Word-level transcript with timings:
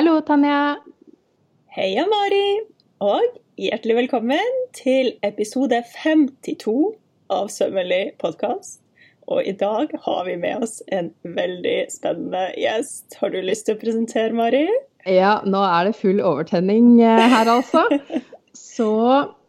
Hallo, 0.00 0.14
Tanja. 0.24 0.78
Heia, 1.76 2.06
Mari. 2.08 2.62
Og 3.04 3.34
hjertelig 3.60 3.98
velkommen 3.98 4.54
til 4.72 5.10
episode 5.28 5.76
52 5.92 6.72
av 7.36 7.50
Sømmelig 7.52 8.14
podkast. 8.22 8.78
Og 9.28 9.44
i 9.44 9.52
dag 9.60 9.92
har 10.06 10.22
vi 10.24 10.38
med 10.40 10.64
oss 10.64 10.78
en 10.88 11.10
veldig 11.36 11.76
spennende 11.92 12.46
gjest. 12.56 13.18
Har 13.20 13.34
du 13.34 13.42
lyst 13.44 13.68
til 13.68 13.76
å 13.76 13.82
presentere, 13.82 14.32
Mari? 14.32 14.64
Ja, 15.04 15.34
nå 15.44 15.60
er 15.68 15.90
det 15.90 15.98
full 16.00 16.24
overtenning 16.24 16.94
eh, 17.04 17.26
her, 17.34 17.52
altså. 17.58 17.84
Så 18.56 18.88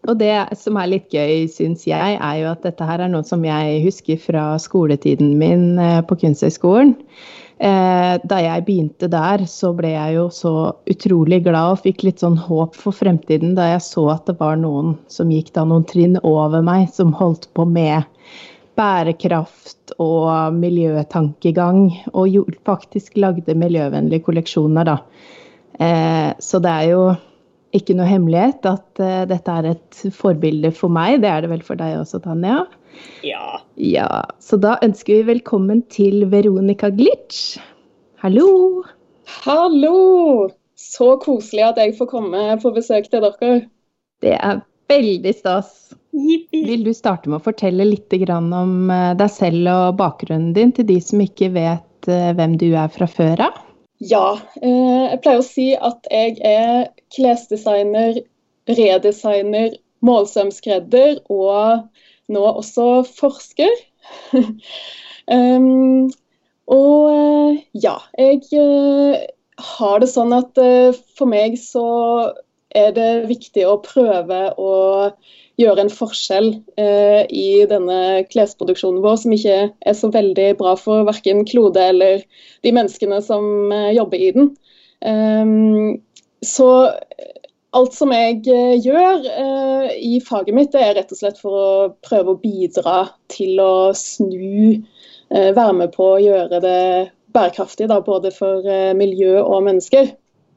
og 0.10 0.18
det 0.20 0.36
som 0.60 0.76
er 0.82 0.92
litt 0.98 1.16
gøy, 1.16 1.46
syns 1.48 1.88
jeg, 1.88 2.20
er 2.20 2.38
jo 2.42 2.52
at 2.52 2.68
dette 2.68 2.92
her 2.92 3.06
er 3.06 3.16
noe 3.16 3.24
som 3.24 3.48
jeg 3.48 3.86
husker 3.86 4.20
fra 4.20 4.50
skoletiden 4.60 5.38
min 5.40 5.78
eh, 5.80 6.02
på 6.04 6.20
Kunsthøgskolen. 6.26 6.98
Eh, 7.62 8.16
da 8.26 8.38
jeg 8.42 8.64
begynte 8.66 9.06
der, 9.12 9.44
så 9.46 9.70
ble 9.78 9.92
jeg 9.94 10.16
jo 10.16 10.24
så 10.34 10.54
utrolig 10.90 11.44
glad 11.46 11.76
og 11.76 11.84
fikk 11.84 12.08
litt 12.08 12.24
sånn 12.24 12.40
håp 12.42 12.74
for 12.74 12.96
fremtiden 12.98 13.54
da 13.54 13.68
jeg 13.76 13.84
så 13.86 14.08
at 14.16 14.26
det 14.26 14.40
var 14.40 14.58
noen 14.58 14.96
som 15.14 15.30
gikk 15.30 15.52
da 15.54 15.68
noen 15.70 15.86
trinn 15.86 16.18
over 16.26 16.66
meg, 16.66 16.88
som 16.96 17.14
holdt 17.14 17.46
på 17.54 17.68
med 17.70 18.10
bærekraft 18.80 19.94
og 20.02 20.58
miljøtankegang, 20.58 21.84
og 22.18 22.50
faktisk 22.66 23.20
lagde 23.22 23.54
miljøvennlige 23.54 24.26
kolleksjoner, 24.26 24.88
da. 24.88 24.98
Eh, 25.78 26.32
så 26.42 26.62
det 26.64 26.72
er 26.72 26.90
jo 26.96 27.04
ikke 27.78 27.94
noe 27.96 28.10
hemmelighet 28.10 28.66
at 28.72 29.06
eh, 29.06 29.24
dette 29.30 29.60
er 29.60 29.70
et 29.76 30.04
forbilde 30.18 30.74
for 30.76 30.90
meg. 30.90 31.22
Det 31.22 31.30
er 31.30 31.46
det 31.46 31.54
vel 31.54 31.66
for 31.68 31.78
deg 31.78 32.00
også, 32.00 32.24
Tanja? 32.26 32.64
Ja. 33.26 33.62
ja. 33.76 34.10
Så 34.40 34.58
da 34.62 34.78
ønsker 34.84 35.20
vi 35.20 35.30
velkommen 35.36 35.84
til 35.94 36.26
Veronica 36.32 36.90
Glitch. 36.94 37.60
Hallo! 38.22 38.84
Hallo! 39.44 40.50
Så 40.78 41.16
koselig 41.22 41.64
at 41.70 41.80
jeg 41.82 41.96
får 41.98 42.10
komme 42.10 42.44
på 42.62 42.74
besøk 42.76 43.08
til 43.12 43.24
dere. 43.24 43.54
Det 44.22 44.36
er 44.38 44.62
veldig 44.92 45.34
stas. 45.38 45.92
Vil 46.12 46.84
du 46.84 46.92
starte 46.94 47.32
med 47.32 47.40
å 47.40 47.46
fortelle 47.46 47.86
litt 47.88 48.14
om 48.30 48.90
eh, 48.92 49.12
deg 49.18 49.32
selv 49.32 49.70
og 49.72 50.00
bakgrunnen 50.02 50.52
din 50.58 50.74
til 50.76 50.90
de 50.90 50.98
som 51.04 51.22
ikke 51.24 51.52
vet 51.56 52.10
eh, 52.12 52.32
hvem 52.36 52.58
du 52.60 52.72
er 52.74 52.92
fra 52.92 53.08
før 53.08 53.46
av? 53.48 53.62
Ja. 54.02 54.40
Eh, 54.60 55.06
jeg 55.14 55.22
pleier 55.24 55.42
å 55.42 55.48
si 55.48 55.70
at 55.78 56.10
jeg 56.12 56.38
er 56.44 56.90
klesdesigner, 57.16 58.20
redesigner, 58.68 59.78
målsømskredder 60.06 61.22
og 61.30 61.86
nå 62.32 62.44
også 62.50 63.04
forsker. 63.18 63.72
um, 65.32 66.10
og 66.80 67.12
eh, 67.12 67.62
ja, 67.84 67.98
jeg 68.18 68.42
uh, 68.56 69.20
har 69.76 70.02
det 70.02 70.10
sånn 70.12 70.34
at 70.38 70.58
uh, 70.62 70.96
for 71.18 71.30
meg 71.32 71.60
så 71.60 71.86
er 72.76 72.94
det 72.96 73.10
viktig 73.30 73.66
å 73.68 73.80
prøve 73.84 74.46
å 74.56 74.74
gjøre 75.62 75.86
en 75.86 75.94
forskjell 75.94 76.50
eh, 76.80 77.24
i 77.28 77.64
denne 77.70 78.24
klesproduksjonen 78.32 79.02
vår, 79.04 79.18
som 79.22 79.36
ikke 79.36 79.58
er 79.70 79.98
så 79.98 80.12
veldig 80.14 80.48
bra 80.62 80.76
for 80.80 81.06
verken 81.08 81.44
klode 81.48 81.84
eller 81.94 82.24
de 82.66 82.74
menneskene 82.76 83.22
som 83.26 83.46
eh, 83.74 83.92
jobber 83.98 84.22
i 84.22 84.32
den. 84.38 84.52
Um, 85.02 86.02
så 86.46 86.68
alt 87.78 87.96
som 87.96 88.12
jeg 88.16 88.42
eh, 88.52 88.76
gjør 88.84 89.28
eh, 89.32 89.92
i 90.04 90.20
faget 90.24 90.56
mitt, 90.56 90.72
det 90.74 90.84
er 90.84 90.96
rett 91.00 91.14
og 91.14 91.20
slett 91.22 91.40
for 91.40 91.56
å 91.56 91.70
prøve 92.04 92.34
å 92.34 92.42
bidra 92.42 92.98
til 93.32 93.62
å 93.64 93.92
snu, 93.98 94.82
eh, 95.32 95.52
være 95.56 95.78
med 95.80 95.94
på 95.96 96.14
å 96.16 96.22
gjøre 96.22 96.62
det 96.64 96.82
bærekraftig, 97.32 97.88
da, 97.92 98.02
både 98.04 98.34
for 98.36 98.68
eh, 98.68 98.92
miljø 98.98 99.40
og 99.44 99.64
mennesker. 99.70 100.12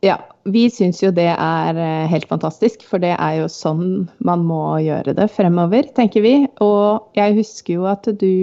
Ja, 0.04 0.18
vi 0.52 0.66
syns 0.68 1.00
jo 1.00 1.12
det 1.14 1.30
er 1.32 1.78
eh, 1.80 2.10
helt 2.10 2.28
fantastisk, 2.28 2.82
for 2.84 3.00
det 3.00 3.14
er 3.14 3.38
jo 3.38 3.48
sånn 3.52 4.10
man 4.26 4.42
må 4.44 4.76
gjøre 4.84 5.14
det 5.16 5.30
fremover, 5.32 5.86
tenker 5.96 6.24
vi. 6.24 6.34
Og 6.64 7.16
jeg 7.16 7.38
husker 7.38 7.78
jo 7.78 7.86
at 7.88 8.10
du, 8.20 8.34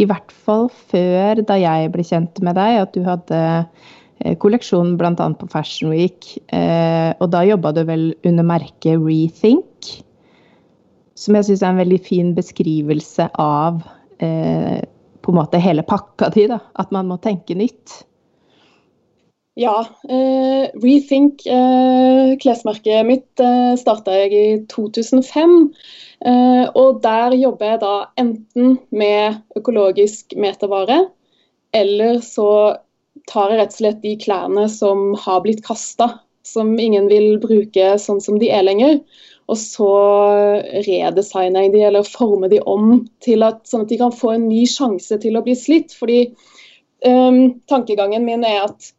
i 0.00 0.08
hvert 0.10 0.34
fall 0.44 0.68
før 0.90 1.40
da 1.46 1.56
jeg 1.60 1.94
ble 1.94 2.04
kjent 2.04 2.42
med 2.44 2.58
deg, 2.60 2.82
at 2.82 2.92
du 2.96 3.06
hadde 3.06 3.40
eh, 3.40 3.96
kolleksjon 4.42 4.96
bl.a. 5.00 5.14
på 5.14 5.48
Fashion 5.52 5.94
Week. 5.94 6.34
Eh, 6.52 7.10
og 7.20 7.30
da 7.32 7.44
jobba 7.48 7.72
du 7.76 7.82
vel 7.88 8.10
under 8.28 8.46
merket 8.46 9.00
Rethink, 9.00 9.90
som 11.16 11.36
jeg 11.38 11.48
syns 11.48 11.64
er 11.64 11.72
en 11.72 11.80
veldig 11.80 12.00
fin 12.04 12.34
beskrivelse 12.36 13.30
av 13.40 13.80
på 14.20 15.32
en 15.32 15.36
måte 15.38 15.56
hele 15.64 15.80
pakka 15.88 16.28
di. 16.34 16.44
da, 16.50 16.58
At 16.76 16.92
man 16.92 17.08
må 17.08 17.16
tenke 17.24 17.56
nytt. 17.56 18.02
Ja. 19.60 19.84
Eh, 20.08 20.70
Rethink, 20.80 21.46
eh, 21.46 22.36
klesmerket 22.40 23.06
mitt, 23.06 23.40
eh, 23.40 23.74
starta 23.76 24.14
jeg 24.14 24.32
i 24.32 24.66
2005. 24.66 25.74
Eh, 26.24 26.68
og 26.74 27.02
der 27.02 27.34
jobber 27.36 27.66
jeg 27.66 27.80
da 27.80 27.94
enten 28.16 28.78
med 28.90 29.40
økologisk 29.56 30.36
metervare, 30.36 31.10
eller 31.72 32.20
så 32.20 32.78
tar 33.30 33.52
jeg 33.52 33.60
rett 33.60 33.74
og 33.74 33.80
slett 33.80 34.02
de 34.04 34.16
klærne 34.20 34.66
som 34.72 35.10
har 35.22 35.42
blitt 35.44 35.62
kasta, 35.66 36.12
som 36.46 36.72
ingen 36.80 37.08
vil 37.10 37.36
bruke 37.42 37.94
sånn 38.00 38.20
som 38.22 38.38
de 38.42 38.50
er 38.52 38.64
lenger. 38.66 39.00
Og 39.50 39.58
så 39.58 39.90
redesigner 40.86 41.66
jeg 41.66 41.74
de, 41.74 41.82
eller 41.88 42.06
former 42.06 42.50
de 42.52 42.60
om, 42.70 43.04
til 43.24 43.42
at, 43.46 43.64
sånn 43.66 43.84
at 43.86 43.90
de 43.90 43.98
kan 43.98 44.14
få 44.14 44.36
en 44.36 44.46
ny 44.50 44.62
sjanse 44.70 45.18
til 45.22 45.38
å 45.38 45.42
bli 45.46 45.56
slitt. 45.58 45.94
Fordi 45.98 46.20
um, 47.06 47.58
tankegangen 47.70 48.26
min 48.26 48.46
er 48.46 48.68
at 48.68 48.92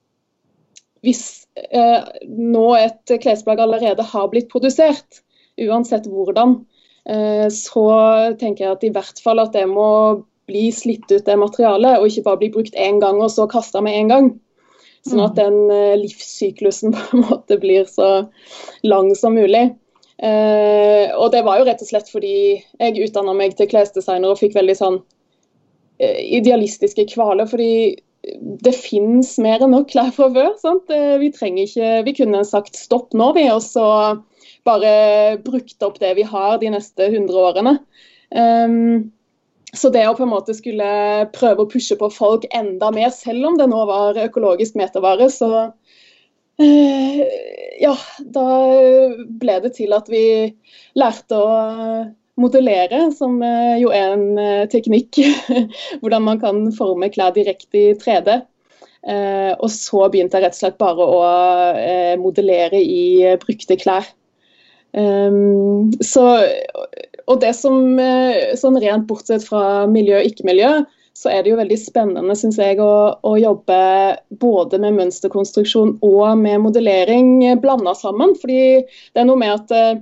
hvis 1.06 1.48
uh, 1.72 2.04
nå 2.28 2.66
et 2.78 3.16
klesplagg 3.24 3.64
allerede 3.64 4.04
har 4.12 4.28
blitt 4.34 4.52
produsert, 4.52 5.24
uansett 5.62 6.08
hvordan, 6.10 6.60
eh, 7.10 7.48
så 7.54 7.86
tenker 8.40 8.66
jeg 8.66 8.76
at 8.76 8.86
i 8.88 8.92
hvert 8.96 9.20
fall 9.24 9.42
at 9.44 9.52
det 9.54 9.66
må 9.70 9.90
bli 10.52 10.68
slitt 10.76 11.08
ut 11.10 11.26
det 11.26 11.38
materialet, 11.40 11.98
og 11.98 12.10
ikke 12.10 12.28
bare 12.28 12.42
bli 12.44 12.52
brukt 12.54 12.76
én 12.76 13.00
gang 13.02 13.22
og 13.24 13.32
så 13.34 13.48
kasta 13.50 13.82
med 13.84 13.98
en 13.98 14.12
gang. 14.12 14.32
Sånn 15.08 15.24
at 15.24 15.34
mm. 15.34 15.40
den 15.40 15.74
eh, 15.74 16.00
livssyklusen 16.04 16.94
på 16.98 17.06
en 17.18 17.26
måte 17.30 17.58
blir 17.62 17.88
så 17.90 18.12
lang 18.86 19.14
som 19.18 19.40
mulig. 19.40 19.72
Eh, 20.22 21.08
og 21.18 21.32
det 21.34 21.42
var 21.48 21.58
jo 21.58 21.66
rett 21.66 21.82
og 21.82 21.90
slett 21.90 22.12
fordi 22.14 22.36
jeg 22.62 23.08
utdanna 23.08 23.34
meg 23.34 23.56
til 23.58 23.72
klesdesigner 23.72 24.30
og 24.30 24.38
fikk 24.38 24.54
veldig 24.60 24.78
sånn 24.78 25.00
eh, 25.98 26.20
idealistiske 26.38 27.08
kvaler. 27.16 27.50
fordi 27.50 27.98
det 28.62 28.74
finnes 28.78 29.32
mer 29.42 29.64
enn 29.64 29.74
nok 29.74 29.90
klær 29.90 30.12
fra 30.14 30.28
før. 30.34 30.52
Sant? 30.62 30.92
Eh, 30.94 31.18
vi 31.22 31.32
trenger 31.34 31.66
ikke 31.66 32.04
Vi 32.06 32.14
kunne 32.22 32.44
sagt 32.46 32.78
stopp 32.78 33.16
nå, 33.18 33.32
vi, 33.38 33.48
og 33.50 33.64
så 33.66 33.88
bare 34.68 35.40
brukt 35.42 35.82
opp 35.82 35.98
det 36.02 36.14
vi 36.20 36.26
har 36.28 36.60
de 36.62 36.70
neste 36.76 37.10
100 37.10 37.34
årene. 37.42 37.80
Um, 38.30 39.10
så 39.76 39.92
det 39.94 40.04
å 40.08 40.16
på 40.18 40.26
en 40.26 40.34
måte 40.34 40.56
skulle 40.58 40.88
prøve 41.36 41.66
å 41.66 41.70
pushe 41.72 41.96
på 42.00 42.10
folk 42.12 42.48
enda 42.56 42.92
mer, 42.96 43.12
selv 43.16 43.52
om 43.52 43.60
det 43.60 43.70
nå 43.72 43.84
var 43.90 44.20
økologisk 44.20 44.76
metervare, 44.80 45.30
så 45.32 45.52
eh, 46.60 47.22
ja, 47.82 47.94
da 48.36 48.48
ble 49.42 49.60
det 49.64 49.76
til 49.80 49.96
at 49.96 50.12
vi 50.12 50.26
lærte 51.00 51.40
å 51.40 51.52
modellere, 52.42 53.06
som 53.16 53.42
eh, 53.44 53.78
jo 53.82 53.92
er 53.94 54.16
en 54.16 54.40
eh, 54.40 54.70
teknikk. 54.72 55.22
Hvordan 56.02 56.26
man 56.28 56.42
kan 56.42 56.64
forme 56.76 57.12
klær 57.14 57.36
direkte 57.36 57.80
i 57.80 57.92
3D. 58.00 58.42
Eh, 59.02 59.52
og 59.58 59.70
så 59.74 60.06
begynte 60.14 60.38
jeg 60.38 60.46
rett 60.46 60.58
og 60.58 60.62
slett 60.62 60.82
bare 60.82 61.08
å 61.16 61.22
modellere 62.22 62.82
i 62.82 63.36
brukte 63.42 63.80
klær. 63.82 64.10
Um, 64.92 65.88
så, 66.04 66.26
og 67.32 67.40
det 67.44 67.54
som 67.56 67.98
sånn 68.60 68.80
rent 68.84 69.08
bortsett 69.08 69.46
fra 69.48 69.88
miljø 69.88 70.20
og 70.20 70.28
ikke-miljø, 70.28 70.72
så 71.18 71.32
er 71.32 71.44
det 71.44 71.52
jo 71.52 71.60
veldig 71.60 71.78
spennende 71.80 72.36
synes 72.36 72.60
jeg, 72.60 72.78
å, 72.84 73.16
å, 73.24 73.34
jobbe 73.40 73.80
både 74.42 74.80
med 74.82 74.96
mønsterkonstruksjon 75.00 75.98
og 76.08 76.38
med 76.40 76.62
modellering 76.64 77.60
blanda 77.64 77.94
sammen. 77.98 78.36
fordi 78.42 78.84
det 78.84 79.24
er 79.24 79.28
noe 79.28 79.40
med 79.40 79.54
at 79.58 80.02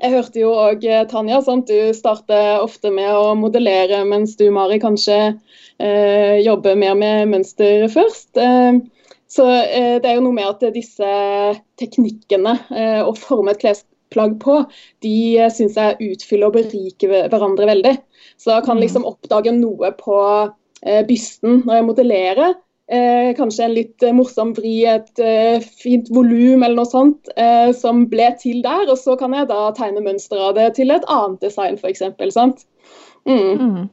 jeg 0.00 0.14
hørte 0.16 0.40
jo 0.40 0.52
òg 0.56 0.84
eh, 0.88 1.04
Tanja, 1.10 1.38
sant? 1.44 1.68
du 1.68 1.92
starter 1.94 2.62
ofte 2.62 2.90
med 2.90 3.12
å 3.12 3.34
modellere, 3.38 4.00
mens 4.08 4.34
du 4.38 4.48
Mari 4.50 4.80
kanskje 4.82 5.18
eh, 5.28 6.40
jobber 6.42 6.78
mer 6.78 6.96
med 6.98 7.30
mønster 7.30 7.86
først. 7.92 8.32
Eh, 8.40 8.80
så 9.30 9.46
eh, 9.52 10.00
det 10.02 10.08
er 10.08 10.18
jo 10.18 10.24
noe 10.24 10.36
med 10.36 10.48
at 10.48 10.64
disse 10.74 11.12
teknikkene 11.80 12.56
eh, 12.72 13.00
å 13.04 13.14
forme 13.16 13.54
et 13.54 13.62
klesplagg 14.12 14.38
på, 14.42 14.58
de 15.04 15.16
eh, 15.38 15.52
syns 15.52 15.78
jeg 15.80 16.12
utfyller 16.14 16.50
og 16.50 16.58
beriker 16.60 17.30
hverandre 17.32 17.70
veldig. 17.72 17.96
Så 18.40 18.52
jeg 18.54 18.66
kan 18.68 18.78
mm. 18.78 18.84
liksom 18.84 19.08
oppdage 19.08 19.54
noe 19.56 19.94
på 19.98 20.18
bysten 21.06 21.60
når 21.62 21.76
jeg 21.76 21.86
modellerer, 21.86 22.54
Eh, 22.92 23.30
kanskje 23.38 23.64
en 23.64 23.72
litt 23.72 24.02
eh, 24.04 24.12
morsom 24.12 24.50
vri, 24.56 24.82
et 24.90 25.20
eh, 25.22 25.62
fint 25.62 26.10
volum 26.12 26.60
eller 26.60 26.76
noe 26.76 26.90
sånt 26.90 27.30
eh, 27.40 27.70
som 27.76 28.02
ble 28.10 28.26
til 28.40 28.58
der. 28.64 28.84
Og 28.90 28.98
så 29.00 29.14
kan 29.16 29.32
jeg 29.36 29.48
da 29.48 29.70
tegne 29.76 30.02
mønster 30.04 30.40
av 30.50 30.56
det 30.58 30.72
til 30.76 30.92
et 30.92 31.06
annet 31.08 31.40
design, 31.44 31.78
f.eks. 31.80 32.02
Sant? 32.34 32.66
Mm. 33.24 33.62
Mm. 33.62 33.86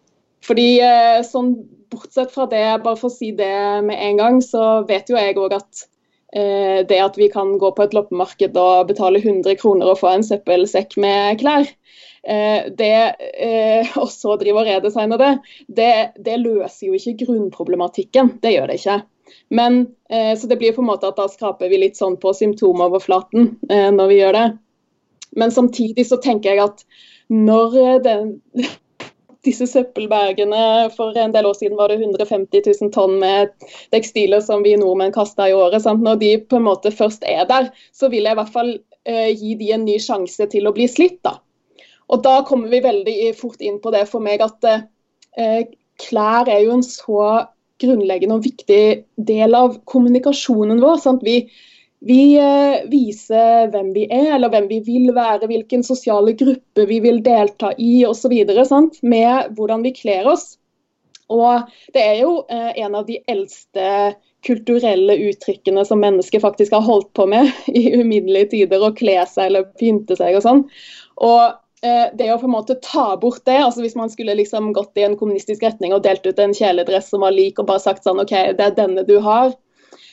Fordi 0.43 0.67
eh, 0.83 1.21
sånn 1.23 1.53
bortsett 1.93 2.33
fra 2.33 2.49
det, 2.49 2.65
bare 2.83 2.99
for 2.99 3.07
å 3.07 3.13
si 3.13 3.31
det 3.37 3.53
med 3.85 3.95
en 4.09 4.19
gang, 4.19 4.41
så 4.43 4.81
vet 4.89 5.09
jo 5.09 5.17
jeg 5.19 5.37
òg 5.39 5.55
at 5.61 5.85
eh, 5.85 5.87
det 6.29 6.97
at 7.01 7.15
vi 7.17 7.25
kan 7.33 7.55
gå 7.57 7.71
på 7.73 7.81
et 7.81 7.93
loppemarked 7.97 8.57
og 8.61 8.89
betale 8.91 9.17
100 9.17 9.55
kroner 9.57 9.89
og 9.89 9.97
få 9.97 10.11
en 10.13 10.25
søppelsekk 10.27 10.93
med 11.01 11.39
klær. 11.41 11.65
Eh, 12.23 12.71
det, 12.77 13.15
eh, 13.39 13.97
og 14.01 14.09
så 14.11 14.35
drive 14.39 14.61
og 14.61 14.67
redesigne 14.67 15.19
det, 15.19 15.31
det, 15.67 15.93
det 16.19 16.39
løser 16.41 16.89
jo 16.89 16.97
ikke 16.97 17.25
grunnproblematikken. 17.25 18.35
Det 18.43 18.53
gjør 18.55 18.71
det 18.71 18.79
ikke. 18.81 18.99
Men, 19.53 19.79
eh, 20.09 20.33
så 20.37 20.49
det 20.49 20.59
blir 20.59 20.73
på 20.75 20.83
en 20.83 20.89
måte 20.89 21.09
at 21.09 21.19
da 21.19 21.29
skraper 21.29 21.71
vi 21.71 21.83
litt 21.83 21.99
sånn 21.99 22.17
på 22.21 22.33
symptomoverflaten 22.35 23.53
eh, 23.69 23.89
når 23.95 24.11
vi 24.11 24.19
gjør 24.19 24.37
det. 24.37 24.47
Men 25.39 25.53
samtidig 25.53 26.07
så 26.09 26.17
tenker 26.21 26.55
jeg 26.55 26.65
at 26.65 26.85
når 27.29 28.01
den, 28.03 28.31
disse 29.47 29.67
søppelbergene 29.71 30.89
For 30.95 31.17
en 31.17 31.33
del 31.35 31.47
år 31.47 31.57
siden 31.57 31.77
var 31.79 31.91
det 31.91 31.99
150 32.01 32.63
000 32.81 32.93
tonn 32.95 33.17
med 33.21 33.53
tekstiler 33.93 34.43
som 34.43 34.63
vi 34.65 34.75
nordmenn 34.79 35.15
kasta 35.15 35.49
i 35.49 35.55
året. 35.55 35.83
Sant? 35.83 36.03
Når 36.05 36.19
de 36.23 36.33
på 36.43 36.59
en 36.59 36.67
måte 36.67 36.91
først 36.91 37.23
er 37.27 37.45
der, 37.49 37.69
så 37.95 38.11
vil 38.11 38.27
jeg 38.27 38.35
i 38.35 38.39
hvert 38.41 38.55
fall 38.55 38.73
eh, 39.07 39.29
gi 39.31 39.55
de 39.59 39.71
en 39.75 39.85
ny 39.87 39.99
sjanse 40.03 40.49
til 40.51 40.67
å 40.67 40.75
bli 40.75 40.89
slitt. 40.91 41.21
da. 41.23 41.37
Og 42.09 42.23
da 42.25 42.39
kommer 42.47 42.71
vi 42.73 42.83
veldig 42.83 43.17
fort 43.37 43.61
inn 43.61 43.79
på 43.81 43.93
det 43.93 44.05
for 44.09 44.23
meg 44.23 44.41
at 44.43 44.65
eh, 44.69 45.63
klær 45.99 46.49
er 46.49 46.65
jo 46.65 46.75
en 46.77 46.85
så 46.85 47.23
grunnleggende 47.79 48.39
og 48.39 48.43
viktig 48.43 48.83
del 49.29 49.55
av 49.55 49.77
kommunikasjonen 49.87 50.81
vår. 50.83 50.97
Sant? 51.03 51.23
Vi, 51.23 51.45
vi 51.99 52.37
eh, 52.39 52.85
viser 52.87 53.67
hvem 53.73 53.91
vi 53.95 54.05
er, 54.07 54.35
eller 54.37 54.51
hvem 54.53 54.69
vi 54.69 54.79
vil 54.85 55.11
være, 55.15 55.49
hvilken 55.51 55.83
sosiale 55.83 56.31
gruppe 56.39 56.85
vi 56.87 57.01
vil 57.03 57.19
delta 57.25 57.73
i 57.75 58.05
osv. 58.07 58.35
Med 59.03 59.51
hvordan 59.57 59.83
vi 59.83 59.93
kler 59.97 60.31
oss. 60.31 60.53
Og 61.29 61.67
Det 61.93 62.01
er 62.01 62.17
jo 62.23 62.45
eh, 62.49 62.71
en 62.85 62.95
av 62.95 63.05
de 63.05 63.19
eldste 63.27 64.15
kulturelle 64.47 65.17
uttrykkene 65.29 65.83
som 65.85 65.99
mennesker 65.99 66.39
faktisk 66.39 66.71
har 66.71 66.85
holdt 66.87 67.11
på 67.13 67.27
med 67.27 67.51
i 67.67 67.89
uminnelige 67.99 68.53
tider, 68.55 68.81
å 68.81 68.95
kle 68.95 69.19
seg 69.27 69.51
eller 69.51 69.67
pynte 69.79 70.15
seg 70.17 70.39
og 70.39 70.45
sånn. 70.47 70.63
Og 71.19 71.43
eh, 71.83 72.07
det 72.15 72.31
å 72.31 72.39
på 72.39 72.47
en 72.47 72.55
måte 72.55 72.79
ta 72.85 73.11
bort 73.19 73.43
det, 73.43 73.59
altså 73.59 73.83
hvis 73.83 73.99
man 73.99 74.09
skulle 74.09 74.39
liksom 74.39 74.71
gått 74.73 74.95
i 74.97 75.03
en 75.05 75.19
kommunistisk 75.19 75.67
retning 75.67 75.93
og 75.93 76.05
delt 76.07 76.25
ut 76.25 76.39
en 76.39 76.55
kjeledress 76.55 77.11
som 77.11 77.27
var 77.27 77.35
lik, 77.35 77.59
og 77.59 77.67
bare 77.67 77.83
sagt 77.83 78.07
sånn 78.07 78.23
OK, 78.23 78.33
det 78.55 78.71
er 78.71 78.77
denne 78.79 79.03
du 79.03 79.19
har, 79.25 79.51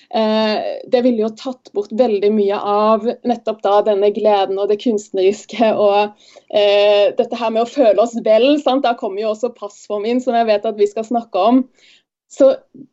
det 0.07 1.01
ville 1.03 1.25
jo 1.25 1.31
tatt 1.35 1.73
bort 1.75 1.91
veldig 1.99 2.31
mye 2.33 2.57
av 2.57 3.07
nettopp 3.27 3.59
da 3.65 3.81
denne 3.89 4.13
gleden 4.15 4.61
og 4.63 4.71
det 4.71 4.79
kunstneriske 4.85 5.73
og 5.75 6.15
eh, 6.55 7.13
dette 7.19 7.41
her 7.41 7.53
med 7.53 7.65
å 7.65 7.71
føle 7.71 7.99
oss 8.03 8.15
vel. 8.25 8.55
Sant? 8.63 8.85
Da 8.87 8.95
kommer 8.99 9.25
jo 9.25 9.33
også 9.33 9.55
passformen 9.57 10.15
inn, 10.15 10.23
som 10.23 10.37
jeg 10.39 10.49
vet 10.49 10.69
at 10.69 10.79
vi 10.79 10.89
skal 10.91 11.09
snakke 11.09 11.43
om. 11.51 11.65
Så 12.37 12.49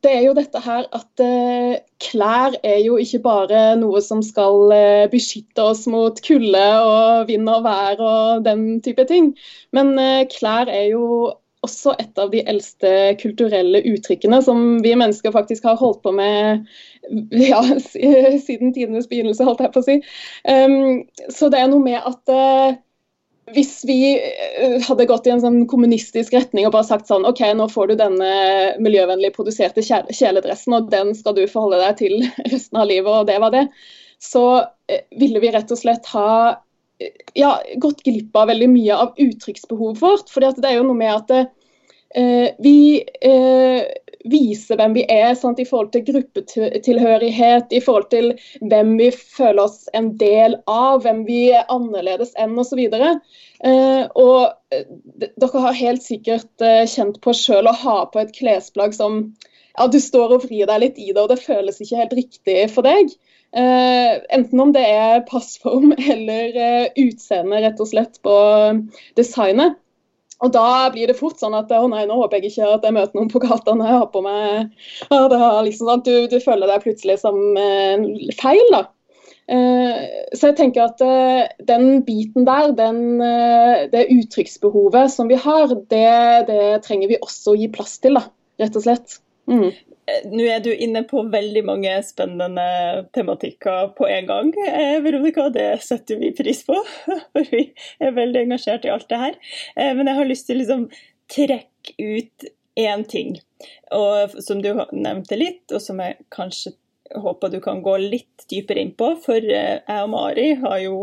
det 0.06 0.12
er 0.14 0.22
jo 0.28 0.36
dette 0.38 0.60
her 0.62 0.86
at 0.94 1.22
eh, 1.24 1.80
klær 2.06 2.54
er 2.62 2.78
jo 2.84 3.00
ikke 3.02 3.20
bare 3.24 3.62
noe 3.80 4.02
som 4.06 4.22
skal 4.24 4.70
eh, 4.76 5.06
beskytte 5.10 5.66
oss 5.72 5.88
mot 5.90 6.20
kulde 6.24 6.66
og 6.86 7.26
vind 7.32 7.50
og 7.50 7.64
vær 7.66 8.04
og 8.04 8.46
den 8.46 8.78
type 8.86 9.08
ting. 9.10 9.32
Men 9.74 9.98
eh, 9.98 10.28
klær 10.30 10.70
er 10.70 10.92
jo 10.92 11.34
også 11.64 11.96
et 12.02 12.20
av 12.20 12.32
de 12.34 12.42
eldste 12.50 12.90
kulturelle 13.22 13.82
uttrykkene 13.94 14.40
som 14.44 14.64
vi 14.84 14.94
mennesker 15.00 15.34
faktisk 15.36 15.68
har 15.68 15.80
holdt 15.80 16.02
på 16.04 16.14
med 16.16 16.66
ja, 17.54 17.62
siden 17.80 18.74
tidenes 18.76 19.10
begynnelse, 19.12 19.46
holdt 19.48 19.64
jeg 19.64 19.74
på 19.74 19.84
å 19.84 19.88
si. 19.88 20.00
Um, 20.48 21.04
så 21.32 21.52
det 21.54 21.62
er 21.62 21.72
noe 21.72 21.84
med 21.84 22.00
at 22.00 22.34
uh, 22.34 22.76
hvis 23.56 23.74
vi 23.88 23.98
uh, 24.20 24.78
hadde 24.88 25.08
gått 25.10 25.28
i 25.28 25.34
en 25.36 25.44
sånn 25.44 25.64
kommunistisk 25.72 26.36
retning 26.36 26.68
og 26.68 26.76
bare 26.76 26.88
sagt 26.88 27.12
sånn 27.12 27.28
OK, 27.28 27.44
nå 27.56 27.70
får 27.72 27.92
du 27.92 27.98
denne 28.04 28.34
miljøvennlig 28.84 29.34
produserte 29.36 29.84
kjeledressen, 29.84 30.78
og 30.78 30.92
den 30.94 31.12
skal 31.18 31.38
du 31.38 31.46
forholde 31.48 31.82
deg 31.84 32.00
til 32.04 32.20
resten 32.54 32.80
av 32.80 32.90
livet, 32.92 33.12
og 33.12 33.28
det 33.32 33.40
var 33.44 33.56
det, 33.56 33.68
så 34.24 34.46
uh, 34.64 35.02
ville 35.20 35.44
vi 35.44 35.56
rett 35.56 35.72
og 35.72 35.80
slett 35.80 36.12
ha 36.16 36.30
ja, 37.38 37.58
gått 37.82 38.04
glipp 38.06 38.36
av 38.38 38.52
veldig 38.52 38.70
mye 38.72 39.02
av 39.06 39.20
uttrykksbehovet 39.22 40.02
vårt. 40.02 40.32
For 40.32 40.44
det 40.44 40.70
er 40.70 40.78
jo 40.80 40.88
noe 40.88 41.00
med 41.00 41.14
at 41.18 41.52
vi 42.62 42.78
viser 44.30 44.80
hvem 44.80 44.96
vi 44.96 45.04
er 45.12 45.34
sant, 45.36 45.60
i 45.60 45.68
forhold 45.68 45.92
til 45.94 46.06
gruppetilhørighet, 46.08 47.74
i 47.76 47.82
forhold 47.84 48.10
til 48.14 48.32
hvem 48.62 48.96
vi 49.00 49.10
føler 49.12 49.64
oss 49.66 49.90
en 49.98 50.14
del 50.20 50.58
av, 50.70 51.04
hvem 51.04 51.24
vi 51.28 51.40
er 51.56 51.68
annerledes 51.74 52.34
enn 52.40 52.56
osv. 52.60 52.80
Eh, 52.84 54.04
og 54.20 54.40
eh, 54.74 54.86
dere 55.42 55.66
har 55.68 55.80
helt 55.80 56.06
sikkert 56.06 56.64
eh, 56.64 56.84
kjent 56.90 57.20
på 57.24 57.36
sjøl 57.38 57.70
å 57.70 57.78
ha 57.84 57.98
på 58.12 58.24
et 58.24 58.34
klesplagg 58.36 58.96
som 58.96 59.26
ja, 59.74 59.88
du 59.88 60.00
står 60.00 60.38
og 60.38 60.48
vrir 60.48 60.70
deg 60.70 60.84
litt 60.86 61.00
i 61.02 61.12
det, 61.12 61.20
og 61.20 61.32
det 61.34 61.42
føles 61.44 61.82
ikke 61.82 62.02
helt 62.04 62.18
riktig 62.22 62.60
for 62.74 62.88
deg. 62.88 63.12
Eh, 63.54 64.12
enten 64.34 64.64
om 64.64 64.74
det 64.74 64.84
er 64.88 65.26
passform 65.30 65.94
eller 66.14 66.58
uh, 66.58 66.88
utseende, 67.04 67.62
rett 67.66 67.82
og 67.84 67.90
slett, 67.92 68.20
på 68.26 68.36
designet. 69.20 69.80
Og 70.44 70.52
da 70.52 70.90
blir 70.92 71.08
det 71.08 71.16
fort 71.16 71.40
sånn 71.40 71.54
at 71.56 71.70
å 71.72 71.86
nei, 71.88 72.04
nå 72.10 72.18
håper 72.20 72.42
jeg 72.42 72.52
ikke 72.52 72.72
at 72.76 72.84
jeg 72.84 72.96
møter 72.98 73.16
noen 73.16 73.30
på 73.32 73.40
gata 73.40 73.78
når 73.78 73.88
jeg 73.88 74.00
har 74.02 74.10
på 74.12 74.24
meg 74.26 74.74
ja, 75.14 75.52
liksom 75.64 75.88
sånn, 75.88 76.04
du, 76.04 76.16
du, 76.28 76.36
føler 76.44 76.68
deg 76.68 76.84
plutselig 76.84 77.22
som 77.22 77.40
uh, 77.56 78.10
feil, 78.42 78.66
da. 78.74 78.88
Eh, 79.52 80.04
så 80.38 80.52
jeg 80.52 80.56
tenker 80.56 80.86
at 80.86 81.02
eh, 81.04 81.50
den 81.68 82.04
biten 82.08 82.46
der, 82.48 82.72
den, 82.78 83.20
eh, 83.22 83.90
det 83.92 84.06
uttrykksbehovet 84.14 85.12
som 85.12 85.28
vi 85.28 85.40
har, 85.40 85.74
det, 85.92 86.14
det, 86.48 86.62
trenger 86.86 87.12
vi 87.12 87.20
også 87.20 87.52
å 87.54 87.58
gi 87.60 87.68
plass 87.74 87.98
til, 88.04 88.20
da, 88.20 88.30
rett 88.64 88.80
og 88.80 88.86
slett. 88.86 89.18
Mm. 89.52 89.74
Eh, 90.06 90.26
nå 90.32 90.44
er 90.52 90.60
du 90.64 90.72
inne 90.74 91.04
på 91.08 91.24
veldig 91.32 91.64
mange 91.68 91.94
spennende 92.04 92.66
tematikker 93.16 93.94
på 93.98 94.08
en 94.10 94.28
gang, 94.28 94.52
eh, 94.68 94.98
Veronica. 95.04 95.48
Det 95.54 95.68
setter 95.86 96.20
vi 96.20 96.34
pris 96.36 96.64
på, 96.68 96.76
for 97.32 97.52
vi 97.52 97.70
er 98.04 98.16
veldig 98.18 98.44
engasjert 98.46 98.88
i 98.88 98.92
alt 98.92 99.08
det 99.12 99.22
her. 99.22 99.40
Eh, 99.78 99.94
men 99.96 100.10
jeg 100.10 100.20
har 100.20 100.30
lyst 100.30 100.50
til 100.50 100.60
å 100.60 100.64
liksom 100.64 100.86
trekke 101.34 101.96
ut 102.00 102.52
én 102.80 103.04
ting, 103.08 103.38
og, 103.94 104.34
som 104.44 104.62
du 104.64 104.74
nevnte 104.74 105.38
litt, 105.38 105.66
og 105.72 105.82
som 105.82 106.02
jeg 106.02 106.18
kanskje 106.34 106.74
håper 107.24 107.52
du 107.54 107.60
kan 107.62 107.84
gå 107.86 107.96
litt 108.02 108.48
dypere 108.50 108.82
inn 108.82 108.94
på. 108.98 109.14
For 109.24 109.40
jeg 109.40 109.84
og 109.88 110.10
Mari 110.12 110.54
har 110.64 110.80
jo 110.82 110.98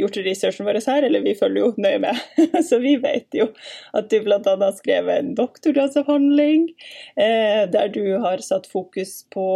gjort 0.00 0.18
researchen 0.24 0.66
vår 0.68 0.80
her, 0.86 1.06
eller 1.06 1.24
vi 1.24 1.36
følger 1.38 1.64
jo 1.64 1.70
nøye 1.80 2.00
med. 2.02 2.18
Så 2.68 2.80
vi 2.82 2.96
vet 3.02 3.36
jo 3.36 3.50
at 3.96 4.10
du 4.10 4.18
bl.a. 4.24 4.40
har 4.44 4.74
skrevet 4.78 5.22
en 5.22 5.34
doktorgradsavhandling 5.38 6.68
eh, 7.16 7.64
der 7.70 7.92
du 7.94 8.04
har 8.22 8.42
satt 8.44 8.68
fokus 8.70 9.20
på 9.32 9.46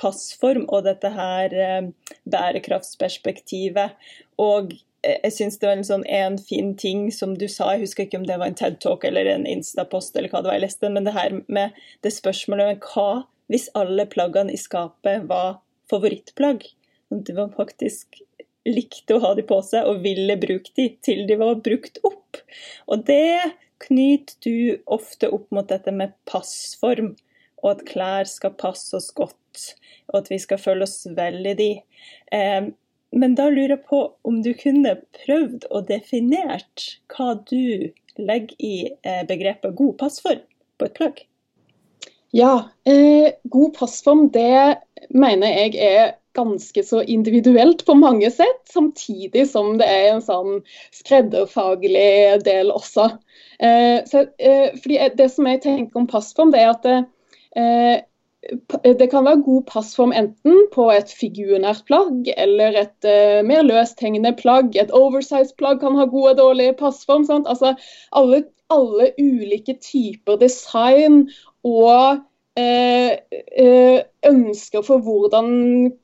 passform 0.00 0.66
og 0.68 0.84
dette 0.88 1.10
her 1.14 1.54
eh, 1.54 1.90
bærekraftsperspektivet. 2.30 3.94
Og 4.42 4.74
eh, 5.04 5.20
jeg 5.26 5.36
syns 5.38 5.60
det 5.60 5.70
var 5.70 5.78
en 5.78 5.86
sånn 5.90 6.08
en 6.08 6.38
fin 6.40 6.72
ting 6.80 7.06
som 7.14 7.36
du 7.38 7.46
sa, 7.48 7.74
jeg 7.74 7.86
husker 7.86 8.08
ikke 8.08 8.22
om 8.22 8.26
det 8.28 8.40
var 8.40 8.50
en 8.50 8.58
TED-talk 8.58 9.06
eller 9.08 9.30
en 9.30 9.46
Insta-post 9.48 10.16
eller 10.16 10.32
hva 10.32 10.42
det 10.42 10.52
var 10.52 10.58
jeg 10.58 10.66
leste, 10.66 10.90
men 10.92 11.06
det 11.06 11.16
her 11.16 11.38
med 11.46 11.86
det 12.06 12.14
spørsmålet 12.16 12.74
om 12.74 12.84
hva 12.90 13.10
hvis 13.52 13.68
alle 13.76 14.06
plaggene 14.08 14.54
i 14.54 14.60
skapet 14.60 15.26
var 15.28 15.58
favorittplagg? 15.92 16.64
Det 17.10 17.34
var 17.36 17.52
faktisk 17.56 18.22
likte 18.68 19.16
å 19.16 19.22
ha 19.24 19.34
de 19.36 19.44
på 19.46 19.58
seg 19.66 19.88
og 19.88 20.02
ville 20.04 20.36
bruke 20.40 20.72
de 20.78 20.88
til 21.04 21.24
de 21.28 21.38
var 21.40 21.60
brukt 21.64 22.00
opp. 22.06 22.40
Og 22.88 23.04
det 23.08 23.54
knyter 23.84 24.36
du 24.44 24.82
ofte 24.86 25.28
opp 25.34 25.50
mot 25.54 25.68
dette 25.68 25.92
med 25.92 26.14
passform, 26.30 27.14
og 27.64 27.70
at 27.74 27.84
klær 27.88 28.28
skal 28.28 28.54
passe 28.60 28.94
oss 28.96 29.10
godt, 29.16 29.74
og 30.12 30.22
at 30.22 30.32
vi 30.32 30.38
skal 30.40 30.60
føle 30.60 30.86
oss 30.86 31.04
vel 31.16 31.44
i 31.48 31.54
de. 31.58 31.70
Eh, 32.32 32.70
men 33.14 33.36
da 33.38 33.46
lurer 33.50 33.76
jeg 33.76 33.84
på 33.88 34.00
om 34.26 34.40
du 34.42 34.50
kunne 34.58 34.96
prøvd 35.22 35.68
å 35.70 35.84
definert 35.86 36.88
hva 37.14 37.34
du 37.46 37.92
legger 38.18 38.56
i 38.58 38.74
eh, 39.02 39.22
begrepet 39.28 39.76
god 39.78 39.96
passform 40.00 40.42
på 40.78 40.88
et 40.88 40.98
plagg? 40.98 41.22
Ja, 42.34 42.70
eh, 42.88 43.36
god 43.44 43.76
passform 43.78 44.28
det 44.34 44.80
mener 45.14 45.54
jeg 45.54 45.78
er 45.78 46.14
ganske 46.34 46.82
så 46.84 47.02
individuelt 47.02 47.84
på 47.86 47.94
mange 47.98 48.30
sett, 48.30 48.62
samtidig 48.70 49.46
som 49.50 49.76
det 49.80 49.88
er 49.90 50.08
en 50.12 50.24
sånn 50.24 50.62
skredderfaglig 50.94 52.42
del 52.46 52.72
også. 52.74 53.10
Eh, 53.58 54.00
så, 54.10 54.26
eh, 54.38 54.74
fordi 54.82 54.98
Det 55.16 55.30
som 55.30 55.46
jeg 55.46 55.62
tenker 55.62 56.00
om 56.00 56.06
passform, 56.06 56.52
det 56.52 56.60
er 56.60 56.70
at 56.70 56.82
det, 56.82 56.98
eh, 57.56 58.00
det 58.84 59.10
kan 59.10 59.24
være 59.24 59.42
god 59.42 59.62
passform 59.66 60.12
enten 60.12 60.66
på 60.74 60.90
et 60.92 61.08
figurnært 61.08 61.84
plagg 61.86 62.28
eller 62.36 62.76
et 62.76 63.06
uh, 63.08 63.40
mer 63.46 63.62
løsthengende 63.64 64.34
plagg. 64.36 64.76
Et 64.76 64.92
oversize-plagg 64.92 65.80
kan 65.80 65.96
ha 65.96 66.04
god 66.04 66.30
og 66.30 66.36
dårlig 66.36 66.76
passform. 66.76 67.24
Altså, 67.46 67.74
alle, 68.12 68.44
alle, 68.68 69.12
ulike 69.18 69.78
typer 69.80 70.36
design 70.36 71.30
og 71.64 72.20
uh, 72.60 73.12
ønsker 74.28 74.84
for 74.84 74.98
hvordan 74.98 75.94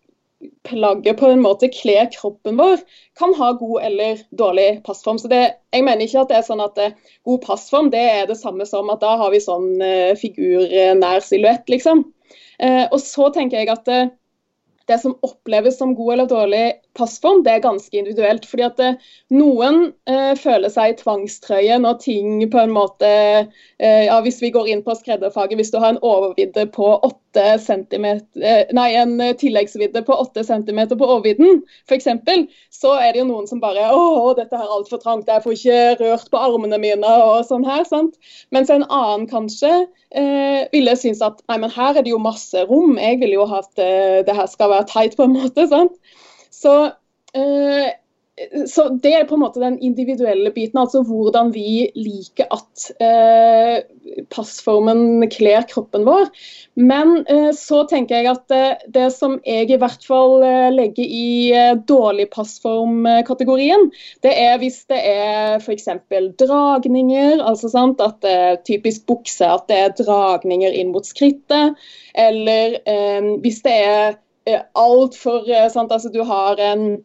plagget 0.65 1.19
på 1.21 1.29
en 1.29 1.43
måte 1.43 1.69
kler 1.73 2.07
kroppen 2.13 2.57
vår, 2.61 2.81
kan 3.19 3.35
ha 3.37 3.51
god 3.59 3.83
eller 3.89 4.23
dårlig 4.37 4.69
passform. 4.87 5.19
Så 5.19 5.29
det, 5.29 5.57
Jeg 5.73 5.85
mener 5.85 6.05
ikke 6.05 6.23
at 6.23 6.31
det 6.31 6.39
er 6.39 6.47
sånn 6.47 6.63
at 6.65 6.79
eh, 6.81 6.95
god 7.29 7.43
passform 7.45 7.91
det 7.93 8.01
er 8.01 8.31
det 8.31 8.39
samme 8.41 8.67
som 8.69 8.91
at 8.93 9.03
da 9.05 9.17
har 9.21 9.31
vi 9.35 9.43
sånn 9.43 9.77
uh, 9.83 10.17
figurnær 10.19 11.21
silhuett, 11.25 11.69
liksom. 11.71 12.07
Uh, 12.63 12.87
og 12.91 12.99
så 13.03 13.29
tenker 13.35 13.61
jeg 13.61 13.73
at 13.73 13.85
det, 13.89 14.01
det 14.91 15.01
som 15.03 15.19
oppleves 15.27 15.79
som 15.79 15.95
god 15.99 16.15
eller 16.17 16.31
dårlig 16.31 16.65
passform, 16.99 17.43
det 17.45 17.53
er 17.53 17.65
ganske 17.65 17.97
individuelt. 17.97 18.47
fordi 18.47 18.65
at 18.67 18.77
det, 18.81 18.91
Noen 19.35 19.93
eh, 20.11 20.35
føler 20.39 20.73
seg 20.73 20.93
i 20.93 20.99
tvangstrøye 21.01 21.79
når 21.83 21.99
ting 22.03 22.43
på 22.51 22.61
en 22.63 22.75
måte 22.75 23.11
eh, 23.11 24.05
ja, 24.07 24.21
Hvis 24.25 24.41
vi 24.43 24.53
går 24.55 24.69
inn 24.69 24.83
på 24.87 24.95
skredderfaget, 24.99 25.57
hvis 25.59 25.73
du 25.73 25.79
har 25.79 25.95
en 25.95 26.03
overvidde 26.03 26.67
på 26.75 26.93
8 27.07 27.59
cm, 27.63 28.07
eh, 28.43 28.71
nei, 28.75 28.89
en 28.99 29.15
tilleggsvidde 29.39 30.03
på 30.07 30.17
8 30.25 30.45
cm 30.49 30.81
på 30.97 31.07
overvidden, 31.07 31.63
f.eks., 31.89 32.09
så 32.75 32.95
er 32.99 33.13
det 33.13 33.23
jo 33.23 33.29
noen 33.29 33.47
som 33.51 33.63
bare 33.63 33.87
Å, 33.91 34.33
dette 34.39 34.57
her 34.57 34.67
er 34.67 34.77
altfor 34.81 35.01
trangt, 35.03 35.31
jeg 35.31 35.45
får 35.45 35.57
ikke 35.57 35.81
rørt 36.03 36.31
på 36.31 36.41
armene 36.41 36.79
mine 36.83 37.17
og 37.25 37.45
sånn 37.49 37.67
her. 37.67 37.85
sant? 37.89 38.19
Mens 38.51 38.71
en 38.73 38.87
annen 38.89 39.29
kanskje 39.31 39.71
eh, 40.11 40.67
ville 40.73 40.97
synes 40.99 41.23
at 41.25 41.41
nei, 41.51 41.61
men 41.63 41.73
her 41.75 41.95
er 41.95 42.07
det 42.07 42.13
jo 42.13 42.23
masse 42.23 42.67
rom, 42.71 42.99
jeg 42.99 43.21
ville 43.23 43.39
jo 43.39 43.47
hatt 43.51 43.83
eh, 43.83 44.21
det 44.27 44.37
her 44.37 44.51
skal 44.51 44.75
være 44.75 44.91
tight 44.91 45.17
på 45.19 45.29
en 45.29 45.39
måte. 45.39 45.69
sant? 45.71 45.97
Så, 46.51 46.75
eh, 47.35 47.91
så, 48.67 48.89
det 48.89 49.13
er 49.15 49.27
på 49.29 49.37
en 49.37 49.43
måte 49.43 49.61
den 49.61 49.77
individuelle 49.85 50.51
biten, 50.55 50.79
altså 50.81 51.03
hvordan 51.07 51.51
vi 51.53 51.91
liker 51.97 52.49
at 52.55 52.87
eh, 53.03 53.83
passformen 54.33 55.27
kler 55.33 55.67
kroppen 55.69 56.07
vår. 56.09 56.31
Men 56.81 57.21
eh, 57.31 57.51
så 57.57 57.83
tenker 57.91 58.21
jeg 58.21 58.31
at 58.33 58.47
det, 58.51 59.03
eh, 59.03 59.11
som 59.13 59.37
jeg 59.45 59.69
i 59.71 59.81
hvert 59.81 60.07
fall 60.07 60.45
eh, 60.47 60.71
legger 60.73 61.05
i 61.05 61.35
eh, 61.53 61.75
dårlig 61.89 62.31
passform-kategorien, 62.33 63.91
det 64.25 64.33
er 64.41 64.57
hvis 64.63 64.83
det 64.91 65.03
er 65.13 65.61
f.eks. 65.61 65.91
dragninger, 66.41 67.45
altså 67.45 67.73
sant, 67.73 68.01
at 68.01 68.23
det 68.25 68.35
er 68.39 68.59
typisk 68.67 69.07
bukse, 69.11 69.47
at 69.47 69.69
det 69.69 69.85
er 69.85 69.95
dragninger 70.01 70.81
inn 70.81 70.95
mot 70.95 71.07
skrittet, 71.07 71.77
eller 72.19 72.81
hvis 73.45 73.63
det 73.67 73.77
er 73.85 74.19
Eh, 74.21 74.27
altfor 74.79 75.49
eh, 75.51 75.69
altså 75.75 76.11
Du 76.13 76.23
har 76.27 76.61
en, 76.63 77.05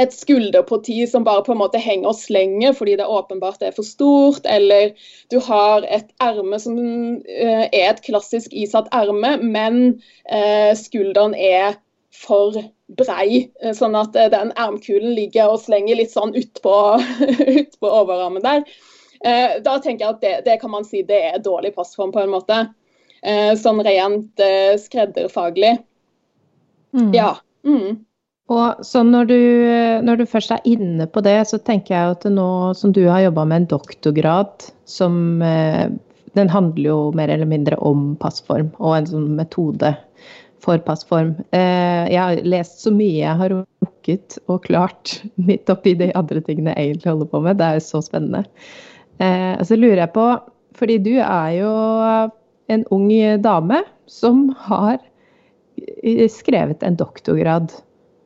et 0.00 0.12
skulderparti 0.14 1.06
som 1.06 1.24
bare 1.24 1.44
på 1.44 1.52
en 1.52 1.60
måte 1.60 1.80
henger 1.80 2.12
og 2.12 2.18
slenger 2.20 2.72
fordi 2.76 2.96
det 3.00 3.08
åpenbart 3.08 3.62
er 3.62 3.74
for 3.76 3.84
stort, 3.86 4.46
eller 4.48 4.92
du 5.30 5.38
har 5.40 5.84
et 5.88 6.08
erme 6.20 6.58
som 6.60 6.78
er 7.28 7.68
et 7.68 8.00
klassisk 8.06 8.54
isatt 8.56 8.88
erme, 8.96 9.36
men 9.42 10.00
skulderen 10.78 11.34
er 11.36 11.76
for 12.12 12.56
brei, 12.96 13.50
sånn 13.76 13.96
at 13.96 14.16
den 14.32 14.52
ermkulen 14.56 15.12
ligger 15.16 15.52
og 15.52 15.60
slenger 15.60 16.00
litt 16.00 16.12
sånn 16.12 16.32
utpå 16.36 16.74
ut 17.58 17.78
overarmen 17.80 18.44
der. 18.44 18.64
Da 19.64 19.76
tenker 19.78 20.06
jeg 20.06 20.14
at 20.14 20.24
det, 20.24 20.34
det, 20.48 20.58
kan 20.60 20.72
man 20.72 20.88
si 20.88 21.04
det 21.06 21.20
er 21.32 21.44
dårlig 21.44 21.74
passform 21.76 22.12
på 22.16 22.24
en 22.24 22.32
måte. 22.32 22.64
Sånn 23.60 23.80
rent 23.84 24.40
skredderfaglig. 24.82 25.76
Mm. 26.96 27.12
Ja. 27.16 27.36
Mm. 27.66 28.04
Og 28.52 28.84
så 28.84 29.02
når 29.06 29.28
du, 29.30 29.40
når 30.04 30.20
du, 30.20 30.28
først 30.28 30.52
er 30.54 30.64
inne 30.68 31.06
på 31.08 31.22
det, 31.24 31.38
så 31.48 31.60
tenker 31.62 31.94
jeg 31.94 32.16
at 32.16 32.24
nå 32.30 32.48
som 32.76 32.92
du 32.94 33.04
har 33.06 33.24
jobba 33.24 33.46
med 33.48 33.62
en 33.62 33.68
doktorgrad 33.76 34.70
som 34.88 35.42
eh, 35.42 35.90
Den 36.32 36.48
handler 36.48 36.86
jo 36.86 37.00
mer 37.12 37.28
eller 37.28 37.44
mindre 37.44 37.76
om 37.84 38.14
passform 38.16 38.70
og 38.78 38.94
en 38.96 39.08
sånn 39.10 39.26
metode 39.36 39.90
for 40.64 40.80
passform. 40.80 41.34
Eh, 41.52 42.08
jeg 42.08 42.20
har 42.20 42.40
lest 42.48 42.80
så 42.80 42.92
mye 42.94 43.18
jeg 43.18 43.36
har 43.36 43.52
rukket 43.52 44.38
og 44.46 44.62
klart 44.64 45.18
midt 45.36 45.68
oppi 45.68 45.92
de 45.98 46.08
andre 46.16 46.40
tingene 46.46 46.72
jeg 46.72 46.94
egentlig 46.94 47.12
holder 47.12 47.28
på 47.34 47.42
med. 47.44 47.60
Det 47.60 47.66
er 47.68 47.76
jo 47.76 47.84
så 47.84 48.00
spennende. 48.06 48.46
og 49.20 49.64
så 49.68 49.76
lurer 49.76 50.00
jeg 50.06 50.12
på, 50.16 50.26
fordi 50.74 50.96
du 51.04 51.12
er 51.20 51.50
jo 51.58 51.72
en 52.72 52.86
ung 52.96 53.10
dame 53.44 53.82
som 54.08 54.48
har 54.70 54.96
skrevet 56.30 56.82
en 56.82 56.98
doktorgrad. 56.98 57.72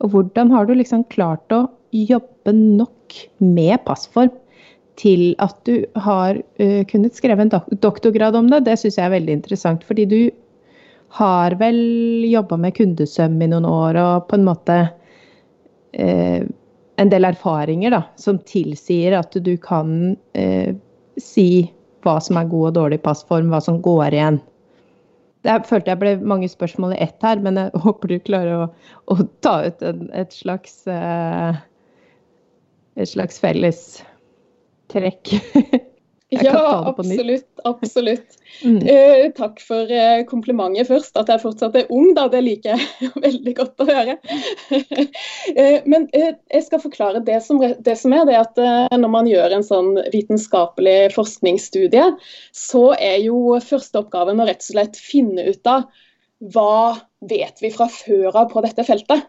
Og 0.03 0.13
hvordan 0.13 0.51
har 0.53 0.67
du 0.67 0.75
liksom 0.77 1.05
klart 1.13 1.51
å 1.53 1.65
jobbe 1.95 2.53
nok 2.53 3.15
med 3.41 3.79
passform 3.85 4.33
til 4.97 5.31
at 5.43 5.57
du 5.69 5.85
har 6.01 6.37
uh, 6.37 6.83
kunnet 6.89 7.17
skrive 7.17 7.45
en 7.45 7.53
dok 7.53 7.69
doktorgrad 7.83 8.35
om 8.37 8.49
det? 8.51 8.65
Det 8.65 8.77
syns 8.81 8.97
jeg 8.97 9.07
er 9.07 9.15
veldig 9.15 9.39
interessant. 9.39 9.85
Fordi 9.87 10.05
du 10.09 10.21
har 11.17 11.55
vel 11.61 11.79
jobba 12.27 12.57
med 12.59 12.75
kundesøm 12.77 13.39
i 13.41 13.49
noen 13.49 13.67
år 13.69 13.99
og 14.01 14.27
på 14.29 14.37
en 14.37 14.47
måte 14.47 14.77
uh, 15.97 16.41
en 16.97 17.13
del 17.13 17.29
erfaringer 17.29 17.93
da, 17.93 18.03
som 18.17 18.41
tilsier 18.49 19.15
at 19.17 19.37
du 19.45 19.53
kan 19.61 20.17
uh, 20.37 20.69
si 21.21 21.49
hva 22.05 22.17
som 22.23 22.37
er 22.39 22.49
god 22.49 22.71
og 22.71 22.77
dårlig 22.77 23.01
passform, 23.03 23.49
hva 23.51 23.61
som 23.63 23.81
går 23.83 24.15
igjen. 24.15 24.39
Jeg 25.47 25.63
følte 25.69 25.93
jeg 25.93 26.01
ble 26.01 26.13
mange 26.27 26.49
spørsmål 26.51 26.97
i 26.97 27.01
ett 27.07 27.23
her, 27.23 27.39
men 27.43 27.59
jeg 27.61 27.81
håper 27.85 28.11
du 28.11 28.17
klarer 28.27 28.65
å, 28.65 28.69
å 29.13 29.17
ta 29.45 29.59
ut 29.69 29.83
en, 29.87 30.07
et 30.17 30.35
slags 30.35 30.81
uh, 30.91 31.55
et 32.97 33.11
slags 33.11 33.39
felles 33.41 33.83
trekk. 34.91 35.37
ja, 36.29 36.83
absolutt. 36.85 37.47
absolutt. 37.63 38.27
Mm. 38.63 38.79
Eh, 38.89 39.27
takk 39.37 39.59
for 39.61 39.91
eh, 39.93 40.23
komplimentet 40.25 40.87
først. 40.89 41.11
At 41.19 41.27
jeg 41.29 41.43
fortsatt 41.43 41.75
er 41.77 41.91
ung, 41.93 42.15
da, 42.17 42.23
det 42.31 42.39
liker 42.41 42.73
jeg 42.73 43.09
veldig 43.27 43.53
godt 43.59 43.83
å 43.83 43.85
høre. 43.85 44.15
eh, 45.61 45.83
men 45.85 46.07
eh, 46.15 46.31
jeg 46.49 46.65
skal 46.65 46.81
forklare 46.81 47.21
det 47.27 47.37
som, 47.45 47.61
det 47.61 47.95
som 47.99 48.15
er 48.17 48.25
det 48.25 48.39
at 48.39 48.57
eh, 48.63 48.97
når 48.97 49.13
man 49.13 49.29
gjør 49.29 49.59
en 49.59 49.67
sånn 49.67 49.91
vitenskapelig 50.15 51.11
forskningsstudie, 51.13 52.07
så 52.55 52.83
er 52.95 53.19
jo 53.27 53.59
første 53.61 54.01
oppgaven 54.01 54.41
å 54.41 54.49
rett 54.49 54.63
og 54.63 54.71
slett 54.71 54.97
finne 54.97 55.45
ut 55.51 55.69
av 55.69 55.85
hva 56.55 56.97
vet 57.29 57.61
vi 57.61 57.69
fra 57.75 57.91
før 57.93 58.31
av 58.31 58.49
på 58.55 58.65
dette 58.65 58.87
feltet. 58.87 59.27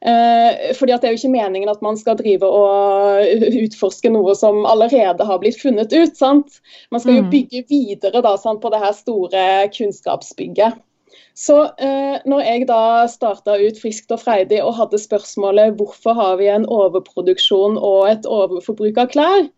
Eh, 0.00 0.70
fordi 0.78 0.94
at 0.94 1.02
Det 1.02 1.08
er 1.08 1.12
jo 1.12 1.20
ikke 1.20 1.36
meningen 1.36 1.68
at 1.68 1.82
man 1.84 1.96
skal 2.00 2.16
drive 2.16 2.46
og 2.48 3.20
utforske 3.64 4.08
noe 4.08 4.32
som 4.34 4.64
allerede 4.64 5.26
har 5.28 5.40
blitt 5.42 5.60
funnet 5.60 5.92
ut. 5.92 6.16
sant? 6.16 6.60
Man 6.90 7.00
skal 7.00 7.18
jo 7.18 7.26
mm. 7.26 7.32
bygge 7.32 7.64
videre 7.68 8.22
da, 8.24 8.36
sant, 8.40 8.62
på 8.62 8.72
det 8.72 8.80
her 8.80 8.96
store 8.96 9.44
kunnskapsbygget. 9.76 10.80
Så 11.36 11.56
eh, 11.78 12.16
når 12.28 12.40
jeg 12.44 12.66
da 12.68 13.06
starta 13.08 13.56
ut 13.60 13.78
friskt 13.80 14.12
og 14.12 14.20
freidig 14.20 14.60
og 14.64 14.74
hadde 14.76 14.98
spørsmålet 15.00 15.76
hvorfor 15.78 16.16
har 16.16 16.36
vi 16.40 16.48
en 16.52 16.66
overproduksjon 16.68 17.78
og 17.78 18.10
et 18.10 18.28
overforbruk 18.28 18.98
av 19.00 19.12
klær, 19.12 19.48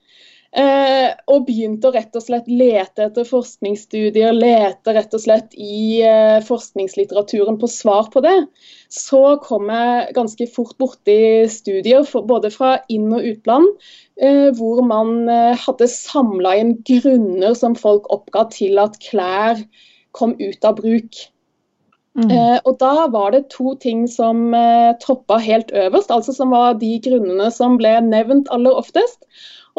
Eh, 0.53 1.09
og 1.33 1.47
begynte 1.47 1.89
å 1.89 1.95
rett 1.95 2.17
og 2.19 2.25
slett 2.27 2.49
lete 2.51 3.07
etter 3.07 3.25
forskningsstudier, 3.25 4.35
lete 4.37 4.93
rett 4.93 5.15
og 5.17 5.23
slett 5.23 5.55
i 5.57 6.03
eh, 6.05 6.43
forskningslitteraturen 6.45 7.57
på 7.61 7.71
svar 7.73 8.11
på 8.13 8.21
det, 8.21 8.35
så 8.93 9.39
kom 9.41 9.71
jeg 9.73 10.13
ganske 10.19 10.47
fort 10.53 10.77
borti 10.83 11.49
studier 11.49 12.05
for, 12.05 12.29
både 12.29 12.51
fra 12.53 12.75
inn- 12.93 13.15
og 13.17 13.25
utland 13.31 13.71
eh, 14.21 14.51
hvor 14.59 14.83
man 14.85 15.25
eh, 15.33 15.57
hadde 15.57 15.89
samla 15.89 16.59
inn 16.61 16.75
grunner 16.85 17.57
som 17.57 17.79
folk 17.79 18.13
oppga 18.13 18.45
til 18.53 18.83
at 18.83 19.01
klær 19.01 19.65
kom 20.13 20.37
ut 20.37 20.69
av 20.69 20.77
bruk. 20.83 21.17
Mm. 22.13 22.29
Eh, 22.29 22.59
og 22.69 22.77
Da 22.77 23.07
var 23.09 23.33
det 23.33 23.47
to 23.57 23.73
ting 23.81 24.05
som 24.05 24.53
eh, 24.53 24.93
toppa 25.01 25.41
helt 25.41 25.73
øverst, 25.73 26.13
altså 26.13 26.37
som 26.37 26.53
var 26.53 26.77
de 26.77 26.93
grunnene 27.01 27.49
som 27.49 27.81
ble 27.81 27.97
nevnt 28.05 28.53
aller 28.53 28.77
oftest. 28.77 29.25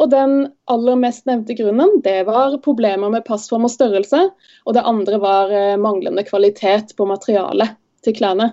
Og 0.00 0.10
den 0.10 0.48
aller 0.70 0.98
mest 0.98 1.26
nevnte 1.28 1.54
grunnen 1.58 2.00
det 2.04 2.24
var 2.26 2.56
problemer 2.64 3.12
med 3.12 3.26
passform 3.28 3.68
og 3.68 3.72
størrelse. 3.74 4.26
Og 4.66 4.76
det 4.76 4.86
andre 4.86 5.20
var 5.22 5.52
eh, 5.54 5.76
manglende 5.80 6.24
kvalitet 6.26 6.96
på 6.98 7.06
materialet 7.08 7.76
til 8.04 8.16
klærne. 8.18 8.50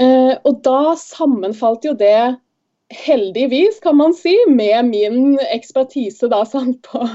Eh, 0.00 0.34
og 0.42 0.60
da 0.66 0.96
sammenfalt 1.00 1.86
jo 1.86 1.94
det 1.96 2.36
heldigvis, 2.92 3.80
kan 3.82 3.96
man 3.96 4.14
si, 4.14 4.34
med 4.48 4.90
min 4.90 5.38
ekspertise 5.50 6.28
da, 6.30 6.42
på, 6.88 7.06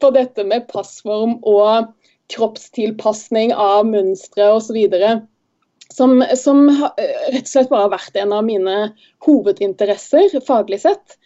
på, 0.00 0.10
dette 0.14 0.44
med 0.46 0.68
passform 0.70 1.38
og 1.42 1.94
kroppstilpasning 2.34 3.54
av 3.56 3.86
mønstre 3.88 4.50
osv. 4.58 4.78
Som, 5.92 6.20
som 6.36 6.66
rett 6.68 7.46
og 7.46 7.48
slett 7.48 7.70
bare 7.70 7.86
har 7.86 7.94
vært 7.94 8.18
en 8.20 8.34
av 8.36 8.42
mine 8.44 8.74
hovedinteresser 9.24 10.36
faglig 10.44 10.82
sett. 10.84 11.16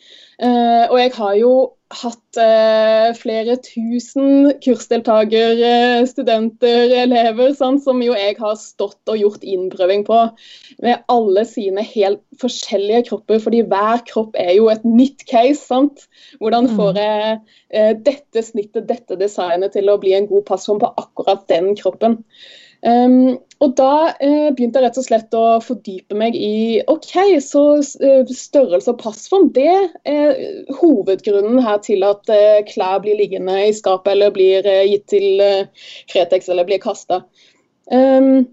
Uh, 0.43 0.89
og 0.91 0.97
jeg 0.99 1.11
har 1.15 1.35
jo 1.39 1.53
hatt 1.93 2.39
uh, 2.41 3.13
flere 3.15 3.55
tusen 3.63 4.49
kursdeltakere, 4.65 6.03
studenter, 6.09 6.95
elever, 7.03 7.53
sånn, 7.55 7.79
som 7.85 8.01
jo 8.03 8.17
jeg 8.17 8.39
har 8.41 8.57
stått 8.59 9.13
og 9.13 9.21
gjort 9.21 9.45
innprøving 9.45 10.03
på. 10.09 10.19
Med 10.83 11.05
alle 11.13 11.45
sine 11.47 11.85
helt 11.87 12.25
forskjellige 12.43 13.05
kropper, 13.11 13.43
fordi 13.45 13.63
hver 13.71 14.03
kropp 14.09 14.39
er 14.41 14.57
jo 14.57 14.67
et 14.73 14.83
nytt 14.89 15.23
case. 15.31 15.61
sant? 15.69 16.09
Hvordan 16.41 16.71
mm. 16.73 16.75
får 16.81 17.01
jeg 17.05 17.39
uh, 17.39 17.93
dette 18.09 18.47
snittet, 18.49 18.89
dette 18.91 19.21
designet 19.21 19.77
til 19.77 19.93
å 19.93 20.01
bli 20.03 20.17
en 20.19 20.31
god 20.33 20.49
passform 20.49 20.83
på 20.83 20.91
akkurat 21.05 21.47
den 21.53 21.75
kroppen? 21.79 22.23
Um, 22.83 23.39
og 23.63 23.77
Da 23.79 23.91
uh, 24.11 24.49
begynte 24.51 24.81
jeg 24.81 24.89
rett 24.89 24.97
og 24.99 25.05
slett 25.07 25.35
å 25.39 25.43
fordype 25.63 26.17
meg 26.19 26.35
i 26.35 26.81
ok, 26.91 27.13
så 27.45 27.63
uh, 27.79 28.33
størrelse 28.35 28.91
og 28.91 28.99
passform 29.05 29.53
det 29.55 29.69
er 30.09 30.41
hovedgrunnen 30.81 31.63
her 31.63 31.79
til 31.85 32.03
at 32.09 32.27
uh, 32.33 32.59
klær 32.67 32.99
blir 33.05 33.21
liggende 33.21 33.55
i 33.69 33.77
skapet 33.77 34.17
eller 34.17 34.35
blir 34.35 34.67
gitt 34.91 35.07
til 35.15 35.45
Fretex 36.11 36.51
eller 36.51 36.67
blir 36.67 36.83
kasta. 36.83 37.23
Um, 37.87 38.49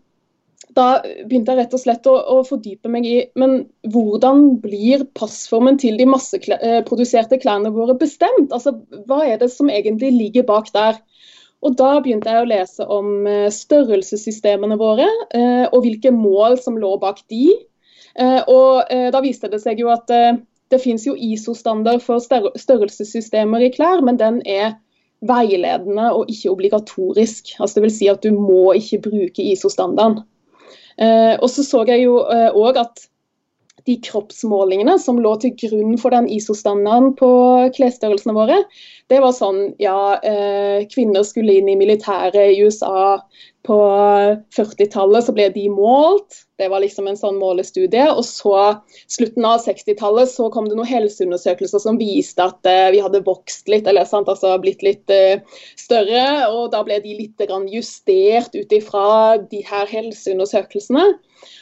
da 0.77 1.01
begynte 1.25 1.55
jeg 1.55 1.63
rett 1.63 1.73
og 1.73 1.81
slett 1.81 2.07
å, 2.09 2.13
å, 2.13 2.39
fordype 2.45 2.91
meg 2.93 3.07
i 3.09 3.17
men 3.39 3.63
hvordan 3.89 4.59
blir 4.61 5.07
passformen 5.17 5.79
til 5.81 5.97
de 5.97 6.05
masseproduserte 6.05 7.39
klærne 7.41 7.73
våre 7.73 7.97
bestemt? 7.97 8.53
Altså, 8.53 8.75
Hva 9.09 9.23
er 9.25 9.41
det 9.41 9.49
som 9.55 9.73
egentlig 9.73 10.13
ligger 10.13 10.45
bak 10.49 10.69
der? 10.75 11.01
Og 11.65 11.75
Da 11.79 11.97
begynte 11.99 12.31
jeg 12.31 12.43
å 12.43 12.49
lese 12.49 12.85
om 12.87 13.27
eh, 13.27 13.49
størrelsessystemene 13.51 14.77
våre, 14.79 15.07
eh, 15.35 15.65
og 15.67 15.83
hvilke 15.83 16.11
mål 16.15 16.59
som 16.61 16.77
lå 16.79 16.93
bak 17.01 17.19
de. 17.31 17.49
Eh, 18.19 18.39
og 18.47 18.87
Da 19.13 19.21
viste 19.23 19.49
det 19.51 19.61
seg 19.63 19.81
jo 19.83 19.91
at 19.93 20.07
det 20.09 20.79
finnes 20.81 21.05
jo 21.07 21.15
ISO-standard 21.15 22.01
for 22.05 22.21
størrelsessystemer 22.21 23.65
i 23.65 23.71
klær, 23.73 24.03
men 24.05 24.19
den 24.19 24.41
er 24.47 24.77
veiledende 25.25 26.11
og 26.15 26.29
ikke 26.31 26.51
obligatorisk. 26.51 27.55
Altså 27.59 27.83
vil 27.83 27.93
si 27.93 28.09
at 28.11 28.23
du 28.23 28.31
må 28.35 28.73
ikke 28.77 29.01
bruke 29.09 29.45
ISO-standarden. 29.51 30.21
Og 31.39 31.47
så 31.49 31.63
så 31.65 31.83
jeg 31.87 32.05
jo 32.05 32.19
òg 32.21 32.79
at 32.81 33.08
de 33.89 33.97
kroppsmålingene 34.05 34.95
som 35.01 35.19
lå 35.21 35.33
til 35.41 35.55
grunn 35.57 35.97
for 36.01 36.13
den 36.13 36.29
ISO-standarden 36.29 37.15
på 37.19 37.29
klesstørrelsene 37.75 38.35
våre, 38.37 38.59
det 39.09 39.21
var 39.23 39.33
sånn 39.33 39.73
ja, 39.81 40.19
eh, 40.21 40.85
kvinner 40.91 41.25
skulle 41.25 41.57
inn 41.57 41.71
i 41.71 41.77
militæret 41.79 42.53
i 42.53 42.61
USA 42.61 43.17
på 43.67 43.77
40-tallet, 44.55 45.25
så 45.25 45.33
ble 45.35 45.49
de 45.51 45.65
målt. 45.71 46.45
Det 46.59 46.69
var 46.71 46.81
liksom 46.83 47.09
en 47.09 47.17
sånn 47.19 47.39
målestudie. 47.39 48.05
Og 48.11 48.23
så 48.27 48.53
slutten 49.11 49.45
av 49.47 49.59
60-tallet 49.65 50.31
så 50.31 50.47
kom 50.53 50.69
det 50.69 50.77
noen 50.77 50.89
helseundersøkelser 50.89 51.83
som 51.83 51.99
viste 51.99 52.43
at 52.43 52.69
uh, 52.69 52.87
vi 52.93 53.01
hadde 53.03 53.23
vokst 53.27 53.67
litt, 53.71 53.87
eller 53.89 54.07
sant, 54.07 54.31
altså 54.31 54.55
blitt 54.63 54.83
litt 54.85 55.11
uh, 55.11 55.43
større. 55.79 56.23
Og 56.53 56.71
da 56.73 56.83
ble 56.87 57.01
de 57.03 57.17
litt 57.19 57.45
justert 57.73 58.55
ut 58.55 58.73
ifra 58.75 59.37
de 59.51 59.61
her 59.67 59.91
helseundersøkelsene. 59.91 61.05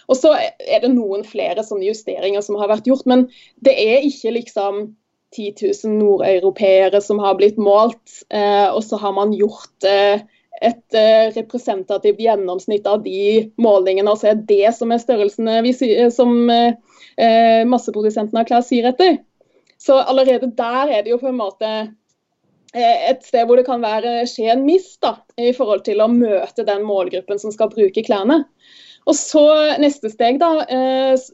Og 0.07 0.17
så 0.17 0.35
er 0.37 0.85
det 0.85 0.93
noen 0.93 1.25
flere 1.27 1.65
sånne 1.65 1.89
justeringer 1.89 2.45
som 2.45 2.57
har 2.61 2.71
vært 2.71 2.87
gjort, 2.89 3.05
men 3.09 3.27
det 3.65 3.73
er 3.73 4.05
ikke 4.05 4.37
liksom 4.37 4.87
10 5.35 5.59
000 5.83 5.97
nordeuropeere 5.97 7.01
som 7.03 7.19
har 7.19 7.35
blitt 7.37 7.57
målt, 7.59 8.21
uh, 8.33 8.69
og 8.69 8.83
så 8.85 9.01
har 9.01 9.17
man 9.17 9.33
gjort 9.35 9.89
et 10.61 10.97
uh, 10.97 11.27
representativt 11.35 12.21
gjennomsnitt 12.21 12.87
av 12.89 13.03
de 13.05 13.47
målingene. 13.61 14.09
Altså 14.09 14.31
er 14.31 14.41
det 14.49 14.73
som 14.77 14.91
er 14.93 15.03
størrelsene 15.03 15.61
vi, 15.65 15.73
som 16.13 16.33
masseprodusentene 17.17 18.43
av 18.43 18.49
klær 18.49 18.61
sier 18.65 18.91
etter. 18.91 19.15
Så 19.81 19.95
allerede 19.97 20.51
der 20.57 20.91
er 20.93 21.01
det 21.01 21.15
jo 21.15 21.17
på 21.21 21.31
en 21.31 21.39
måte 21.39 21.71
et 22.77 23.23
sted 23.25 23.47
hvor 23.47 23.57
det 23.57 23.65
kan 23.65 23.81
være, 23.81 24.27
skje 24.29 24.51
en 24.53 24.61
mist 24.67 24.99
da, 25.01 25.15
i 25.41 25.49
forhold 25.55 25.81
til 25.87 26.03
å 26.03 26.09
møte 26.11 26.65
den 26.67 26.83
målgruppen 26.85 27.41
som 27.41 27.53
skal 27.55 27.71
bruke 27.73 28.03
klærne. 28.05 28.43
Og 29.09 29.17
så 29.17 29.47
Neste 29.81 30.11
steg 30.13 30.37
da, 30.43 30.51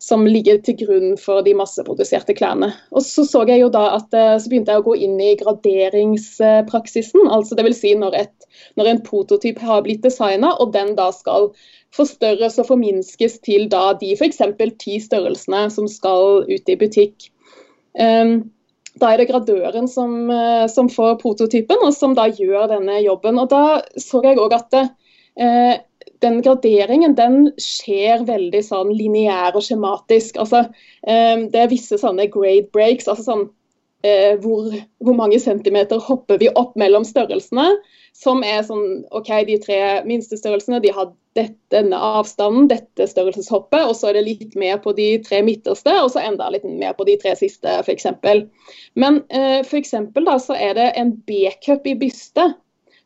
som 0.02 0.26
ligger 0.28 0.60
til 0.66 0.78
grunn 0.80 1.16
for 1.22 1.46
de 1.46 1.56
masseproduserte 1.58 2.36
klærne. 2.38 2.72
Og 2.92 3.06
så 3.06 3.26
så 3.28 3.44
jeg 3.50 3.64
jo 3.64 3.70
da 3.74 3.86
at 3.98 4.14
eh, 4.18 4.36
så 4.42 4.52
begynte 4.52 4.76
jeg 4.76 4.84
å 4.84 4.88
gå 4.88 4.98
inn 5.08 5.20
i 5.22 5.36
graderingspraksisen. 5.40 7.30
altså 7.30 7.58
Dvs. 7.58 7.80
Si 7.82 7.94
når, 8.00 8.20
et, 8.26 8.50
når 8.80 8.92
en 8.92 9.04
prototyp 9.06 9.62
har 9.66 9.86
blitt 9.86 10.04
designa, 10.06 10.56
og 10.60 10.74
den 10.76 10.96
da 11.00 11.12
skal 11.16 11.52
forstørres 11.96 12.60
og 12.60 12.70
forminskes 12.74 13.40
til 13.46 13.70
da 13.72 13.94
de 14.00 14.12
f.eks. 14.18 14.42
ti 14.82 15.00
størrelsene 15.00 15.70
som 15.72 15.88
skal 15.92 16.44
ut 16.50 16.70
i 16.72 16.78
butikk. 16.80 17.32
Um, 17.96 18.52
da 19.00 19.12
er 19.12 19.20
det 19.20 19.28
gradøren 19.30 19.90
som, 19.92 20.30
eh, 20.32 20.68
som, 20.72 20.90
får 20.92 21.18
prototypen, 21.20 21.82
og 21.84 21.94
som 21.96 22.16
da 22.16 22.30
gjør 22.32 22.70
denne 22.72 23.02
jobben. 23.04 23.40
Og 23.42 23.50
Da 23.52 23.82
så 24.00 24.22
jeg 24.24 24.40
òg 24.40 24.56
at 24.56 24.78
eh, 24.80 25.84
den 26.24 26.40
graderingen 26.46 27.16
den 27.18 27.50
skjer 27.62 28.24
veldig 28.28 28.62
sånn 28.64 28.94
lineær 28.96 29.56
og 29.56 29.66
skjematisk. 29.66 30.40
Altså, 30.42 30.66
eh, 31.08 31.46
det 31.52 31.62
er 31.62 31.72
visse 31.72 32.00
sånne 32.02 32.30
grade 32.32 32.70
breaks. 32.76 33.10
altså 33.12 33.26
sånn 33.26 33.46
eh, 34.06 34.38
hvor, 34.42 34.72
hvor, 35.04 35.16
mange 35.18 35.40
centimeter 35.42 36.00
hopper 36.00 36.40
vi 36.42 36.50
opp 36.56 36.76
mellom 36.80 37.06
størrelsene. 37.08 37.68
Som 38.16 38.46
er 38.48 38.64
sånn 38.64 39.04
OK, 39.16 39.32
de 39.48 39.60
tre 39.60 39.80
minste 40.08 40.38
størrelsene 40.40 40.80
de 40.84 40.94
har 40.96 41.12
dette, 41.36 41.58
denne 41.74 42.00
avstanden, 42.00 42.70
dette 42.72 43.10
størrelseshoppet. 43.12 43.90
Og 43.90 43.96
så 43.98 44.10
er 44.10 44.20
det 44.20 44.28
litt 44.30 44.56
mer 44.60 44.80
på 44.84 44.96
de 44.96 45.10
tre 45.26 45.42
midterste, 45.44 45.92
og 46.00 46.14
så 46.14 46.24
enda 46.24 46.48
litt 46.54 46.68
mer 46.68 46.96
på 46.96 47.08
de 47.10 47.18
tre 47.22 47.36
siste, 47.40 47.80
f.eks. 47.84 48.08
Men 48.96 49.24
eh, 49.30 49.62
f.eks. 49.66 49.98
da 50.16 50.40
så 50.40 50.56
er 50.56 50.78
det 50.80 50.92
en 50.96 51.16
B-cup 51.28 51.88
i 51.92 51.98
byste, 52.00 52.54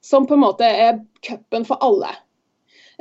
som 0.06 0.30
på 0.30 0.38
en 0.38 0.45
måte 0.45 0.67
er 0.67 1.02
cupen 1.26 1.65
for 1.67 1.82
alle. 1.84 2.13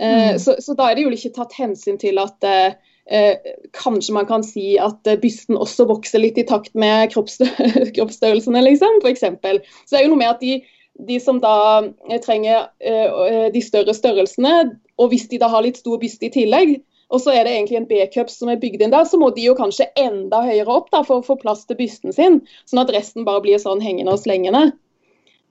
Eh, 0.01 0.31
mm. 0.33 0.39
Så, 0.39 0.57
så, 0.63 0.75
da 0.79 0.89
er 0.89 0.97
det 0.97 1.05
jo 1.07 1.13
ikke 1.15 1.35
tatt 1.35 1.57
hensyn 1.59 1.99
til 1.99 2.21
at 2.23 2.47
eh, 2.47 2.79
eh 3.11 3.55
kanskje 3.73 4.15
man 4.15 4.27
kan 4.29 4.45
si 4.47 4.77
at 4.79 5.07
eh, 5.07 5.19
bysten 5.19 5.59
også 5.59 5.89
vokser 5.89 6.23
litt 6.23 6.39
i 6.39 6.47
takt 6.47 6.75
med 6.79 7.11
kroppsstø 7.15 7.49
kroppsstørrelsene, 7.97 8.63
liksom, 8.63 9.01
f.eks. 9.03 9.25
Så 9.25 9.91
det 9.91 10.01
er 10.01 10.07
jo 10.07 10.13
noe 10.13 10.23
med 10.23 10.35
at 10.37 10.45
de, 10.45 10.61
de 11.09 11.19
som 11.23 11.41
da 11.43 11.83
trenger 12.25 12.69
eh, 12.79 13.49
de 13.55 13.65
større 13.65 13.95
størrelsene, 13.95 14.55
og 14.99 15.11
hvis 15.11 15.29
de 15.33 15.43
da 15.43 15.51
har 15.51 15.67
litt 15.67 15.81
stor 15.83 15.99
byste 15.99 16.31
i 16.31 16.35
tillegg, 16.35 16.79
og 17.09 17.23
så 17.25 17.33
er 17.33 17.47
det 17.47 17.55
egentlig 17.57 17.79
en 17.79 17.89
B-cup 17.89 18.31
som 18.31 18.51
er 18.53 18.61
bygd 18.61 18.83
inn 18.85 18.93
der, 18.93 19.07
så 19.09 19.17
må 19.19 19.31
de 19.33 19.47
jo 19.47 19.55
kanskje 19.57 19.89
enda 19.97 20.43
høyere 20.45 20.75
opp 20.75 20.91
da, 20.93 21.01
for 21.07 21.23
å 21.23 21.25
få 21.25 21.39
plass 21.41 21.65
til 21.67 21.79
bysten 21.79 22.13
sin, 22.13 22.43
sånn 22.69 22.83
at 22.85 22.93
resten 22.93 23.25
bare 23.25 23.41
blir 23.47 23.61
sånn 23.63 23.81
hengende 23.81 24.13
og 24.13 24.23
slengende. 24.23 24.69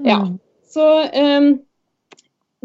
Ja, 0.06 0.22
mm. 0.24 0.38
så... 0.72 0.92
Um, 1.12 1.56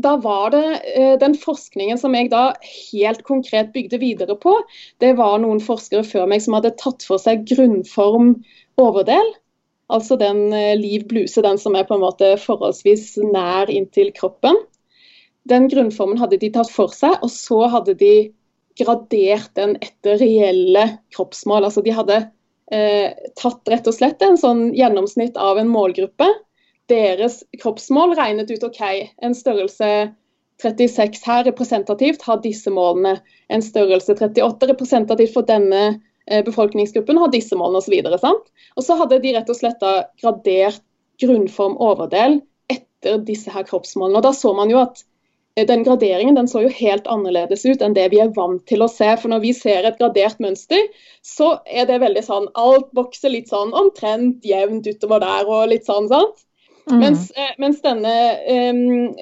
da 0.00 0.16
var 0.16 0.50
det 0.50 0.81
eh, 0.96 1.18
Den 1.20 1.35
forskningen 1.37 1.98
som 2.00 2.14
jeg 2.16 2.31
da 2.33 2.52
helt 2.92 3.22
konkret 3.28 3.72
bygde 3.74 4.00
videre 4.00 4.37
på, 4.40 4.55
det 5.02 5.14
var 5.18 5.38
noen 5.42 5.61
forskere 5.61 6.05
før 6.07 6.28
meg 6.31 6.42
som 6.44 6.57
hadde 6.57 6.74
tatt 6.81 7.05
for 7.05 7.20
seg 7.20 7.44
grunnform 7.50 8.35
overdel. 8.81 9.35
Altså 9.92 10.16
den 10.16 10.46
eh, 10.57 10.74
liv 10.81 11.05
bluse, 11.11 11.44
den 11.44 11.61
som 11.61 11.76
er 11.76 11.85
på 11.88 11.98
en 11.98 12.05
måte 12.05 12.35
forholdsvis 12.40 13.18
nær 13.26 13.72
inntil 13.72 14.12
kroppen. 14.16 14.57
Den 15.48 15.68
grunnformen 15.68 16.20
hadde 16.22 16.38
de 16.40 16.52
tatt 16.55 16.70
for 16.72 16.92
seg, 16.94 17.18
og 17.20 17.28
så 17.35 17.66
hadde 17.74 17.96
de 17.98 18.14
gradert 18.78 19.50
den 19.59 19.76
etter 19.85 20.16
reelle 20.22 20.87
kroppsmål. 21.12 21.66
Altså 21.68 21.85
de 21.85 21.92
hadde 21.92 22.22
eh, 22.72 23.12
tatt 23.37 23.68
rett 23.68 23.90
og 23.90 23.98
slett 23.98 24.24
en 24.24 24.40
sånn 24.40 24.70
gjennomsnitt 24.72 25.37
av 25.37 25.61
en 25.61 25.68
målgruppe 25.68 26.31
deres 26.90 27.42
kroppsmål 27.62 28.16
regnet 28.18 28.50
ut 28.50 28.64
OK, 28.66 28.82
en 29.22 29.34
størrelse 29.36 29.92
36 30.62 31.26
her 31.26 31.44
representativt 31.44 32.22
har 32.22 32.40
disse 32.42 32.70
målene. 32.70 33.16
En 33.48 33.62
størrelse 33.64 34.14
38 34.14 34.70
representativt 34.72 35.34
for 35.34 35.46
denne 35.48 35.82
eh, 36.26 36.42
befolkningsgruppen 36.46 37.18
har 37.18 37.32
disse 37.32 37.58
målene 37.58 37.82
osv. 37.82 37.96
Og, 38.06 38.50
og 38.76 38.86
så 38.86 38.98
hadde 39.00 39.20
de 39.22 39.36
rett 39.36 39.50
og 39.50 39.58
slett 39.58 39.80
da 39.82 39.94
gradert 40.22 40.82
grunnform 41.22 41.78
overdel 41.82 42.40
etter 42.72 43.22
disse 43.26 43.50
her 43.52 43.66
kroppsmålene. 43.68 44.20
Og 44.20 44.28
Da 44.28 44.34
så 44.36 44.52
man 44.56 44.70
jo 44.70 44.82
at 44.82 45.02
eh, 45.56 45.66
den 45.66 45.82
graderingen 45.86 46.38
den 46.38 46.50
så 46.50 46.64
jo 46.66 46.72
helt 46.76 47.10
annerledes 47.10 47.66
ut 47.66 47.82
enn 47.82 47.96
det 47.98 48.08
vi 48.14 48.22
er 48.22 48.34
vant 48.36 48.62
til 48.70 48.84
å 48.84 48.90
se. 48.90 49.10
For 49.18 49.32
når 49.32 49.44
vi 49.48 49.56
ser 49.56 49.88
et 49.88 49.98
gradert 49.98 50.38
mønster, 50.42 50.86
så 51.26 51.56
er 51.66 51.90
det 51.90 52.02
veldig 52.04 52.24
sånn 52.28 52.48
Alt 52.54 52.92
vokser 52.98 53.34
litt 53.34 53.50
sånn 53.50 53.74
omtrent 53.74 54.46
jevnt 54.46 54.86
utover 54.86 55.24
der 55.24 55.50
og 55.50 55.68
litt 55.74 55.90
sånn. 55.90 56.10
sant? 56.12 56.46
Mm. 56.90 56.98
Mens, 56.98 57.30
eh, 57.36 57.54
mens, 57.62 57.80
denne, 57.84 58.14
um, 58.72 59.16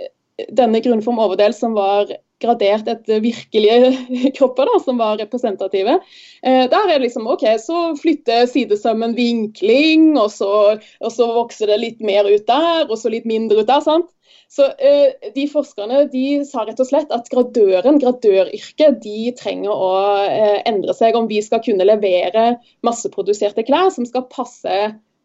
denne 0.49 0.81
grunnform 0.85 1.21
overdel 1.21 1.55
som 1.57 1.77
var 1.77 2.11
gradert 2.41 2.89
etter 2.89 3.21
virkelige 3.21 3.91
kropper, 4.39 4.69
da, 4.71 4.79
som 4.85 5.01
var 5.01 5.19
representative. 5.21 5.99
Eh, 6.43 6.65
der 6.71 6.87
er 6.87 6.97
det 6.97 7.09
liksom 7.09 7.29
OK, 7.31 7.45
så 7.61 7.91
flytter 8.01 8.47
sidesømmen 8.51 9.17
vinkling, 9.19 10.15
og 10.19 10.31
så, 10.33 10.55
og 11.01 11.13
så, 11.13 11.29
vokser 11.37 11.71
det 11.71 11.83
litt 11.83 12.01
mer 12.05 12.29
ut 12.29 12.47
der, 12.49 12.87
og 12.89 12.97
så 12.99 13.13
litt 13.13 13.29
mindre 13.29 13.61
ut 13.61 13.69
der. 13.69 13.85
sant? 13.85 14.09
Så 14.51 14.67
eh, 14.83 15.31
de 15.35 15.45
Forskerne 15.47 16.07
de 16.11 16.25
sa 16.49 16.65
rett 16.67 16.81
og 16.83 16.89
slett 16.89 17.13
at 17.15 17.29
gradøren, 17.31 18.01
gradøryrket 18.03 18.99
de 19.05 19.31
trenger 19.39 19.71
å 19.71 19.93
eh, 20.25 20.59
endre 20.67 20.97
seg 20.97 21.19
om 21.19 21.29
vi 21.31 21.39
skal 21.45 21.63
kunne 21.63 21.87
levere 21.87 22.57
masseproduserte 22.87 23.63
klær 23.69 23.93
som 23.95 24.09
skal 24.09 24.27
passe 24.33 24.81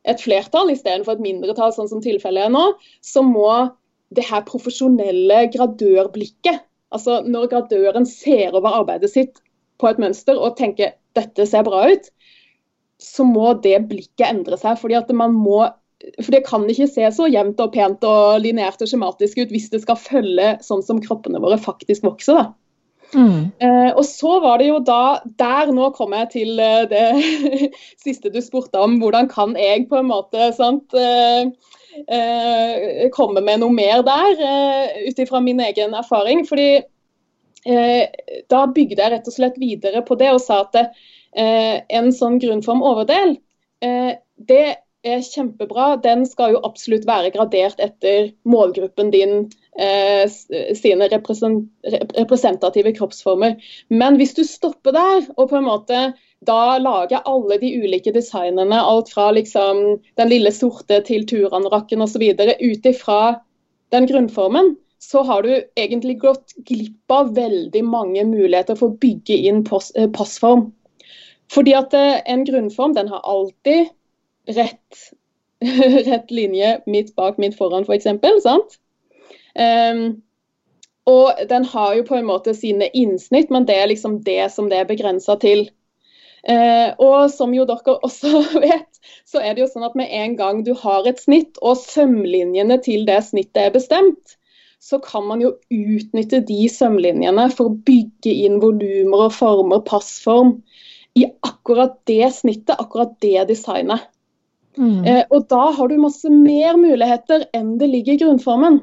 et 0.05 0.21
flertall 0.21 0.71
istedenfor 0.73 1.17
et 1.17 1.23
mindretall, 1.25 1.73
sånn 1.75 1.89
som 1.91 2.03
tilfellet 2.03 2.47
er 2.47 2.53
nå, 2.53 2.65
så 3.01 3.23
må 3.25 3.49
det 4.15 4.27
her 4.27 4.45
profesjonelle 4.47 5.45
gradørblikket, 5.53 6.61
altså 6.95 7.21
når 7.25 7.49
gradøren 7.53 8.05
ser 8.07 8.53
over 8.53 8.81
arbeidet 8.81 9.11
sitt 9.11 9.41
på 9.81 9.89
et 9.89 9.99
mønster 9.99 10.37
og 10.39 10.55
tenker 10.59 10.93
dette 11.17 11.47
ser 11.49 11.65
bra 11.67 11.87
ut, 11.91 12.11
så 13.01 13.25
må 13.27 13.55
det 13.63 13.79
blikket 13.89 14.29
endre 14.29 14.59
seg. 14.59 14.77
fordi 14.79 14.95
at 14.99 15.11
man 15.11 15.33
må 15.35 15.65
for 16.19 16.35
det 16.35 16.43
kan 16.45 16.65
ikke 16.69 16.89
se 16.91 17.07
så 17.15 17.25
jevnt 17.31 17.61
og 17.63 17.71
pent 17.73 18.03
og 18.05 18.41
lineært 18.43 18.83
og 18.83 18.89
skjematisk 18.91 19.39
ut 19.41 19.53
hvis 19.53 19.69
det 19.71 19.81
skal 19.81 19.97
følge 19.97 20.49
sånn 20.61 20.83
som 20.85 20.99
kroppene 21.01 21.41
våre 21.41 21.57
faktisk 21.61 22.05
vokser. 22.05 22.37
da. 22.37 22.45
Mm. 23.13 23.51
Eh, 23.59 23.91
og 23.95 24.03
så 24.05 24.39
var 24.43 24.59
det 24.59 24.69
jo 24.69 24.79
da 24.83 25.19
Der 25.39 25.71
nå 25.73 25.89
kommer 25.95 26.23
jeg 26.23 26.31
til 26.33 26.59
eh, 26.59 26.87
det 26.89 27.71
siste 28.03 28.31
du 28.33 28.41
spurte 28.43 28.81
om. 28.81 28.97
Hvordan 29.01 29.29
kan 29.31 29.55
jeg 29.59 29.87
på 29.89 30.01
en 30.01 30.11
måte 30.11 30.51
sant, 30.57 30.95
eh 30.95 31.45
komme 33.15 33.39
med 33.39 33.61
noe 33.61 33.71
mer 33.71 34.01
der, 34.03 34.41
eh, 34.43 35.05
ut 35.07 35.19
ifra 35.21 35.39
min 35.39 35.61
egen 35.63 35.93
erfaring? 35.95 36.43
Fordi 36.47 36.83
da 37.65 38.65
bygde 38.69 39.01
jeg 39.01 39.11
rett 39.11 39.27
og 39.31 39.33
slett 39.33 39.55
videre 39.57 40.03
på 40.05 40.13
det 40.19 40.27
og 40.35 40.41
sa 40.43 40.59
at 40.67 40.75
en 41.33 42.11
sånn 42.13 42.35
grunnform 42.37 42.83
overdel, 42.85 43.31
det 43.81 44.65
er 45.01 45.23
kjempebra. 45.25 45.95
Den 46.03 46.27
skal 46.29 46.53
jo 46.53 46.61
absolutt 46.67 47.07
være 47.09 47.31
gradert 47.33 47.81
etter 47.81 48.29
målgruppen 48.45 49.09
din 49.15 49.47
eh, 49.79 50.29
sine 50.75 51.09
representative 51.11 52.93
kroppsformer. 52.97 53.55
Men 53.89 54.19
hvis 54.19 54.33
du 54.37 54.43
stopper 54.47 54.95
der, 54.95 55.27
og 55.35 55.49
på 55.49 55.59
en 55.59 55.67
måte 55.67 56.05
da 56.45 56.77
lager 56.77 57.25
alle 57.25 57.57
de 57.61 57.71
ulike 57.81 58.13
designene, 58.13 58.77
alt 58.77 59.11
fra 59.13 59.31
liksom 59.33 59.99
den 60.19 60.29
lille 60.29 60.51
sorte 60.53 60.99
til 61.07 61.25
turanorakken 61.27 62.03
osv., 62.05 62.23
ut 62.35 62.89
ifra 62.91 63.19
den 63.95 64.07
grunnformen, 64.09 64.75
så 64.99 65.21
har 65.23 65.43
du 65.43 65.51
egentlig 65.75 66.19
gått 66.21 66.55
glipp 66.65 67.11
av 67.11 67.35
veldig 67.35 67.83
mange 67.85 68.23
muligheter 68.25 68.77
for 68.79 68.93
å 68.93 68.99
bygge 69.01 69.37
inn 69.49 69.61
eh, 69.65 70.09
passform. 70.13 70.69
Fordi 71.51 71.75
at 71.77 71.93
eh, 71.93 72.21
en 72.25 72.45
grunnform 72.47 72.95
den 72.95 73.11
har 73.11 73.21
alltid 73.23 73.91
rett, 74.57 75.03
rett 76.09 76.33
linje 76.33 76.79
midt 76.89 77.13
bak, 77.15 77.37
midt 77.41 77.57
foran 77.59 77.85
f.eks. 77.85 78.09
sant? 78.45 78.79
Um, 79.55 80.21
og 81.05 81.41
den 81.49 81.65
har 81.69 81.95
jo 81.95 82.05
på 82.07 82.17
en 82.17 82.27
måte 82.27 82.55
sine 82.57 82.89
innsnitt, 82.97 83.51
men 83.53 83.67
det 83.69 83.77
er 83.77 83.91
liksom 83.91 84.21
det 84.25 84.47
som 84.53 84.71
det 84.71 84.81
er 84.81 84.89
begrensa 84.89 85.37
til. 85.41 85.67
Uh, 86.45 86.93
og 87.01 87.29
som 87.33 87.53
jo 87.57 87.65
dere 87.69 87.97
også 88.07 88.41
vet, 88.61 88.89
så 89.25 89.41
er 89.41 89.53
det 89.53 89.65
jo 89.65 89.69
sånn 89.71 89.85
at 89.87 89.97
med 89.97 90.11
en 90.13 90.35
gang 90.39 90.63
du 90.65 90.73
har 90.77 91.07
et 91.09 91.21
snitt, 91.21 91.59
og 91.61 91.77
sømlinjene 91.81 92.79
til 92.85 93.05
det 93.07 93.21
snittet 93.29 93.67
er 93.67 93.77
bestemt, 93.77 94.37
så 94.85 94.99
kan 95.01 95.25
man 95.25 95.41
jo 95.41 95.55
utnytte 95.73 96.43
de 96.45 96.67
sømlinjene 96.69 97.47
for 97.53 97.71
å 97.71 97.77
bygge 97.87 98.33
inn 98.45 98.59
volumer 98.61 99.27
og 99.27 99.33
former, 99.33 99.81
passform, 99.85 100.59
i 101.15 101.25
akkurat 101.47 101.95
det 102.09 102.27
snittet, 102.35 102.75
akkurat 102.75 103.15
det 103.23 103.47
designet. 103.49 104.03
Mm. 104.75 105.05
Eh, 105.07 105.23
og 105.31 105.47
da 105.49 105.69
har 105.77 105.87
du 105.87 105.95
masse 106.01 106.29
mer 106.29 106.75
muligheter 106.77 107.47
enn 107.55 107.77
det 107.79 107.87
ligger 107.87 108.17
i 108.17 108.21
grunnformen. 108.25 108.81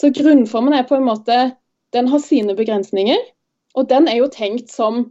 Så 0.00 0.08
grunnformen 0.16 0.72
er 0.76 0.86
på 0.88 0.96
en 0.96 1.04
måte 1.08 1.40
Den 1.92 2.08
har 2.08 2.22
sine 2.22 2.54
begrensninger. 2.56 3.18
Og 3.74 3.88
den 3.90 4.06
er 4.08 4.20
jo 4.20 4.30
tenkt 4.32 4.70
som 4.72 5.10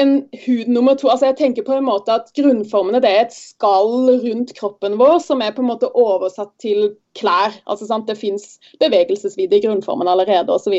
en 0.00 0.12
hud 0.46 0.68
nummer 0.68 0.94
to. 0.98 1.08
Altså 1.12 1.30
jeg 1.30 1.38
tenker 1.38 1.64
på 1.66 1.76
en 1.76 1.86
måte 1.86 2.14
at 2.14 2.30
Grunnformene 2.36 3.00
det 3.02 3.10
er 3.10 3.24
et 3.24 3.34
skall 3.36 4.10
rundt 4.24 4.54
kroppen 4.58 4.98
vår 5.00 5.18
som 5.24 5.42
er 5.44 5.54
på 5.54 5.64
en 5.64 5.70
måte 5.70 5.90
oversatt 5.90 6.52
til 6.62 6.92
klær. 7.18 7.54
Altså 7.70 7.86
sant? 7.88 8.08
Det 8.08 8.18
fins 8.18 8.58
bevegelsesvidde 8.82 9.58
i 9.58 9.62
grunnformen 9.64 10.10
allerede 10.10 10.50
osv. 10.54 10.74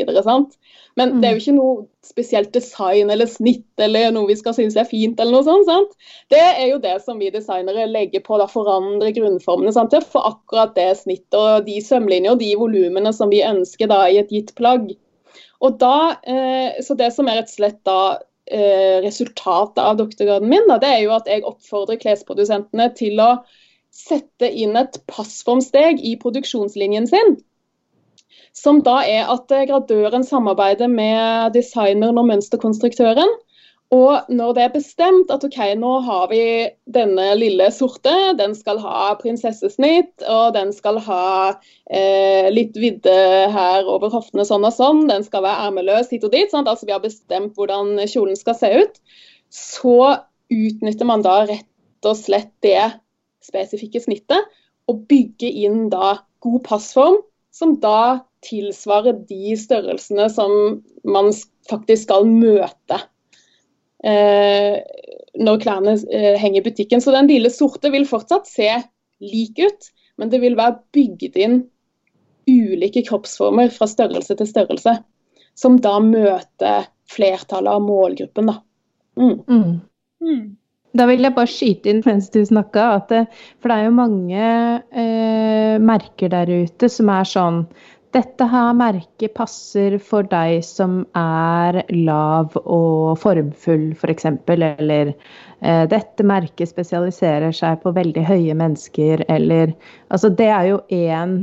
Men 0.96 1.14
mm. 1.14 1.20
det 1.20 1.28
er 1.28 1.32
jo 1.32 1.42
ikke 1.42 1.56
noe 1.56 1.86
spesielt 2.06 2.52
design 2.54 3.10
eller 3.10 3.28
snitt 3.30 3.82
eller 3.82 4.12
noe 4.14 4.28
vi 4.30 4.36
skal 4.38 4.54
synes 4.56 4.76
er 4.76 4.88
fint. 4.88 5.20
eller 5.20 5.38
noe 5.38 5.46
sånt. 5.46 5.68
Sant? 5.70 5.96
Det 6.32 6.42
er 6.42 6.66
jo 6.70 6.82
det 6.82 6.98
som 7.04 7.18
vi 7.22 7.32
designere 7.32 7.88
legger 7.90 8.24
på 8.26 8.38
da 8.40 8.48
forandre 8.50 9.14
grunnformene 9.16 9.72
sant? 9.74 9.94
til 9.94 10.04
for 10.04 10.28
akkurat 10.34 10.76
det 10.76 10.92
snittet 11.00 11.40
og 11.40 11.66
de 11.66 11.80
sømlinjer 11.82 12.36
og 12.36 12.40
de 12.44 12.52
volumene 12.58 13.12
som 13.16 13.32
vi 13.32 13.44
ønsker 13.46 13.90
da 13.90 14.04
i 14.10 14.20
et 14.20 14.32
gitt 14.32 14.54
plagg. 14.58 14.92
Og 15.64 15.78
da, 15.80 16.16
eh, 16.22 16.82
så 16.82 16.96
Det 16.96 17.12
som 17.12 17.28
er 17.28 17.40
rett 17.40 17.52
og 17.52 17.56
slett 17.56 17.84
da 17.84 18.18
resultatet 19.02 19.80
av 19.82 19.96
doktorgraden 19.98 20.48
min, 20.48 20.68
det 20.80 20.86
er 20.86 21.00
jo 21.02 21.14
at 21.16 21.26
jeg 21.26 21.42
oppfordrer 21.48 21.98
klesprodusentene 21.98 22.86
til 22.94 23.18
å 23.18 23.30
sette 23.96 24.48
inn 24.52 24.76
et 24.78 25.00
passformsteg 25.10 26.02
i 26.04 26.14
produksjonslinjen 26.20 27.08
sin. 27.10 27.36
Som 28.56 28.80
da 28.84 29.00
er 29.04 29.28
at 29.32 29.52
eh, 29.52 29.66
gradøren 29.68 30.24
samarbeider 30.24 30.88
med 30.88 31.52
designeren 31.56 32.20
og 32.20 32.28
mønsterkonstruktøren 32.30 33.32
og 33.94 34.26
når 34.34 34.54
det 34.56 34.62
er 34.64 34.72
bestemt 34.74 35.30
at 35.30 35.44
OK, 35.46 35.58
nå 35.78 35.92
har 36.02 36.26
vi 36.32 36.40
denne 36.90 37.26
lille 37.38 37.68
sorte, 37.70 38.12
den 38.38 38.56
skal 38.58 38.80
ha 38.82 39.12
prinsessesnitt, 39.20 40.24
og 40.26 40.56
den 40.56 40.72
skal 40.74 40.98
ha 41.06 41.28
eh, 41.86 42.48
litt 42.50 42.74
vidde 42.82 43.14
her 43.54 43.86
over 43.86 44.10
hoftene 44.10 44.46
sånn 44.48 44.66
og 44.66 44.74
sånn, 44.74 45.04
den 45.10 45.22
skal 45.26 45.46
være 45.46 45.70
ermeløs 45.70 46.10
hit 46.10 46.26
og 46.26 46.34
dit, 46.34 46.50
sant? 46.50 46.66
altså 46.66 46.88
vi 46.88 46.96
har 46.96 47.04
bestemt 47.04 47.54
hvordan 47.54 47.94
kjolen 48.10 48.38
skal 48.38 48.58
se 48.58 48.72
ut, 48.74 49.00
så 49.54 50.16
utnytter 50.50 51.06
man 51.06 51.22
da 51.22 51.44
rett 51.46 52.10
og 52.10 52.18
slett 52.18 52.50
det 52.66 52.90
spesifikke 53.46 54.02
snittet 54.02 54.50
og 54.90 55.06
bygger 55.06 55.62
inn 55.66 55.86
da 55.94 56.16
god 56.42 56.62
passform, 56.66 57.20
som 57.54 57.78
da 57.82 58.26
tilsvarer 58.46 59.22
de 59.30 59.54
størrelsene 59.58 60.26
som 60.30 60.80
man 61.06 61.30
faktisk 61.70 62.08
skal 62.08 62.26
møte 62.26 62.98
når 64.04 65.62
klærne 65.62 65.96
eh, 66.12 66.34
henger 66.40 66.60
i 66.60 66.66
butikken. 66.68 67.02
Så 67.02 67.14
den 67.14 67.30
lille 67.30 67.50
sorte 67.52 67.90
vil 67.94 68.06
fortsatt 68.08 68.48
se 68.50 68.70
lik 69.22 69.58
ut, 69.62 69.90
men 70.20 70.32
det 70.32 70.42
vil 70.42 70.58
være 70.58 70.80
bygd 70.96 71.40
inn 71.40 71.62
ulike 72.46 73.02
kroppsformer 73.08 73.72
fra 73.74 73.88
størrelse 73.90 74.36
til 74.38 74.48
størrelse, 74.48 74.98
som 75.58 75.80
da 75.82 75.96
møter 76.02 76.86
flertallet 77.10 77.72
av 77.72 77.82
målgruppen. 77.82 78.52
Da. 78.52 78.60
Mm. 79.18 79.40
Mm. 79.48 79.74
Mm. 80.22 80.44
Da 80.96 81.04
vil 81.10 81.26
jeg 81.26 81.36
bare 81.36 81.50
skyte 81.50 81.90
inn 81.90 82.02
mens 82.06 82.30
du 82.32 82.40
snakka, 82.46 82.86
for 83.08 83.68
det 83.68 83.74
er 83.74 83.88
jo 83.88 83.96
mange 83.96 84.46
eh, 85.02 85.76
merker 85.82 86.32
der 86.32 86.52
ute 86.64 86.88
som 86.92 87.10
er 87.12 87.28
sånn 87.28 87.64
dette 88.16 88.46
her 88.48 88.72
merket 88.76 89.34
passer 89.36 89.98
for 90.02 90.26
deg 90.30 90.62
som 90.64 91.02
er 91.18 91.82
lav 91.92 92.54
og 92.62 93.18
formfull, 93.20 93.90
f.eks. 93.92 94.28
For 94.46 94.64
eller 94.66 95.12
eh, 95.12 95.84
dette 95.90 96.26
merket 96.26 96.72
spesialiserer 96.72 97.52
seg 97.56 97.82
på 97.82 97.92
veldig 97.96 98.24
høye 98.24 98.56
mennesker, 98.56 99.26
eller 99.28 99.76
Altså, 100.08 100.30
det 100.30 100.48
er 100.48 100.70
jo 100.70 100.80
én 100.94 101.38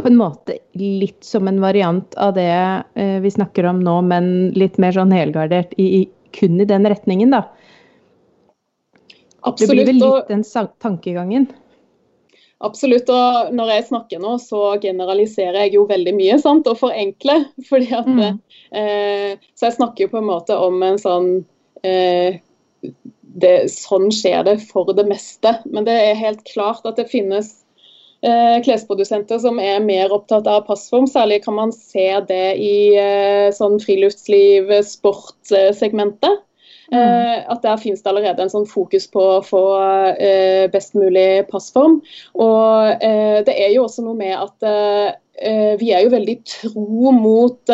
på 0.00 0.06
en 0.08 0.16
måte 0.16 0.56
litt 0.78 1.24
som 1.26 1.48
en 1.50 1.60
variant 1.62 2.14
av 2.16 2.34
det 2.38 2.50
eh, 2.50 3.18
vi 3.22 3.30
snakker 3.30 3.68
om 3.68 3.82
nå, 3.84 4.00
men 4.10 4.50
litt 4.58 4.78
mer 4.82 4.96
sånn 4.96 5.14
helgardert 5.14 5.74
i, 5.76 5.86
i, 6.00 6.04
kun 6.36 6.60
i 6.62 6.68
den 6.68 6.88
retningen, 6.88 7.34
da. 7.36 7.44
Absolutt. 9.40 9.60
Det 9.60 9.74
blir 9.74 9.86
vel 9.88 10.00
litt 10.02 10.30
den 10.32 10.46
tankegangen. 10.82 11.48
Absolutt. 12.60 13.08
og 13.08 13.54
Når 13.56 13.72
jeg 13.74 13.86
snakker 13.88 14.20
nå, 14.22 14.36
så 14.42 14.74
generaliserer 14.82 15.64
jeg 15.64 15.78
jo 15.78 15.86
veldig 15.88 16.12
mye 16.16 16.36
sant, 16.42 16.68
og 16.68 16.80
forenkler. 16.80 17.46
fordi 17.70 17.88
at, 17.96 18.10
mm. 18.10 18.42
eh, 18.76 19.48
Så 19.56 19.70
jeg 19.70 19.78
snakker 19.78 20.06
jo 20.06 20.12
på 20.14 20.20
en 20.20 20.28
måte 20.28 20.58
om 20.60 20.82
en 20.84 21.00
sånn 21.00 21.30
eh, 21.86 22.40
det, 23.40 23.54
Sånn 23.72 24.10
skjer 24.14 24.44
det 24.48 24.58
for 24.68 24.92
det 24.96 25.06
meste. 25.08 25.56
Men 25.70 25.88
det 25.88 25.96
er 25.96 26.20
helt 26.20 26.44
klart 26.48 26.84
at 26.88 27.00
det 27.00 27.08
finnes 27.12 27.52
eh, 28.26 28.60
klesprodusenter 28.64 29.40
som 29.40 29.60
er 29.62 29.80
mer 29.84 30.12
opptatt 30.12 30.48
av 30.50 30.66
passform. 30.68 31.08
Særlig 31.08 31.42
kan 31.46 31.56
man 31.56 31.72
se 31.76 32.08
det 32.28 32.46
i 32.60 32.76
eh, 33.00 33.48
sånn 33.56 33.80
friluftsliv, 33.80 34.72
sportsegmentet. 34.84 36.44
Mm. 36.90 36.98
Eh, 36.98 37.44
at 37.52 37.62
der 37.62 37.76
finnes 37.78 38.02
det 38.02 38.10
allerede 38.10 38.42
en 38.42 38.52
sånn 38.52 38.68
fokus 38.68 39.06
på 39.10 39.22
å 39.36 39.42
få 39.46 39.62
eh, 40.18 40.66
best 40.72 40.96
mulig 40.98 41.46
passform. 41.50 42.00
Og 42.34 43.04
eh, 43.04 43.40
det 43.46 43.54
er 43.54 43.74
jo 43.76 43.86
også 43.86 44.06
noe 44.06 44.18
med 44.18 44.36
at 44.38 45.18
vi 45.80 45.86
er 45.96 46.02
jo 46.04 46.10
veldig 46.12 46.34
tro 46.44 47.12
mot 47.16 47.70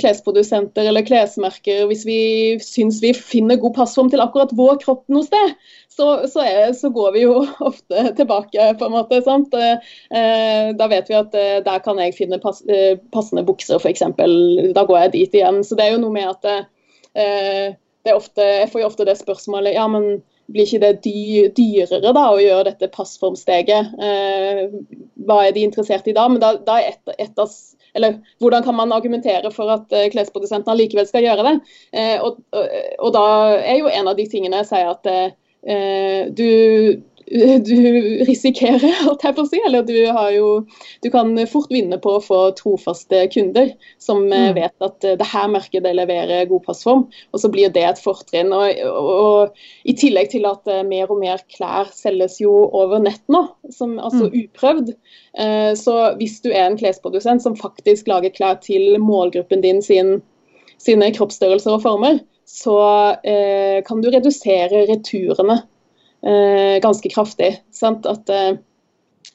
klesprodusenter 0.00 0.88
eller 0.90 1.04
klesmerker 1.06 1.84
hvis 1.86 2.02
vi 2.08 2.16
syns 2.64 2.98
vi 3.04 3.12
finner 3.14 3.60
god 3.62 3.76
passform 3.76 4.10
til 4.10 4.24
akkurat 4.24 4.50
vår 4.58 4.80
kropp 4.82 5.04
noe 5.14 5.22
sted. 5.28 5.54
Så, 5.94 6.08
så, 6.32 6.42
er, 6.42 6.72
så, 6.74 6.90
går 6.90 7.14
vi 7.14 7.22
jo 7.22 7.36
ofte 7.70 8.08
tilbake, 8.18 8.66
på 8.80 8.88
en 8.88 8.96
måte. 8.96 9.22
sant? 9.22 9.54
da 9.54 10.90
vet 10.90 11.12
vi 11.12 11.20
at 11.20 11.38
der 11.68 11.84
kan 11.86 12.02
jeg 12.02 12.18
finne 12.18 12.42
pass, 12.42 12.64
passende 13.14 13.46
bukser, 13.46 13.78
f.eks. 13.78 14.02
Da 14.74 14.88
går 14.90 15.04
jeg 15.04 15.14
dit 15.14 15.38
igjen. 15.38 15.62
Så 15.62 15.78
det 15.78 15.86
er 15.86 15.94
jo 15.94 16.02
noe 16.02 16.18
med 16.18 16.32
at 16.34 16.66
ofte, 17.14 18.44
jeg 18.44 18.70
får 18.72 18.82
jo 18.82 18.86
ofte 18.88 19.06
det 19.08 19.18
spørsmålet 19.20 19.76
ja, 19.76 19.84
men 19.88 20.18
blir 20.52 20.66
ikke 20.66 20.82
det 20.82 20.92
dy 21.04 21.46
dyrere 21.56 22.12
da, 22.12 22.24
å 22.28 22.40
gjøre 22.40 22.66
dette 22.68 22.90
passformsteget? 22.92 23.94
Eh, 23.96 24.64
hva 25.24 25.38
er 25.46 25.54
de 25.56 25.64
interessert 25.64 26.08
i 26.10 26.16
da? 26.16 26.26
Men 26.28 26.42
da, 26.42 26.54
da 26.66 26.80
er 26.82 26.92
et, 26.92 27.14
et 27.16 27.40
av 27.40 27.52
eller 27.94 28.16
hvordan 28.42 28.64
kan 28.66 28.74
man 28.74 28.92
argumentere 28.92 29.50
for 29.54 29.70
at 29.70 29.92
uh, 29.94 30.08
klesprodusentene 30.10 30.74
likevel 30.80 31.06
skal 31.06 31.22
gjøre 31.22 31.44
det? 31.46 31.54
Eh, 31.94 32.16
og, 32.18 32.40
og, 32.50 32.72
og, 32.98 33.10
da 33.14 33.26
er 33.60 33.78
jo 33.78 33.92
en 33.92 34.10
av 34.10 34.18
de 34.18 34.26
tingene 34.30 34.64
jeg 34.64 34.70
sier 34.72 34.90
at 34.90 35.10
eh, 35.14 36.26
du 36.34 36.48
du 37.26 37.76
risikerer, 38.28 38.92
holdt 39.06 39.24
jeg 39.24 39.36
på 39.36 39.44
å 39.44 39.48
si. 39.48 39.60
Eller 39.66 39.84
du, 39.86 39.94
har 40.12 40.30
jo, 40.34 40.48
du 41.04 41.08
kan 41.12 41.32
fort 41.50 41.72
vinne 41.72 41.98
på 42.02 42.16
å 42.16 42.22
få 42.22 42.40
trofaste 42.58 43.24
kunder 43.32 43.72
som 44.02 44.26
eh, 44.28 44.50
mm. 44.50 44.56
vet 44.58 44.86
at 44.86 45.06
eh, 45.06 45.16
det 45.20 45.28
her 45.30 45.48
markedet 45.52 45.94
leverer 45.96 46.48
god 46.50 46.64
passform, 46.66 47.06
og 47.32 47.42
så 47.42 47.50
blir 47.52 47.72
det 47.74 47.86
et 47.88 48.02
fortrinn. 48.02 48.52
Og, 48.54 48.82
og, 48.90 49.10
og, 49.14 49.64
I 49.88 49.96
tillegg 49.98 50.32
til 50.34 50.48
at 50.50 50.68
eh, 50.70 50.84
mer 50.86 51.10
og 51.12 51.22
mer 51.22 51.42
klær 51.52 51.90
selges 51.94 52.40
jo 52.42 52.52
over 52.72 53.02
nett 53.04 53.22
nå, 53.32 53.46
som, 53.72 53.96
altså 53.98 54.28
mm. 54.28 54.38
uprøvd. 54.44 54.94
Så 55.74 55.94
hvis 56.20 56.36
du 56.44 56.52
er 56.52 56.68
en 56.68 56.76
klesprodusent 56.78 57.42
som 57.42 57.56
faktisk 57.58 58.06
lager 58.06 58.30
klær 58.30 58.60
til 58.62 59.00
målgruppen 59.02 59.64
din 59.64 59.80
sin, 59.82 60.20
sine 60.78 61.08
kroppsstørrelser 61.16 61.74
og 61.74 61.82
former, 61.82 62.20
så 62.46 62.78
eh, 63.24 63.82
kan 63.86 64.02
du 64.02 64.10
redusere 64.12 64.84
returene 64.90 65.62
ganske 66.24 67.10
kraftig. 67.12 67.50
Sant? 67.74 68.06
At 68.08 68.30
eh, 68.32 68.54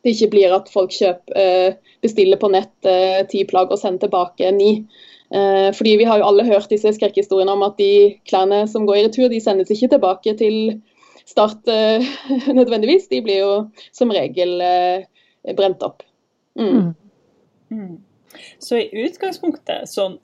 det 0.04 0.16
ikke 0.16 0.32
blir 0.34 0.56
at 0.56 0.70
folk 0.72 0.94
kjøper, 0.96 1.36
eh, 1.36 1.94
bestiller 2.04 2.40
på 2.40 2.50
nett 2.54 2.88
eh, 2.88 3.22
ti 3.32 3.44
plagg 3.48 3.72
og 3.74 3.82
sender 3.82 4.06
tilbake 4.06 4.52
ni. 4.56 4.72
Eh, 5.36 5.70
fordi 5.76 5.98
Vi 6.00 6.08
har 6.08 6.20
jo 6.20 6.30
alle 6.30 6.48
hørt 6.48 6.72
disse 6.72 6.94
skrekkhistoriene 6.96 7.52
om 7.52 7.66
at 7.68 7.78
de 7.78 8.16
klærne 8.30 8.64
som 8.68 8.88
går 8.88 8.96
i 8.96 9.04
retur, 9.08 9.28
de 9.30 9.42
sendes 9.44 9.72
ikke 9.72 9.92
tilbake 9.96 10.36
til 10.40 10.80
start 11.26 11.68
eh, 11.68 12.06
nødvendigvis. 12.60 13.10
De 13.12 13.22
blir 13.22 13.44
jo 13.44 13.54
som 13.92 14.12
regel 14.16 14.64
brent 15.58 15.84
opp. 15.84 16.04
Mm. 16.60 16.72
Mm. 16.72 16.96
mm. 17.70 17.98
Så 18.62 18.78
i 18.80 19.06
utgangspunktet, 19.06 19.90
sånn 19.90 20.20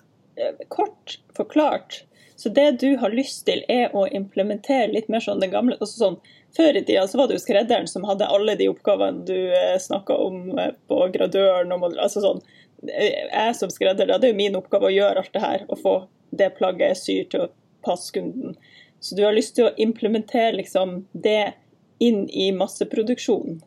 kort 0.70 1.18
forklart, 1.36 2.04
så 2.36 2.50
det 2.50 2.72
du 2.82 2.98
har 3.00 3.16
lyst 3.16 3.46
til 3.48 3.64
er 3.72 3.94
å 3.96 4.06
implementere 4.08 4.92
litt 4.92 5.08
mer 5.12 5.24
sånn 5.24 5.40
den 5.44 5.54
gamle 5.54 5.78
altså 5.80 6.02
sånn 6.02 6.18
før 6.56 6.78
i 6.78 6.84
tida 6.86 7.08
så 7.08 7.20
var 7.20 7.28
det 7.28 7.38
jo 7.38 7.44
skredderen 7.44 7.88
som 7.88 8.06
hadde 8.08 8.28
alle 8.32 8.56
de 8.60 8.70
oppgavene 8.72 9.26
du 9.28 9.36
eh, 9.36 9.76
snakka 9.82 10.16
om 10.24 10.60
eh, 10.60 10.72
på 10.88 11.00
gradøren. 11.14 11.74
Og, 11.76 11.98
altså 12.00 12.24
sånn, 12.24 12.42
eh, 12.88 13.26
jeg 13.28 13.58
som 13.60 13.72
skredder, 13.74 14.08
det 14.08 14.30
er 14.30 14.34
jo 14.34 14.40
min 14.40 14.56
oppgave 14.56 14.90
å 14.90 14.96
gjøre 14.96 15.24
alt 15.24 15.34
det 15.36 15.44
her. 15.44 15.66
Å 15.68 15.80
få 15.80 15.96
det 16.36 16.54
plagget 16.56 16.94
jeg 16.94 17.02
syr 17.02 17.30
til 17.32 17.46
å 17.46 17.52
passe 17.86 18.16
kunden. 18.16 18.56
Så 19.04 19.18
du 19.18 19.26
har 19.26 19.36
lyst 19.36 19.58
til 19.58 19.68
å 19.68 19.74
implementere 19.82 20.56
liksom, 20.56 21.02
det 21.12 21.56
inn 22.04 22.26
i 22.30 22.50
masseproduksjon 22.56 23.60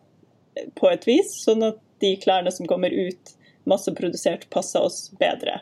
på 0.76 0.88
et 0.90 1.04
vis, 1.06 1.28
sånn 1.44 1.62
at 1.68 1.78
de 2.02 2.14
klærne 2.20 2.50
som 2.54 2.66
kommer 2.68 2.92
ut 2.94 3.36
masseprodusert, 3.68 4.48
passer 4.50 4.84
oss 4.84 5.10
bedre. 5.20 5.60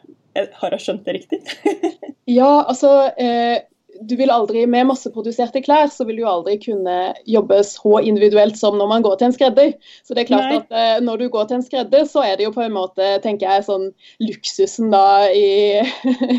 Har 0.61 0.77
jeg 0.77 0.85
skjønt 0.85 1.07
det 1.07 1.17
riktig? 1.21 1.41
ja, 2.39 2.51
altså 2.67 2.93
eh, 3.21 3.65
du 4.03 4.17
vil 4.17 4.33
aldri, 4.33 4.65
Med 4.69 4.89
masseproduserte 4.91 5.63
klær 5.65 5.89
så 5.93 6.07
vil 6.09 6.21
du 6.21 6.27
aldri 6.29 6.57
kunne 6.63 6.97
jobbe 7.29 7.63
så 7.67 8.01
individuelt 8.03 8.59
som 8.59 8.77
når 8.79 8.91
man 8.91 9.07
går 9.07 9.19
til 9.19 9.29
en 9.29 9.37
skredder. 9.37 9.73
Så 10.05 10.17
det 10.17 10.25
er 10.25 10.31
klart 10.31 10.51
Nei. 10.51 10.59
at 10.61 10.77
eh, 10.81 11.05
Når 11.05 11.23
du 11.23 11.29
går 11.33 11.49
til 11.49 11.61
en 11.61 11.67
skredder, 11.67 12.05
så 12.11 12.25
er 12.27 12.37
det 12.37 12.49
jo 12.49 12.55
på 12.57 12.65
en 12.65 12.77
måte 12.77 13.15
tenker 13.25 13.49
jeg, 13.49 13.67
sånn 13.69 13.89
luksusen 14.25 14.93
da 14.95 15.07
i 15.31 15.81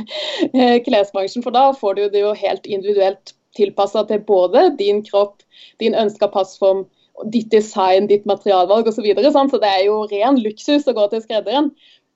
klesbransjen. 0.87 1.45
For 1.45 1.55
da 1.55 1.71
får 1.77 1.97
du 1.97 2.05
det 2.13 2.23
jo 2.25 2.35
helt 2.37 2.69
individuelt 2.69 3.33
tilpassa 3.57 4.05
til 4.05 4.21
både 4.27 4.69
din 4.77 5.01
kropp, 5.05 5.41
din 5.81 5.97
ønska 5.97 6.29
passform, 6.29 6.85
ditt 7.33 7.49
design, 7.49 8.05
ditt 8.09 8.27
materialvalg 8.29 8.87
osv. 8.87 8.99
Så, 8.99 9.05
videre, 9.05 9.31
så 9.33 9.61
det 9.61 9.69
er 9.71 9.85
jo 9.87 10.03
ren 10.11 10.37
luksus 10.43 10.85
å 10.85 10.93
gå 10.97 11.07
til 11.11 11.23
skredderen. 11.23 11.71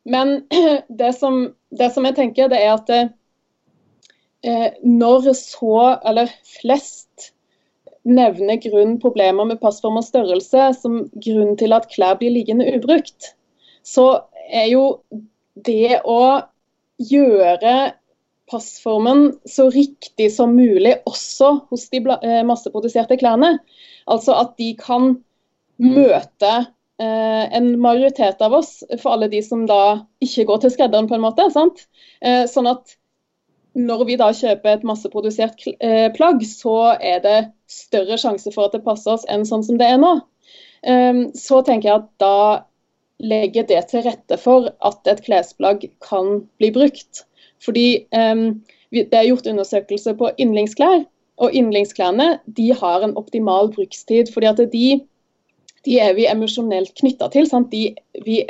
Men 0.06 0.42
det 1.02 1.14
som, 1.18 1.44
det 1.70 1.92
som 1.94 2.08
jeg 2.08 2.18
tenker, 2.18 2.52
det 2.52 2.62
er 2.62 2.74
at 2.76 2.92
eh, 2.96 4.80
når 4.84 5.32
så, 5.38 5.78
eller 6.06 6.32
flest, 6.60 7.32
nevner 8.02 8.58
grunn 8.58 8.96
problemer 9.02 9.46
med 9.46 9.60
passform 9.62 10.00
og 10.00 10.06
størrelse 10.08 10.72
som 10.80 11.04
grunn 11.22 11.54
til 11.60 11.76
at 11.76 11.86
klær 11.92 12.16
blir 12.18 12.34
liggende 12.34 12.66
ubrukt, 12.74 13.36
så 13.86 14.24
er 14.50 14.72
jo 14.72 14.86
det 15.54 16.00
å 16.10 16.42
gjøre 17.02 17.76
passformen 18.52 19.30
så 19.48 19.70
riktig 19.72 20.32
som 20.34 20.56
mulig 20.58 20.98
også 21.08 21.54
hos 21.70 21.88
de 21.94 22.02
eh, 22.02 22.42
masseproduserte 22.48 23.18
klærne. 23.22 23.56
Altså 24.10 24.36
at 24.42 24.58
de 24.60 24.74
kan 24.80 25.14
møte 25.82 26.52
en 27.02 27.68
majoritet 27.82 28.42
av 28.46 28.54
oss, 28.54 28.84
for 29.02 29.16
alle 29.16 29.30
de 29.32 29.40
som 29.42 29.64
da 29.70 30.04
ikke 30.24 30.46
går 30.50 30.64
til 30.64 30.74
skredderen, 30.76 31.08
på 31.10 31.18
en 31.18 31.24
måte. 31.24 31.48
Sant? 31.54 31.88
sånn 32.22 32.70
at 32.70 32.96
når 33.78 34.04
vi 34.10 34.18
da 34.20 34.32
kjøper 34.36 34.76
et 34.76 34.84
masseprodusert 34.88 35.64
eh, 35.80 36.10
plagg, 36.16 36.44
så 36.48 36.98
er 37.00 37.22
det 37.24 37.38
større 37.72 38.18
sjanse 38.20 38.52
for 38.52 38.68
at 38.68 38.76
det 38.76 38.84
passer 38.86 39.16
oss 39.16 39.26
enn 39.32 39.46
sånn 39.48 39.64
som 39.64 39.80
det 39.80 39.88
er 39.88 40.02
nå. 40.02 40.20
Så 41.38 41.60
tenker 41.62 41.88
jeg 41.88 42.00
at 42.00 42.08
da 42.20 42.38
legger 43.22 43.68
det 43.70 43.84
til 43.92 44.02
rette 44.02 44.38
for 44.42 44.72
at 44.82 45.08
et 45.12 45.22
klesplagg 45.22 45.86
kan 46.02 46.42
bli 46.58 46.72
brukt. 46.74 47.22
Fordi 47.62 48.08
det 48.10 49.14
er 49.14 49.28
gjort 49.28 49.48
undersøkelser 49.52 50.18
på 50.18 50.32
yndlingsklær, 50.42 51.04
og 51.42 51.56
yndlingsklærne 51.58 52.40
de 52.58 52.72
har 52.82 53.06
en 53.06 53.14
optimal 53.18 53.70
brukstid. 53.76 54.34
fordi 54.34 54.50
at 54.50 54.64
de, 54.74 55.02
de 55.86 55.98
er 56.00 56.14
vi 56.18 56.28
emosjonelt 56.30 56.94
knytta 57.00 57.30
til. 57.34 57.50
De, 57.72 57.84
vi 58.26 58.42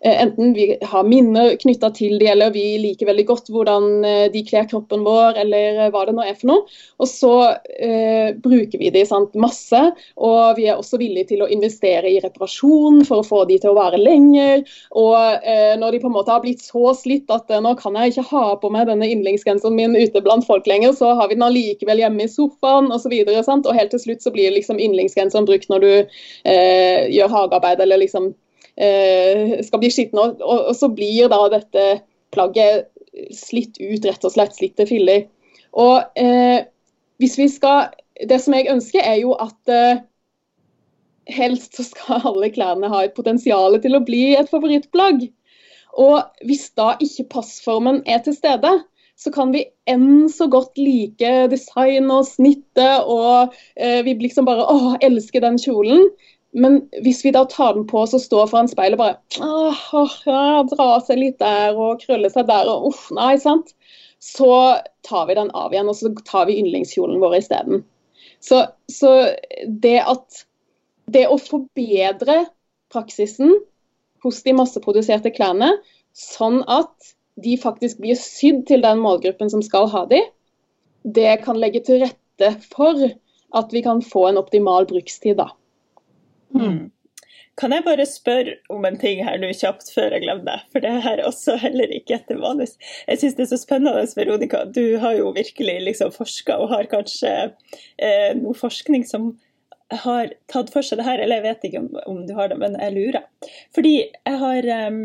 enten 0.00 0.52
vi 0.54 0.78
har 0.82 1.04
minner 1.04 1.56
knytta 1.60 1.90
til 1.96 2.18
de, 2.20 2.28
eller 2.32 2.52
vi 2.54 2.64
liker 2.82 3.08
veldig 3.08 3.24
godt 3.28 3.50
hvordan 3.52 3.88
eh, 4.06 4.26
de 4.32 4.42
kler 4.46 4.68
kroppen 4.70 5.04
vår, 5.06 5.38
eller 5.42 5.80
eh, 5.84 5.90
hva 5.94 6.04
det 6.08 6.14
nå 6.16 6.24
er 6.24 6.36
for 6.38 6.50
noe. 6.52 6.78
Og 7.02 7.10
så 7.10 7.32
eh, 7.78 8.34
bruker 8.38 8.80
vi 8.80 8.92
de 8.94 9.04
sant, 9.08 9.34
masse, 9.38 9.82
og 10.16 10.58
vi 10.58 10.68
er 10.68 10.78
også 10.78 11.00
villige 11.00 11.32
til 11.32 11.44
å 11.44 11.50
investere 11.52 12.10
i 12.10 12.20
reparasjon 12.24 13.04
for 13.08 13.22
å 13.22 13.26
få 13.26 13.44
de 13.50 13.58
til 13.62 13.72
å 13.72 13.78
vare 13.78 14.00
lenger. 14.00 14.64
Og 14.98 15.18
eh, 15.42 15.74
når 15.80 15.96
de 15.96 16.02
på 16.04 16.10
en 16.10 16.16
måte 16.16 16.34
har 16.34 16.44
blitt 16.44 16.64
så 16.64 16.94
slitt 16.98 17.30
at 17.34 17.50
eh, 17.50 17.62
nå 17.64 17.74
kan 17.80 17.98
jeg 17.98 18.14
ikke 18.14 18.28
ha 18.32 18.44
på 18.60 18.72
meg 18.74 18.88
denne 18.90 19.08
yndlingsgenseren 19.08 19.76
min 19.78 19.96
ute 19.98 20.24
blant 20.24 20.46
folk 20.48 20.68
lenger, 20.70 20.94
så 20.98 21.14
har 21.18 21.30
vi 21.30 21.38
den 21.38 21.46
allikevel 21.46 22.02
hjemme 22.04 22.26
i 22.26 22.32
sofaen 22.32 22.92
osv. 22.94 23.14
Og, 23.28 23.34
så 23.44 23.58
og 23.58 23.74
helt 23.76 23.92
til 23.94 24.04
slutt 24.04 24.24
så 24.24 24.32
blir 24.34 24.54
liksom 24.54 24.80
yndlingsgenseren 24.82 25.46
brukt 25.48 25.68
når 25.72 25.84
du 25.84 25.92
gjør 27.18 27.32
hagearbeid 27.32 27.80
eller 27.80 28.00
liksom 28.02 28.30
eh, 28.30 28.36
skal 28.78 29.80
bli 29.82 29.90
skitne. 29.90 30.28
Og, 30.38 30.70
så 30.78 30.86
blir 30.92 31.30
da 31.32 31.40
dette 31.50 31.86
plagget 32.34 32.86
slitt 33.34 33.80
ut, 33.80 34.04
rett 34.04 34.26
og 34.26 34.34
slett. 34.34 34.54
Slitt 34.54 34.76
til 34.78 34.88
filler. 34.90 35.24
Og 35.78 36.18
eh, 36.18 36.66
hvis 37.18 37.38
vi 37.38 37.48
skal 37.52 37.94
Det 38.28 38.40
som 38.42 38.54
jeg 38.56 38.66
ønsker, 38.70 38.98
er 38.98 39.20
jo 39.20 39.34
at 39.38 39.70
eh, 39.70 40.00
helst 41.30 41.76
så 41.78 41.84
skal 41.86 42.24
alle 42.26 42.48
klærne 42.50 42.90
ha 42.90 43.04
et 43.04 43.14
potensial 43.14 43.76
til 43.78 43.94
å 43.94 44.02
bli 44.02 44.32
et 44.34 44.48
favorittplagg. 44.50 45.28
Og 45.98 46.46
hvis 46.46 46.64
da 46.74 46.96
ikke 46.98 47.28
passformen 47.36 48.00
er 48.10 48.18
til 48.24 48.34
stede, 48.34 48.72
så 49.18 49.30
kan 49.34 49.52
vi 49.54 49.64
enn 49.90 50.26
så 50.30 50.48
godt 50.50 50.78
like 50.78 51.30
design 51.50 52.10
og 52.10 52.26
snittet, 52.26 53.06
og 53.06 53.54
eh, 53.74 54.02
vi 54.06 54.14
liksom 54.18 54.46
bare 54.50 54.66
åh, 54.66 54.96
elsker 55.02 55.46
den 55.46 55.58
kjolen. 55.62 56.06
Men 56.56 56.80
hvis 57.04 57.20
vi 57.24 57.32
da 57.34 57.44
tar 57.44 57.74
den 57.76 57.86
på 57.88 58.00
oss 58.02 58.14
og 58.16 58.22
står 58.24 58.48
foran 58.50 58.70
speilet 58.70 58.96
og 58.96 59.02
bare 59.02 59.44
åh, 59.44 60.14
ja, 60.24 60.62
drar 60.70 61.02
seg 61.04 61.20
litt 61.20 61.38
der 61.42 61.76
og 61.76 62.00
krøller 62.00 62.32
seg 62.32 62.48
der 62.48 62.70
og 62.72 62.88
uff, 62.90 63.08
nei, 63.14 63.34
sant. 63.42 63.74
Så 64.24 64.50
tar 65.06 65.28
vi 65.28 65.36
den 65.38 65.52
av 65.54 65.74
igjen, 65.74 65.90
og 65.90 65.98
så 65.98 66.10
tar 66.26 66.48
vi 66.48 66.58
yndlingskjolen 66.62 67.20
vår 67.22 67.38
isteden. 67.38 67.84
Så, 68.40 68.64
så 68.90 69.12
det 69.66 69.98
at 70.00 70.42
det 71.12 71.26
å 71.28 71.38
forbedre 71.40 72.44
praksisen 72.92 73.54
hos 74.24 74.40
de 74.42 74.54
masseproduserte 74.56 75.32
klærne, 75.34 75.70
sånn 76.16 76.62
at 76.66 77.14
de 77.38 77.54
faktisk 77.60 78.00
blir 78.02 78.18
sydd 78.18 78.64
til 78.70 78.82
den 78.82 78.98
målgruppen 79.02 79.50
som 79.52 79.62
skal 79.62 79.86
ha 79.92 80.04
de, 80.10 80.24
det 81.04 81.38
kan 81.44 81.58
legge 81.60 81.84
til 81.86 82.02
rette 82.02 82.50
for 82.72 83.06
at 83.58 83.72
vi 83.72 83.82
kan 83.84 84.02
få 84.04 84.26
en 84.28 84.40
optimal 84.40 84.88
brukstid. 84.90 85.38
da. 85.38 85.52
Mm. 86.54 86.88
Kan 87.58 87.74
jeg 87.74 87.82
bare 87.82 88.06
spørre 88.06 88.54
om 88.70 88.84
en 88.86 88.98
ting 89.00 89.24
her 89.26 89.40
nå 89.42 89.50
kjapt 89.56 89.90
før 89.90 90.14
jeg 90.14 90.22
glemmer 90.22 90.46
det? 90.46 90.58
For 90.72 90.84
det 90.84 90.92
er 91.10 91.24
også 91.26 91.56
heller 91.58 91.90
ikke 91.94 92.14
etter 92.20 92.38
manus. 92.38 92.76
Jeg 93.08 93.18
syns 93.18 93.34
det 93.34 93.46
er 93.46 93.50
så 93.50 93.58
spennende, 93.58 94.06
Veronica. 94.14 94.62
Du 94.64 94.98
har 95.02 95.16
jo 95.18 95.32
virkelig 95.34 95.74
liksom 95.88 96.14
forska 96.14 96.60
og 96.62 96.70
har 96.70 96.90
kanskje 96.92 97.34
eh, 97.98 98.30
noe 98.38 98.54
forskning 98.58 99.06
som 99.08 99.32
har 100.04 100.34
tatt 100.52 100.70
for 100.70 100.84
seg 100.84 101.00
det 101.00 101.06
her, 101.08 101.22
eller 101.24 101.40
jeg 101.40 101.46
vet 101.48 101.66
ikke 101.68 101.80
om, 101.80 101.88
om, 102.06 102.20
du 102.28 102.34
har 102.36 102.50
det, 102.52 102.58
men 102.60 102.76
jeg 102.78 102.94
lurer. 102.94 103.24
Fordi 103.74 103.94
jeg 104.04 104.40
har 104.42 104.68
um, 104.92 105.00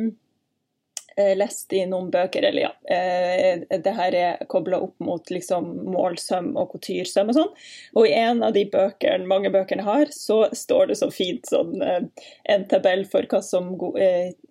lest 1.37 1.73
i 1.73 1.83
noen 1.89 2.09
bøker, 2.13 2.45
eller 2.47 2.65
ja, 2.65 2.71
eh, 2.95 3.63
det 3.83 3.93
her 3.97 4.15
er 4.17 4.45
kobla 4.51 4.79
opp 4.85 4.95
mot 5.03 5.29
liksom 5.31 5.69
målsøm 5.93 6.53
og 6.59 6.73
couturesøm 6.73 7.31
og 7.31 7.37
sånn. 7.37 7.51
Og 7.97 8.07
i 8.09 8.15
en 8.17 8.43
av 8.45 8.55
de 8.55 8.65
bøkene, 8.69 9.27
mange 9.29 9.51
bøkene 9.53 9.85
har, 9.85 10.11
så 10.15 10.43
står 10.55 10.91
det 10.91 10.99
så 11.01 11.09
fint 11.13 11.49
sånn 11.49 11.81
eh, 11.83 12.07
en 12.53 12.67
tabell 12.71 13.05
for 13.09 13.27
hva 13.29 13.41
som 13.45 13.73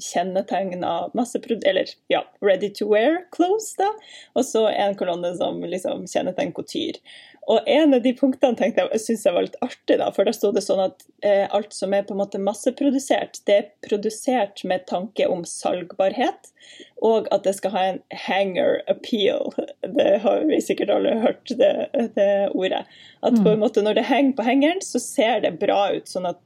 kjennetegner 0.03 1.12
masseprodukt, 1.18 1.66
eller 1.68 1.90
ja, 2.12 2.22
ready 2.44 2.70
to 2.70 2.88
wear 2.90 3.22
clothes, 3.35 3.72
da. 3.81 3.90
Og 4.38 4.46
så 4.46 4.66
en 4.70 4.96
kolonne 4.98 5.35
som 5.38 5.61
liksom 5.64 6.07
kjennetegner 6.11 6.57
couture. 6.57 7.01
Og 7.50 7.66
en 7.66 7.94
av 7.96 8.05
de 8.05 8.12
punktene 8.14 8.55
tenkte 8.59 8.85
jeg 8.92 9.02
synes 9.02 9.24
jeg 9.26 9.35
var 9.35 9.46
litt 9.48 9.59
artig, 9.64 9.96
da, 9.98 10.11
for 10.14 10.28
da 10.28 10.35
sto 10.37 10.52
det 10.55 10.62
sånn 10.62 10.85
at 10.85 11.00
eh, 11.26 11.48
alt 11.50 11.74
som 11.74 11.94
er 11.96 12.05
på 12.07 12.14
en 12.14 12.20
måte 12.20 12.38
masseprodusert, 12.38 13.40
det 13.50 13.57
er 13.57 13.70
produsert 13.83 14.62
med 14.68 14.87
tanke 14.87 15.26
om 15.26 15.42
salgbarhet, 15.48 16.52
og 17.02 17.26
at 17.35 17.42
det 17.42 17.57
skal 17.59 17.74
ha 17.74 17.83
en 17.88 17.98
hanger 18.28 18.78
appeal. 18.92 19.50
Det 19.98 20.20
har 20.22 20.44
vi 20.46 20.61
sikkert 20.62 20.92
alle 20.94 21.16
hørt, 21.20 21.50
det, 21.59 21.72
det 22.14 22.28
ordet. 22.55 22.85
At 23.20 23.35
på 23.35 23.50
en 23.50 23.59
mm. 23.59 23.64
måte 23.64 23.83
når 23.83 23.98
det 23.98 24.07
henger 24.07 24.37
på 24.38 24.46
hengeren, 24.46 24.81
så 24.85 25.02
ser 25.02 25.42
det 25.42 25.57
bra 25.61 25.81
ut. 25.96 26.07
sånn 26.09 26.31
at 26.31 26.38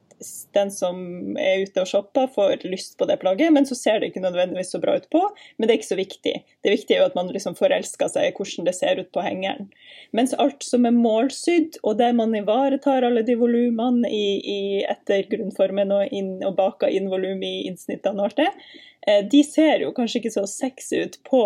den 0.57 0.71
som 0.73 0.99
er 1.41 1.65
ute 1.67 1.83
og 1.83 1.89
shopper, 1.91 2.29
får 2.33 2.65
lyst 2.69 2.97
på 2.99 3.07
det 3.09 3.19
plagget, 3.21 3.53
men 3.53 3.67
så 3.69 3.77
ser 3.79 4.01
det 4.01 4.11
ikke 4.11 4.23
nødvendigvis 4.25 4.73
så 4.73 4.81
bra 4.83 4.97
ut 4.97 5.09
på. 5.13 5.23
Men 5.57 5.67
det 5.67 5.75
er 5.75 5.81
ikke 5.81 5.91
så 5.91 5.99
viktig. 5.99 6.35
Det 6.65 6.73
viktige 6.73 6.99
er 6.99 7.05
jo 7.05 7.11
at 7.11 7.19
man 7.19 7.31
liksom 7.35 7.57
forelsker 7.59 8.11
seg 8.13 8.31
i 8.31 8.35
hvordan 8.37 8.69
det 8.69 8.77
ser 8.79 9.03
ut 9.03 9.13
på 9.15 9.25
hengeren. 9.25 9.71
Mens 10.17 10.35
alt 10.41 10.65
som 10.65 10.89
er 10.89 10.97
målsydd, 10.97 11.81
og 11.83 12.01
der 12.01 12.17
man 12.17 12.35
ivaretar 12.39 13.07
alle 13.07 13.25
de 13.27 13.37
volumene 13.39 14.11
i, 14.11 14.27
i, 14.41 14.61
etter 14.89 15.29
grunnformen 15.31 15.95
og, 15.95 16.13
inn, 16.17 16.37
og 16.47 16.57
baker 16.59 16.93
inn 16.93 17.11
volum 17.13 17.45
i 17.45 17.55
innsnittene 17.69 18.23
og 18.23 18.31
alt 18.31 18.45
det, 18.45 18.51
eh, 19.07 19.23
de 19.31 19.43
ser 19.47 19.85
jo 19.85 19.95
kanskje 19.97 20.23
ikke 20.23 20.37
så 20.39 20.47
sexy 20.51 21.05
ut 21.05 21.21
på 21.29 21.43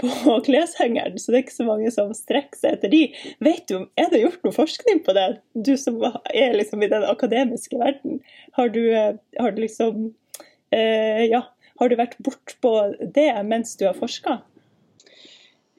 på 0.00 0.36
kleshengeren, 0.46 1.18
så 1.20 1.32
det 1.32 1.38
er 1.38 1.44
ikke 1.46 1.58
så 1.58 1.68
mange 1.68 1.92
som 1.94 2.12
strekker 2.16 2.58
seg 2.58 2.76
etter 2.78 2.92
de. 2.92 3.02
Vet 3.44 3.66
du, 3.70 3.86
Er 4.00 4.10
det 4.12 4.22
gjort 4.24 4.44
noe 4.46 4.56
forskning 4.56 5.02
på 5.06 5.14
det, 5.16 5.28
du 5.54 5.74
som 5.80 6.00
er 6.02 6.56
liksom 6.56 6.82
i 6.84 6.90
den 6.92 7.06
akademiske 7.06 7.80
verden? 7.80 8.20
Har 8.58 8.72
du, 8.74 8.82
eh, 8.92 9.16
har 9.38 9.56
du 9.56 9.62
liksom 9.64 10.12
eh, 10.72 11.26
Ja, 11.30 11.44
har 11.80 11.88
du 11.88 11.98
vært 11.98 12.18
bortpå 12.22 12.74
det 13.00 13.32
mens 13.48 13.76
du 13.76 13.86
har 13.88 13.98
forska? 13.98 14.40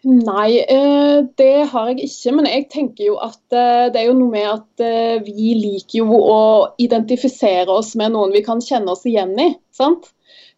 Nei, 0.02 0.64
eh, 0.66 1.20
det 1.38 1.68
har 1.70 1.92
jeg 1.92 2.08
ikke. 2.08 2.34
Men 2.38 2.48
jeg 2.50 2.70
tenker 2.74 3.06
jo 3.12 3.20
at 3.22 3.42
eh, 3.54 3.92
det 3.94 4.02
er 4.02 4.08
jo 4.10 4.18
noe 4.18 4.34
med 4.34 4.48
at 4.50 4.86
vi 5.28 5.54
liker 5.60 6.02
jo 6.02 6.18
å 6.18 6.42
identifisere 6.82 7.70
oss 7.70 7.94
med 8.00 8.16
noen 8.16 8.34
vi 8.34 8.42
kan 8.46 8.64
kjenne 8.64 8.96
oss 8.96 9.06
igjen 9.06 9.38
i. 9.40 9.52
sant? 9.76 10.10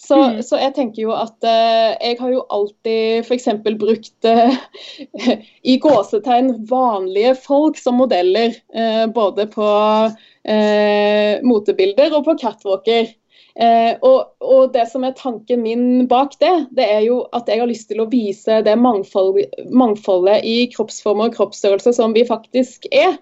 Så, 0.08 0.18
mm. 0.24 0.44
så, 0.44 0.58
jeg 0.60 0.74
tenker 0.76 1.06
jo 1.06 1.14
at 1.16 1.46
eh, 1.48 1.94
jeg 1.96 2.20
har 2.20 2.32
jo 2.34 2.44
alltid 2.52 3.24
f.eks. 3.24 3.48
brukt 3.80 4.28
eh, 4.28 4.58
i 5.72 5.78
gåsetegn 5.82 6.54
vanlige 6.70 7.36
folk 7.40 7.80
som 7.80 8.02
modeller. 8.02 8.58
Eh, 8.76 9.06
både 9.16 9.48
på 9.52 9.68
motebilder 11.48 12.12
og 12.18 12.26
på 12.26 12.34
catwalker. 12.42 13.14
Og, 14.04 14.18
og, 14.44 14.74
det 14.74 14.84
som 14.92 15.06
er 15.08 15.14
tanken 15.16 15.62
min 15.64 16.08
bak 16.12 16.34
det, 16.42 16.52
det 16.76 16.84
er 16.84 17.06
jo 17.06 17.22
at 17.32 17.48
jeg 17.48 17.62
har 17.62 17.70
lyst 17.70 17.88
til 17.88 18.02
å 18.04 18.10
vise 18.12 18.58
det 18.66 18.74
mangfold, 18.76 19.40
mangfoldet 19.72 20.44
i 20.44 20.66
kroppsformer 20.74 21.32
og 21.32 21.38
kroppsstørrelse 21.38 21.94
som 21.96 22.12
vi 22.18 22.26
faktisk 22.28 22.90
er. 22.92 23.16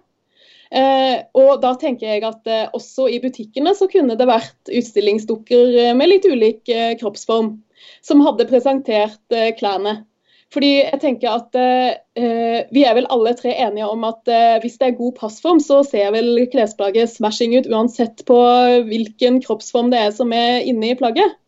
Eh, 0.72 1.18
og 1.36 1.58
da 1.64 1.74
tenker 1.76 2.14
jeg 2.14 2.24
at 2.24 2.48
eh, 2.48 2.70
også 2.72 3.10
i 3.12 3.20
butikkene 3.20 3.74
så 3.76 3.90
kunne 3.92 4.16
det 4.16 4.28
vært 4.30 4.72
utstillingsdukker 4.72 5.76
eh, 5.88 5.92
med 5.98 6.14
litt 6.14 6.28
ulik 6.28 6.72
eh, 6.72 6.94
kroppsform, 7.02 7.58
som 8.06 8.24
hadde 8.24 8.48
presentert 8.48 9.36
eh, 9.36 9.52
klærne. 9.58 10.06
Fordi 10.52 10.70
jeg 10.82 11.00
tenker 11.00 11.32
at 11.32 11.56
eh, 11.56 12.64
Vi 12.72 12.82
er 12.84 12.96
vel 12.98 13.08
alle 13.12 13.32
tre 13.40 13.54
enige 13.56 13.88
om 13.88 14.02
at 14.04 14.28
hvis 14.64 14.76
det 14.80 14.90
er 14.90 14.98
god 14.98 15.14
passform, 15.20 15.62
så 15.64 15.80
ser 15.88 16.12
vel 16.12 16.42
klesplagget 16.52 17.12
smashing 17.12 17.56
ut 17.56 17.70
uansett 17.72 18.26
på 18.28 18.40
hvilken 18.88 19.40
kroppsform 19.44 19.94
det 19.94 20.02
er 20.08 20.12
som 20.16 20.36
er 20.36 20.60
inne 20.68 20.92
i 20.92 20.98
plagget. 21.00 21.40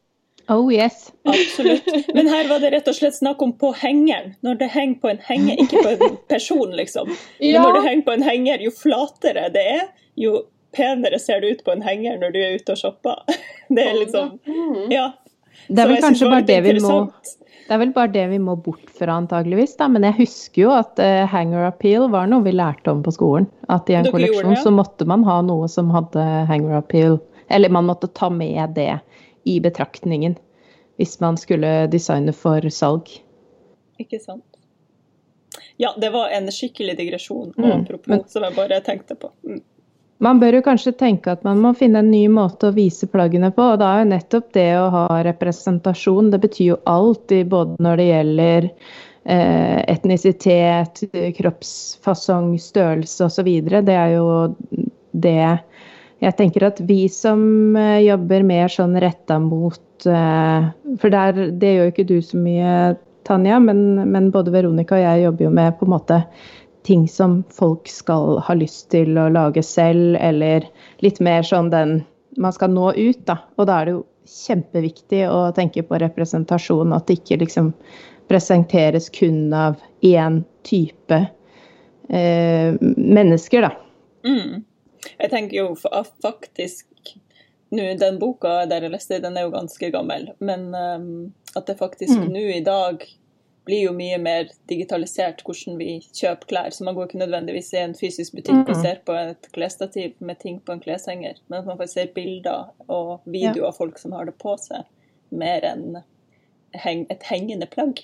Oh 0.51 0.73
yes. 0.73 1.11
Absolutt. 1.23 1.85
Men 2.13 2.27
her 2.27 2.49
var 2.49 2.59
det 2.59 2.71
rett 2.73 2.87
og 2.91 2.95
slett 2.97 3.15
snakk 3.15 3.41
om 3.41 3.53
på 3.57 3.71
hengeren. 3.79 4.33
Når 4.43 4.59
det 4.59 4.71
henger 4.73 4.99
på 4.99 5.11
en 5.13 5.21
henger, 5.23 5.61
ikke 5.63 5.83
på 5.83 5.93
en 5.93 6.17
person, 6.27 6.73
liksom. 6.75 7.13
Men 7.39 7.61
når 7.61 7.77
det 7.77 7.83
henger 7.87 8.07
på 8.07 8.15
en 8.17 8.25
henger, 8.27 8.65
jo 8.65 8.73
flatere 8.75 9.47
det 9.53 9.63
er, 9.77 9.85
jo 10.19 10.41
penere 10.75 11.19
ser 11.19 11.41
det 11.41 11.53
ut 11.53 11.63
på 11.65 11.71
en 11.71 11.85
henger 11.85 12.17
når 12.21 12.33
du 12.33 12.41
er 12.41 12.57
ute 12.57 12.75
og 12.75 12.81
shopper. 12.81 13.23
Det 13.73 13.83
er 13.87 13.95
liksom 13.97 14.35
mm. 14.45 14.91
Ja. 14.91 15.13
Det 15.67 15.81
er 15.81 15.87
vel 15.89 16.01
kanskje 16.03 16.27
bare 16.29 16.45
det 16.45 16.59
vi 16.65 16.73
må 16.83 16.97
det 17.63 17.77
er 17.77 17.79
vel 17.79 17.93
bare 17.95 18.11
det 18.11 18.25
vi 18.27 18.37
må 18.43 18.57
bort 18.59 18.89
fra, 18.91 19.15
antageligvis. 19.15 19.77
Da. 19.79 19.87
Men 19.87 20.03
jeg 20.03 20.17
husker 20.17 20.61
jo 20.65 20.73
at 20.75 20.99
uh, 20.99 21.23
hanger 21.31 21.69
appeal 21.69 22.09
var 22.11 22.27
noe 22.27 22.43
vi 22.43 22.51
lærte 22.51 22.91
om 22.91 22.99
på 23.05 23.13
skolen. 23.15 23.47
At 23.71 23.87
i 23.87 23.95
en 23.95 24.03
Dere 24.03 24.17
kolleksjon 24.17 24.51
det, 24.51 24.57
ja. 24.57 24.63
så 24.65 24.73
måtte 24.75 25.07
man 25.07 25.23
ha 25.23 25.37
noe 25.47 25.69
som 25.71 25.93
hadde 25.95 26.25
hanger 26.49 26.81
appeal. 26.81 27.15
Eller 27.47 27.71
man 27.71 27.87
måtte 27.87 28.11
ta 28.11 28.27
med 28.29 28.75
det 28.75 28.97
i 29.43 29.59
betraktningen 29.63 30.35
hvis 30.97 31.19
man 31.19 31.37
skulle 31.37 31.87
designe 31.89 32.33
for 32.37 32.69
salg. 32.69 33.09
Ikke 34.01 34.19
sant. 34.21 34.45
Ja, 35.77 35.93
det 35.97 36.09
var 36.13 36.29
en 36.29 36.51
skikkelig 36.51 36.97
digresjon 36.97 37.53
mm, 37.57 37.71
apropos, 37.71 38.07
men, 38.07 38.23
som 38.27 38.45
jeg 38.45 38.55
bare 38.55 38.81
tenkte 38.85 39.15
på. 39.17 39.31
Mm. 39.45 39.61
Man 40.23 40.39
bør 40.39 40.59
jo 40.59 40.63
kanskje 40.63 40.93
tenke 40.95 41.33
at 41.33 41.41
man 41.43 41.59
må 41.59 41.73
finne 41.75 41.99
en 41.99 42.11
ny 42.11 42.27
måte 42.31 42.69
å 42.69 42.75
vise 42.75 43.09
plaggene 43.11 43.49
på. 43.51 43.65
og 43.73 43.81
Da 43.81 43.89
er 43.91 44.03
jo 44.03 44.11
nettopp 44.13 44.53
det 44.55 44.69
å 44.79 44.85
ha 44.93 45.07
representasjon, 45.27 46.29
det 46.31 46.39
betyr 46.45 46.69
jo 46.69 46.77
alt, 46.89 47.33
både 47.49 47.75
når 47.83 47.99
det 47.99 48.05
gjelder 48.07 48.69
eh, 48.69 49.79
etnisitet, 49.91 51.03
kroppsfasong, 51.39 52.53
størrelse 52.61 53.27
osv. 53.27 53.51
Det 53.73 53.97
er 53.97 54.15
jo 54.15 54.29
det 55.11 55.39
jeg 56.23 56.37
tenker 56.39 56.65
at 56.67 56.79
vi 56.87 57.05
som 57.11 57.75
eh, 57.75 58.03
jobber 58.05 58.45
mer 58.47 58.71
sånn 58.71 58.95
retta 59.01 59.39
mot 59.43 60.07
eh, 60.07 60.69
For 61.01 61.13
der, 61.13 61.49
det 61.59 61.73
gjør 61.73 61.87
jo 61.87 61.93
ikke 61.93 62.09
du 62.09 62.17
så 62.23 62.39
mye, 62.39 62.73
Tanja, 63.27 63.59
men, 63.63 63.83
men, 64.11 64.31
både 64.31 64.53
Veronica 64.53 64.97
og 64.97 65.03
jeg 65.03 65.23
jobber 65.25 65.47
jo 65.47 65.53
med 65.59 65.77
på 65.79 65.87
en 65.87 65.93
måte 65.95 66.21
ting 66.83 67.05
som 67.07 67.37
folk 67.55 67.87
skal 67.87 68.41
ha 68.43 68.55
lyst 68.59 68.89
til 68.91 69.15
å 69.15 69.29
lage 69.31 69.63
selv, 69.63 70.17
eller 70.19 70.65
litt 71.03 71.21
mer 71.23 71.45
sånn 71.47 71.71
den 71.71 72.01
Man 72.33 72.49
skal 72.49 72.71
nå 72.73 72.87
ut, 72.97 73.19
da. 73.29 73.35
Og 73.61 73.67
da 73.69 73.75
er 73.77 73.85
det 73.85 73.91
jo 73.93 73.99
kjempeviktig 74.25 75.19
å 75.29 75.51
tenke 75.53 75.83
på 75.85 75.99
representasjon, 76.01 76.95
at 76.95 77.05
det 77.05 77.19
ikke 77.19 77.37
liksom 77.43 77.67
presenteres 78.25 79.11
kun 79.13 79.53
av 79.53 79.77
én 80.01 80.39
type 80.65 81.19
eh, 82.09 82.73
mennesker, 82.81 83.67
da. 83.67 83.69
Mm. 84.25 84.63
Jeg 85.17 85.31
tenker 85.33 85.57
jo 85.57 85.73
faktisk 86.23 87.15
nå, 87.73 87.87
Den 87.99 88.19
boka 88.21 88.63
der 88.69 88.85
jeg 88.85 88.93
leste, 88.93 89.21
den 89.23 89.37
er 89.37 89.47
jo 89.47 89.55
ganske 89.55 89.89
gammel. 89.93 90.29
Men 90.39 90.69
um, 90.77 91.33
at 91.57 91.67
det 91.67 91.79
faktisk 91.79 92.19
mm. 92.19 92.31
nå 92.33 92.47
i 92.53 92.63
dag 92.65 93.05
blir 93.65 93.85
jo 93.87 93.93
mye 93.95 94.17
mer 94.19 94.49
digitalisert 94.69 95.43
hvordan 95.45 95.77
vi 95.79 95.97
kjøper 96.05 96.49
klær. 96.49 96.73
Så 96.75 96.85
man 96.85 96.97
går 96.97 97.09
ikke 97.09 97.21
nødvendigvis 97.21 97.71
i 97.73 97.81
en 97.83 97.95
fysisk 97.97 98.35
butikk 98.35 98.65
og 98.65 98.75
mm. 98.75 98.81
ser 98.81 98.99
på 99.07 99.15
et 99.17 99.47
klesstativ 99.55 100.17
med 100.19 100.41
ting 100.43 100.59
på 100.59 100.75
en 100.75 100.83
kleshenger, 100.83 101.39
men 101.47 101.61
at 101.61 101.69
man 101.69 101.79
faktisk 101.79 101.99
ser 101.99 102.11
bilder 102.15 102.73
og 102.89 103.23
videoer 103.23 103.69
av 103.71 103.77
folk 103.79 104.01
som 104.01 104.15
har 104.17 104.27
det 104.27 104.35
på 104.41 104.57
seg, 104.61 104.83
mer 105.33 105.65
enn 105.67 106.01
et 106.73 107.25
hengende 107.29 107.69
plagg. 107.69 108.03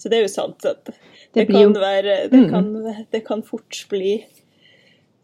Så 0.00 0.08
det 0.08 0.18
er 0.18 0.24
jo 0.24 0.32
sant 0.32 0.64
at 0.64 0.86
det, 0.88 0.96
det 1.34 1.46
kan 1.50 1.74
være 1.76 2.16
det 2.32 2.46
mm. 2.46 2.48
kan, 2.48 2.68
det 3.12 3.22
kan 3.26 3.42
fort 3.44 3.82
bli 3.90 4.14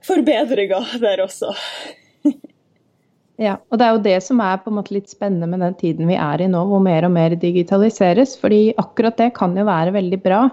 forbedringer 0.06 0.96
der 1.02 1.22
også. 1.24 1.52
ja, 3.46 3.56
og 3.70 3.78
det 3.78 3.86
er 3.86 3.96
jo 3.96 4.04
det 4.04 4.16
som 4.26 4.40
er 4.44 4.60
på 4.62 4.72
en 4.72 4.78
måte 4.78 4.94
litt 4.96 5.10
spennende 5.12 5.48
med 5.50 5.62
den 5.64 5.76
tiden 5.80 6.10
vi 6.10 6.18
er 6.18 6.42
i 6.42 6.48
nå, 6.50 6.64
hvor 6.70 6.82
mer 6.84 7.06
og 7.08 7.14
mer 7.14 7.36
digitaliseres. 7.38 8.36
fordi 8.40 8.74
akkurat 8.80 9.18
det 9.20 9.32
kan 9.38 9.56
jo 9.56 9.66
være 9.68 9.94
veldig 9.96 10.20
bra. 10.22 10.46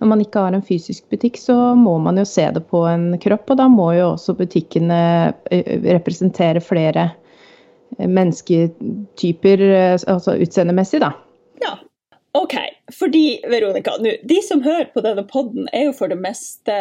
Når 0.00 0.10
man 0.12 0.20
ikke 0.20 0.42
har 0.44 0.52
en 0.52 0.64
fysisk 0.64 1.06
butikk, 1.12 1.38
så 1.40 1.74
må 1.78 1.96
man 2.04 2.18
jo 2.20 2.26
se 2.28 2.44
det 2.52 2.66
på 2.68 2.82
en 2.90 3.14
kropp, 3.22 3.50
og 3.50 3.60
da 3.62 3.68
må 3.72 3.92
jo 3.96 4.10
også 4.12 4.36
butikkene 4.36 4.98
representere 5.96 6.60
flere 6.60 7.08
eh, 7.96 8.08
mennesketyper, 8.08 9.64
eh, 9.70 9.94
altså 9.96 10.36
utseendemessig, 10.36 11.00
da. 11.00 11.14
Ja, 11.64 11.78
OK. 12.36 12.54
Fordi, 12.98 13.40
Veronica, 13.48 13.96
nu, 14.00 14.10
de 14.22 14.36
som 14.42 14.62
hører 14.62 14.84
på 14.84 15.00
denne 15.04 15.24
podden, 15.28 15.68
er 15.72 15.86
jo 15.88 15.94
for 15.96 16.12
det 16.12 16.18
meste 16.20 16.74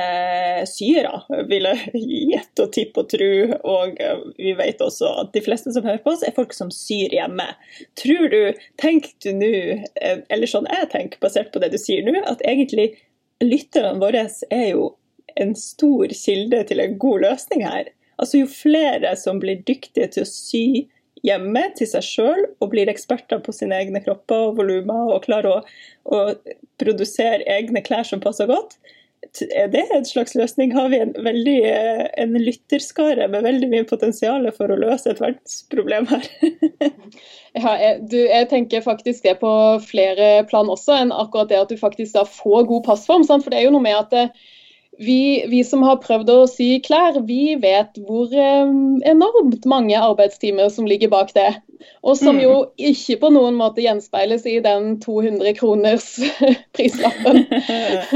syere, 0.69 1.21
vil 1.49 1.67
jeg 1.69 2.01
gjette 2.33 2.65
og 2.65 2.73
tippe 2.75 3.03
og 3.03 3.09
tro. 3.13 3.29
Og 3.63 4.01
eh, 4.03 4.25
vi 4.35 4.55
vet 4.57 4.83
også 4.83 5.13
at 5.23 5.31
de 5.35 5.43
fleste 5.45 5.71
som 5.71 5.87
hører 5.87 6.01
på 6.03 6.11
oss, 6.11 6.25
er 6.27 6.35
folk 6.35 6.53
som 6.55 6.73
syr 6.73 7.15
hjemme. 7.15 7.47
Tror 8.01 8.27
du, 8.33 8.39
tenker 8.81 9.15
du 9.23 9.31
nå, 9.39 9.53
eh, 10.01 10.21
eller 10.27 10.51
sånn 10.51 10.67
jeg 10.71 10.91
tenker 10.91 11.23
basert 11.23 11.53
på 11.53 11.63
det 11.63 11.71
du 11.73 11.79
sier 11.81 12.03
nå, 12.03 12.17
at 12.27 12.43
egentlig 12.43 12.91
lytterne 13.43 13.99
våre 14.03 14.27
er 14.51 14.67
jo 14.73 14.91
en 15.39 15.55
stor 15.59 16.11
kilde 16.15 16.65
til 16.67 16.83
en 16.83 16.99
god 16.99 17.29
løsning 17.29 17.63
her? 17.67 17.93
Altså 18.19 18.43
Jo 18.43 18.51
flere 18.51 19.15
som 19.19 19.39
blir 19.43 19.63
dyktige 19.67 20.11
til 20.11 20.23
å 20.23 20.29
sy 20.29 20.65
hjemme 21.25 21.63
til 21.77 21.89
seg 21.89 22.05
sjøl 22.05 22.43
og 22.61 22.69
blir 22.73 22.91
eksperter 22.91 23.41
på 23.43 23.53
sine 23.55 23.77
egne 23.81 24.01
kropper 24.05 24.51
og 24.51 24.59
volumer 24.59 25.15
og 25.15 25.25
klarer 25.25 25.57
å, 25.57 25.61
å 26.05 26.21
produsere 26.81 27.45
egne 27.57 27.83
klær 27.85 28.05
som 28.07 28.23
passer 28.23 28.49
godt, 28.51 28.77
er 29.41 29.67
det 29.71 29.83
en 29.93 30.05
slags 30.05 30.35
løsning? 30.35 30.73
Har 30.75 30.89
vi 30.89 30.99
en, 31.01 31.13
veldig, 31.23 31.55
eh, 31.67 32.03
en 32.21 32.35
lytterskare 32.39 33.27
med 33.31 33.43
veldig 33.43 33.69
mye 33.71 33.87
potensial 33.87 34.45
for 34.55 34.71
å 34.71 34.77
løse 34.79 35.11
et 35.11 35.21
verdensproblem 35.21 36.07
her? 36.11 36.27
ja, 37.57 37.73
jeg, 37.81 38.03
du, 38.11 38.17
jeg, 38.21 38.49
tenker 38.51 38.85
faktisk 38.85 39.25
det 39.25 39.37
på 39.41 39.51
flere 39.85 40.45
plan 40.49 40.69
også, 40.71 40.99
enn 41.01 41.15
akkurat 41.15 41.51
det 41.51 41.61
at 41.63 41.73
du 41.73 41.81
faktisk 41.81 42.15
da 42.15 42.25
får 42.29 42.67
god 42.69 42.85
passform. 42.87 43.25
Sant? 43.27 43.45
For 43.45 43.53
det 43.53 43.61
er 43.61 43.67
jo 43.69 43.75
noe 43.75 43.85
med 43.85 43.97
at 43.99 44.13
det, 44.13 44.27
vi, 44.97 45.45
vi, 45.49 45.63
som 45.63 45.83
har 45.83 45.99
prøvd 46.03 46.29
å 46.31 46.37
sy 46.49 46.79
klær, 46.85 47.19
vi 47.27 47.55
vet 47.61 47.97
hvor 48.07 48.31
eh, 48.31 48.71
enormt 49.11 49.67
mange 49.69 49.97
arbeidstimer 49.99 50.71
som 50.73 50.87
ligger 50.89 51.11
bak 51.13 51.33
det. 51.35 51.51
Og 52.05 52.15
som 52.17 52.39
jo 52.39 52.53
mm. 52.63 52.71
ikke 52.91 53.17
på 53.21 53.31
noen 53.35 53.57
måte 53.59 53.83
gjenspeiles 53.83 54.45
i 54.49 54.57
den 54.63 54.95
200 55.03 55.55
kroners 55.59 56.07
prislappen 56.77 57.43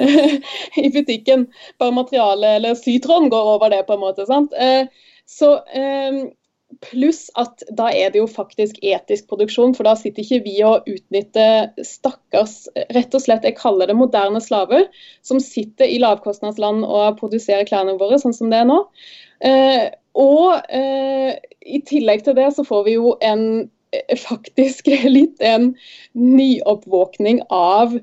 i 0.85 0.89
butikken. 0.95 1.47
Bare 1.81 1.95
materialet 1.97 2.59
eller 2.59 2.79
sytråden 2.79 3.29
går 3.33 3.53
over 3.55 3.73
det, 3.73 3.83
på 3.87 3.97
en 3.97 4.03
måte. 4.05 4.27
sant? 4.29 4.55
Eh, 4.55 4.87
så 5.29 5.57
eh, 5.75 6.23
Pluss 6.85 7.27
at 7.39 7.63
da 7.75 7.87
er 7.91 8.11
det 8.13 8.21
jo 8.21 8.27
faktisk 8.29 8.77
etisk 8.85 9.25
produksjon, 9.31 9.73
for 9.75 9.87
da 9.87 9.95
sitter 9.97 10.21
ikke 10.23 10.43
vi 10.45 10.53
og 10.63 10.85
utnytter 10.89 11.71
stakkars, 11.85 12.67
rett 12.95 13.15
og 13.17 13.23
slett, 13.23 13.47
jeg 13.47 13.57
kaller 13.57 13.89
det 13.89 13.97
moderne 13.97 14.41
slaver, 14.43 14.85
som 15.25 15.41
sitter 15.43 15.89
i 15.89 15.97
lavkostnadsland 16.03 16.85
og 16.85 17.17
produserer 17.19 17.67
klærne 17.67 17.97
våre, 17.99 18.21
sånn 18.21 18.37
som 18.37 18.53
det 18.53 18.61
er 18.61 18.69
nå. 18.69 18.79
Eh, 19.49 19.89
og 20.19 20.69
eh, 20.69 21.35
i 21.65 21.81
tillegg 21.89 22.23
til 22.25 22.37
det 22.37 22.49
så 22.55 22.65
får 22.67 22.85
vi 22.87 22.95
jo 22.97 23.15
en 23.25 23.43
eh, 23.95 24.15
faktisk 24.19 24.89
litt 25.17 25.41
en 25.41 25.73
nyoppvåkning 26.13 27.43
av 27.49 27.97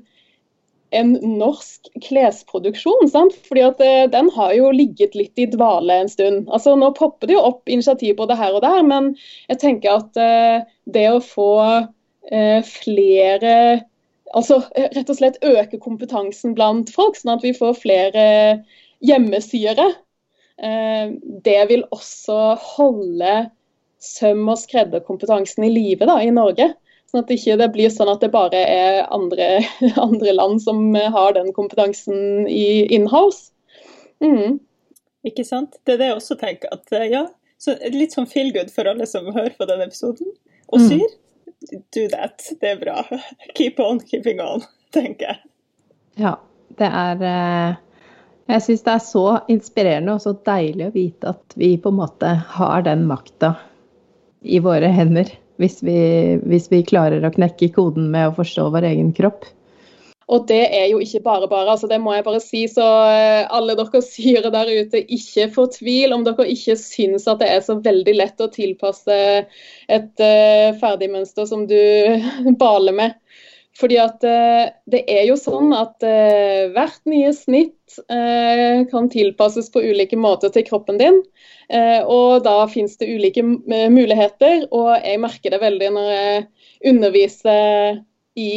en 0.95 1.13
norsk 1.21 1.89
klesproduksjon. 2.05 3.09
Sant? 3.11 3.35
Fordi 3.47 3.63
at 3.65 3.83
eh, 3.83 4.05
Den 4.11 4.29
har 4.35 4.53
jo 4.55 4.71
ligget 4.75 5.17
litt 5.17 5.39
i 5.39 5.47
dvale 5.51 6.01
en 6.03 6.11
stund. 6.11 6.47
Altså 6.53 6.75
Nå 6.79 6.93
popper 6.97 7.29
det 7.29 7.37
jo 7.37 7.43
opp 7.49 7.69
initiativ 7.69 8.15
både 8.19 8.37
her 8.39 8.55
og 8.55 8.63
der, 8.65 8.81
men 8.87 9.13
jeg 9.49 9.61
tenker 9.63 9.99
at 9.99 10.19
eh, 10.21 10.65
det 10.85 11.05
å 11.11 11.21
få 11.23 11.51
eh, 12.31 12.63
flere 12.65 13.83
Altså 14.35 14.57
rett 14.75 15.07
og 15.07 15.15
slett 15.15 15.37
øke 15.47 15.77
kompetansen 15.79 16.51
blant 16.51 16.89
folk, 16.91 17.15
sånn 17.15 17.37
at 17.37 17.45
vi 17.45 17.53
får 17.55 17.77
flere 17.79 18.25
hjemmesyere. 18.99 19.85
Det 21.47 21.61
vil 21.69 21.85
også 21.95 22.57
holde 22.59 23.37
søm- 24.03 24.51
og 24.51 24.59
skredderkompetansen 24.59 25.63
i 25.63 25.71
live 25.71 26.19
i 26.19 26.33
Norge. 26.35 26.73
Sånn 27.07 27.23
at 27.23 27.29
det 27.29 27.37
ikke 27.39 27.69
blir 27.71 27.91
sånn 27.93 28.11
at 28.11 28.23
det 28.23 28.33
bare 28.33 28.59
er 28.67 29.05
andre, 29.15 29.61
andre 30.07 30.33
land 30.35 30.63
som 30.63 30.81
har 30.95 31.37
den 31.37 31.53
kompetansen 31.55 32.47
i 32.51 32.83
inhouse. 32.95 33.53
Mm. 34.23 34.59
Ikke 35.27 35.45
sant. 35.47 35.79
Det 35.85 35.95
er 35.95 36.01
det 36.01 36.09
jeg 36.11 36.19
også 36.19 36.37
tenker. 36.39 36.73
at 36.73 37.07
ja, 37.11 37.23
så 37.61 37.77
Litt 37.93 38.15
sånn 38.15 38.29
feel 38.29 38.51
good 38.55 38.73
for 38.73 38.89
alle 38.89 39.07
som 39.09 39.29
hører 39.31 39.55
på 39.57 39.67
denne 39.69 39.87
episoden 39.87 40.29
og 40.67 40.83
syr. 40.83 41.03
Mm. 41.03 41.81
Do 41.95 42.05
that. 42.11 42.43
Det 42.61 42.73
er 42.75 42.81
bra. 42.81 43.01
Keep 43.57 43.79
on 43.83 44.03
keeping 44.03 44.43
on, 44.43 44.65
tenker 44.95 45.31
jeg. 45.31 45.41
Ja, 46.21 46.35
det 46.77 46.87
er 46.89 47.23
eh, 47.31 47.79
Jeg 48.47 48.63
syns 48.65 48.85
det 48.85 48.93
er 48.93 49.03
så 49.03 49.25
inspirerende 49.51 50.15
og 50.17 50.23
så 50.23 50.35
deilig 50.47 50.87
å 50.87 50.93
vite 50.93 51.33
at 51.33 51.57
vi 51.59 51.73
på 51.81 51.91
en 51.91 51.99
måte 51.99 52.29
har 52.57 52.85
den 52.85 53.07
makta 53.09 53.55
i 54.41 54.61
våre 54.63 54.87
hender 54.93 55.33
hvis 55.61 55.81
vi, 55.85 55.99
hvis 56.47 56.71
vi 56.71 56.85
klarer 56.87 57.25
å 57.25 57.33
knekke 57.33 57.71
koden 57.75 58.11
med 58.13 58.29
å 58.29 58.35
forstå 58.37 58.69
vår 58.73 58.89
egen 58.93 59.13
kropp. 59.17 59.47
Og 60.27 60.43
det 60.49 60.63
er 60.75 60.89
jo 60.91 60.97
ikke 60.99 61.21
bare 61.23 61.47
bare, 61.47 61.71
altså 61.71 61.87
det 61.87 62.01
må 62.03 62.11
jeg 62.11 62.25
bare 62.25 62.41
si. 62.43 62.65
Så 62.67 62.83
eh, 62.83 63.45
alle 63.47 63.77
dere 63.79 64.01
syre 64.03 64.51
der 64.51 64.71
ute, 64.81 65.05
ikke 65.15 65.47
fortvil 65.55 66.15
om 66.15 66.25
dere 66.27 66.49
ikke 66.51 66.75
syns 66.79 67.29
at 67.31 67.39
det 67.39 67.47
er 67.53 67.63
så 67.63 67.77
veldig 67.83 68.15
lett 68.17 68.43
å 68.43 68.49
tilpasse 68.51 69.19
et 69.87 70.23
uh, 70.23 70.75
ferdigmønster 70.81 71.47
som 71.47 71.63
du 71.69 71.79
baler 72.63 72.97
med. 72.97 73.15
Fordi 73.77 73.99
at 74.01 74.23
uh, 74.25 74.69
det 74.89 75.03
er 75.11 75.27
jo 75.29 75.37
sånn 75.39 75.73
at 75.77 76.01
uh, 76.05 76.69
hvert 76.73 77.01
nye 77.09 77.33
snitt 77.35 77.73
kan 77.87 79.05
tilpasses 79.07 79.69
på 79.71 79.79
ulike 79.79 80.17
måter 80.19 80.51
til 80.51 80.65
kroppen 80.67 80.97
din. 80.99 81.21
Eh, 81.71 82.03
og 82.03 82.43
da 82.43 82.65
finnes 82.71 82.97
det 82.99 83.07
ulike 83.07 83.43
muligheter, 83.43 84.65
og 84.75 84.91
jeg 84.99 85.21
merker 85.23 85.55
det 85.55 85.61
veldig 85.63 85.89
når 85.95 86.09
jeg 86.11 86.43
underviser 86.91 88.01
i 88.39 88.51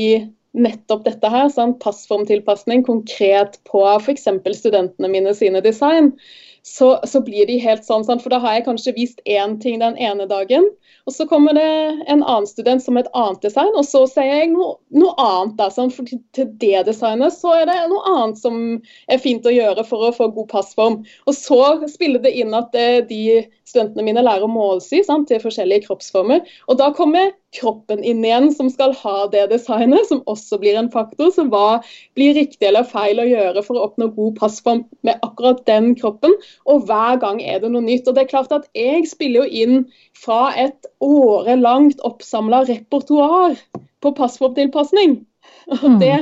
nettopp 0.51 1.05
dette 1.07 1.31
her, 1.31 1.49
sånn 1.53 1.77
passformtilpasning 1.83 2.83
konkret 2.87 3.59
på 3.71 3.85
f.eks. 3.97 4.27
studentene 4.59 5.11
mine 5.11 5.35
sine 5.39 5.62
design, 5.62 6.12
så, 6.63 7.01
så, 7.09 7.21
blir 7.25 7.47
de 7.49 7.57
helt 7.63 7.85
sånn, 7.87 8.05
sånn, 8.05 8.21
for 8.21 8.33
da 8.33 8.41
har 8.43 8.59
jeg 8.59 8.67
kanskje 8.67 8.95
vist 8.97 9.21
én 9.25 9.57
ting 9.63 9.81
den 9.81 9.97
ene 10.01 10.27
dagen, 10.29 10.67
og 11.09 11.15
så 11.15 11.25
kommer 11.29 11.57
det 11.57 11.67
en 12.13 12.21
annen 12.21 12.49
student 12.49 12.85
som 12.85 12.99
et 13.01 13.09
annet 13.17 13.41
design, 13.45 13.73
og 13.75 13.87
så 13.89 14.05
sier 14.11 14.29
jeg 14.29 14.51
noe, 14.53 14.77
noe 14.93 15.15
annet. 15.17 15.57
Da, 15.61 15.71
sånn, 15.73 15.93
for 15.95 16.07
til 16.07 16.51
det 16.61 16.85
designet 16.87 17.35
så 17.35 17.55
er 17.57 17.67
det 17.71 17.79
noe 17.91 18.15
annet 18.15 18.41
som 18.41 18.61
er 19.11 19.23
fint 19.23 19.47
å 19.49 19.55
gjøre 19.55 19.85
for 19.89 20.09
å 20.09 20.13
få 20.15 20.29
god 20.37 20.51
passform. 20.53 21.01
Og 21.27 21.37
så 21.37 21.61
spiller 21.91 22.23
det 22.23 22.35
inn 22.39 22.55
at 22.57 22.77
eh, 22.79 23.01
de 23.09 23.43
studentene 23.67 24.07
mine 24.07 24.25
lærer 24.25 24.47
å 24.47 24.53
målsy 24.53 25.03
sant, 25.07 25.29
til 25.31 25.43
forskjellige 25.43 25.89
kroppsformer. 25.89 26.45
Og 26.69 26.79
da 26.81 26.93
kommer 26.97 27.33
kroppen 27.57 28.05
inn 28.07 28.24
igjen, 28.24 28.48
som 28.55 28.68
skal 28.70 28.92
ha 29.01 29.26
det 29.32 29.48
designet, 29.51 30.07
som 30.09 30.22
også 30.30 30.61
blir 30.62 30.78
en 30.78 30.90
faktor. 30.92 31.32
Så 31.34 31.46
hva 31.51 31.80
blir 32.18 32.34
riktig 32.38 32.68
eller 32.68 32.86
feil 32.86 33.22
å 33.22 33.26
gjøre 33.26 33.64
for 33.66 33.78
å 33.78 33.88
oppnå 33.88 34.11
god 34.14 34.36
passform 34.38 34.84
med 35.07 35.18
akkurat 35.26 35.64
den 35.66 35.92
kroppen? 35.98 36.36
Og 36.70 36.86
hver 36.88 37.18
gang 37.22 37.42
er 37.42 37.62
det 37.62 37.72
noe 37.72 37.84
nytt. 37.86 38.07
Og 38.07 38.16
det 38.16 38.26
er 38.26 38.32
klart 38.32 38.55
at 38.55 38.68
jeg 38.78 39.09
spiller 39.11 39.44
jo 39.44 39.64
inn 39.64 39.88
fra 40.18 40.53
et 40.59 40.90
årelangt 41.03 42.03
oppsamla 42.07 42.62
repertoar 42.70 43.59
på 44.01 44.14
passformtilpasning. 44.16 45.18
Og 45.80 45.88
mm. 45.96 45.98
det 46.03 46.18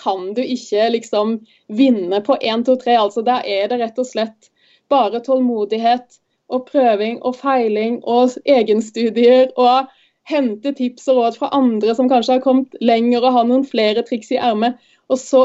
kan 0.00 0.30
du 0.34 0.40
ikke 0.42 0.88
liksom 0.96 1.38
vinne 1.68 2.22
på 2.24 2.38
1, 2.40 2.64
2, 2.66 2.80
3. 2.86 2.96
Altså, 3.04 3.26
der 3.26 3.44
er 3.44 3.68
det 3.68 3.82
rett 3.82 4.00
og 4.00 4.08
slett 4.08 4.50
bare 4.90 5.20
tålmodighet 5.22 6.20
og 6.50 6.66
prøving 6.70 7.20
og 7.22 7.36
feiling 7.38 8.00
og 8.08 8.32
egenstudier 8.48 9.52
og 9.60 9.90
hente 10.30 10.72
tips 10.76 11.08
og 11.10 11.20
råd 11.20 11.38
fra 11.40 11.50
andre 11.56 11.94
som 11.98 12.08
kanskje 12.10 12.38
har 12.38 12.44
kommet 12.44 12.74
lenger 12.80 13.24
og 13.24 13.36
har 13.36 13.48
noen 13.48 13.66
flere 13.68 14.04
triks 14.06 14.32
i 14.34 14.40
ermet. 14.40 14.78
Og 15.10 15.18
så, 15.20 15.44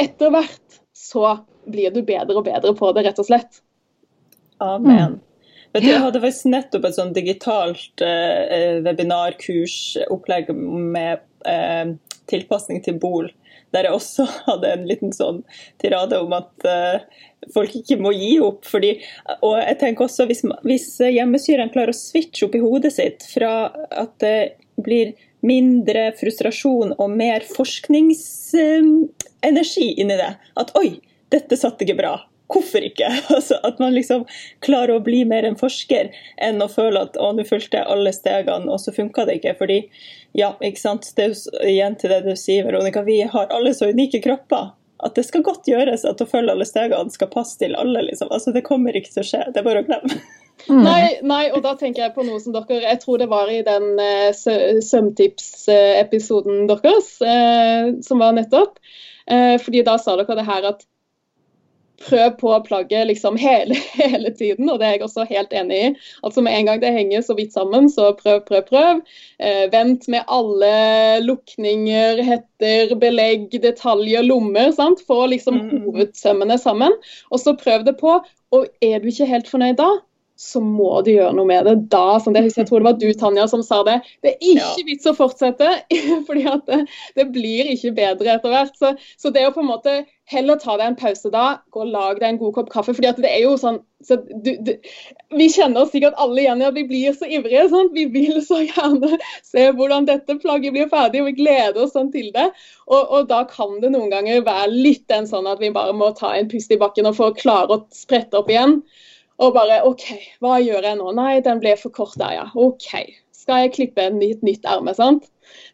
etter 0.00 0.32
hvert, 0.34 0.80
så 0.94 1.36
blir 1.70 1.92
du 1.94 2.02
bedre 2.06 2.38
og 2.38 2.46
bedre 2.46 2.74
på 2.76 2.90
det, 2.94 3.06
rett 3.06 3.20
og 3.20 3.28
slett. 3.28 3.62
Amen. 4.62 5.18
Mm. 5.18 5.20
Vet 5.74 5.82
du, 5.82 5.90
jeg 5.90 6.02
hadde 6.04 6.20
faktisk 6.22 6.50
nettopp 6.52 6.84
et 6.86 6.96
sånn 6.96 7.14
digitalt 7.16 8.02
eh, 8.06 8.76
webinarkursopplegg 8.84 10.52
med 10.54 11.24
eh, 11.50 11.96
tilpasning 12.30 12.78
til 12.84 13.00
Bol, 13.02 13.26
der 13.74 13.88
jeg 13.88 13.96
også 13.96 14.28
hadde 14.48 14.70
en 14.70 14.86
liten 14.86 15.14
sånn 15.16 15.42
tirade 15.82 16.20
om 16.22 16.36
at 16.38 16.68
eh, 16.70 17.24
folk 17.54 17.72
ikke 17.80 17.96
må 18.02 18.10
gi 18.16 18.32
opp. 18.44 18.62
Fordi, 18.68 18.92
og 19.40 19.54
jeg 19.60 19.76
tenker 19.82 20.02
også 20.06 20.22
hvis, 20.30 20.42
hvis 20.66 20.88
hjemmesyreren 21.02 21.72
klarer 21.74 21.92
å 21.94 21.98
switche 21.98 22.42
opp 22.48 22.54
i 22.58 22.64
hodet 22.64 22.92
sitt 22.96 23.20
fra 23.30 23.52
at 23.90 24.12
det 24.24 24.40
blir 24.84 25.06
mindre 25.44 26.02
frustrasjon 26.18 26.90
og 26.96 27.08
mer 27.12 27.40
forskningsenergi 27.46 29.88
inni 30.00 30.16
det, 30.18 30.32
at 30.60 30.68
oi, 30.80 30.88
dette 31.34 31.56
satt 31.60 31.82
ikke 31.84 32.00
bra 32.00 32.14
hvorfor 32.54 32.84
ikke? 32.84 33.08
Altså, 33.34 33.58
at 33.62 33.80
man 33.82 33.94
liksom 33.94 34.24
klarer 34.64 34.96
å 34.96 35.04
bli 35.04 35.24
mer 35.28 35.46
en 35.48 35.58
forsker 35.58 36.12
enn 36.42 36.62
å 36.62 36.70
føle 36.70 37.06
at 37.06 37.18
å, 37.20 37.32
nå 37.36 37.46
fulgte 37.48 37.80
jeg 37.80 37.90
alle 37.90 38.14
stegene, 38.14 38.70
og 38.70 38.80
så 38.82 38.94
funka 38.94 39.26
det 39.28 39.40
ikke. 39.40 39.56
Fordi, 39.60 39.80
ja, 40.38 40.54
ikke 40.60 40.82
sant. 40.82 41.10
Det 41.16 41.30
er 41.30 41.72
igjen 41.72 41.98
til 42.00 42.14
det 42.14 42.22
du 42.26 42.34
sier, 42.38 42.66
Veronica, 42.68 43.04
vi 43.06 43.20
har 43.22 43.52
alle 43.54 43.74
så 43.76 43.90
unike 43.90 44.22
kropper. 44.24 44.72
At 45.04 45.14
det 45.18 45.24
skal 45.26 45.42
godt 45.44 45.68
gjøres 45.68 46.04
at 46.08 46.22
å 46.22 46.26
følge 46.28 46.52
alle 46.54 46.66
stegene 46.68 47.12
skal 47.12 47.28
passe 47.32 47.58
til 47.60 47.76
alle. 47.76 48.02
liksom. 48.08 48.28
Altså, 48.32 48.52
Det 48.54 48.64
kommer 48.66 48.96
ikke 48.96 49.12
til 49.12 49.22
å 49.24 49.28
skje. 49.28 49.42
Det 49.52 49.60
er 49.60 49.68
bare 49.68 49.82
å 49.84 49.88
glemme. 49.88 50.14
Mm. 50.68 50.84
Nei, 50.86 51.18
nei, 51.26 51.50
og 51.52 51.62
da 51.64 51.74
tenker 51.76 52.02
jeg 52.04 52.14
på 52.14 52.22
noe 52.24 52.38
som 52.40 52.52
dere 52.54 52.78
Jeg 52.86 53.00
tror 53.02 53.18
det 53.20 53.26
var 53.28 53.50
i 53.50 53.66
den 53.66 53.98
uh, 53.98 54.30
søvntips-episoden 54.86 56.68
deres, 56.70 57.08
uh, 57.20 57.90
som 58.06 58.18
var 58.22 58.32
nettopp. 58.38 58.78
Uh, 59.28 59.58
fordi 59.60 59.82
da 59.84 59.98
sa 60.00 60.16
dere 60.20 60.36
det 60.38 60.46
her 60.46 60.62
at 60.70 60.80
prøv 62.02 62.34
på 62.40 62.52
plagget 62.66 63.06
liksom 63.06 63.36
hele, 63.38 63.76
hele, 64.00 64.32
tiden, 64.34 64.70
og 64.70 64.80
det 64.80 64.86
er 64.86 64.96
jeg 64.96 65.04
også 65.06 65.26
helt 65.28 65.52
enig 65.54 65.80
i. 65.80 65.90
Altså 66.26 66.42
Med 66.44 66.58
en 66.58 66.70
gang 66.70 66.80
det 66.82 66.92
henger 66.92 67.22
så 67.22 67.36
vidt 67.38 67.54
sammen, 67.54 67.90
så 67.90 68.12
prøv, 68.18 68.40
prøv, 68.48 68.62
prøv. 68.68 69.02
Eh, 69.38 69.66
vent 69.72 70.08
med 70.08 70.26
alle 70.28 70.72
lukninger, 71.24 72.22
hetter, 72.22 72.94
belegg, 73.00 73.50
detaljer, 73.62 74.26
lommer. 74.26 74.72
sant? 74.72 75.04
Få 75.06 75.26
liksom 75.30 75.60
mm. 75.60 75.84
hovedsømmene 75.86 76.58
sammen. 76.58 76.96
Og 77.30 77.40
så 77.40 77.56
prøv 77.60 77.86
det 77.86 77.96
på. 78.00 78.18
Og 78.54 78.66
er 78.82 79.00
du 79.00 79.08
ikke 79.10 79.30
helt 79.30 79.48
fornøyd 79.50 79.78
da, 79.78 79.88
så 80.36 80.58
må 80.60 80.98
du 81.06 81.12
gjøre 81.12 81.34
noe 81.36 81.46
med 81.46 81.68
det 81.68 81.74
da. 81.92 82.18
Sånn, 82.22 82.34
det, 82.34 82.48
jeg 82.50 82.66
tror 82.66 82.82
det 82.82 82.88
var 82.88 82.96
du, 82.98 83.06
Tanja, 83.18 83.46
som 83.50 83.62
sa 83.62 83.82
det. 83.86 84.00
Det 84.24 84.32
er 84.32 84.40
ikke 84.40 84.80
ja. 84.82 84.86
vits 84.88 85.06
å 85.06 85.14
fortsette, 85.14 85.68
fordi 86.26 86.42
at 86.50 86.66
det, 86.66 86.80
det, 87.14 87.28
blir 87.34 87.70
ikke 87.70 87.94
bedre 87.94 88.34
etter 88.34 88.50
hvert. 88.50 88.74
Så, 88.80 88.94
så, 89.20 89.30
det 89.34 89.46
å 89.46 89.52
på 89.54 89.62
en 89.62 89.70
måte 89.70 89.94
heller 90.32 90.58
ta 90.58 90.74
deg 90.80 90.88
en 90.88 90.98
pause 90.98 91.30
da, 91.30 91.44
gå 91.70 91.84
og 91.84 91.92
lag 91.92 92.18
deg 92.18 92.32
en 92.32 92.40
god 92.40 92.54
kopp 92.56 92.72
kaffe. 92.72 92.96
fordi 92.96 93.10
at 93.12 93.20
det 93.22 93.30
er 93.30 93.44
jo 93.44 93.54
sånn, 93.60 93.78
så 94.04 94.18
du, 94.18 94.50
du, 94.64 94.72
Vi 95.36 95.48
kjenner 95.52 95.86
sikkert 95.88 96.18
alle 96.20 96.42
igjen 96.42 96.64
i 96.64 96.66
at 96.66 96.76
vi 96.76 96.86
blir 96.88 97.14
så 97.14 97.28
ivrige. 97.30 97.68
Sånn. 97.70 97.92
Vi 97.94 98.08
vil 98.12 98.42
så 98.44 98.58
gjerne 98.64 99.20
se 99.46 99.68
hvordan 99.78 100.10
dette 100.10 100.38
plagget 100.42 100.74
blir 100.74 100.90
ferdig, 100.90 101.22
og 101.22 101.30
vi 101.30 101.38
gleder 101.44 101.86
oss 101.86 101.94
sånn 101.94 102.10
til 102.14 102.32
det. 102.34 102.50
Og, 102.90 103.00
og, 103.00 103.30
da 103.30 103.44
kan 103.46 103.78
det 103.84 103.94
noen 103.94 104.10
ganger 104.10 104.42
være 104.44 104.72
litt 104.74 105.06
den 105.12 105.30
sånn 105.30 105.46
at 105.46 105.62
vi 105.62 105.70
bare 105.76 105.94
må 105.94 106.10
ta 106.18 106.34
en 106.34 106.50
pust 106.50 106.74
i 106.74 106.80
bakken 106.80 107.12
og 107.12 107.20
få 107.20 107.30
klare 107.38 107.78
å 107.78 107.84
sprette 107.94 108.42
opp 108.42 108.50
igjen. 108.50 108.80
Og 109.42 109.54
bare 109.56 109.82
OK, 109.86 110.06
hva 110.44 110.58
gjør 110.62 110.86
jeg 110.86 110.98
nå? 111.00 111.10
Nei, 111.16 111.38
den 111.42 111.60
ble 111.62 111.74
for 111.80 111.94
kort 111.94 112.14
der, 112.20 112.36
ja. 112.36 112.48
OK. 112.54 112.90
Skal 113.34 113.64
jeg 113.64 113.74
klippe 113.74 114.04
et 114.06 114.14
nytt, 114.16 114.44
nytt 114.46 114.64
erme? 114.68 114.94
sant? 114.96 115.26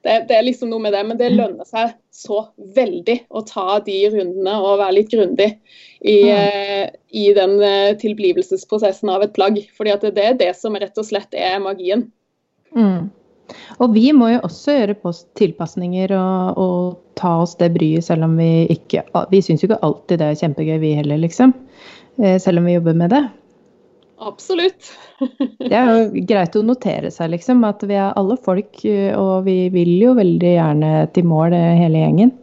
Det, 0.03 0.25
det, 0.27 0.35
er 0.35 0.47
liksom 0.47 0.73
noe 0.73 0.83
med 0.83 0.95
det, 0.97 1.03
men 1.07 1.19
det 1.21 1.29
lønner 1.35 1.69
seg 1.69 1.93
så 2.15 2.43
veldig 2.75 3.17
å 3.31 3.45
ta 3.47 3.79
de 3.85 3.99
rundene 4.11 4.57
og 4.59 4.81
være 4.81 4.97
litt 4.97 5.13
grundig 5.13 5.51
i, 6.01 6.17
mm. 6.25 6.33
eh, 6.35 6.89
i 7.15 7.29
den 7.37 7.55
eh, 7.63 7.93
tilblivelsesprosessen 8.01 9.13
av 9.13 9.25
et 9.27 9.37
plagg. 9.37 9.61
Fordi 9.77 9.95
at 9.95 10.09
det 10.17 10.27
er 10.27 10.41
det 10.41 10.51
som 10.59 10.77
rett 10.81 10.99
og 10.99 11.07
slett 11.07 11.37
er 11.37 11.61
magien. 11.63 12.09
Mm. 12.75 13.11
Og 13.83 13.95
vi 13.95 14.11
må 14.15 14.33
jo 14.33 14.43
også 14.47 14.77
gjøre 14.77 15.15
tilpasninger 15.39 16.15
og, 16.17 16.59
og, 16.61 16.99
ta 17.21 17.35
oss 17.43 17.53
det 17.61 17.67
bryet, 17.75 18.07
selv 18.07 18.25
om 18.25 18.39
vi 18.39 18.65
ikke 18.73 19.03
Vi 19.29 19.43
syns 19.45 19.61
jo 19.61 19.67
ikke 19.69 19.83
alltid 19.85 20.23
det 20.23 20.29
er 20.31 20.39
kjempegøy, 20.41 20.79
vi 20.81 20.95
heller, 20.97 21.21
liksom. 21.21 21.53
Eh, 22.17 22.39
selv 22.41 22.63
om 22.63 22.69
vi 22.71 22.79
jobber 22.79 22.97
med 22.97 23.13
det. 23.13 23.21
Absolutt. 24.21 24.91
det 25.59 25.73
er 25.73 25.91
jo 25.91 26.25
greit 26.29 26.57
å 26.59 26.65
notere 26.67 27.09
seg, 27.13 27.33
liksom, 27.33 27.65
at 27.65 27.81
vi 27.89 27.97
er 27.97 28.13
alle 28.21 28.37
folk, 28.37 28.83
og 29.17 29.47
vi 29.47 29.59
vil 29.73 29.95
jo 30.03 30.15
veldig 30.19 30.55
gjerne 30.59 30.91
til 31.17 31.29
mål, 31.31 31.57
hele 31.57 32.03
gjengen. 32.03 32.35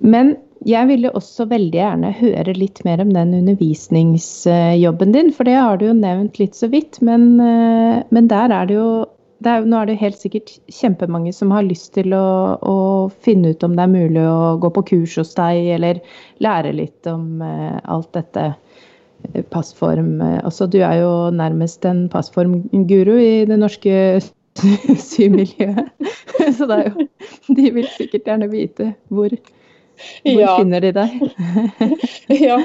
Men 0.00 0.34
jeg 0.66 0.88
ville 0.90 1.12
også 1.16 1.46
veldig 1.48 1.78
gjerne 1.78 2.10
høre 2.18 2.52
litt 2.56 2.82
mer 2.84 3.00
om 3.04 3.12
den 3.14 3.32
undervisningsjobben 3.38 5.14
din, 5.14 5.30
for 5.32 5.48
det 5.48 5.56
har 5.56 5.78
du 5.80 5.86
jo 5.88 5.96
nevnt 5.96 6.40
litt 6.40 6.58
så 6.58 6.68
vidt. 6.72 6.98
Men, 7.04 7.32
men 7.38 8.28
der 8.28 8.52
er 8.52 8.68
det 8.68 8.76
jo 8.76 8.90
er, 9.40 9.64
Nå 9.64 9.78
er 9.78 9.88
det 9.88 10.00
helt 10.02 10.18
sikkert 10.20 10.50
kjempemange 10.68 11.30
som 11.32 11.52
har 11.54 11.64
lyst 11.64 11.94
til 11.94 12.12
å, 12.12 12.58
å, 12.60 12.74
finne 13.24 13.54
ut 13.54 13.62
om 13.64 13.72
det 13.72 13.86
er 13.86 13.94
mulig 13.94 14.24
å 14.28 14.58
gå 14.60 14.68
på 14.76 14.82
kurs 14.90 15.14
hos 15.16 15.32
deg, 15.38 15.70
eller 15.78 16.02
lære 16.44 16.74
litt 16.76 17.08
om 17.08 17.40
alt 17.40 18.10
dette 18.18 18.50
passform 19.52 20.20
Altså, 20.20 20.66
du 20.66 20.78
er 20.78 21.00
jo 21.02 21.30
nærmest 21.34 21.84
en 21.88 22.08
passformguru 22.12 23.16
i 23.18 23.44
det 23.48 23.58
norske 23.58 24.20
symiljøet. 25.10 25.90
Så 26.56 26.66
det 26.66 26.78
er 26.78 26.90
jo 26.90 27.06
De 27.56 27.70
vil 27.74 27.88
sikkert 27.96 28.26
gjerne 28.28 28.50
vite 28.50 28.94
hvor, 29.08 29.30
hvor 30.24 30.40
ja. 30.40 30.56
finner 30.58 30.80
de 30.80 30.92
deg? 30.96 31.14
ja. 32.48 32.58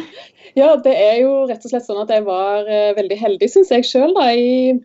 ja. 0.55 0.73
det 0.83 0.95
er 0.95 1.21
jo 1.21 1.45
rett 1.49 1.63
og 1.63 1.71
slett 1.71 1.87
sånn 1.87 2.03
at 2.03 2.11
jeg 2.13 2.25
var 2.27 2.67
uh, 2.67 2.91
veldig 2.97 3.19
heldig, 3.19 3.51
syns 3.51 3.73
jeg 3.75 3.87
sjøl, 3.87 4.15
i 4.31 4.77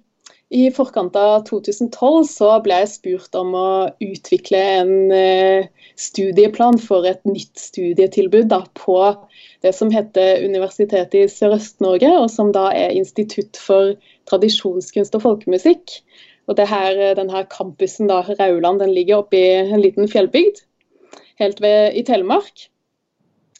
i 0.50 0.64
forkant 0.74 1.14
av 1.14 1.44
2012 1.46 2.24
så 2.26 2.56
ble 2.64 2.80
jeg 2.82 2.90
spurt 2.90 3.36
om 3.38 3.52
å 3.54 3.68
utvikle 4.02 4.58
en 4.80 4.90
uh, 5.14 5.68
studieplan 6.00 6.78
for 6.80 7.06
et 7.08 7.20
nytt 7.28 7.60
studietilbud 7.60 8.48
da, 8.52 8.62
på 8.78 8.96
det 9.64 9.74
som 9.76 9.92
heter 9.92 10.44
Universitetet 10.46 11.18
i 11.18 11.28
Sørøst-Norge, 11.28 12.14
og 12.22 12.30
som 12.32 12.54
da 12.56 12.70
er 12.72 12.96
Institutt 12.96 13.60
for 13.60 13.94
tradisjonskunst 14.30 15.16
og 15.18 15.26
folkemusikk. 15.26 16.00
Og 16.48 16.56
det 16.58 16.66
her, 16.70 16.98
denne 17.18 17.44
campusen, 17.52 18.08
da, 18.10 18.22
Rauland, 18.40 18.80
den 18.82 18.94
ligger 18.96 19.20
oppe 19.20 19.38
i 19.38 19.46
en 19.60 19.84
liten 19.84 20.08
fjellbygd 20.10 20.64
helt 21.40 21.62
ved, 21.62 21.96
i 21.96 22.04
Telemark. 22.06 22.66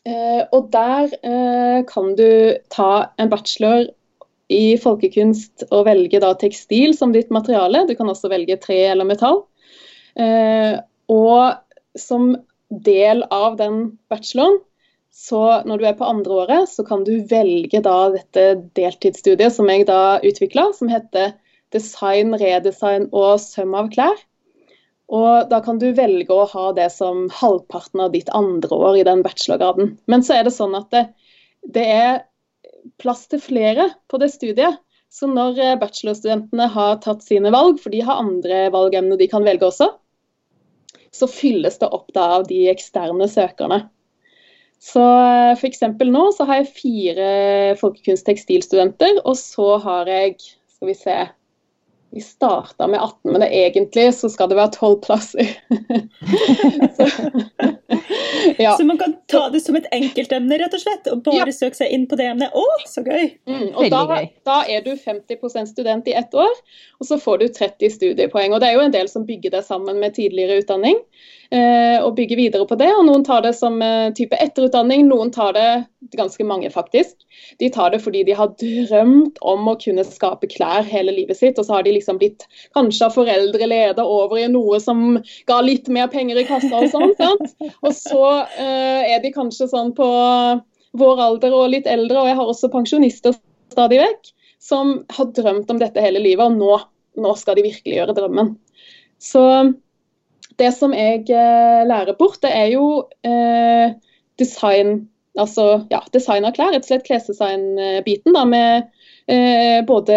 Eh, 0.09 0.43
og 0.57 0.71
der 0.73 1.13
eh, 1.21 1.81
kan 1.89 2.15
du 2.17 2.57
ta 2.73 2.91
en 3.21 3.31
bachelor 3.33 3.89
i 4.51 4.75
folkekunst 4.81 5.67
og 5.69 5.85
velge 5.87 6.21
da 6.23 6.33
tekstil 6.39 6.95
som 6.97 7.13
ditt 7.15 7.31
materiale. 7.35 7.85
Du 7.87 7.95
kan 7.99 8.09
også 8.11 8.31
velge 8.33 8.59
tre 8.63 8.81
eller 8.91 9.09
metall. 9.09 9.45
Eh, 10.19 10.81
og 11.11 11.61
som 11.99 12.35
del 12.71 13.25
av 13.35 13.57
den 13.59 13.99
bacheloren 14.11 14.61
så 15.11 15.43
når 15.67 15.81
du 15.81 15.87
er 15.89 15.99
på 15.99 16.07
andre 16.07 16.37
året, 16.45 16.71
så 16.71 16.85
kan 16.87 17.03
du 17.05 17.13
velge 17.31 17.83
da 17.83 18.13
dette 18.15 18.45
deltidsstudiet 18.79 19.53
som 19.57 19.69
jeg 19.71 19.89
da 19.89 20.21
utvikla, 20.23 20.71
som 20.77 20.91
heter 20.91 21.35
design, 21.75 22.37
redesign 22.39 23.09
og 23.11 23.41
søm 23.43 23.75
av 23.79 23.91
klær. 23.95 24.19
Og 25.11 25.51
da 25.51 25.59
kan 25.65 25.81
du 25.83 25.89
velge 25.97 26.31
å 26.31 26.47
ha 26.53 26.69
det 26.77 26.87
som 26.95 27.25
halvparten 27.35 28.05
av 28.05 28.13
ditt 28.15 28.31
andre 28.31 28.77
år 28.77 29.01
i 29.01 29.07
den 29.07 29.25
bachelorgraden. 29.27 29.97
Men 30.07 30.23
så 30.23 30.39
er 30.39 30.47
det 30.47 30.55
sånn 30.55 30.77
at 30.79 30.87
det, 30.95 31.03
det 31.67 31.87
er 31.91 32.23
plass 33.03 33.27
til 33.31 33.43
flere 33.43 33.89
på 34.07 34.21
det 34.23 34.31
studiet. 34.31 34.79
Så 35.11 35.27
når 35.27 35.59
bachelorstudentene 35.83 36.71
har 36.71 37.01
tatt 37.03 37.27
sine 37.27 37.51
valg, 37.51 37.83
for 37.83 37.91
de 37.91 38.05
har 38.07 38.23
andre 38.23 38.69
valgemner 38.71 39.19
de 39.19 39.27
kan 39.33 39.43
velge 39.43 39.67
også, 39.67 39.91
så 41.15 41.27
fylles 41.31 41.79
det 41.81 41.89
opp 41.91 42.13
da 42.15 42.27
av 42.39 42.47
de 42.49 42.65
eksterne 42.71 43.27
søkerne. 43.31 43.83
Så 44.81 45.03
eh, 45.03 45.53
f.eks. 45.59 45.83
nå 46.09 46.25
så 46.37 46.47
har 46.49 46.63
jeg 46.63 46.73
fire 46.79 47.29
folkekunst-tekstilstudenter, 47.81 49.21
og 49.25 49.37
så 49.39 49.77
har 49.85 50.09
jeg 50.11 50.39
Skal 50.41 50.89
vi 50.89 50.97
se 50.97 51.19
Vi 52.11 52.23
starta 52.25 52.89
med 52.91 52.99
18, 52.99 53.33
men 53.35 53.43
egentlig 53.47 54.09
så 54.17 54.31
skal 54.33 54.49
det 54.51 54.57
være 54.59 54.73
12 54.75 54.97
plasser. 55.05 55.51
så, 56.97 57.07
ja. 58.65 58.77
så, 58.77 58.85
man 58.85 58.99
kan 59.01 59.15
ta 59.31 59.47
det 59.53 59.63
som 59.65 59.77
et 59.79 59.89
enkeltemne, 59.95 60.59
rett 60.61 60.77
og 60.77 60.83
slett, 60.83 61.11
og 61.13 61.25
bare 61.27 61.49
ja. 61.49 61.57
søke 61.57 61.79
seg 61.79 61.95
inn 61.95 62.07
på 62.11 62.19
det 62.21 62.29
emnet. 62.33 62.55
Å, 62.57 62.65
så 62.91 63.05
gøy! 63.07 63.33
Mm, 63.51 63.67
og 63.75 63.91
da, 63.93 64.21
da, 64.49 64.61
er 64.71 64.85
du 64.87 64.93
50% 64.95 65.73
student 65.73 66.09
i 66.11 66.17
ett 66.21 66.35
år, 66.37 66.63
og 67.01 67.11
så 67.11 67.21
får 67.21 67.43
du 67.43 67.49
30 67.61 67.97
studiepoeng. 67.97 68.55
Og 68.55 68.63
det 68.63 68.71
er 68.71 68.79
jo 68.79 68.87
en 68.87 68.97
del 68.97 69.11
som 69.13 69.27
bygger 69.29 69.57
det 69.57 69.65
sammen 69.69 70.01
med 70.03 70.17
tidligere 70.19 70.61
utdanning. 70.63 71.01
Eh, 71.51 71.99
og 71.99 72.13
bygge 72.15 72.37
videre 72.39 72.63
på 72.63 72.77
det. 72.79 72.87
og 72.95 73.09
Noen 73.09 73.25
tar 73.27 73.43
det 73.43 73.57
som 73.59 73.81
eh, 73.83 74.13
type 74.15 74.39
etterutdanning, 74.39 75.09
noen 75.09 75.33
tar 75.35 75.57
det, 75.57 75.71
ganske 76.15 76.45
mange 76.47 76.71
faktisk, 76.71 77.25
de 77.59 77.67
tar 77.75 77.91
det 77.91 77.99
fordi 78.05 78.23
de 78.29 78.37
har 78.39 78.53
drømt 78.61 79.41
om 79.47 79.67
å 79.71 79.75
kunne 79.79 80.05
skape 80.07 80.47
klær 80.53 80.87
hele 80.87 81.15
livet 81.17 81.41
sitt. 81.41 81.59
Og 81.59 81.67
så 81.67 81.75
har 81.75 81.87
de 81.87 81.97
liksom 81.97 82.21
blitt 82.23 82.47
kanskje 82.79 83.09
av 83.09 83.19
foreldre 83.19 83.67
leda 83.67 84.07
over 84.07 84.39
i 84.39 84.47
noe 84.51 84.79
som 84.83 85.19
ga 85.51 85.59
litt 85.67 85.91
mer 85.91 86.07
penger 86.15 86.39
i 86.39 86.47
kassa 86.47 86.85
og 86.85 86.95
sånn. 86.95 87.17
sant? 87.19 87.59
Og 87.83 87.91
så 87.99 88.25
eh, 88.55 89.11
er 89.11 89.19
de 89.27 89.35
kanskje 89.35 89.73
sånn 89.75 89.91
på 89.99 90.09
vår 91.03 91.27
alder 91.27 91.55
og 91.55 91.75
litt 91.75 91.91
eldre, 91.91 92.23
og 92.23 92.31
jeg 92.31 92.39
har 92.39 92.55
også 92.55 92.71
pensjonister 92.71 93.35
stadig 93.75 93.99
vekk, 94.05 94.35
som 94.63 95.01
har 95.19 95.35
drømt 95.35 95.71
om 95.71 95.83
dette 95.83 96.03
hele 96.03 96.23
livet, 96.23 96.47
og 96.47 96.59
nå, 96.63 96.83
nå 97.27 97.39
skal 97.39 97.59
de 97.59 97.71
virkelig 97.73 98.05
gjøre 98.05 98.21
drømmen. 98.23 98.59
Så 99.19 99.43
det 100.61 100.71
som 100.77 100.95
jeg 100.97 101.25
eh, 101.33 101.81
lærer 101.89 102.17
bort, 102.19 102.41
det 102.45 102.53
er 102.55 102.71
jo 102.75 102.87
eh, 103.27 103.97
design 104.41 105.09
altså 105.39 105.87
ja, 105.91 106.01
design 106.13 106.47
av 106.47 106.55
klær. 106.57 106.73
Rett 106.75 106.87
og 106.87 106.91
slett 106.91 107.07
klesdesign-biten. 107.07 108.35
da, 108.35 108.45
Med 108.49 108.89
eh, 109.31 109.81
både 109.87 110.17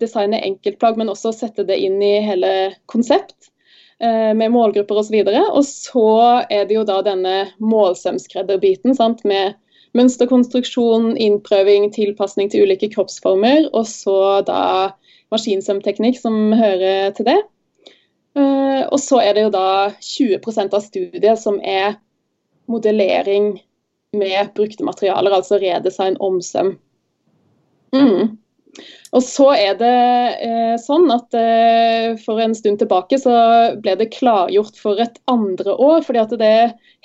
designe 0.00 0.40
enkeltplagg, 0.44 0.98
men 0.98 1.12
også 1.12 1.34
sette 1.34 1.66
det 1.68 1.78
inn 1.82 2.00
i 2.02 2.16
hele 2.24 2.52
konsept. 2.90 3.52
Eh, 3.98 4.32
med 4.36 4.52
målgrupper 4.52 5.00
osv. 5.00 5.20
Og, 5.22 5.32
så 5.32 5.46
og 5.50 5.64
så 5.68 6.08
er 6.50 6.66
det 6.68 6.76
jo 6.78 6.84
da 6.88 7.00
denne 7.04 7.36
målsømskredderbiten 7.64 8.96
med 9.24 9.56
mønsterkonstruksjon, 9.96 11.14
innprøving, 11.16 11.88
tilpasning 11.94 12.50
til 12.52 12.66
ulike 12.66 12.90
kroppsformer. 12.92 13.70
Og 13.72 13.86
så 13.88 14.42
da 14.46 14.92
maskinsømteknikk 15.32 16.20
som 16.20 16.52
hører 16.56 17.12
til 17.16 17.28
det. 17.28 17.40
Eh, 18.36 18.82
og 18.92 18.98
så 19.00 19.20
er 19.24 19.36
det 19.36 19.46
jo 19.46 19.52
da 19.54 19.68
20% 20.02 20.74
av 20.76 20.84
studiet 20.84 21.40
som 21.40 21.60
er 21.64 21.96
modellering 22.70 23.54
med 24.16 24.50
brukte 24.56 24.84
materialer, 24.84 25.32
altså 25.32 25.60
redesign, 25.62 26.18
omsøm. 26.20 26.74
Mm. 27.94 28.36
Og 29.16 29.22
så 29.24 29.46
er 29.54 29.76
det 29.80 29.92
eh, 30.44 30.74
sånn 30.82 31.06
at 31.14 31.36
eh, 31.38 32.16
for 32.20 32.42
en 32.42 32.56
stund 32.56 32.82
tilbake 32.82 33.18
så 33.22 33.36
ble 33.80 33.94
det 34.00 34.10
klargjort 34.12 34.76
for 34.80 35.00
et 35.00 35.16
andre 35.32 35.72
år. 35.72 36.02
fordi 36.04 36.20
at 36.20 36.34
det 36.40 36.56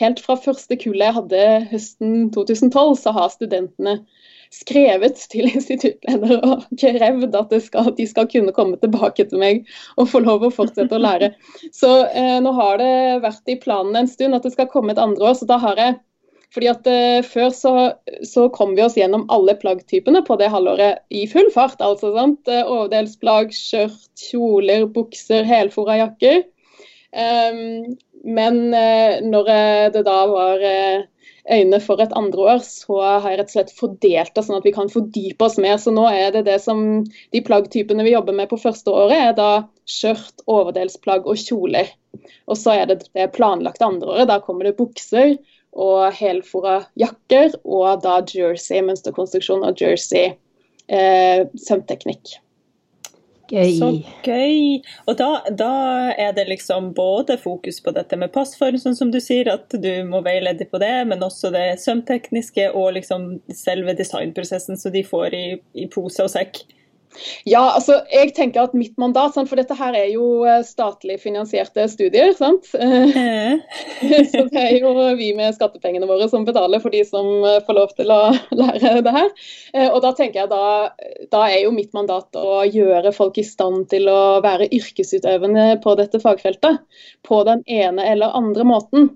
helt 0.02 0.20
fra 0.24 0.36
første 0.36 0.76
kullet 0.82 1.08
jeg 1.08 1.18
hadde 1.20 1.46
høsten 1.72 2.16
2012, 2.36 2.98
så 3.06 3.16
har 3.16 3.32
studentene 3.32 4.02
skrevet 4.52 5.20
til 5.32 5.48
instituttleder 5.48 6.42
og 6.44 6.68
krevd 6.80 7.36
at 7.40 7.56
skal, 7.64 7.92
de 7.98 8.08
skal 8.08 8.28
kunne 8.32 8.54
komme 8.56 8.80
tilbake 8.82 9.26
til 9.30 9.42
meg 9.42 9.66
og 9.98 10.10
få 10.12 10.22
lov 10.26 10.46
å 10.46 10.54
fortsette 10.54 10.98
å 10.98 11.02
lære. 11.02 11.32
Så 11.76 11.92
eh, 12.12 12.38
nå 12.44 12.54
har 12.58 12.80
det 12.82 12.94
vært 13.24 13.52
i 13.52 13.60
planen 13.62 13.98
en 13.98 14.12
stund 14.12 14.36
at 14.36 14.48
det 14.48 14.54
skal 14.56 14.70
komme 14.72 14.94
et 14.94 15.02
andre 15.02 15.32
år, 15.32 15.38
så 15.40 15.50
da 15.50 15.60
har 15.62 15.80
jeg 15.82 16.00
Fordi 16.52 16.68
at 16.68 16.88
eh, 16.92 17.24
Før 17.24 17.54
så, 17.56 17.74
så, 18.28 18.50
kom 18.52 18.76
vi 18.76 18.84
oss 18.84 18.98
gjennom 19.00 19.24
alle 19.32 19.56
plaggtypene 19.56 20.20
på 20.28 20.36
det 20.36 20.50
halvåret 20.52 21.00
i 21.10 21.24
full 21.32 21.48
fart. 21.54 21.80
altså 21.80 22.12
sant? 22.12 22.44
Overdelsplagg, 22.52 23.56
skjørt, 23.56 24.10
kjoler, 24.20 24.84
bukser, 24.92 25.48
helfora 25.48 26.02
jakker. 26.02 26.44
Um, 27.16 27.96
men 28.24 28.74
eh, 28.76 29.24
når 29.24 29.48
det 29.96 30.04
da 30.08 30.20
var 30.28 30.60
uh, 30.60 31.08
øyne 31.50 31.80
for 31.82 32.02
et 32.04 32.14
andre 32.18 32.44
år, 32.56 32.60
så 32.66 33.00
har 33.02 33.30
jeg 33.32 33.40
rett 33.40 33.50
og 33.50 33.56
slett 33.56 33.74
fordelt 33.78 34.36
det 34.36 34.44
sånn 34.46 34.60
at 34.60 34.68
vi 34.68 34.74
kan 34.76 34.92
fordype 34.92 35.48
oss 35.48 35.58
mer. 35.62 35.80
Så 35.82 35.94
nå 35.96 36.06
er 36.10 36.36
det 36.36 36.46
det 36.50 36.60
som 36.64 36.84
de 37.06 37.44
plaggtypene 37.46 38.06
vi 38.06 38.14
jobber 38.16 38.38
med 38.38 38.52
på 38.52 38.60
første 38.62 38.94
året, 38.94 39.18
er 39.18 39.34
da 39.38 39.50
skjørt, 39.90 40.46
overdelsplagg 40.52 41.26
og 41.30 41.40
kjoler. 41.42 41.90
Og 42.52 42.60
så 42.60 42.76
er 42.82 42.92
det 42.92 43.02
det 43.16 43.32
planlagte 43.36 43.88
andre 43.88 44.14
året. 44.14 44.30
Da 44.30 44.42
kommer 44.44 44.70
det 44.70 44.78
bukser 44.80 45.38
og 45.72 46.12
helfora 46.18 46.82
jakker, 47.00 47.56
og 47.64 48.04
da 48.04 48.20
jersey, 48.28 48.84
mønsterkonstruksjon 48.84 49.64
og 49.64 49.80
jersey 49.80 50.34
eh, 50.92 51.48
sømteknikk. 51.68 52.36
Gøy. 53.52 53.72
Så 53.76 53.90
gøy. 54.24 54.82
Og 55.12 55.18
da, 55.20 55.30
da, 55.60 55.72
er 56.16 56.32
det 56.38 56.48
liksom 56.48 56.92
både 56.96 57.38
fokus 57.42 57.82
på 57.84 57.94
dette 57.96 58.20
med 58.20 58.32
passform, 58.36 58.80
sånn 58.80 58.96
som 58.98 59.12
du 59.12 59.20
sier, 59.24 59.50
at 59.52 59.74
du 59.76 59.92
må 60.08 60.24
veilede 60.26 60.68
på 60.72 60.80
det, 60.82 60.94
men 61.10 61.26
også 61.26 61.52
det 61.54 61.66
sømtekniske 61.84 62.70
og 62.72 62.94
liksom 63.00 63.34
selve 63.56 63.96
designprosessen, 63.98 64.80
så 64.80 64.94
de 64.94 65.04
får 65.08 65.36
i, 65.36 65.46
i 65.84 65.90
pose 65.92 66.24
og 66.24 66.32
sekk. 66.32 66.64
Ja, 67.46 67.62
altså 67.76 67.98
jeg 68.12 68.32
tenker 68.38 68.66
at 68.66 68.76
mitt 68.78 68.94
mandat, 69.02 69.36
for 69.36 69.60
dette 69.60 69.76
her 69.78 69.96
er 69.98 70.08
jo 70.14 70.44
eh, 70.48 70.62
statlig 70.66 71.18
finansierte 71.22 71.88
studier. 71.92 72.32
sant? 72.38 72.68
så 72.72 74.44
det 74.52 74.62
er 74.62 74.78
jo 74.80 74.94
vi 75.20 75.32
med 75.38 75.56
skattepengene 75.56 76.10
våre 76.10 76.30
som 76.32 76.46
betaler 76.48 76.82
for 76.84 76.94
de 76.94 77.04
som 77.08 77.28
eh, 77.48 77.60
får 77.68 77.78
lov 77.78 77.96
til 77.98 78.14
å 78.14 78.22
lære 78.62 79.04
det 79.06 79.16
her. 79.18 79.32
Eh, 79.76 79.90
og 79.90 80.02
da 80.06 80.14
tenker 80.18 80.44
jeg 80.44 80.52
da, 80.54 80.92
da 81.34 81.46
er 81.50 81.66
jo 81.66 81.76
mitt 81.76 81.92
mandat 81.98 82.38
å 82.40 82.62
gjøre 82.68 83.14
folk 83.16 83.42
i 83.42 83.48
stand 83.48 83.90
til 83.92 84.10
å 84.12 84.40
være 84.44 84.70
yrkesutøvende 84.72 85.82
på 85.84 85.96
dette 86.00 86.22
fagfeltet. 86.24 86.82
På 87.28 87.44
den 87.48 87.66
ene 87.68 88.06
eller 88.08 88.38
andre 88.38 88.66
måten. 88.68 89.12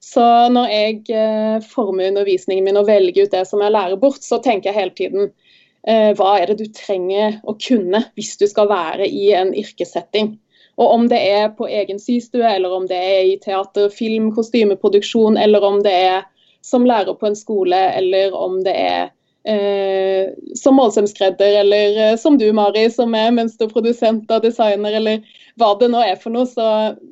Så 0.00 0.22
når 0.48 0.70
jeg 0.72 1.60
former 1.68 2.08
undervisningen 2.08 2.64
min 2.64 2.78
og 2.80 2.86
velger 2.88 3.26
ut 3.26 3.34
det 3.34 3.42
som 3.48 3.60
jeg 3.60 3.74
lærer 3.74 4.00
bort, 4.00 4.22
så 4.24 4.38
tenker 4.40 4.70
jeg 4.70 4.78
hele 4.78 4.94
tiden 4.96 5.32
hva 5.80 6.30
er 6.36 6.50
det 6.50 6.58
du 6.60 6.66
trenger 6.76 7.38
å 7.48 7.54
kunne 7.56 8.02
hvis 8.18 8.34
du 8.36 8.44
skal 8.50 8.68
være 8.68 9.06
i 9.08 9.30
en 9.32 9.54
yrkessetting. 9.56 10.34
Og 10.80 10.92
Om 10.94 11.06
det 11.08 11.20
er 11.28 11.48
på 11.56 11.68
egen 11.68 11.98
systue, 12.00 12.44
eller 12.44 12.72
om 12.72 12.86
det 12.88 12.96
er 12.96 13.22
i 13.28 13.38
teater, 13.40 13.88
film, 13.92 14.30
kostymeproduksjon, 14.36 15.36
eller 15.40 15.64
om 15.64 15.80
det 15.84 15.92
er 15.92 16.28
som 16.64 16.84
lærer 16.88 17.16
på 17.16 17.28
en 17.28 17.36
skole, 17.36 17.80
eller 17.96 18.36
om 18.36 18.60
det 18.64 18.76
er 18.76 19.10
eh, 19.48 20.32
som 20.56 20.76
målsømskredder, 20.80 21.60
eller 21.62 22.00
eh, 22.04 22.16
som 22.20 22.38
du, 22.38 22.46
Mari, 22.56 22.86
som 22.92 23.14
er 23.16 23.32
mønsterprodusent 23.36 24.30
og 24.30 24.44
designer, 24.44 24.96
eller 25.00 25.24
hva 25.60 25.74
det 25.80 25.90
nå 25.92 26.00
er 26.04 26.16
for 26.20 26.32
noe, 26.32 26.48
så, 26.48 26.68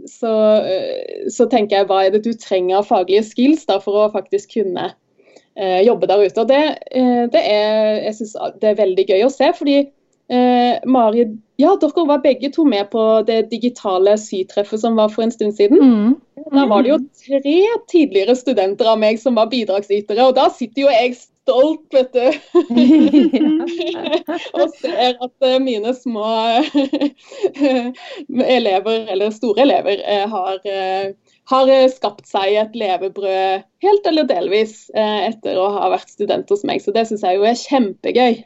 så, 0.08 0.32
eh, 0.64 1.28
så 1.32 1.48
tenker 1.52 1.80
jeg 1.80 1.90
hva 1.90 2.04
er 2.04 2.16
det 2.16 2.24
du 2.24 2.32
trenger 2.40 2.80
av 2.80 2.88
faglige 2.88 3.26
skills 3.30 3.66
da, 3.68 3.80
for 3.84 4.04
å 4.04 4.10
faktisk 4.14 4.56
kunne 4.58 4.90
eh, 4.90 4.96
jobbe 5.58 6.06
der 6.06 6.24
ute. 6.24 6.40
Og 6.40 6.48
det, 6.48 6.62
eh, 6.90 7.24
det 7.32 7.42
er, 7.42 8.02
jeg 8.06 8.14
synes 8.14 8.36
det 8.60 8.70
er 8.70 8.82
veldig 8.82 9.06
gøy 9.08 9.24
å 9.26 9.32
se. 9.32 9.50
fordi 9.58 9.78
eh, 9.80 10.74
Mari, 10.86 11.24
ja, 11.58 11.74
dere 11.80 12.04
var 12.06 12.22
begge 12.22 12.52
to 12.54 12.64
med 12.64 12.90
på 12.92 13.04
det 13.26 13.50
digitale 13.50 14.14
sytreffet 14.18 14.80
som 14.80 14.98
var 14.98 15.10
for 15.14 15.26
en 15.26 15.34
stund 15.34 15.56
siden. 15.58 15.82
Mm. 15.82 16.14
Da 16.54 16.66
var 16.70 16.84
det 16.84 16.92
jo 16.92 17.00
tre 17.24 17.56
tidligere 17.90 18.36
studenter 18.38 18.92
av 18.92 19.00
meg 19.02 19.18
som 19.18 19.34
var 19.40 19.50
bidragsytere, 19.50 20.28
og 20.28 20.36
da 20.38 20.46
sitter 20.54 20.84
jo 20.84 20.92
jeg 20.94 21.16
stolt, 21.18 21.82
vet 21.92 22.14
du. 22.14 22.28
og 24.60 24.76
ser 24.78 25.18
at 25.18 25.48
mine 25.64 25.94
små 25.96 26.28
elever, 28.58 29.08
eller 29.10 29.34
store 29.34 29.66
elever, 29.66 30.04
har 30.30 30.62
har 31.48 31.70
eh, 31.72 31.88
skapt 31.92 32.26
seg 32.28 32.56
et 32.60 32.76
levebrød 32.78 33.66
helt 33.84 34.08
eller 34.10 34.28
delvis 34.28 34.88
eh, 34.94 35.28
etter 35.30 35.58
å 35.60 35.68
ha 35.76 35.90
vært 35.94 36.12
student 36.12 36.50
hos 36.52 36.64
meg. 36.68 36.82
Så 36.84 36.94
det 36.96 37.06
syns 37.08 37.24
jeg 37.24 37.38
jo 37.38 37.46
er 37.48 37.58
kjempegøy. 37.60 38.42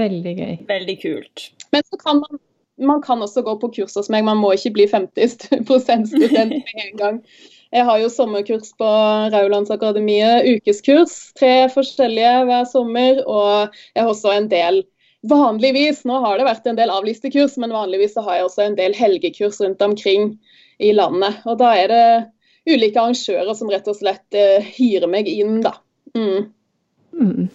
Veldig 0.00 0.34
gøy. 0.38 0.54
Veldig 0.68 0.96
kult. 1.02 1.50
Men 1.74 1.86
så 1.86 1.98
kan 2.00 2.22
man, 2.22 2.42
man 2.90 3.02
kan 3.04 3.22
også 3.22 3.44
gå 3.46 3.56
på 3.60 3.72
kurs 3.80 3.96
hos 3.98 4.10
meg, 4.12 4.24
man 4.26 4.40
må 4.40 4.54
ikke 4.56 4.74
bli 4.78 4.86
50 4.90 5.34
student 5.34 6.54
med 6.54 6.84
en 6.86 7.00
gang. 7.00 7.18
Jeg 7.70 7.86
har 7.86 8.00
jo 8.02 8.08
sommerkurs 8.10 8.72
på 8.80 8.86
Raulandsakademiet, 9.30 10.48
ukeskurs. 10.56 11.30
Tre 11.38 11.68
forskjellige 11.70 12.32
hver 12.48 12.64
sommer. 12.66 13.20
Og 13.30 13.76
jeg 13.94 14.02
har 14.02 14.10
også 14.10 14.32
en 14.34 14.48
del 14.50 14.82
Vanligvis, 15.28 15.98
nå 16.08 16.16
har 16.24 16.38
det 16.40 16.46
vært 16.46 16.68
en 16.70 16.78
del 16.78 16.88
avlyste 16.88 17.28
kurs, 17.28 17.58
men 17.60 17.74
vanligvis 17.76 18.14
så 18.14 18.22
har 18.24 18.38
jeg 18.38 18.46
også 18.46 18.62
en 18.64 18.76
del 18.78 18.94
helgekurs 18.96 19.58
rundt 19.60 19.82
omkring 19.84 20.30
i 20.80 20.92
landet. 20.96 21.42
Og 21.46 21.58
da 21.60 21.74
er 21.76 21.92
det 21.92 22.06
ulike 22.70 23.00
arrangører 23.00 23.54
som 23.56 23.70
rett 23.72 23.88
og 23.90 23.98
slett 23.98 24.36
eh, 24.36 24.72
hyrer 24.76 25.10
meg 25.10 25.28
inn, 25.30 25.60
da. 25.64 25.76
Mm. 26.16 26.50
Mm. 27.20 27.48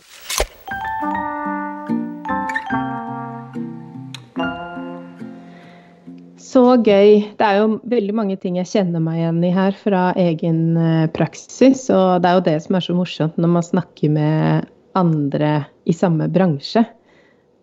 Så 6.55 6.63
gøy. 6.79 7.17
Det 7.35 7.43
er 7.43 7.57
jo 7.59 7.79
veldig 7.83 8.13
mange 8.15 8.37
ting 8.39 8.55
jeg 8.55 8.69
kjenner 8.69 9.01
meg 9.03 9.19
igjen 9.19 9.41
i 9.43 9.51
her 9.51 9.75
fra 9.75 10.05
egen 10.19 10.77
eh, 10.79 11.07
praksis. 11.11 11.87
Og 11.91 12.23
det 12.23 12.29
er 12.29 12.37
jo 12.37 12.45
det 12.45 12.57
som 12.63 12.77
er 12.77 12.85
så 12.85 12.95
morsomt 12.95 13.39
når 13.41 13.51
man 13.57 13.65
snakker 13.65 14.13
med 14.15 14.69
andre 14.95 15.49
i 15.83 15.95
samme 15.95 16.29
bransje. 16.31 16.85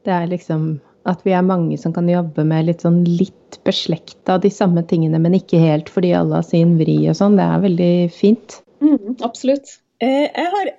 Det 0.05 0.13
er 0.13 0.29
liksom 0.29 0.75
at 1.09 1.23
vi 1.27 1.35
er 1.37 1.45
mange 1.47 1.79
som 1.81 1.95
kan 1.95 2.09
jobbe 2.11 2.45
med 2.47 2.69
litt 2.69 2.85
sånn 2.85 3.03
litt 3.07 3.59
beslekta 3.67 4.39
de 4.43 4.51
samme 4.53 4.85
tingene, 4.89 5.21
men 5.23 5.37
ikke 5.39 5.61
helt 5.63 5.93
fordi 5.93 6.13
alle 6.17 6.41
har 6.41 6.47
sin 6.47 6.77
vri 6.81 6.99
og 7.11 7.19
sånn. 7.19 7.39
Det 7.39 7.47
er 7.47 7.65
veldig 7.67 7.95
fint. 8.15 8.59
Mm, 8.83 9.17
absolutt. 9.23 9.79
Eh, 10.03 10.27
jeg 10.27 10.51
har, 10.51 10.71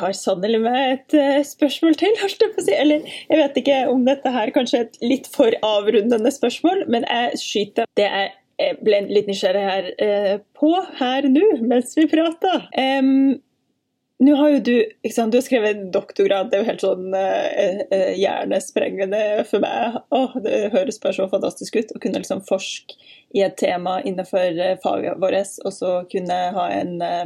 har 0.00 0.14
sannelig 0.18 0.58
med 0.64 0.78
et 0.96 1.16
eh, 1.18 1.40
spørsmål 1.46 1.98
til. 2.00 2.14
holdt 2.22 2.42
jeg 2.42 2.54
på 2.54 2.62
å 2.62 2.66
si. 2.66 2.74
Eller 2.74 3.10
jeg 3.30 3.38
vet 3.38 3.58
ikke 3.62 3.80
om 3.92 4.06
dette 4.08 4.32
her 4.34 4.54
kanskje 4.54 4.80
er 4.80 4.88
et 4.88 5.02
litt 5.04 5.28
for 5.30 5.54
avrundende 5.66 6.32
spørsmål, 6.34 6.86
men 6.90 7.06
jeg 7.06 7.42
skyter 7.42 7.90
det 8.00 8.08
jeg 8.10 8.78
ble 8.84 8.98
litt 9.08 9.30
nysgjerrig 9.30 9.62
her 9.64 9.88
eh, 10.02 10.34
på 10.58 10.74
her 10.98 11.26
nå 11.30 11.46
mens 11.62 11.94
vi 11.98 12.08
prater. 12.10 12.66
Um, 12.78 13.38
nå 14.22 14.34
har 14.38 14.52
jo 14.52 14.58
du, 14.66 14.74
sant, 15.10 15.32
du 15.32 15.38
har 15.38 15.44
skrevet 15.44 15.86
doktorgrad, 15.94 16.50
det 16.50 16.58
er 16.58 16.62
jo 16.62 16.68
helt 16.68 16.84
sånn 16.84 17.16
eh, 17.18 17.82
eh, 17.90 18.12
hjernesprengende 18.20 19.22
for 19.48 19.64
meg. 19.64 19.98
Åh, 20.14 20.36
det 20.44 20.60
høres 20.74 21.00
bare 21.02 21.16
så 21.16 21.26
fantastisk 21.32 21.80
ut 21.80 21.94
å 21.96 22.02
kunne 22.02 22.22
liksom 22.22 22.44
forske 22.46 22.98
i 23.34 23.42
et 23.42 23.56
tema 23.58 23.98
innenfor 24.06 24.60
eh, 24.60 24.76
faget 24.82 25.18
vårt, 25.22 25.56
og 25.64 25.74
så 25.74 25.94
kunne 26.12 26.38
ha 26.56 26.66
en 26.70 26.94
eh, 27.02 27.24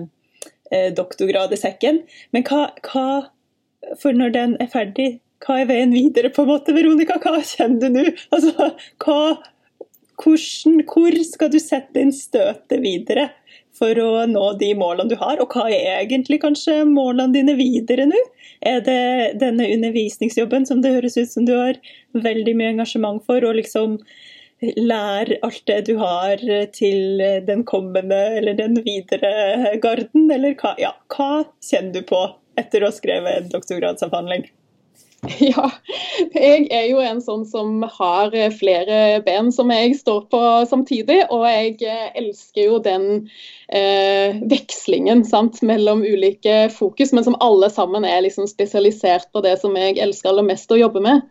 eh, 0.70 0.88
doktorgrad 0.96 1.52
i 1.52 1.60
sekken. 1.60 2.02
Men 2.36 2.46
hva, 2.48 2.68
hva, 2.88 3.06
For 4.00 4.16
når 4.16 4.32
den 4.34 4.56
er 4.62 4.70
ferdig, 4.72 5.10
hva 5.44 5.60
er 5.60 5.68
veien 5.68 5.92
videre, 5.94 6.32
på 6.32 6.42
en 6.42 6.54
måte, 6.54 6.74
Veronica? 6.74 7.20
Hva 7.22 7.42
kjenner 7.44 7.92
du 7.92 8.00
nå? 8.00 8.06
Altså, 8.34 8.72
hva, 9.04 9.18
hvordan, 10.22 10.80
hvor 10.88 11.18
skal 11.28 11.52
du 11.52 11.60
sette 11.62 12.02
inn 12.02 12.14
støtet 12.14 12.80
videre? 12.82 13.28
For 13.76 13.98
å 14.00 14.24
nå 14.30 14.44
de 14.60 14.70
målene 14.78 15.12
du 15.12 15.16
har? 15.20 15.40
Og 15.42 15.52
hva 15.52 15.66
er 15.70 16.02
egentlig 16.02 16.40
kanskje 16.44 16.80
målene 16.88 17.34
dine 17.36 17.56
videre 17.58 18.08
nå? 18.08 18.22
Er 18.66 18.80
det 18.86 19.36
denne 19.42 19.68
undervisningsjobben 19.74 20.66
som 20.68 20.80
det 20.84 20.94
høres 20.96 21.18
ut 21.18 21.32
som 21.32 21.46
du 21.48 21.54
har 21.56 21.80
veldig 22.16 22.56
mye 22.56 22.72
engasjement 22.76 23.22
for, 23.26 23.44
og 23.44 23.58
liksom 23.60 23.98
lære 24.60 25.36
alt 25.44 25.62
det 25.68 25.82
du 25.90 25.96
har 26.00 26.40
til 26.72 27.20
den 27.44 27.64
kommende 27.68 28.20
eller 28.38 28.56
den 28.56 28.80
videre 28.86 29.76
garden, 29.82 30.30
eller 30.32 30.56
hva, 30.56 30.72
ja, 30.80 30.94
hva 31.12 31.44
kjenner 31.60 31.98
du 31.98 32.06
på 32.08 32.22
etter 32.56 32.80
å 32.80 32.88
ha 32.88 32.96
skrevet 32.96 33.50
doktorgradsavhandling? 33.52 34.48
Ja, 35.50 35.68
jeg 36.34 36.68
er 36.74 36.86
jo 36.90 37.00
en 37.02 37.20
sånn 37.24 37.44
som 37.48 37.82
har 37.98 38.34
flere 38.56 39.20
ben 39.26 39.50
som 39.54 39.70
jeg 39.74 39.96
står 39.98 40.26
på 40.32 40.40
samtidig. 40.70 41.22
Og 41.34 41.46
jeg 41.48 41.76
elsker 42.16 42.70
jo 42.70 42.78
den 42.84 43.06
eh, 43.68 44.38
vekslingen 44.50 45.24
sant, 45.28 45.60
mellom 45.66 46.04
ulike 46.06 46.66
fokus, 46.74 47.12
men 47.16 47.26
som 47.26 47.38
alle 47.44 47.70
sammen 47.72 48.06
er 48.08 48.24
liksom 48.26 48.48
spesialisert 48.50 49.30
på 49.32 49.42
det 49.44 49.56
som 49.62 49.76
jeg 49.78 49.98
elsker 50.02 50.32
aller 50.32 50.46
mest 50.46 50.72
å 50.72 50.80
jobbe 50.80 51.02
med. 51.04 51.24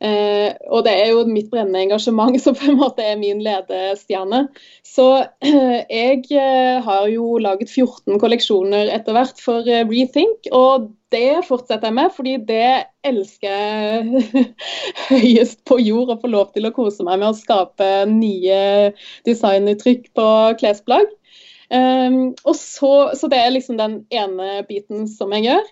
Eh, 0.00 0.54
og 0.72 0.86
det 0.86 0.94
er 0.96 1.10
jo 1.12 1.26
mitt 1.28 1.50
brennende 1.52 1.82
engasjement 1.84 2.38
som 2.44 2.56
på 2.56 2.70
en 2.70 2.78
måte 2.80 3.04
er 3.04 3.18
min 3.20 3.42
ledestjerne. 3.44 4.46
Så 4.86 5.10
eh, 5.44 5.82
jeg 5.90 6.24
eh, 6.30 6.78
har 6.86 7.10
jo 7.12 7.36
laget 7.42 7.72
14 7.72 8.20
kolleksjoner 8.22 8.92
etter 8.94 9.16
hvert 9.16 9.42
for 9.42 9.66
eh, 9.68 9.84
Rethink, 9.90 10.48
og 10.56 10.90
det 11.10 11.42
fortsetter 11.48 11.88
jeg 11.90 11.96
med, 11.96 12.12
fordi 12.14 12.34
det 12.46 12.66
elsker 13.06 13.50
jeg 13.50 14.44
høyest 15.10 15.62
på 15.68 15.80
jord. 15.82 16.12
Å 16.14 16.20
få 16.22 16.30
lov 16.30 16.52
til 16.54 16.68
å 16.68 16.74
kose 16.74 17.06
meg 17.06 17.20
med 17.22 17.32
å 17.32 17.38
skape 17.38 17.88
nye 18.10 18.60
designuttrykk 19.28 20.10
på 20.16 20.28
klesplagg. 20.60 21.10
Um, 21.70 22.32
og 22.42 22.56
så, 22.58 22.94
så 23.14 23.30
det 23.30 23.38
er 23.38 23.52
liksom 23.54 23.78
den 23.78 24.00
ene 24.10 24.64
biten 24.68 25.06
som 25.10 25.34
jeg 25.36 25.48
gjør. 25.50 25.68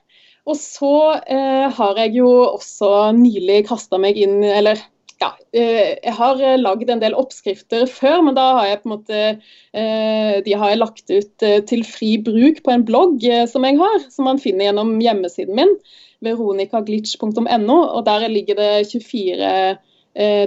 Og 0.49 0.57
så 0.59 0.95
uh, 1.19 1.67
har 1.77 2.03
jeg 2.05 2.15
jo 2.21 2.29
også 2.55 2.93
nylig 3.19 3.65
kasta 3.69 3.99
meg 4.01 4.19
inn, 4.21 4.41
eller 4.47 4.81
ja, 5.23 5.31
uh, 5.35 5.89
jeg 5.95 6.15
har 6.19 6.43
lagd 6.61 6.91
en 6.93 7.03
del 7.03 7.17
oppskrifter 7.19 7.87
før, 7.91 8.21
men 8.27 8.37
da 8.39 8.47
har 8.59 8.69
jeg 8.71 8.81
på 8.83 8.89
en 8.89 8.95
måte 8.95 9.23
uh, 9.39 10.35
De 10.47 10.57
har 10.61 10.73
jeg 10.73 10.81
lagt 10.83 11.11
ut 11.11 11.47
til 11.71 11.85
fri 11.87 12.15
bruk 12.23 12.63
på 12.65 12.75
en 12.75 12.87
blogg 12.89 13.27
som 13.51 13.67
jeg 13.67 13.81
har, 13.81 13.99
som 14.15 14.29
man 14.31 14.43
finner 14.43 14.69
gjennom 14.69 14.97
hjemmesiden 15.03 15.59
min, 15.59 15.77
veronikaglitch.no. 16.25 17.79
og 17.79 18.01
Der 18.07 18.29
ligger 18.31 18.59
det 18.59 18.73
24 18.93 19.53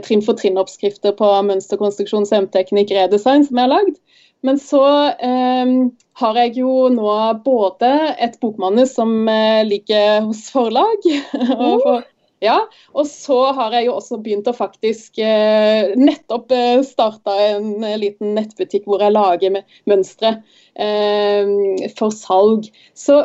trinn 0.04 0.24
for 0.26 0.36
trinn-oppskrifter 0.36 1.14
på 1.16 1.28
mønsterkonstruksjon, 1.48 2.26
sømteknikk, 2.28 2.90
redesign 2.92 3.46
som 3.48 3.56
jeg 3.56 3.70
har 3.70 3.72
lagd. 3.72 4.02
Men 4.42 4.60
så 4.60 4.84
eh, 5.22 5.74
har 6.22 6.40
jeg 6.42 6.56
jo 6.58 6.88
nå 6.94 7.12
både 7.46 7.92
et 8.22 8.40
bokmanus 8.42 8.96
som 8.98 9.14
eh, 9.30 9.62
ligger 9.68 10.26
hos 10.26 10.48
forlag. 10.54 11.06
og 11.58 11.84
for, 11.86 12.08
ja, 12.42 12.58
og 12.98 13.06
så 13.06 13.38
har 13.54 13.76
jeg 13.78 13.86
jo 13.86 13.96
også 14.00 14.18
begynt 14.24 14.48
å 14.50 14.56
faktisk 14.58 15.20
eh, 15.22 15.94
nettopp 15.94 16.54
eh, 16.56 16.82
starta 16.86 17.36
en 17.52 17.86
eh, 17.86 18.00
liten 18.02 18.34
nettbutikk 18.34 18.88
hvor 18.90 19.04
jeg 19.04 19.14
lager 19.14 19.60
mønstre 19.90 20.32
eh, 20.74 21.52
for 22.00 22.10
salg. 22.16 22.66
Så 22.98 23.20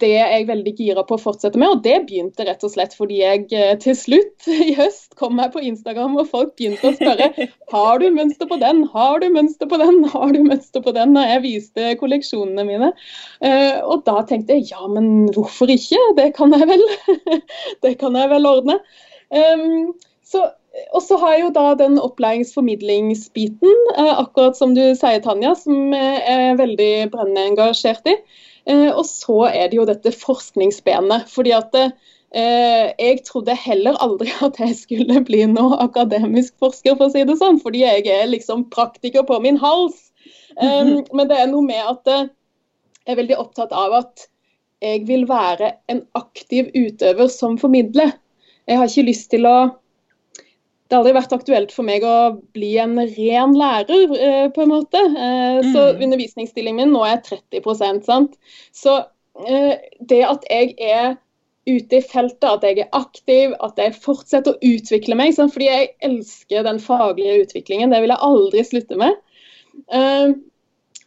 det 0.00 0.14
er 0.22 0.32
jeg 0.38 0.48
veldig 0.48 0.72
gira 0.78 1.04
på 1.04 1.18
å 1.18 1.20
fortsette 1.20 1.60
med, 1.60 1.68
og 1.68 1.82
det 1.84 1.98
begynte 2.06 2.46
rett 2.48 2.64
og 2.64 2.72
slett 2.72 2.96
fordi 2.96 3.20
jeg 3.20 3.44
eh, 3.52 3.74
til 3.82 3.96
slutt 3.98 4.48
i 4.70 4.72
høst 4.78 5.12
kom 5.20 5.36
meg 5.36 5.52
på 5.52 5.60
Instagram 5.68 6.16
og 6.16 6.30
folk 6.32 6.54
begynte 6.56 6.88
å 6.88 6.96
spørre 6.96 7.28
har 7.72 8.00
du 8.00 8.08
mønster 8.12 8.48
på 8.48 8.56
den, 8.60 8.82
har 8.92 9.20
du 9.20 9.28
mønster 9.32 9.68
på 9.68 9.78
den, 9.80 10.02
har 10.12 10.32
du 10.32 10.40
mønster 10.44 10.84
på 10.84 10.96
den, 10.96 11.12
da 11.16 11.26
jeg 11.28 11.44
viste 11.44 11.92
kolleksjonene 12.00 12.64
mine. 12.68 12.90
Eh, 13.44 13.84
og 13.84 14.04
da 14.08 14.24
tenkte 14.28 14.56
jeg 14.56 14.72
ja, 14.72 14.80
men 14.88 15.28
hvorfor 15.36 15.70
ikke, 15.72 16.00
det 16.16 16.30
kan 16.36 16.52
jeg 16.56 16.68
vel, 16.72 16.84
det 17.84 17.96
kan 18.00 18.16
jeg 18.16 18.32
vel 18.32 18.48
ordne 18.48 18.61
områdene. 18.62 18.80
Um, 19.32 19.92
så, 20.24 20.46
og 20.92 21.02
så 21.04 21.18
har 21.20 21.34
jeg 21.34 21.44
jo 21.46 21.50
da 21.56 21.66
den 21.80 21.98
opplæringsformidlingsbiten, 22.00 23.76
uh, 23.98 24.14
akkurat 24.22 24.56
som 24.56 24.74
du 24.76 24.82
sier, 24.98 25.20
Tanja, 25.24 25.54
som 25.58 25.92
jeg 25.96 26.22
er 26.28 26.56
veldig 26.60 26.94
brennende 27.12 27.46
engasjert 27.52 28.08
i. 28.08 28.16
Uh, 28.68 28.90
og 28.94 29.04
så 29.08 29.46
er 29.50 29.70
det 29.70 29.80
jo 29.80 29.88
dette 29.88 30.14
forskningsbenet. 30.14 31.28
fordi 31.32 31.54
at 31.56 31.74
uh, 31.76 31.90
jeg 32.32 33.24
trodde 33.26 33.56
heller 33.58 33.98
aldri 34.00 34.32
at 34.46 34.60
jeg 34.60 34.76
skulle 34.78 35.24
bli 35.24 35.44
noe 35.50 35.80
akademisk 35.82 36.54
forsker, 36.62 36.96
for 36.96 37.08
å 37.08 37.14
si 37.14 37.24
det 37.28 37.38
sånn. 37.40 37.60
Fordi 37.60 37.84
jeg 37.84 38.06
er 38.08 38.30
liksom 38.30 38.68
praktiker 38.70 39.26
på 39.28 39.40
min 39.42 39.60
hals. 39.60 40.10
Um, 40.60 41.00
men 41.16 41.28
det 41.30 41.40
er 41.40 41.48
noe 41.48 41.64
med 41.64 41.80
at 41.80 42.08
jeg 42.12 43.14
er 43.14 43.18
veldig 43.18 43.38
opptatt 43.40 43.72
av 43.74 43.94
at 43.96 44.28
jeg 44.82 45.06
vil 45.06 45.24
være 45.30 45.72
en 45.92 46.02
aktiv 46.18 46.70
utøver 46.74 47.30
som 47.30 47.56
formidler. 47.58 48.12
Jeg 48.70 48.78
har 48.78 48.90
ikke 48.90 49.08
lyst 49.10 49.30
til 49.32 49.48
å 49.48 49.56
det 50.92 50.98
har 50.98 51.06
aldri 51.06 51.16
vært 51.16 51.32
aktuelt 51.32 51.70
for 51.72 51.88
meg 51.88 52.02
å 52.04 52.16
bli 52.52 52.74
en 52.82 52.98
ren 53.00 53.54
lærer, 53.56 54.10
eh, 54.12 54.48
på 54.52 54.60
en 54.60 54.72
måte. 54.74 55.00
Eh, 55.00 55.60
så 55.72 55.86
mm. 55.88 56.02
undervisningsstillingen 56.04 56.90
min 56.90 56.92
nå 56.92 57.06
er 57.08 57.22
30% 57.24 58.04
sant? 58.04 58.36
Så 58.76 58.98
eh, 59.48 59.80
det 60.04 60.20
at 60.28 60.44
jeg 60.52 60.74
er 60.76 61.16
ute 61.64 61.96
i 61.96 62.02
feltet, 62.04 62.44
at 62.44 62.68
jeg 62.68 62.82
er 62.84 62.92
aktiv, 62.92 63.56
at 63.64 63.80
jeg 63.80 63.96
fortsetter 64.04 64.52
å 64.52 64.72
utvikle 64.74 65.16
meg, 65.16 65.32
sant? 65.32 65.56
fordi 65.56 65.70
jeg 65.70 65.90
elsker 66.04 66.68
den 66.68 66.84
faglige 66.84 67.46
utviklingen, 67.46 67.96
det 67.96 68.04
vil 68.04 68.12
jeg 68.12 68.26
aldri 68.28 68.68
slutte 68.68 69.00
med. 69.00 69.16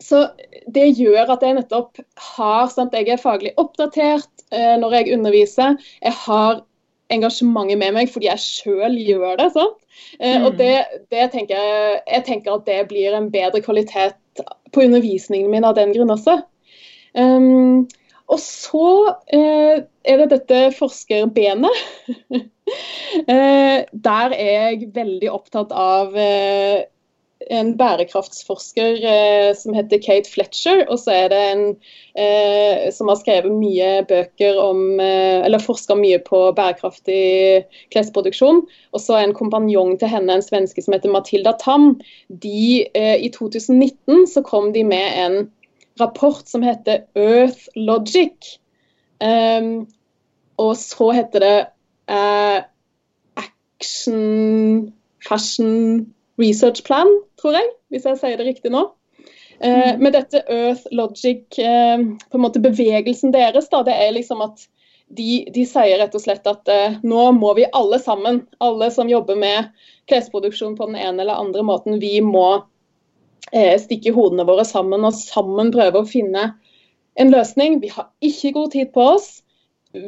Så 0.02 0.28
det 0.74 0.88
gjør 0.98 1.36
at 1.36 1.46
jeg 1.46 1.60
nettopp 1.60 2.02
har 2.34 2.72
sant? 2.74 2.98
Jeg 2.98 3.14
er 3.14 3.22
faglig 3.22 3.54
oppdatert 3.62 4.48
når 4.82 4.98
jeg 4.98 5.20
underviser. 5.20 5.78
Jeg 6.02 6.18
har 6.24 6.64
engasjementet 7.14 7.80
med 7.82 7.96
meg 7.98 8.12
fordi 8.12 8.30
jeg 8.30 8.44
sjøl 8.44 8.98
gjør 8.98 9.38
det. 9.42 9.50
sant? 9.56 9.78
Eh, 10.20 10.40
mm. 10.40 10.48
Og 10.48 10.58
det, 10.60 10.74
det, 11.14 11.30
tenker 11.34 11.60
jeg, 11.60 12.00
jeg 12.12 12.26
tenker 12.30 12.58
at 12.58 12.66
det 12.70 12.80
blir 12.90 13.18
en 13.18 13.30
bedre 13.34 13.62
kvalitet 13.66 14.18
på 14.74 14.84
undervisningen 14.84 15.52
min 15.52 15.68
av 15.68 15.78
den 15.78 15.94
grunn 15.96 16.14
også. 16.16 16.40
Um, 17.16 17.86
og 18.26 18.42
så 18.42 18.88
eh, 19.34 19.86
er 19.86 20.22
det 20.22 20.32
dette 20.34 20.60
forskerbenet. 20.76 21.84
eh, 23.32 23.86
der 23.86 24.34
er 24.34 24.52
jeg 24.74 24.90
veldig 24.96 25.30
opptatt 25.32 25.74
av 25.76 26.18
eh, 26.18 26.88
en 27.54 27.72
bærekraftsforsker 27.78 29.02
eh, 29.06 29.50
som 29.58 29.76
heter 29.76 30.02
Kate 30.04 30.30
Fletcher. 30.32 30.84
Og 30.90 31.00
så 31.02 31.14
er 31.14 31.30
det 31.34 31.42
en 31.52 31.64
eh, 32.18 32.92
som 32.96 33.10
har 33.12 33.20
skrevet 33.20 33.54
mye 33.54 34.06
bøker 34.10 34.60
om 34.62 35.00
eh, 35.00 35.46
Eller 35.46 35.64
forska 35.64 35.98
mye 36.00 36.20
på 36.26 36.42
bærekraftig 36.58 37.66
klesproduksjon. 37.94 38.64
Og 38.94 39.04
så 39.04 39.20
en 39.20 39.36
kompanjong 39.38 39.98
til 40.02 40.12
henne, 40.12 40.40
en 40.40 40.46
svenske 40.46 40.84
som 40.86 40.96
heter 40.98 41.14
Matilda 41.14 41.56
Tam. 41.62 41.96
De, 42.30 42.86
eh, 42.94 43.18
I 43.22 43.32
2019 43.34 44.28
så 44.32 44.44
kom 44.46 44.72
de 44.74 44.84
med 44.88 45.20
en 45.26 45.40
rapport 46.00 46.48
som 46.48 46.66
heter 46.66 47.06
Earth 47.16 47.70
Logic. 47.76 48.60
Um, 49.24 49.88
og 50.60 50.76
så 50.76 51.12
heter 51.16 51.40
det 51.40 51.60
uh, 52.12 52.60
Action 53.40 54.92
Fashion 55.24 56.06
research 56.42 56.84
plan, 56.88 57.10
tror 57.42 57.58
jeg, 57.58 57.72
hvis 57.94 58.06
jeg 58.08 58.22
sier 58.22 58.40
det 58.40 58.48
riktig 58.50 58.72
nå. 58.74 58.88
Eh, 59.60 59.96
mm. 59.96 60.04
med 60.04 60.16
dette 60.18 60.42
Earth 60.52 60.88
Logic, 60.92 61.46
eh, 61.60 62.06
på 62.32 62.40
en 62.40 62.44
måte 62.44 62.64
bevegelsen 62.64 63.34
deres, 63.36 63.70
da, 63.72 63.84
det 63.88 63.96
er 63.96 64.16
liksom 64.18 64.44
at 64.46 64.68
de, 65.08 65.46
de 65.54 65.66
sier 65.70 66.00
rett 66.02 66.16
og 66.18 66.24
slett 66.24 66.48
at 66.50 66.70
eh, 66.72 66.98
nå 67.06 67.30
må 67.38 67.54
vi 67.58 67.68
alle 67.72 68.00
sammen, 68.02 68.44
alle 68.64 68.90
som 68.92 69.10
jobber 69.10 69.38
med 69.40 69.72
klesproduksjon 70.10 70.76
på 70.78 70.90
den 70.90 70.98
ene 70.98 71.24
eller 71.24 71.40
andre 71.40 71.64
måten, 71.66 72.00
vi 72.02 72.18
må 72.26 72.66
eh, 73.52 73.78
stikke 73.82 74.16
hodene 74.16 74.48
våre 74.48 74.66
sammen 74.68 75.06
og 75.06 75.16
sammen 75.18 75.72
prøve 75.76 76.02
å 76.02 76.10
finne 76.10 76.50
en 77.16 77.32
løsning. 77.32 77.80
Vi 77.80 77.94
har 77.94 78.10
ikke 78.26 78.54
god 78.58 78.74
tid 78.76 78.92
på 78.96 79.12
oss. 79.16 79.30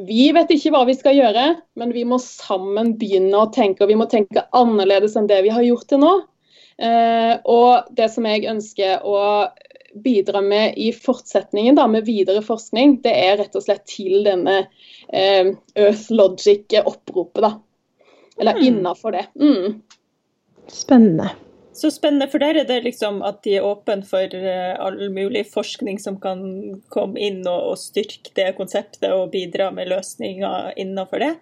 Vi 0.08 0.26
vet 0.36 0.52
ikke 0.52 0.72
hva 0.74 0.84
vi 0.88 0.96
skal 0.98 1.16
gjøre, 1.16 1.46
men 1.80 1.94
vi 1.96 2.04
må 2.08 2.20
sammen 2.24 2.96
begynne 3.00 3.40
å 3.40 3.52
tenke. 3.54 3.86
Og 3.86 3.92
vi 3.92 4.00
må 4.00 4.08
tenke 4.12 4.48
annerledes 4.58 5.16
enn 5.20 5.30
det 5.30 5.40
vi 5.46 5.54
har 5.54 5.64
gjort 5.66 5.88
til 5.92 6.02
nå. 6.04 6.14
Eh, 6.78 7.34
og 7.50 7.88
det 7.98 8.10
som 8.14 8.28
jeg 8.30 8.50
ønsker 8.52 9.06
å 9.08 9.22
bidra 10.04 10.44
med 10.46 10.76
i 10.78 10.92
fortsetningen, 10.94 11.78
da, 11.80 11.88
med 11.90 12.06
videre 12.06 12.44
forskning, 12.46 13.00
det 13.06 13.16
er 13.16 13.40
rett 13.40 13.56
og 13.58 13.66
slett 13.66 13.88
til 13.90 14.22
denne 14.28 14.60
eh, 15.10 15.56
Earth 15.80 16.12
Logic-oppropet. 16.14 17.42
da. 17.48 17.56
Eller 18.38 18.60
mm. 18.60 18.64
innafor 18.68 19.18
det. 19.18 19.26
Mm. 19.40 19.82
Spennende. 20.68 21.32
Så 21.78 21.92
spennende, 21.94 22.26
for 22.32 22.42
der 22.42 22.58
er 22.58 22.66
det 22.66 22.80
liksom 22.88 23.20
at 23.26 23.44
de 23.46 23.58
er 23.60 23.66
åpne 23.66 24.02
for 24.08 24.34
eh, 24.34 24.74
all 24.82 24.98
mulig 25.14 25.44
forskning 25.52 26.00
som 26.02 26.18
kan 26.22 26.42
komme 26.94 27.22
inn 27.22 27.44
og, 27.46 27.74
og 27.74 27.78
styrke 27.78 28.34
det 28.38 28.56
konseptet 28.58 29.12
og 29.14 29.30
bidra 29.36 29.70
med 29.76 29.92
løsninger 29.94 30.74
innenfor 30.82 31.22
det? 31.22 31.36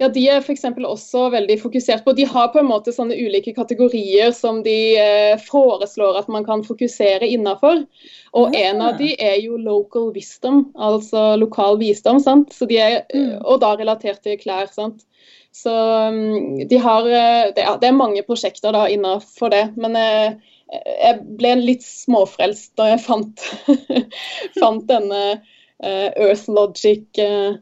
Ja, 0.00 0.08
De 0.08 0.22
er 0.32 0.40
for 0.40 0.86
også 0.88 1.26
veldig 1.34 1.58
fokusert 1.60 2.06
på 2.06 2.14
De 2.16 2.24
har 2.24 2.48
på 2.54 2.62
en 2.62 2.70
måte 2.70 2.92
sånne 2.96 3.18
ulike 3.20 3.52
kategorier 3.52 4.32
som 4.32 4.62
de 4.64 4.96
eh, 4.96 5.34
foreslår 5.44 6.22
at 6.22 6.30
man 6.32 6.46
kan 6.46 6.64
fokusere 6.64 7.28
innenfor. 7.28 7.84
Og 8.32 8.56
ja. 8.56 8.70
en 8.70 8.80
av 8.80 8.96
de 8.96 9.12
er 9.20 9.36
jo 9.44 9.58
local 9.60 10.08
wisdom, 10.14 10.70
altså 10.74 11.34
lokal 11.36 11.76
visdom. 11.82 12.20
sant? 12.24 12.56
Er, 12.70 13.04
mm. 13.12 13.44
Og 13.44 13.60
da 13.60 13.74
relatert 13.76 14.24
til 14.24 14.40
klær. 14.40 14.72
sant? 14.72 15.04
Så 15.52 15.72
um, 16.08 16.68
de 16.68 16.78
har 16.80 17.06
eh, 17.10 17.52
det, 17.52 17.66
det 17.82 17.88
er 17.90 17.96
mange 17.96 18.24
prosjekter 18.24 18.72
da 18.72 18.86
innenfor 18.88 19.52
det. 19.52 19.64
Men 19.76 20.00
jeg, 20.00 20.36
eh, 20.72 20.92
jeg 21.04 21.22
ble 21.40 21.56
litt 21.60 21.84
småfrelst 21.84 22.72
da 22.80 22.92
jeg 22.94 23.04
fant, 23.04 23.48
fant 24.62 24.86
denne 24.88 25.24
uh, 25.36 26.08
Earth 26.16 26.48
Logic 26.48 27.04
uh, 27.20 27.58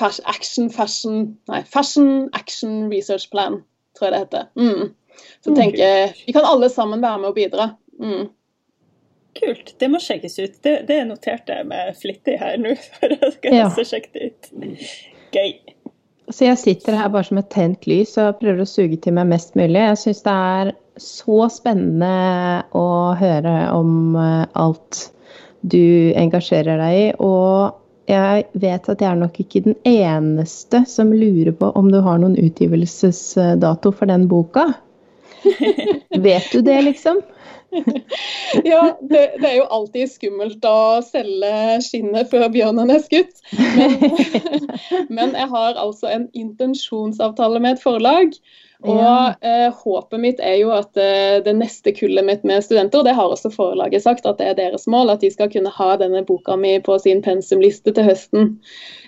Action 0.00 0.70
Fashion 0.70 1.36
Nei, 1.50 1.62
Fashion 1.68 2.28
Action 2.32 2.90
Research 2.90 3.30
Plan, 3.30 3.60
tror 3.98 4.08
jeg 4.08 4.14
det 4.14 4.22
heter. 4.24 4.46
Mm. 4.56 4.92
Så 5.44 5.54
tenker 5.56 5.82
jeg 5.82 6.14
vi 6.26 6.34
kan 6.36 6.46
alle 6.48 6.70
sammen 6.72 7.02
være 7.02 7.18
med 7.22 7.32
og 7.32 7.36
bidra. 7.36 7.68
Mm. 8.00 8.30
Kult. 9.38 9.74
Det 9.80 9.88
må 9.88 10.00
sjekkes 10.02 10.38
ut. 10.38 10.58
Det, 10.64 10.74
det 10.88 10.98
noterte 11.08 11.56
jeg 11.56 11.68
meg 11.68 11.94
flittig 12.00 12.36
her 12.40 12.58
nå. 12.60 12.74
for 12.98 13.14
jeg 13.16 13.36
skal 13.38 13.56
ja. 13.56 13.68
sjekke 13.92 14.12
det 14.14 14.30
ut. 14.30 14.50
Gøy. 15.32 15.54
Så 16.32 16.46
jeg 16.46 16.60
sitter 16.60 16.96
her 16.96 17.10
bare 17.12 17.28
som 17.28 17.40
et 17.40 17.50
tent 17.52 17.86
lys 17.90 18.14
og 18.20 18.38
prøver 18.40 18.62
å 18.62 18.68
suge 18.68 18.98
til 19.02 19.16
meg 19.16 19.28
mest 19.32 19.56
mulig. 19.58 19.80
Jeg 19.80 20.00
syns 20.00 20.22
det 20.24 20.36
er 20.56 20.72
så 21.00 21.48
spennende 21.52 22.62
å 22.76 22.86
høre 23.18 23.56
om 23.74 24.16
eh, 24.20 24.44
alt 24.60 25.08
du 25.62 26.12
engasjerer 26.18 26.80
deg 26.80 26.98
i. 26.98 27.06
Og 27.24 27.81
jeg 28.10 28.46
vet 28.52 28.88
at 28.90 29.02
jeg 29.02 29.10
er 29.10 29.18
nok 29.20 29.36
ikke 29.40 29.62
den 29.66 29.76
eneste 29.86 30.82
som 30.90 31.12
lurer 31.14 31.52
på 31.54 31.70
om 31.78 31.90
du 31.92 32.00
har 32.02 32.18
noen 32.22 32.38
utgivelsesdato 32.40 33.92
for 33.94 34.10
den 34.10 34.26
boka. 34.30 34.72
vet 36.26 36.50
du 36.52 36.60
det, 36.66 36.80
liksom? 36.88 37.22
ja, 38.64 38.98
det, 39.00 39.20
det, 39.40 39.48
er 39.48 39.56
jo 39.56 39.68
alltid 39.72 40.10
skummelt 40.12 40.64
å 40.68 41.00
selge 41.06 41.78
skinnet 41.84 42.28
før 42.30 42.50
bjørnen 42.52 42.92
er 42.92 43.00
skutt. 43.04 43.40
Men, 43.56 43.96
men 45.16 45.32
jeg 45.38 45.48
har 45.54 45.80
altså 45.80 46.10
en 46.12 46.26
intensjonsavtale 46.36 47.62
med 47.62 47.78
et 47.78 47.84
forlag. 47.84 48.36
Og 48.82 49.44
eh, 49.46 49.68
håpet 49.82 50.20
mitt 50.20 50.40
er 50.42 50.56
jo 50.58 50.72
at 50.74 50.98
eh, 50.98 51.38
det 51.44 51.54
neste 51.54 51.92
kullet 51.94 52.26
mitt 52.26 52.42
med 52.48 52.64
studenter, 52.64 53.02
og 53.02 53.06
det 53.06 53.14
har 53.14 53.30
også 53.30 53.52
forlaget 53.54 54.02
sagt, 54.02 54.26
at 54.26 54.40
det 54.40 54.48
er 54.50 54.58
deres 54.58 54.88
mål, 54.90 55.12
at 55.12 55.22
de 55.22 55.30
skal 55.30 55.50
kunne 55.52 55.70
ha 55.70 55.90
denne 56.00 56.24
boka 56.26 56.56
mi 56.58 56.74
på 56.82 56.96
sin 57.02 57.22
pensumliste 57.22 57.94
til 57.94 58.08
høsten. 58.08 58.56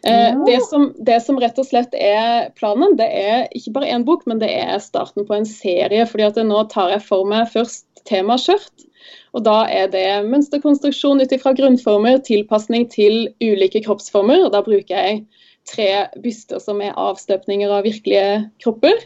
Eh, 0.07 0.31
ja. 0.31 0.39
det, 0.47 0.61
som, 0.70 0.93
det, 1.03 1.18
som, 1.27 1.41
rett 1.43 1.59
og 1.59 1.66
slett 1.66 1.97
er 1.99 2.53
planen, 2.59 2.95
det 3.01 3.09
er 3.09 3.49
ikke 3.57 3.75
bare 3.79 3.91
én 3.97 4.07
bok, 4.07 4.27
men 4.31 4.43
det 4.43 4.53
er 4.55 4.79
starten 4.83 5.27
på 5.27 5.39
en 5.39 5.49
serie. 5.49 6.07
fordi 6.07 6.29
at 6.29 6.43
nå 6.47 6.66
tar 6.70 6.95
jeg 6.95 7.07
for 7.09 7.27
meg 7.27 7.51
først 7.51 8.05
tema 8.07 8.39
skjørt. 8.39 8.87
Og 9.35 9.43
da 9.45 9.64
er 9.66 9.89
det 9.91 10.07
mønsterkonstruksjon 10.29 11.20
ut 11.20 11.33
ifra 11.35 11.55
grunnformer, 11.59 12.20
tilpasning 12.22 12.87
til 12.93 13.27
ulike 13.43 13.83
kroppsformer. 13.83 14.47
og 14.47 14.53
Da 14.55 14.62
bruker 14.62 14.95
jeg 14.95 15.25
tre 15.68 16.07
byster 16.22 16.62
som 16.62 16.81
er 16.85 16.95
avstøpninger 17.01 17.72
av 17.72 17.85
virkelige 17.89 18.45
kropper. 18.62 19.03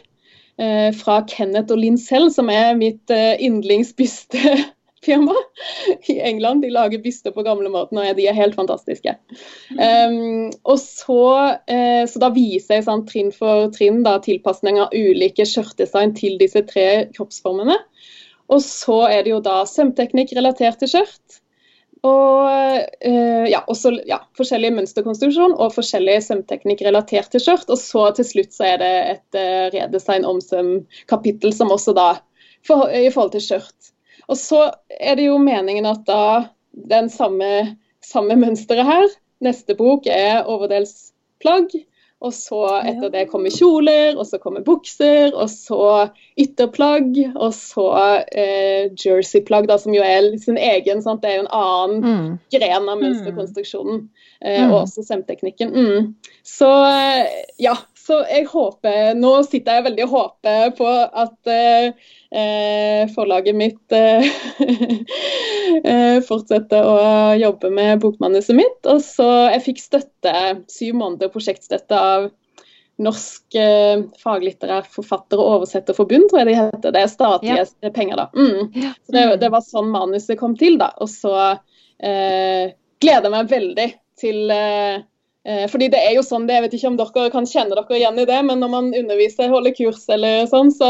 Eh, 0.59 0.89
fra 0.91 1.21
Kenneth 1.23 1.71
og 1.71 1.79
Linn 1.79 1.97
selv, 1.99 2.33
som 2.35 2.49
er 2.51 2.73
mitt 2.75 3.11
eh, 3.15 3.39
yndlingsbystefirma 3.45 5.35
i 6.11 6.17
England. 6.19 6.65
De 6.65 6.71
lager 6.73 6.99
byster 7.03 7.31
på 7.31 7.45
gamlemåten, 7.47 8.01
og 8.01 8.17
de 8.17 8.25
er 8.27 8.35
helt 8.35 8.57
fantastiske. 8.59 9.13
Um, 9.71 10.49
og 10.67 10.75
så, 10.83 11.23
uh, 11.63 12.03
så, 12.03 12.19
da 12.19 12.31
viser 12.35 12.75
jeg 12.75 12.87
sånn, 12.89 13.05
trinn 13.07 13.31
for 13.31 13.71
trinn 13.75 14.03
da, 14.03 14.17
tilpasning 14.25 14.81
av 14.83 14.91
ulike 14.91 15.47
skjørtdesign 15.47 16.11
til 16.19 16.35
disse 16.41 16.65
tre 16.67 16.89
kroppsformene. 17.15 17.79
Og 18.51 18.59
så 18.65 19.05
er 19.07 19.23
det 19.23 19.31
jo 19.37 19.43
da 19.45 19.61
sømteknikk 19.69 20.35
relatert 20.35 20.83
til 20.83 20.91
skjørt. 20.91 21.39
Og 22.07 22.45
uh, 22.47 23.45
ja, 23.49 23.59
også 23.67 23.91
ja, 24.07 24.21
forskjellig 24.39 24.71
mønsterkonstruksjon 24.77 25.57
og 25.59 25.73
forskjellig 25.75 26.19
sømteknikk 26.23 26.85
relatert 26.87 27.31
til 27.33 27.43
skjørt. 27.43 27.67
Og 27.67 27.79
så 27.81 28.05
til 28.15 28.27
slutt 28.27 28.55
så 28.55 28.69
er 28.71 28.81
det 28.83 28.93
et 29.15 29.39
uh, 29.39 29.65
redesign 29.75 30.27
om 30.27 30.39
søm-kapittel 30.43 31.55
som 31.55 31.73
også 31.75 31.95
da 31.97 32.09
for, 32.67 32.87
i 32.87 33.11
forhold 33.11 33.33
til 33.35 33.45
skjørt. 33.49 33.91
Og 34.29 34.37
så 34.37 34.69
er 34.99 35.17
det 35.19 35.27
jo 35.27 35.39
meningen 35.41 35.89
at 35.89 36.05
da 36.07 36.23
den 36.89 37.09
samme, 37.11 37.75
samme 38.05 38.37
mønsteret 38.39 38.87
her, 38.87 39.07
neste 39.43 39.75
bok 39.75 40.07
er 40.07 40.45
overdelsplagg. 40.47 41.73
Og 42.19 42.33
så 42.35 42.65
etter 42.83 43.11
det 43.13 43.29
kommer 43.31 43.53
kjoler, 43.53 44.17
og 44.19 44.25
så 44.27 44.41
kommer 44.43 44.63
bukser, 44.65 45.31
og 45.31 45.47
så 45.47 46.09
ytterplagg, 46.39 47.15
og 47.31 47.53
så 47.55 47.85
eh, 48.27 48.89
jerseyplagg, 48.99 49.71
som 49.79 49.95
jo 49.95 50.03
er 50.03 50.27
sin 50.43 50.59
egen. 50.59 50.99
Sant? 51.05 51.23
Det 51.23 51.31
er 51.31 51.37
jo 51.37 51.45
en 51.45 51.53
annen 51.55 52.03
mm. 52.03 52.33
gren 52.51 52.91
av 52.91 52.99
mønsterkonstruksjonen. 52.99 54.01
Eh, 54.43 54.59
mm. 54.59 54.73
Og 54.73 54.81
også 54.81 55.05
semteknikken. 55.07 55.71
Mm. 55.71 56.11
Så 56.43 56.67
eh, 56.89 57.39
ja, 57.63 57.77
så 58.09 58.23
jeg 58.25 58.47
håper 58.49 59.13
Nå 59.17 59.31
sitter 59.45 59.77
jeg 59.77 59.85
veldig 59.89 60.05
og 60.07 60.15
håper 60.15 60.73
på 60.77 60.89
at 60.89 61.51
eh, 61.53 62.07
eh 62.33 63.03
forlaget 63.13 63.57
mitt 63.57 63.95
eh, 63.95 64.25
eh, 65.91 66.17
fortsetter 66.25 66.85
å 66.85 66.97
jobbe 67.39 67.71
med 67.73 68.01
bokmanuset 68.03 68.57
mitt. 68.57 68.79
Og 68.89 69.03
så 69.05 69.27
jeg 69.53 69.65
fikk 69.67 69.83
støtte, 69.83 70.35
syv 70.71 70.97
måneder 71.01 71.33
prosjektstøtte 71.33 71.99
av 72.13 72.29
Norsk 72.99 73.55
eh, 73.55 74.01
faglitterær 74.19 74.89
forfatter- 74.91 75.39
og 75.39 75.59
oversetterforbund, 75.59 76.27
tror 76.29 76.41
jeg 76.41 76.49
de 76.49 76.57
heter. 76.57 76.95
Det 76.95 77.03
er 77.05 77.13
statlige 77.13 77.67
ja. 77.69 77.93
penger, 77.95 78.25
da. 78.25 78.27
Mm. 78.35 78.89
Så 79.05 79.15
det, 79.15 79.23
det, 79.45 79.53
var 79.53 79.63
sånn 79.63 79.93
manuset 79.93 80.39
kom 80.41 80.57
til, 80.59 80.75
da. 80.81 80.91
Og 80.99 81.07
så 81.13 81.35
eh, 81.47 82.75
gleder 82.99 83.29
jeg 83.29 83.35
meg 83.37 83.53
veldig 83.53 83.87
til 84.19 84.51
eh, 84.51 84.99
Eh, 84.99 85.08
fordi 85.71 85.87
det 85.93 85.99
er 86.03 86.17
jo 86.17 86.23
sånn, 86.25 86.49
Jeg 86.51 86.65
vet 86.65 86.73
ikke 86.75 86.89
om 86.91 86.97
dere 86.99 87.29
kan 87.33 87.47
kjenne 87.47 87.77
dere 87.77 87.95
igjen 87.97 88.19
i 88.19 88.27
det, 88.27 88.41
men 88.45 88.59
når 88.59 88.71
man 88.73 88.89
underviser, 88.93 89.49
holder 89.49 89.75
kurs 89.77 90.03
eller 90.11 90.43
sånn, 90.51 90.71
så, 90.75 90.89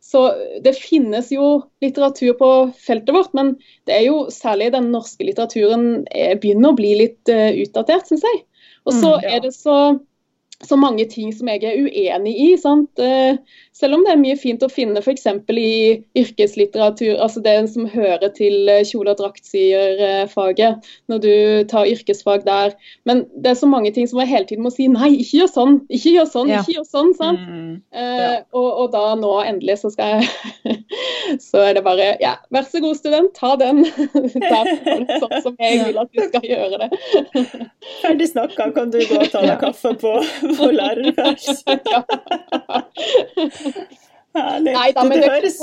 så 0.00 0.22
det 0.64 0.76
finnes 0.78 1.32
jo 1.34 1.48
litteratur 1.84 2.36
på 2.38 2.50
feltet 2.78 3.14
vårt, 3.16 3.34
men 3.34 3.56
det 3.90 3.96
er 3.98 4.04
jo 4.06 4.20
særlig 4.32 4.70
den 4.76 4.92
norske 4.94 5.26
litteraturen 5.26 6.04
eh, 6.12 6.36
begynner 6.38 6.72
å 6.72 6.78
bli 6.78 6.94
litt 7.02 7.32
uh, 7.32 7.50
utdatert, 7.58 8.06
syns 8.08 8.24
jeg. 8.24 8.44
Og 8.86 8.94
så 8.94 9.16
mm, 9.18 9.26
er 9.28 9.42
det 9.44 9.52
så 9.56 9.78
så 10.64 10.76
mange 10.78 11.04
ting 11.10 11.30
som 11.34 11.48
jeg 11.52 11.62
er 11.66 11.78
uenig 11.78 12.34
i. 12.34 12.48
Sant? 12.58 12.90
Eh, 13.78 13.88
selv 13.88 13.94
om 13.94 14.04
det 14.04 14.12
er 14.12 14.20
mye 14.20 14.36
fint 14.38 14.62
å 14.62 14.68
finne 14.70 15.00
f.eks. 15.00 15.26
i 15.48 16.02
yrkeslitteratur, 16.18 17.18
altså 17.22 17.40
det 17.40 17.56
som 17.72 17.86
hører 17.86 18.28
til 18.34 18.68
eh, 18.68 18.84
kjole- 18.84 19.12
og 19.12 19.18
draktsierfaget, 19.20 20.88
når 21.08 21.18
du 21.22 21.64
tar 21.70 21.86
yrkesfag 21.86 22.44
der. 22.46 22.74
Men 23.04 23.26
det 23.36 23.50
er 23.52 23.54
så 23.54 23.66
mange 23.66 23.92
ting 23.92 24.08
som 24.08 24.20
jeg 24.20 24.28
hele 24.28 24.46
tiden 24.46 24.64
må 24.64 24.70
si 24.74 24.88
nei, 24.88 25.12
ikke 25.22 25.42
gjør 25.42 25.52
sånn, 25.54 25.78
ikke 25.88 26.14
gjør 26.16 26.30
sånn, 26.32 26.52
ja. 26.52 26.62
ikke 26.62 26.78
gjør 26.78 26.88
sånn. 26.88 27.14
sant? 27.18 27.38
Mm, 27.38 27.82
ja. 27.92 28.02
eh, 28.02 28.38
og, 28.52 28.68
og, 28.68 28.90
da 28.92 29.14
nå 29.18 29.34
endelig 29.44 29.78
så 29.82 29.92
skal 29.92 30.18
jeg 30.18 30.28
Så 31.44 31.60
er 31.60 31.74
det 31.76 31.82
bare 31.84 32.14
ja, 32.22 32.34
vær 32.54 32.64
så 32.64 32.80
god 32.80 32.96
student, 32.96 33.34
ta 33.36 33.52
den. 33.60 33.82
Der, 34.48 34.70
sånn 35.20 35.42
som 35.44 35.56
jeg 35.60 35.82
vil 35.82 35.98
at 36.00 36.08
du 36.14 36.22
skal 36.24 36.46
gjøre 36.46 36.78
det. 36.80 36.88
Ferdig 38.02 38.28
snakka, 38.30 38.70
kan 38.76 38.92
du 38.92 38.98
gå 39.02 39.18
og 39.20 39.28
ta 39.32 39.42
deg 39.44 39.60
kaffe 39.60 39.92
på 40.00 40.14
på 40.58 40.70
lærerværelset. 40.72 41.92
Herlig. 44.38 44.74
Nei 44.74 44.88
da, 44.96 45.06
men 45.08 45.22
det, 45.22 45.30
høres... 45.32 45.60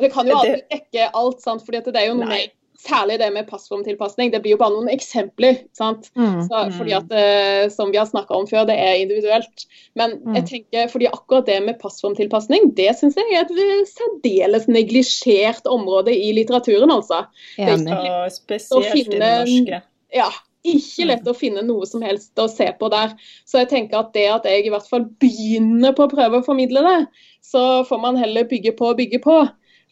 det, 0.00 0.12
kan 0.14 0.28
jo 0.28 0.38
aldri 0.40 0.62
dekke 0.72 1.10
alt, 1.12 1.42
sant? 1.44 1.64
fordi 1.66 1.82
det 1.88 2.00
er 2.02 2.10
jo 2.10 2.20
noe 2.20 2.30
med 2.30 2.54
Særlig 2.76 3.14
det 3.18 3.30
med 3.32 3.46
passformtilpasning. 3.48 4.30
Det 4.34 4.42
blir 4.44 4.52
jo 4.52 4.58
bare 4.60 4.74
noen 4.74 4.90
eksempler. 4.92 5.62
sant? 5.74 6.10
Mm, 6.12 6.42
Så, 6.44 6.58
mm. 6.68 6.72
fordi 6.76 6.92
at, 6.92 7.08
uh, 7.08 7.70
Som 7.72 7.90
vi 7.90 7.96
har 7.96 8.04
snakka 8.06 8.36
om 8.36 8.46
før, 8.46 8.66
det 8.68 8.76
er 8.76 9.00
individuelt. 9.00 9.64
Men 9.96 10.18
mm. 10.20 10.34
jeg 10.36 10.46
tenker, 10.50 10.90
fordi 10.92 11.08
akkurat 11.08 11.48
det 11.48 11.56
med 11.64 11.80
passformtilpasning, 11.80 12.74
det 12.76 12.90
syns 12.98 13.16
jeg 13.16 13.32
er 13.32 13.48
et 13.48 13.88
særdeles 13.90 14.68
neglisjert 14.68 15.66
område 15.66 16.14
i 16.14 16.34
litteraturen, 16.36 16.92
altså. 16.92 17.24
Ja, 17.56 17.72
det 17.80 17.96
er 17.96 18.04
ikke 18.04 18.36
spesielt 18.36 18.92
finne, 18.92 19.16
i 19.16 19.18
den 19.18 19.24
norske. 19.24 19.82
Ja, 20.14 20.28
ikke 20.72 21.04
mm. 21.04 21.10
lett 21.12 21.28
å 21.30 21.36
finne 21.36 21.62
noe 21.66 21.86
som 21.88 22.02
helst 22.04 22.38
å 22.42 22.48
se 22.50 22.68
på 22.78 22.90
der. 22.92 23.14
Så 23.48 23.62
jeg 23.62 23.70
tenker 23.72 24.00
at 24.00 24.10
det 24.16 24.26
at 24.32 24.48
jeg 24.48 24.66
i 24.66 24.72
hvert 24.72 24.88
fall 24.90 25.06
begynner 25.22 25.94
på 25.96 26.06
å 26.06 26.12
prøve 26.12 26.40
å 26.40 26.46
formidle 26.46 26.82
det, 26.86 26.98
så 27.44 27.84
får 27.88 28.02
man 28.02 28.18
heller 28.20 28.48
bygge 28.50 28.74
på 28.78 28.90
og 28.90 29.00
bygge 29.00 29.22
på. 29.24 29.38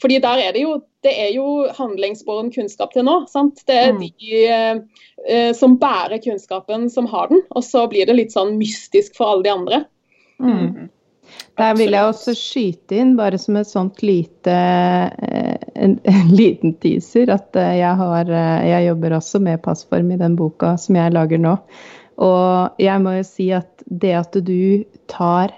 Fordi 0.03 0.18
der 0.18 0.41
er 0.43 0.55
det 0.57 0.64
jo, 0.64 0.79
det 1.07 1.12
er 1.22 1.31
jo 1.37 1.68
handlingsbåren 1.77 2.51
kunnskap 2.55 2.95
til 2.95 3.07
nå. 3.07 3.20
sant? 3.31 3.62
Det 3.68 3.77
er 3.79 3.93
mm. 3.95 4.01
de 4.03 4.41
eh, 4.51 5.53
som 5.55 5.79
bærer 5.79 6.18
kunnskapen, 6.25 6.89
som 6.91 7.07
har 7.11 7.31
den. 7.31 7.45
Og 7.55 7.62
så 7.66 7.87
blir 7.91 8.09
det 8.11 8.18
litt 8.18 8.35
sånn 8.35 8.57
mystisk 8.59 9.14
for 9.18 9.31
alle 9.31 9.47
de 9.47 9.55
andre. 9.55 9.85
Mm. 10.43 10.89
Der 11.59 11.75
vil 11.79 11.95
jeg 11.95 12.11
også 12.11 12.35
skyte 12.37 12.97
inn, 12.99 13.14
bare 13.18 13.39
som 13.39 13.57
et 13.59 13.70
sånt 13.70 14.03
lite 14.03 14.55
eh, 14.55 15.57
en, 15.75 15.99
en 16.14 16.31
liten 16.35 16.75
teaser, 16.83 17.31
at 17.35 17.57
eh, 17.59 17.77
jeg, 17.81 17.99
har, 18.01 18.31
eh, 18.31 18.68
jeg 18.70 18.89
jobber 18.89 19.18
også 19.18 19.43
med 19.45 19.62
passform 19.64 20.12
i 20.14 20.20
den 20.20 20.39
boka 20.39 20.75
som 20.81 20.99
jeg 20.99 21.14
lager 21.14 21.43
nå. 21.43 21.57
Og 22.25 22.83
jeg 22.83 23.03
må 23.03 23.16
jo 23.16 23.27
si 23.27 23.49
at 23.55 23.87
det 23.87 24.14
at 24.18 24.37
du 24.47 24.85
tar 25.11 25.55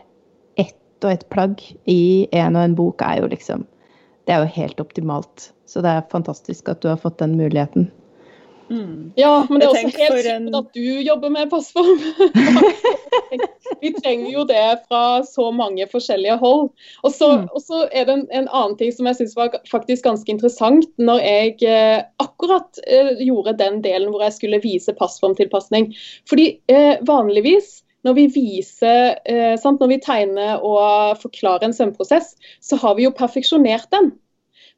ett 0.57 1.05
og 1.05 1.11
ett 1.13 1.27
plagg 1.33 1.61
i 1.85 2.27
en 2.33 2.57
og 2.57 2.63
en 2.65 2.77
bok, 2.79 3.05
er 3.05 3.23
jo 3.23 3.33
liksom 3.33 3.67
Det 4.27 4.35
er 4.35 4.43
jo 4.43 4.55
helt 4.57 4.81
optimalt. 4.83 5.53
Så 5.71 5.83
det 5.85 5.91
er 5.93 6.09
fantastisk 6.11 6.69
at 6.69 6.81
du 6.83 6.89
har 6.89 6.99
fått 6.99 7.21
den 7.21 7.37
muligheten. 7.39 7.91
Mm. 8.69 9.13
Ja, 9.15 9.47
men 9.49 9.61
det 9.61 9.67
er 9.67 9.71
også 9.71 9.83
helt 9.83 9.97
sikkert 9.97 10.27
en... 10.33 10.49
at 10.59 10.75
du 10.75 10.87
jobber 11.07 11.31
med 11.31 11.51
passform. 11.51 12.01
Vi 13.83 13.93
trenger 13.95 14.31
jo 14.33 14.45
det 14.49 14.65
fra 14.89 15.23
så 15.27 15.51
mange 15.55 15.87
forskjellige 15.91 16.37
hold. 16.43 16.69
Og 17.03 17.15
så, 17.15 17.31
mm. 17.47 17.87
er 17.93 18.09
det 18.09 18.15
en, 18.17 18.27
en, 18.31 18.49
annen 18.49 18.77
ting 18.81 18.93
som 18.95 19.07
jeg 19.11 19.21
syns 19.21 19.37
var 19.39 19.55
faktisk 19.71 20.07
ganske 20.07 20.33
interessant 20.33 20.87
når 20.99 21.23
jeg 21.23 21.57
eh, 21.69 22.03
akkurat 22.23 22.83
eh, 22.87 23.15
gjorde 23.27 23.57
den 23.61 23.83
delen 23.87 24.11
hvor 24.11 24.27
jeg 24.27 24.37
skulle 24.39 24.63
vise 24.65 24.95
passformtilpasning. 24.99 25.93
Fordi 26.29 26.53
eh, 26.73 26.95
vanligvis 27.07 27.81
når 28.07 28.15
vi 28.15 28.27
viser, 28.31 29.17
eh, 29.27 29.57
sant, 29.59 29.81
når 29.83 29.91
vi 29.91 30.03
tegner 30.03 30.63
og 30.63 31.19
forklarer 31.19 31.67
en 31.67 31.75
sømprosess, 31.75 32.37
så 32.63 32.79
har 32.79 32.95
vi 32.95 33.07
jo 33.07 33.15
perfeksjonert 33.15 33.91
den. 33.91 34.13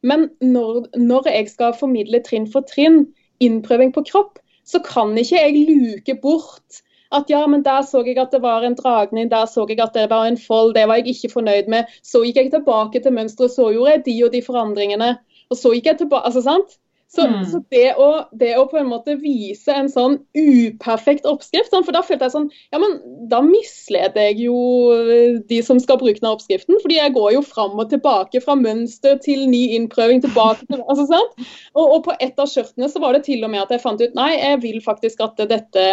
Men 0.03 0.29
når, 0.41 0.87
når 0.97 1.29
jeg 1.29 1.51
skal 1.53 1.77
formidle 1.77 2.23
trinn 2.25 2.47
for 2.51 2.65
trinn, 2.69 3.03
innprøving 3.41 3.93
på 3.95 4.05
kropp, 4.11 4.39
så 4.67 4.81
kan 4.85 5.17
ikke 5.19 5.41
jeg 5.41 5.65
luke 5.69 6.19
bort 6.23 6.83
at 7.13 7.31
ja, 7.33 7.47
men 7.47 7.63
der 7.65 7.83
så 7.83 8.03
jeg 8.05 8.19
at 8.21 8.33
det 8.33 8.43
var 8.43 8.63
en 8.63 8.77
dragning, 8.77 9.31
der 9.31 9.47
så 9.49 9.65
jeg 9.69 9.81
at 9.81 9.95
det 9.95 10.11
var 10.11 10.27
en 10.27 10.39
fold, 10.39 10.75
det 10.75 10.89
var 10.89 11.01
jeg 11.01 11.15
ikke 11.15 11.33
fornøyd 11.33 11.71
med. 11.73 11.89
Så 12.05 12.21
gikk 12.25 12.37
jeg 12.37 12.51
tilbake 12.53 13.01
til 13.01 13.15
mønsteret, 13.17 13.55
så 13.55 13.71
gjorde 13.73 13.95
jeg 13.95 14.05
de 14.07 14.17
og 14.27 14.33
de 14.33 14.43
forandringene. 14.45 15.15
Og 15.49 15.57
så 15.57 15.73
gikk 15.73 15.87
jeg 15.87 15.99
tilbake, 16.03 16.27
altså 16.29 16.43
sant? 16.45 16.77
Så, 17.09 17.25
mm. 17.25 17.45
så 17.49 17.59
det, 17.73 17.95
å, 17.97 18.09
det, 18.37 18.51
å, 18.61 18.67
på 18.69 18.77
en 18.77 18.91
måte 18.91 19.15
vise 19.17 19.73
en 19.73 19.87
sånn 19.89 20.19
uperfekt 20.37 21.25
oppskrift 21.29 21.73
sånn, 21.73 21.87
For 21.87 21.97
da 21.97 22.03
følte 22.05 22.29
jeg 22.29 22.35
sånn 22.35 22.51
Ja, 22.75 22.81
men 22.83 22.99
da 23.31 23.41
misleder 23.45 24.29
jeg 24.29 24.43
jo 24.45 24.59
eh, 24.93 25.39
de 25.49 25.63
som 25.65 25.81
skal 25.81 25.97
bruke 26.03 26.21
den 26.21 26.29
oppskriften. 26.29 26.77
fordi 26.85 26.99
jeg 26.99 27.15
går 27.17 27.33
jo 27.39 27.43
fram 27.47 27.81
og 27.81 27.89
tilbake 27.95 28.43
fra 28.45 28.59
mønster 28.61 29.17
til 29.25 29.47
ny 29.49 29.63
innprøving 29.79 30.21
tilbake 30.27 30.69
til 30.69 30.85
altså 30.85 31.09
sant? 31.09 31.49
Og, 31.73 31.85
og 31.87 32.05
på 32.11 32.19
ett 32.21 32.37
av 32.37 32.53
skjørtene 32.53 32.93
så 32.93 33.01
var 33.01 33.17
det 33.17 33.25
til 33.31 33.41
og 33.47 33.55
med 33.57 33.65
at 33.65 33.73
jeg 33.73 33.85
fant 33.87 34.05
ut 34.05 34.19
Nei, 34.19 34.35
jeg 34.37 34.61
vil 34.67 34.81
faktisk 34.85 35.25
at 35.25 35.41
dette 35.49 35.89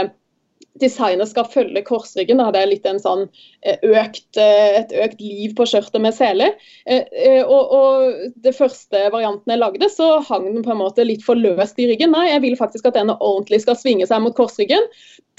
designet 0.82 1.30
skal 1.30 1.48
følge 1.52 1.84
korsryggen. 1.88 2.40
Da 2.40 2.50
hadde 2.50 2.62
jeg 2.64 2.72
litt 2.72 2.88
en 2.90 3.02
sånn 3.02 3.26
eh, 3.62 3.80
økt, 3.86 4.40
eh, 4.42 4.82
et 4.82 4.94
økt 5.06 5.22
liv 5.24 5.56
på 5.58 5.68
skjørtet 5.70 6.04
med 6.04 6.16
sele. 6.18 6.52
Eh, 6.86 7.42
og, 7.44 7.76
og 7.76 8.32
det 8.44 8.56
første 8.58 9.06
varianten 9.14 9.54
jeg 9.54 9.62
lagde, 9.62 9.90
så 9.92 10.10
hang 10.28 10.50
den 10.52 10.66
på 10.66 10.74
en 10.74 10.82
måte 10.82 11.06
litt 11.08 11.24
for 11.26 11.40
løst 11.40 11.80
i 11.80 11.88
ryggen. 11.92 12.14
Nei, 12.16 12.28
jeg 12.32 12.44
vil 12.46 12.58
faktisk 12.60 12.90
at 12.90 12.98
denne 13.00 13.18
ordentlig 13.20 13.62
skal 13.64 13.80
svinge 13.80 14.08
seg 14.10 14.24
mot 14.26 14.36
korsryggen. 14.38 14.90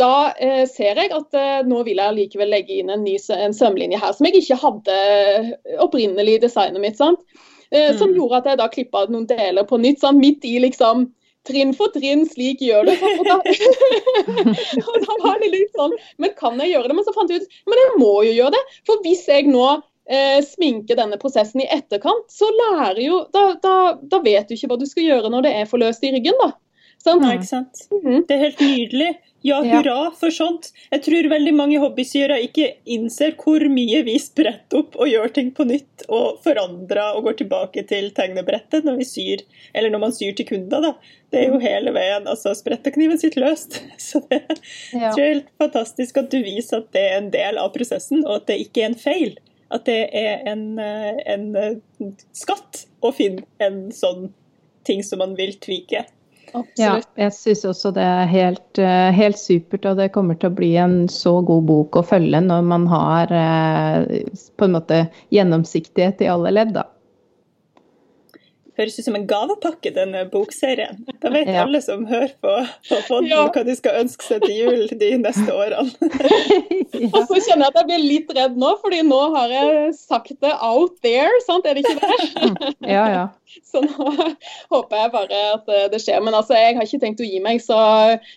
Da 0.01 0.33
eh, 0.43 0.65
ser 0.71 1.01
jeg 1.01 1.13
at 1.17 1.37
eh, 1.37 1.67
nå 1.69 1.83
vil 1.87 2.01
jeg 2.03 2.17
likevel 2.21 2.53
legge 2.53 2.81
inn 2.81 2.93
en 2.93 3.05
ny 3.05 3.19
en 3.37 3.57
sømlinje 3.57 4.01
her, 4.01 4.17
som 4.17 4.29
jeg 4.29 4.41
ikke 4.43 4.61
hadde 4.61 4.97
opprinnelig 5.85 6.39
i 6.39 6.43
designet 6.49 6.83
mitt. 6.83 6.99
sant? 7.01 7.23
Eh, 7.71 7.93
mm. 7.93 7.99
Som 7.99 8.15
gjorde 8.15 8.43
at 8.43 8.51
jeg 8.51 8.61
da 8.61 8.69
klippa 8.73 9.07
noen 9.11 9.29
deler 9.29 9.67
på 9.69 9.79
nytt, 9.83 10.03
sant? 10.05 10.21
midt 10.23 10.45
i 10.47 10.59
liksom 10.63 11.09
trinn 11.47 11.75
for 11.77 11.93
trinn, 11.95 12.25
slik 12.29 12.63
gjør 12.65 12.89
du. 12.89 12.93
Og 12.93 13.25
da, 13.27 13.37
og 14.87 14.97
da 15.07 15.19
var 15.25 15.43
det 15.43 15.53
litt 15.53 15.77
sånn 15.77 15.95
Men 16.23 16.35
kan 16.39 16.59
jeg 16.63 16.75
gjøre 16.75 16.91
det? 16.91 16.97
Men 16.99 17.07
så 17.07 17.15
fant 17.17 17.33
jeg 17.33 17.45
ut 17.45 17.61
men 17.71 17.83
jeg 17.83 18.01
må 18.01 18.15
jo 18.27 18.35
gjøre 18.37 18.55
det. 18.57 18.65
For 18.89 19.03
hvis 19.07 19.25
jeg 19.31 19.49
nå 19.51 19.67
eh, 20.11 20.39
sminker 20.45 20.99
denne 20.99 21.19
prosessen 21.21 21.65
i 21.65 21.71
etterkant, 21.79 22.29
så 22.33 22.49
lærer 22.61 23.03
jo 23.05 23.23
da, 23.35 23.49
da, 23.63 23.77
da, 24.03 24.23
vet 24.25 24.49
du 24.49 24.57
ikke 24.57 24.71
hva 24.73 24.81
du 24.81 24.87
skal 24.89 25.07
gjøre 25.07 25.33
når 25.33 25.49
det 25.49 25.55
er 25.61 25.71
for 25.71 25.83
løst 25.83 26.05
i 26.07 26.13
ryggen, 26.15 26.39
da. 26.43 26.53
Sant? 27.03 27.23
Nei, 27.23 27.37
ikke 27.39 27.51
sant. 27.51 27.87
Mm 27.93 28.01
-hmm. 28.03 28.23
Det 28.27 28.35
er 28.35 28.45
helt 28.47 28.61
nydelig. 28.61 29.11
Ja, 29.47 29.61
hurra 29.63 30.11
for 30.19 30.35
sånt. 30.35 30.73
Jeg 30.91 31.05
tror 31.05 31.29
veldig 31.31 31.53
mange 31.55 31.79
hobbysyere 31.79 32.39
ikke 32.49 32.71
innser 32.97 33.37
hvor 33.39 33.63
mye 33.71 34.01
vi 34.07 34.17
spretter 34.19 34.81
opp 34.81 34.97
og 34.99 35.11
gjør 35.11 35.31
ting 35.37 35.53
på 35.55 35.67
nytt 35.69 36.07
og 36.09 36.41
forandrer 36.43 37.15
og 37.19 37.29
går 37.29 37.37
tilbake 37.43 37.85
til 37.87 38.09
tegnebrettet 38.17 38.87
når 38.87 38.99
vi 38.99 39.07
syr, 39.07 39.45
eller 39.73 39.95
når 39.95 40.03
man 40.03 40.17
syr 40.17 40.35
til 40.35 40.49
kunder. 40.49 40.89
da. 40.89 40.93
Det 41.31 41.43
er 41.43 41.53
jo 41.53 41.61
hele 41.63 41.93
veien. 41.95 42.27
altså 42.27 42.55
Sprettekniven 42.59 43.21
sitter 43.23 43.45
løst. 43.45 43.79
Så 44.09 44.23
det 44.31 44.43
ja. 44.93 45.13
er 45.13 45.21
helt 45.21 45.53
fantastisk 45.63 46.19
at 46.23 46.33
du 46.35 46.41
viser 46.43 46.83
at 46.83 46.91
det 46.97 47.05
er 47.05 47.21
en 47.21 47.31
del 47.35 47.63
av 47.63 47.71
prosessen, 47.77 48.25
og 48.27 48.41
at 48.41 48.51
det 48.51 48.59
ikke 48.67 48.83
er 48.83 48.91
en 48.91 48.99
feil. 48.99 49.39
At 49.75 49.87
det 49.87 50.01
er 50.15 50.43
en, 50.51 50.67
eh, 50.79 51.23
en 51.35 51.49
eh, 51.59 52.11
skatt 52.35 52.87
å 53.03 53.15
finne 53.15 53.47
en 53.63 53.89
sånn 53.95 54.31
ting 54.87 55.03
som 55.07 55.23
man 55.23 55.35
vil 55.39 55.55
tvike. 55.63 56.05
Absolutt. 56.53 56.77
Ja, 56.79 57.27
jeg 57.27 57.35
syns 57.37 57.65
også 57.69 57.93
det 57.97 58.05
er 58.07 58.29
helt, 58.31 58.79
eh, 58.79 59.11
helt, 59.17 59.39
supert, 59.41 59.87
og 59.91 60.01
det 60.01 60.13
kommer 60.15 60.39
til 60.39 60.53
å 60.53 60.57
bli 60.57 60.73
en 60.81 60.99
så 61.13 61.39
god 61.47 61.67
bok 61.69 61.99
å 62.01 62.05
følge 62.07 62.41
når 62.45 62.67
man 62.71 62.87
har 62.91 63.33
på 64.57 64.69
en 64.69 64.77
måte 64.77 65.07
gjennomsiktighet 65.35 66.23
i 66.23 66.31
alle 66.33 66.55
ledd. 66.55 66.77
da 66.77 66.87
høres 68.77 68.99
ut 68.99 69.07
som 69.09 69.19
en 69.19 69.27
gavepakke, 69.29 69.93
denne 69.97 70.25
bokserien. 70.33 71.03
Da 71.23 71.33
vet 71.33 71.49
ja. 71.51 71.65
alle 71.65 71.81
som 71.85 72.05
hører 72.09 72.35
på, 72.43 72.55
på 72.91 73.01
podden 73.09 73.31
ja. 73.31 73.47
hva 73.53 73.65
de 73.67 73.77
skal 73.79 74.03
ønske 74.03 74.27
seg 74.27 74.45
til 74.47 74.59
jul 74.61 74.87
de 75.01 75.13
neste 75.23 75.49
årene. 75.55 75.91
ja. 76.07 76.77
Og 77.17 77.23
så 77.29 77.41
kjenner 77.45 77.67
jeg 77.67 77.73
at 77.73 77.81
jeg 77.81 77.89
blir 77.91 78.05
litt 78.05 78.37
redd 78.37 78.61
nå, 78.61 78.75
fordi 78.83 79.03
nå 79.07 79.23
har 79.37 79.53
jeg 79.53 79.97
sagt 79.99 80.37
det 80.43 80.53
out 80.65 80.97
there, 81.05 81.33
sant? 81.47 81.67
Er 81.67 81.77
det 81.77 81.85
ikke 81.85 81.99
det? 82.01 82.77
ja, 82.97 83.09
ja. 83.13 83.27
Så 83.65 83.81
nå 83.81 84.07
håper 84.73 84.99
jeg 84.99 85.11
bare 85.15 85.39
at 85.55 85.71
det 85.93 86.01
skjer. 86.03 86.21
Men 86.25 86.35
altså, 86.37 86.57
jeg 86.59 86.75
har 86.77 86.85
ikke 86.85 87.01
tenkt 87.01 87.23
å 87.25 87.29
gi 87.29 87.39
meg, 87.41 87.63
så 87.65 87.79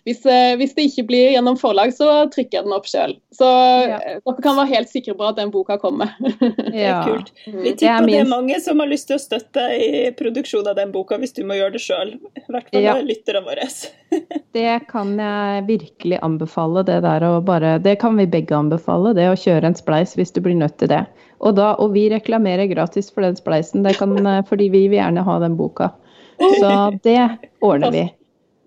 hvis, 0.07 0.21
hvis 0.61 0.75
det 0.77 0.85
ikke 0.87 1.07
blir 1.09 1.33
gjennom 1.33 1.57
forlag, 1.59 1.91
så 1.95 2.07
trykker 2.31 2.59
jeg 2.59 2.67
den 2.67 2.75
opp 2.77 2.87
sjøl. 2.87 3.17
Så 3.35 3.49
dere 3.49 4.35
kan 4.45 4.55
være 4.55 4.71
helt 4.71 4.91
sikre 4.91 5.17
på 5.19 5.27
at 5.27 5.39
den 5.39 5.51
boka 5.51 5.79
kommer. 5.81 6.13
det 6.21 6.85
er 6.85 7.01
kult. 7.03 7.33
Vi 7.45 7.73
tipper 7.73 8.07
det 8.07 8.21
er 8.21 8.31
mange 8.31 8.61
som 8.63 8.79
har 8.79 8.91
lyst 8.91 9.09
til 9.09 9.19
å 9.19 9.23
støtte 9.23 9.65
i 9.75 9.89
produksjonen 10.15 10.28
produksjon 10.30 10.67
av 10.69 10.77
den 10.77 10.91
boka 10.93 11.17
hvis 11.19 11.34
du 11.34 11.41
må 11.47 11.57
gjøre 11.57 11.73
det 11.75 11.82
sjøl. 11.84 12.13
I 12.38 12.43
hvert 12.45 12.69
fall 12.69 12.86
ja. 12.86 12.95
lytterne 13.01 13.41
våre. 13.45 13.65
det 14.57 14.75
kan 14.91 15.15
jeg 15.19 15.63
virkelig 15.67 16.19
anbefale. 16.25 16.86
Det 16.88 16.99
der 17.05 17.25
å 17.25 17.32
bare 17.45 17.77
Det 17.84 17.97
kan 18.03 18.19
vi 18.19 18.27
begge 18.30 18.55
anbefale, 18.57 19.15
det 19.17 19.30
å 19.32 19.39
kjøre 19.39 19.71
en 19.71 19.80
spleis 19.80 20.13
hvis 20.19 20.36
du 20.36 20.43
blir 20.45 20.57
nødt 20.59 20.77
til 20.82 20.91
det. 20.93 21.03
Og, 21.39 21.55
da, 21.57 21.73
og 21.80 21.95
vi 21.95 22.09
reklamerer 22.11 22.69
gratis 22.69 23.09
for 23.13 23.25
den 23.25 23.38
spleisen, 23.39 23.86
det 23.88 23.95
kan, 23.97 24.15
fordi 24.49 24.69
vi 24.69 24.86
vil 24.91 24.99
gjerne 24.99 25.23
ha 25.25 25.39
den 25.41 25.57
boka. 25.59 25.93
Så 26.59 26.73
det 27.03 27.19
ordner 27.65 27.95
vi. 27.95 28.05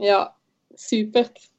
Ja, 0.02 0.24
supert. 0.80 1.51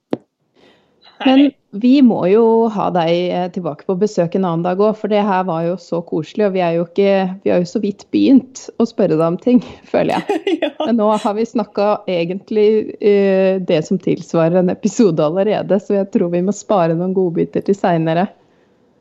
Men 1.26 1.52
vi 1.74 1.94
må 2.06 2.20
jo 2.30 2.44
ha 2.74 2.90
deg 2.94 3.12
eh, 3.34 3.46
tilbake 3.54 3.88
på 3.88 3.96
besøk 3.98 4.36
en 4.38 4.46
annen 4.46 4.66
dag 4.66 4.82
òg, 4.84 4.94
for 5.00 5.10
det 5.10 5.24
her 5.26 5.46
var 5.48 5.64
jo 5.66 5.74
så 5.82 6.04
koselig. 6.06 6.46
Og 6.48 6.54
vi, 6.58 6.62
er 6.62 6.76
jo 6.78 6.86
ikke, 6.86 7.16
vi 7.46 7.54
har 7.54 7.64
jo 7.64 7.70
så 7.72 7.82
vidt 7.82 8.06
begynt 8.14 8.68
å 8.78 8.88
spørre 8.90 9.18
deg 9.18 9.26
om 9.26 9.40
ting, 9.42 9.64
føler 9.92 10.20
jeg. 10.20 10.44
ja. 10.66 10.72
Men 10.84 11.00
nå 11.02 11.10
har 11.16 11.38
vi 11.40 11.48
snakka 11.50 11.90
egentlig 12.12 12.68
uh, 13.00 13.58
det 13.64 13.82
som 13.90 14.02
tilsvarer 14.02 14.62
en 14.62 14.74
episode 14.74 15.26
allerede, 15.26 15.80
så 15.82 16.02
jeg 16.02 16.12
tror 16.14 16.34
vi 16.36 16.44
må 16.46 16.56
spare 16.56 16.98
noen 16.98 17.16
godbiter 17.18 17.66
til 17.66 17.78
seinere. 17.78 18.28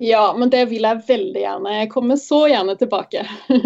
Ja, 0.03 0.33
men 0.35 0.51
det 0.51 0.65
vil 0.73 0.83
jeg 0.83 1.05
veldig 1.07 1.45
gjerne. 1.45 1.77
Jeg 1.77 1.93
kommer 1.93 2.19
så 2.19 2.45
gjerne 2.51 2.75
tilbake. 2.81 3.23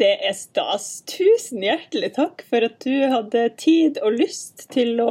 Det 0.00 0.14
er 0.24 0.32
stas. 0.32 1.02
Tusen 1.10 1.60
hjertelig 1.60 2.14
takk 2.16 2.40
for 2.48 2.64
at 2.64 2.78
du 2.80 2.94
hadde 3.12 3.42
tid 3.60 4.00
og 4.00 4.16
lyst 4.16 4.64
til 4.72 4.96
å 5.04 5.10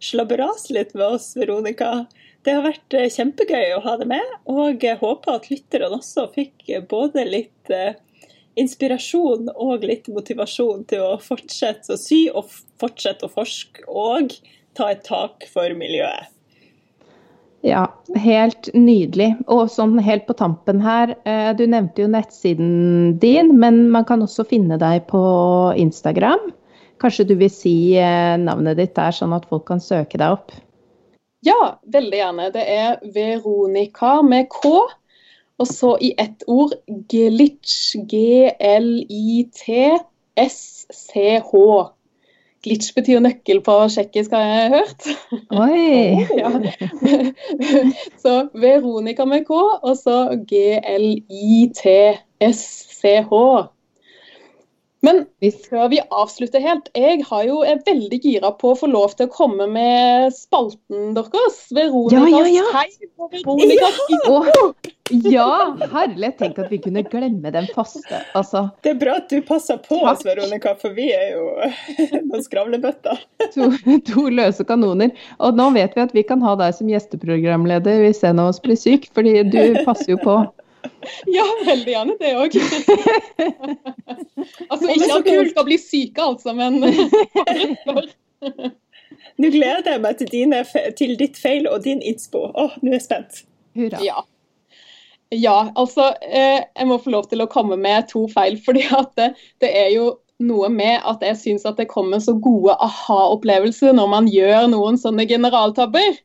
slabberase 0.00 0.72
litt 0.72 0.94
med 0.96 1.18
oss, 1.18 1.34
Veronica. 1.36 2.06
Det 2.40 2.54
har 2.56 2.64
vært 2.64 2.96
uh, 2.96 3.04
kjempegøy 3.12 3.74
å 3.76 3.82
ha 3.84 3.98
deg 4.00 4.08
med, 4.14 4.36
og 4.48 4.80
jeg 4.80 4.96
håper 5.02 5.36
at 5.36 5.50
lytterne 5.52 5.92
også 5.98 6.30
fikk 6.32 6.64
både 6.88 7.26
litt 7.28 7.74
inspirasjon 8.58 9.52
og 9.52 9.84
litt 9.86 10.08
motivasjon 10.08 10.86
til 10.90 11.04
å 11.04 11.14
fortsette 11.22 11.94
å 11.94 12.00
sy 12.00 12.24
og 12.32 12.48
fortsette 12.80 13.28
å 13.28 13.32
forske 13.32 13.84
og 13.86 14.32
ta 14.76 14.90
et 14.94 15.04
tak 15.06 15.46
for 15.52 15.76
miljøet. 15.76 16.32
Ja, 17.66 17.82
helt 18.16 18.70
nydelig. 18.72 19.34
Og 19.52 19.68
sånn 19.72 19.98
helt 20.00 20.24
på 20.28 20.32
tampen 20.38 20.80
her, 20.80 21.12
eh, 21.28 21.52
du 21.56 21.66
nevnte 21.68 22.02
jo 22.02 22.08
nettsiden 22.08 23.18
din, 23.20 23.58
men 23.60 23.90
man 23.92 24.04
kan 24.08 24.22
også 24.24 24.46
finne 24.48 24.78
deg 24.80 25.06
på 25.10 25.20
Instagram. 25.76 26.40
Kanskje 27.00 27.24
du 27.28 27.34
vil 27.36 27.50
si 27.52 27.96
eh, 28.00 28.36
navnet 28.40 28.76
ditt 28.80 28.94
der, 28.96 29.12
sånn 29.12 29.36
at 29.36 29.44
folk 29.48 29.66
kan 29.68 29.80
søke 29.80 30.16
deg 30.20 30.30
opp? 30.38 30.52
Ja, 31.44 31.76
veldig 31.84 32.16
gjerne. 32.16 32.50
Det 32.52 32.64
er 32.64 32.96
Veronica 33.14 34.22
med 34.24 34.48
K. 34.52 34.88
Og 35.60 35.66
så 35.68 35.98
i 36.00 36.14
ett 36.16 36.44
ord 36.48 36.72
glitch. 37.12 37.96
G-l-i-t-s-c-h. 38.08 39.10
Glitch 42.60 42.92
betyr 42.92 43.22
nøkkel 43.24 43.62
på 43.64 43.74
tsjekkisk, 43.88 44.30
har 44.36 44.42
jeg 44.44 44.70
hørt. 44.74 45.02
Oi! 45.56 46.20
ja. 46.42 46.50
Så 48.22 48.32
Veronica 48.52 49.24
med 49.24 49.44
K, 49.48 49.50
og 49.80 49.96
så 49.96 50.16
G-L-I-T-S-C-H. 50.50 50.92
Men 55.00 55.22
før 55.40 55.88
vi 55.88 56.00
avslutter 56.12 56.60
helt, 56.60 56.90
jeg 56.92 57.24
har 57.30 57.42
jo, 57.48 57.62
er 57.64 57.80
veldig 57.86 58.20
gira 58.20 58.50
på 58.60 58.74
å 58.74 58.76
få 58.76 58.86
lov 58.92 59.16
til 59.16 59.26
å 59.30 59.32
komme 59.32 59.64
med 59.72 60.28
spalten 60.36 61.14
deres. 61.16 61.72
Veronicas 61.72 62.28
ja, 62.28 62.44
ja, 62.44 62.60
ja. 62.60 62.64
Og 63.48 63.64
ja, 63.64 63.88
info. 64.12 64.60
Ja, 65.10 65.76
herlig. 65.92 66.30
Tenk 66.38 66.58
at 66.62 66.70
vi 66.72 66.78
kunne 66.82 67.02
glemme 67.02 67.50
den 67.54 67.66
faste. 67.74 68.22
Altså, 68.38 68.68
det 68.84 68.94
er 68.94 69.00
bra 69.00 69.16
at 69.20 69.32
du 69.32 69.40
passer 69.46 69.80
på 69.82 69.96
oss, 70.06 70.24
Veronica, 70.26 70.74
for 70.80 70.94
vi 70.96 71.10
er 71.14 71.34
jo 71.34 71.44
noen 72.30 72.44
skravlebøtter. 72.44 73.18
To, 73.56 73.70
to, 74.06 74.28
løse 74.30 74.64
kanoner. 74.68 75.10
Og 75.42 75.58
nå 75.58 75.70
vet 75.76 75.96
vi 75.96 76.04
at 76.04 76.14
vi 76.16 76.22
kan 76.26 76.42
ha 76.46 76.52
deg 76.60 76.74
som 76.76 76.90
gjesteprogramleder 76.90 78.04
hvis 78.04 78.24
en 78.28 78.42
av 78.42 78.46
oss 78.54 78.62
blir 78.62 78.78
syk, 78.78 79.02
fordi 79.16 79.32
du 79.50 79.62
passer 79.86 80.10
jo 80.14 80.18
på. 80.22 80.34
Ja, 81.28 81.44
veldig 81.66 81.92
gjerne 81.92 82.14
det 82.20 82.30
òg. 82.40 82.54
altså 84.70 84.86
ikke 84.94 85.18
at 85.18 85.26
noen 85.28 85.50
skal 85.50 85.64
bli 85.68 85.78
syke, 85.80 86.20
altså, 86.24 86.54
men 86.56 86.80
Nå 89.40 89.48
gleder 89.52 89.94
jeg 89.94 90.00
meg 90.00 90.16
til, 90.20 90.28
dine, 90.32 90.64
til, 90.96 91.16
ditt 91.20 91.36
feil 91.40 91.68
og 91.68 91.84
din 91.84 92.02
innspo. 92.04 92.38
Å, 92.52 92.70
nå 92.80 92.92
er 92.92 92.98
jeg 92.98 93.06
spent. 93.06 93.32
Hurra. 93.76 93.98
Ja. 94.04 94.22
Ja, 95.30 95.70
altså 95.78 96.10
eh, 96.26 96.64
Jeg 96.76 96.88
må 96.90 96.98
få 97.02 97.12
lov 97.14 97.28
til 97.30 97.42
å 97.42 97.50
komme 97.50 97.78
med 97.80 98.08
to 98.10 98.26
feil. 98.32 98.58
fordi 98.66 98.86
at 98.96 99.14
det, 99.20 99.30
det 99.62 99.70
er 99.84 99.92
jo 99.94 100.10
noe 100.40 100.70
med 100.72 101.02
at 101.04 101.20
jeg 101.24 101.36
syns 101.36 101.66
at 101.68 101.76
det 101.76 101.90
kommer 101.90 102.20
så 102.24 102.32
gode 102.32 102.72
aha-opplevelser 102.80 103.92
når 103.92 104.08
man 104.08 104.30
gjør 104.32 104.70
noen 104.72 104.96
sånne 105.00 105.28
generaltabber. 105.28 106.16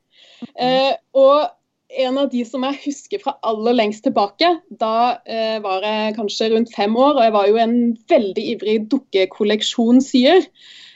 Eh, 0.56 0.94
og 1.18 1.52
en 1.96 2.18
av 2.20 2.30
de 2.32 2.42
som 2.48 2.64
jeg 2.66 2.80
husker 2.86 3.22
fra 3.22 3.36
aller 3.46 3.76
lengst 3.78 4.04
tilbake. 4.08 4.50
Da 4.80 5.22
eh, 5.28 5.60
var 5.64 5.86
jeg 5.86 6.16
kanskje 6.18 6.50
rundt 6.54 6.74
fem 6.76 6.96
år, 6.98 7.16
og 7.16 7.24
jeg 7.24 7.36
var 7.36 7.50
jo 7.50 7.60
en 7.62 7.78
veldig 8.12 8.46
ivrig 8.56 8.78
dukkekolleksjonssyer. 8.92 10.48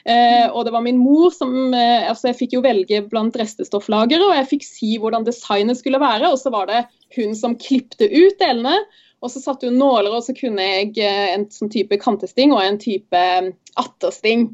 Eh, 0.08 0.46
og 0.48 0.64
det 0.66 0.72
var 0.74 0.84
min 0.84 1.00
mor 1.00 1.28
som 1.34 1.74
eh, 1.76 2.08
altså 2.08 2.30
Jeg 2.30 2.38
fikk 2.38 2.54
jo 2.56 2.62
velge 2.64 3.02
blant 3.10 3.36
restestofflagere, 3.36 4.30
og 4.30 4.36
jeg 4.38 4.48
fikk 4.54 4.66
si 4.66 4.94
hvordan 5.00 5.26
designet 5.28 5.80
skulle 5.80 6.00
være. 6.02 6.32
Og 6.32 6.40
så 6.40 6.52
var 6.52 6.68
det 6.70 6.84
hun 7.16 7.36
som 7.36 7.58
klipte 7.58 8.08
ut 8.10 8.38
delene. 8.40 8.78
Og 9.20 9.28
så 9.28 9.40
satte 9.42 9.68
hun 9.68 9.76
nåler, 9.76 10.14
og 10.16 10.24
så 10.24 10.32
kunne 10.32 10.64
jeg 10.64 10.94
eh, 11.04 11.34
en 11.34 11.44
sånn 11.52 11.68
type 11.72 11.98
kantesting 12.00 12.54
og 12.56 12.62
en 12.64 12.78
type 12.80 13.16
eh, 13.16 13.50
attersting. 13.80 14.46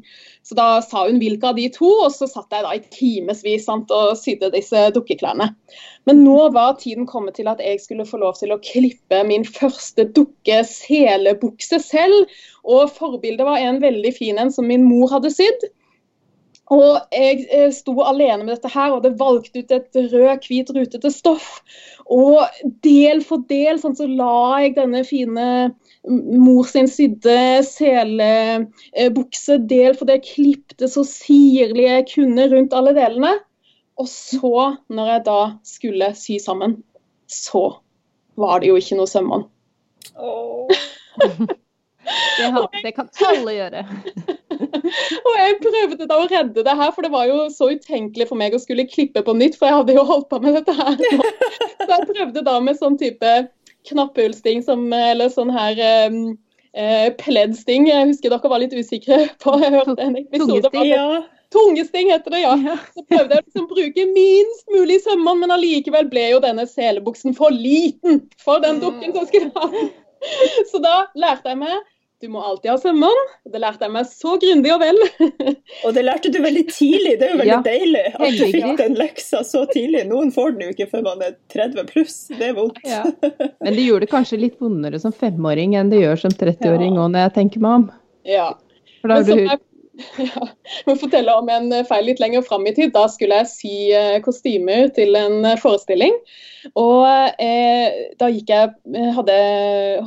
Så 0.43 0.57
da 0.59 0.81
sa 0.83 1.05
hun 1.07 1.21
hvilke 1.21 1.47
av 1.49 1.55
de 1.59 1.69
to, 1.71 1.87
og 2.03 2.11
så 2.15 2.27
satt 2.27 2.51
jeg 2.51 2.65
da 2.65 2.73
i 2.75 2.83
timevis 2.91 3.67
og 3.71 4.11
sydde 4.19 4.51
disse 4.53 4.85
dukkeklærne. 4.95 5.49
Men 6.07 6.21
nå 6.23 6.49
var 6.55 6.75
tiden 6.79 7.07
kommet 7.07 7.35
til 7.39 7.47
at 7.51 7.63
jeg 7.63 7.79
skulle 7.83 8.07
få 8.07 8.19
lov 8.21 8.35
til 8.39 8.51
å 8.55 8.59
klippe 8.63 9.23
min 9.27 9.47
første 9.47 10.07
dukke-selebukse 10.15 11.81
selv. 11.83 12.37
Og 12.67 12.91
forbildet 12.95 13.47
var 13.47 13.63
en 13.63 13.81
veldig 13.83 14.13
fin 14.15 14.39
en 14.39 14.51
som 14.51 14.67
min 14.67 14.87
mor 14.87 15.11
hadde 15.15 15.31
sydd. 15.35 15.67
Og 16.73 17.13
jeg 17.15 17.45
eh, 17.53 17.69
sto 17.71 17.93
alene 18.03 18.43
med 18.43 18.57
dette 18.57 18.71
her, 18.73 18.91
og 18.91 19.03
det 19.05 19.15
valgte 19.19 19.63
ut 19.63 19.71
et 19.71 19.99
rød, 20.11 20.47
hvit, 20.49 20.71
rutete 20.75 21.11
stoff. 21.13 21.61
Og 22.11 22.43
del 22.83 23.21
for 23.23 23.45
del 23.47 23.79
sånn, 23.79 23.95
så 23.95 24.07
la 24.09 24.63
jeg 24.65 24.75
denne 24.75 25.03
fine 25.07 25.47
mor 26.07 26.67
sin 26.67 26.89
sydde 26.91 27.63
selebukse 27.67 29.57
del 29.67 29.95
for 29.95 30.09
det, 30.09 30.21
klipte 30.27 30.89
så 30.91 31.05
sirlig 31.07 31.87
jeg 31.87 32.07
kunne 32.13 32.49
rundt 32.51 32.75
alle 32.75 32.95
delene. 32.97 33.37
Og 33.97 34.09
så, 34.11 34.53
når 34.93 35.13
jeg 35.13 35.25
da 35.27 35.41
skulle 35.65 36.11
sy 36.19 36.37
sammen, 36.41 36.81
så 37.31 37.69
var 38.37 38.61
det 38.61 38.69
jo 38.69 38.77
ikke 38.79 38.99
noe 38.99 39.09
sømbånd. 39.09 39.47
Oh. 40.19 40.67
det, 42.37 42.51
det, 42.83 42.93
kan 42.95 43.09
alle 43.31 43.55
gjøre. 43.55 43.87
og 45.27 45.33
jeg 45.37 45.59
prøvde 45.63 46.07
da 46.09 46.17
å 46.17 46.27
redde 46.29 46.63
det 46.65 46.75
her, 46.79 46.91
for 46.95 47.05
det 47.05 47.11
var 47.13 47.27
jo 47.29 47.45
så 47.53 47.69
utenkelig 47.75 48.27
for 48.29 48.39
meg 48.39 48.55
å 48.55 48.61
skulle 48.61 48.87
klippe 48.89 49.23
på 49.25 49.35
nytt, 49.37 49.57
for 49.59 49.69
jeg 49.69 49.79
hadde 49.81 49.95
jo 49.97 50.07
holdt 50.07 50.29
på 50.31 50.41
med 50.43 50.57
dette 50.59 50.75
her. 50.77 50.97
Så 50.97 51.89
jeg 51.93 52.09
prøvde 52.09 52.43
da 52.47 52.57
med 52.63 52.79
sånn 52.79 52.97
type 52.99 53.37
knappehullsting 53.87 54.63
som 54.65 54.91
Eller 54.91 55.31
sånn 55.31 55.51
her 55.53 55.79
um, 56.09 56.19
eh, 56.75 57.09
pleddsting. 57.21 57.87
Jeg 57.89 58.11
husker 58.11 58.33
dere 58.33 58.51
var 58.51 58.63
litt 58.63 58.75
usikre 58.75 59.25
på 59.43 59.55
Jeg 59.61 59.73
hørte 59.77 59.97
en 60.03 60.17
episode 60.19 60.61
Tungesting, 60.67 60.89
ja. 60.91 61.23
Tungesting 61.55 62.11
heter 62.11 62.33
det, 62.33 62.41
ja. 62.43 62.77
Så 62.91 63.05
prøvde 63.07 63.37
jeg 63.37 63.45
liksom 63.45 63.67
å 63.67 63.71
bruke 63.71 64.07
minst 64.11 64.73
mulig 64.73 64.99
sømmer, 65.05 65.37
men 65.39 65.53
allikevel 65.55 66.09
ble 66.11 66.25
jo 66.33 66.41
denne 66.43 66.67
selebuksen 66.67 67.37
for 67.37 67.55
liten 67.55 68.25
for 68.43 68.63
den 68.63 68.81
dukken 68.83 69.15
som 69.15 69.29
skulle 69.29 69.53
ha. 69.55 69.87
Så 70.71 70.81
da 70.83 71.05
lærte 71.15 71.53
jeg 71.53 71.61
meg 71.61 71.77
du 72.21 72.27
må 72.33 72.41
alltid 72.41 72.71
ha 72.71 72.77
sømmene. 72.81 73.25
Det 73.45 73.59
lærte 73.61 73.85
jeg 73.85 73.93
meg 73.93 74.07
så 74.09 74.31
grundig 74.41 74.71
og 74.73 74.79
vel. 74.81 74.97
og 75.85 75.91
det 75.93 76.03
lærte 76.07 76.31
du 76.33 76.39
veldig 76.41 76.63
tidlig. 76.71 77.13
Det 77.19 77.27
er 77.27 77.33
jo 77.35 77.39
veldig 77.43 77.53
ja, 77.53 77.59
deilig 77.67 78.03
at 78.09 78.39
du 78.39 78.43
fikk 78.55 78.79
den 78.79 78.97
leksa 78.97 79.43
så 79.45 79.61
tidlig. 79.69 80.01
Noen 80.09 80.33
får 80.33 80.55
den 80.55 80.65
jo 80.65 80.73
ikke 80.73 80.89
før 80.95 81.05
man 81.11 81.21
er 81.27 81.35
30 81.53 81.85
pluss. 81.91 82.15
Det 82.33 82.49
er 82.49 82.57
vondt. 82.57 82.81
Ja. 82.87 83.03
Men 83.63 83.77
det 83.77 83.85
gjorde 83.85 84.07
det 84.07 84.11
kanskje 84.15 84.41
litt 84.41 84.57
vondere 84.63 85.01
som 85.03 85.13
femåring 85.13 85.77
enn 85.77 85.93
det 85.93 86.01
gjør 86.01 86.23
som 86.25 86.33
30-åring 86.33 86.97
òg, 86.97 87.03
ja. 87.03 87.11
når 87.13 87.25
jeg 87.27 87.35
tenker 87.37 87.65
meg 87.67 87.81
om. 87.81 87.87
Ja. 88.27 88.49
For 88.97 89.13
da 89.13 89.19
har 89.21 89.29
du 89.29 89.66
Ja, 90.27 90.47
jeg 90.65 90.85
må 90.87 90.95
fortelle 90.99 91.33
om 91.37 91.49
en 91.51 91.71
feil 91.87 92.07
litt 92.09 92.21
lenger 92.21 92.43
fram 92.45 92.65
i 92.69 92.73
tid. 92.75 92.93
Da 92.95 93.05
skulle 93.11 93.41
jeg 93.41 93.49
sy 93.51 93.71
si 93.77 94.21
kostymer 94.25 94.91
til 94.95 95.17
en 95.17 95.45
eh, 95.45 95.57
forestilling. 95.61 96.15
Og 96.77 97.05
eh, 97.43 98.11
da 98.19 98.29
gikk 98.33 98.51
jeg, 98.53 98.73
eh, 98.93 99.09
hadde, 99.15 99.37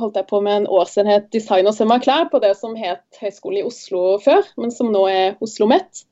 holdt 0.01 0.19
jeg 0.19 0.29
på 0.29 0.41
med 0.45 0.61
en 0.61 0.69
årsenhet 0.79 1.27
design 1.33 1.69
og 1.69 1.75
søm 1.77 1.93
av 1.95 2.03
klær 2.05 2.29
på 2.31 2.41
det 2.43 2.53
som 2.59 2.77
het 2.77 3.03
Høgskolen 3.21 3.61
i 3.61 3.67
Oslo 3.67 4.15
før, 4.23 4.45
men 4.61 4.73
som 4.73 4.91
nå 4.93 5.05
er 5.11 5.37
Oslo 5.43 5.67
Met. 5.71 6.05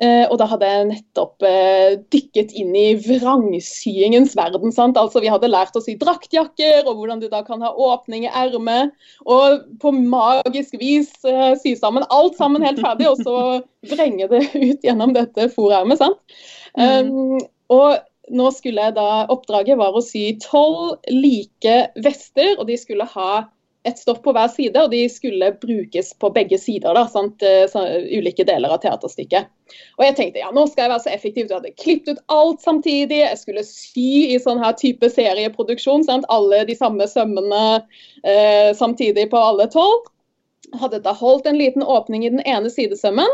Eh, 0.00 0.24
og 0.30 0.38
da 0.40 0.46
hadde 0.48 0.68
jeg 0.68 0.86
nettopp 0.88 1.44
eh, 1.44 1.98
dykket 2.12 2.54
inn 2.56 2.72
i 2.78 2.86
vrangsyingens 3.04 4.32
verden. 4.38 4.72
sant? 4.72 4.96
Altså 5.00 5.20
Vi 5.20 5.28
hadde 5.32 5.50
lært 5.50 5.76
å 5.76 5.82
sy 5.84 5.96
draktjakker, 6.00 6.86
og 6.86 6.96
hvordan 6.96 7.20
du 7.20 7.28
da 7.32 7.42
kan 7.44 7.60
ha 7.64 7.72
åpning 7.74 8.24
i 8.24 8.32
ermet. 8.32 8.94
Og 9.28 9.66
på 9.82 9.92
magisk 9.96 10.78
vis 10.80 11.12
eh, 11.28 11.52
sy 11.60 11.74
sammen 11.76 12.08
alt 12.08 12.38
sammen 12.40 12.64
helt 12.64 12.80
ferdig, 12.80 13.10
og 13.10 13.20
så 13.20 13.60
vrenge 13.92 14.30
det 14.32 14.46
ut 14.68 14.86
gjennom 14.88 15.12
dette 15.16 15.50
forermet. 15.52 16.00
sant? 16.00 16.40
Mm. 16.78 17.10
Um, 17.10 17.40
og 17.70 17.98
nå 18.30 18.50
skulle 18.54 18.88
jeg 18.88 18.96
da, 18.96 19.26
Oppdraget 19.32 19.78
var 19.80 19.96
å 19.96 20.02
sy 20.04 20.30
tolv 20.42 20.96
like 21.10 21.76
vester, 22.02 22.54
og 22.56 22.68
de 22.70 22.78
skulle 22.80 23.08
ha 23.12 23.30
et 23.88 23.98
stoff 23.98 24.18
på 24.24 24.32
hver 24.36 24.50
side, 24.52 24.76
og 24.76 24.92
de 24.92 25.00
skulle 25.08 25.52
brukes 25.62 26.12
på 26.20 26.30
begge 26.34 26.58
sider. 26.60 26.92
Da, 26.96 27.06
sant? 27.08 27.40
Eh, 27.46 27.64
så, 27.70 27.86
ulike 28.12 28.44
deler 28.48 28.74
av 28.74 28.82
teaterstykket. 28.82 29.48
Og 29.96 30.04
jeg 30.04 30.16
tenkte 30.18 30.42
ja, 30.42 30.50
nå 30.52 30.66
skal 30.68 30.84
jeg 30.84 30.92
være 30.92 31.04
så 31.06 31.12
effektiv. 31.14 31.46
Jeg 31.46 31.56
hadde 31.56 31.74
klippet 31.80 32.18
ut 32.18 32.22
alt 32.34 32.64
samtidig. 32.64 33.22
Jeg 33.22 33.40
skulle 33.40 33.64
sy 33.66 34.34
i 34.34 34.38
sånn 34.42 34.60
her 34.60 34.76
type 34.80 35.08
serieproduksjon. 35.12 36.04
Sant? 36.08 36.28
Alle 36.32 36.64
de 36.68 36.76
samme 36.76 37.08
sømmene 37.08 37.62
eh, 37.80 38.72
samtidig 38.76 39.30
på 39.32 39.40
alle 39.40 39.70
tolv. 39.72 40.10
Hadde 40.80 41.00
da 41.02 41.14
holdt 41.16 41.48
en 41.48 41.58
liten 41.58 41.82
åpning 41.82 42.26
i 42.26 42.34
den 42.34 42.44
ene 42.44 42.70
sidesømmen. 42.72 43.32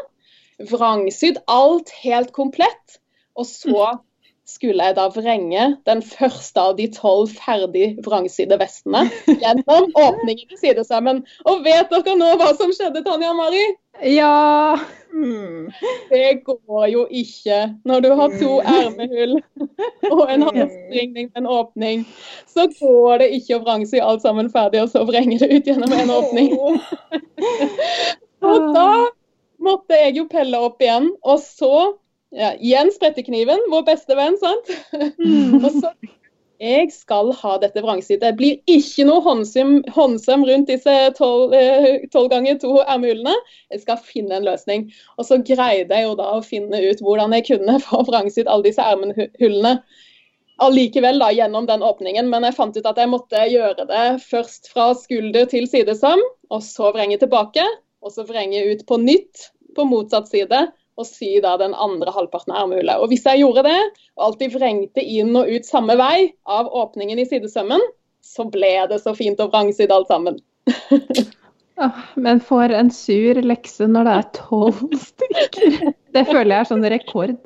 Vrangsydd 0.71 1.43
alt 1.53 1.91
helt 2.05 2.31
komplett. 2.37 3.01
Og 3.37 3.49
så 3.51 3.97
skulle 4.47 4.85
jeg 4.85 4.95
da 4.95 5.09
vrenge 5.11 5.65
den 5.89 6.03
første 6.07 6.63
av 6.63 6.77
de 6.79 6.87
tolv 6.95 7.33
ferdig 7.35 7.97
vrangsydde 8.07 8.59
vestene 8.61 9.07
gjennom 9.27 9.91
åpningen 10.07 10.55
i 10.55 10.61
sidesømmen. 10.61 11.25
Og 11.51 11.65
vet 11.67 11.91
dere 11.91 12.15
nå 12.19 12.31
hva 12.39 12.53
som 12.59 12.71
skjedde, 12.75 13.03
Tanja 13.07 13.33
og 13.33 13.41
Mari? 13.41 13.65
Ja. 14.07 14.79
Mm. 15.11 15.73
Det 16.11 16.45
går 16.47 16.87
jo 16.93 17.07
ikke. 17.11 17.59
Når 17.85 18.07
du 18.07 18.09
har 18.21 18.39
to 18.39 18.61
ermehull 18.61 19.37
og 20.13 20.25
en 20.31 20.47
halsringning 20.49 21.31
med 21.33 21.43
en 21.43 21.51
åpning, 21.51 22.07
så 22.47 22.69
går 22.79 23.25
det 23.25 23.31
ikke 23.41 23.59
å 23.59 23.65
vrangsy 23.67 23.99
alt 23.99 24.23
sammen 24.23 24.51
ferdig 24.53 24.85
og 24.85 24.93
så 24.95 25.03
vrenge 25.09 25.41
det 25.43 25.51
ut 25.51 25.71
gjennom 25.73 25.93
en 25.97 26.17
åpning. 26.21 26.55
og 28.47 28.73
da 28.77 28.91
måtte 29.59 29.99
jeg 30.05 30.21
jo 30.21 30.29
pelle 30.31 30.61
opp 30.69 30.83
igjen. 30.85 31.11
Og 31.27 31.41
så 31.43 31.97
ja, 32.37 32.53
igjen 32.61 32.93
sprettekniven, 32.93 33.65
vår 33.73 33.87
beste 33.89 34.17
venn, 34.19 34.37
sant. 34.41 34.71
Mm. 35.19 35.59
og 35.65 35.71
så 35.81 35.93
jeg 36.57 36.89
skal 36.95 37.35
ha 37.37 37.57
dette 37.61 37.83
vrangsydd. 37.85 38.23
Det 38.23 38.33
blir 38.39 38.61
ikke 38.71 39.05
noe 39.09 39.21
håndsøm, 39.25 39.75
håndsøm 39.93 40.45
rundt 40.49 40.71
disse 40.73 40.95
tolv 41.19 41.53
eh, 41.57 42.07
ganger 42.33 42.57
to 42.63 42.79
ermehullene. 42.87 43.35
Jeg 43.75 43.83
skal 43.83 44.01
finne 44.01 44.39
en 44.39 44.47
løsning. 44.47 44.87
Og 45.21 45.29
så 45.29 45.39
greide 45.45 45.93
jeg 45.93 46.09
jo 46.09 46.15
da 46.17 46.31
å 46.37 46.45
finne 46.45 46.81
ut 46.81 47.03
hvordan 47.05 47.37
jeg 47.37 47.49
kunne 47.51 47.79
få 47.87 48.03
vrangsydd 48.09 48.49
alle 48.49 48.71
disse 48.71 48.85
ermehullene 48.85 49.77
allikevel 50.65 51.21
da, 51.21 51.29
gjennom 51.37 51.69
den 51.69 51.85
åpningen. 51.85 52.31
Men 52.33 52.49
jeg 52.49 52.57
fant 52.57 52.79
ut 52.79 52.89
at 52.89 53.03
jeg 53.03 53.13
måtte 53.13 53.43
gjøre 53.53 53.89
det 53.91 54.07
først 54.25 54.73
fra 54.73 54.95
skulder 54.97 55.45
til 55.53 55.69
sidesøm, 55.69 56.25
og 56.49 56.65
så 56.65 56.95
vrenge 56.97 57.21
tilbake. 57.21 57.65
Og 58.01 58.17
så 58.17 58.25
vrenge 58.25 58.65
ut 58.73 58.87
på 58.89 58.97
nytt 59.03 59.51
på 59.77 59.85
motsatt 59.85 60.31
side 60.33 60.65
og 60.97 61.07
sy 61.09 61.37
da 61.45 61.55
den 61.61 61.75
andre 61.77 62.13
halvparten 62.15 62.55
av 62.55 62.65
ermehullet. 62.65 63.01
Og 63.01 63.13
hvis 63.13 63.27
jeg 63.29 63.43
gjorde 63.43 63.67
det, 63.69 63.79
og 64.17 64.31
alltid 64.31 64.57
vrengte 64.57 65.05
inn 65.05 65.37
og 65.37 65.51
ut 65.53 65.69
samme 65.69 65.97
vei 66.01 66.31
av 66.49 66.71
åpningen 66.73 67.21
i 67.21 67.27
sidesømmen, 67.29 67.83
så 68.25 68.47
ble 68.51 68.73
det 68.91 69.03
så 69.05 69.15
fint 69.17 69.41
og 69.43 69.53
vrangsydd 69.53 69.93
alt 69.95 70.11
sammen. 70.11 70.41
men 72.15 72.41
for 72.41 72.73
en 72.73 72.91
sur 72.91 73.43
lekse 73.45 73.89
når 73.91 74.09
det 74.09 74.15
er 74.21 74.31
tolv 74.39 74.81
stykker. 75.11 75.93
Det 76.17 76.25
føler 76.31 76.55
jeg 76.55 76.61
er 76.65 76.73
sånn 76.73 76.89
rekord. 76.97 77.37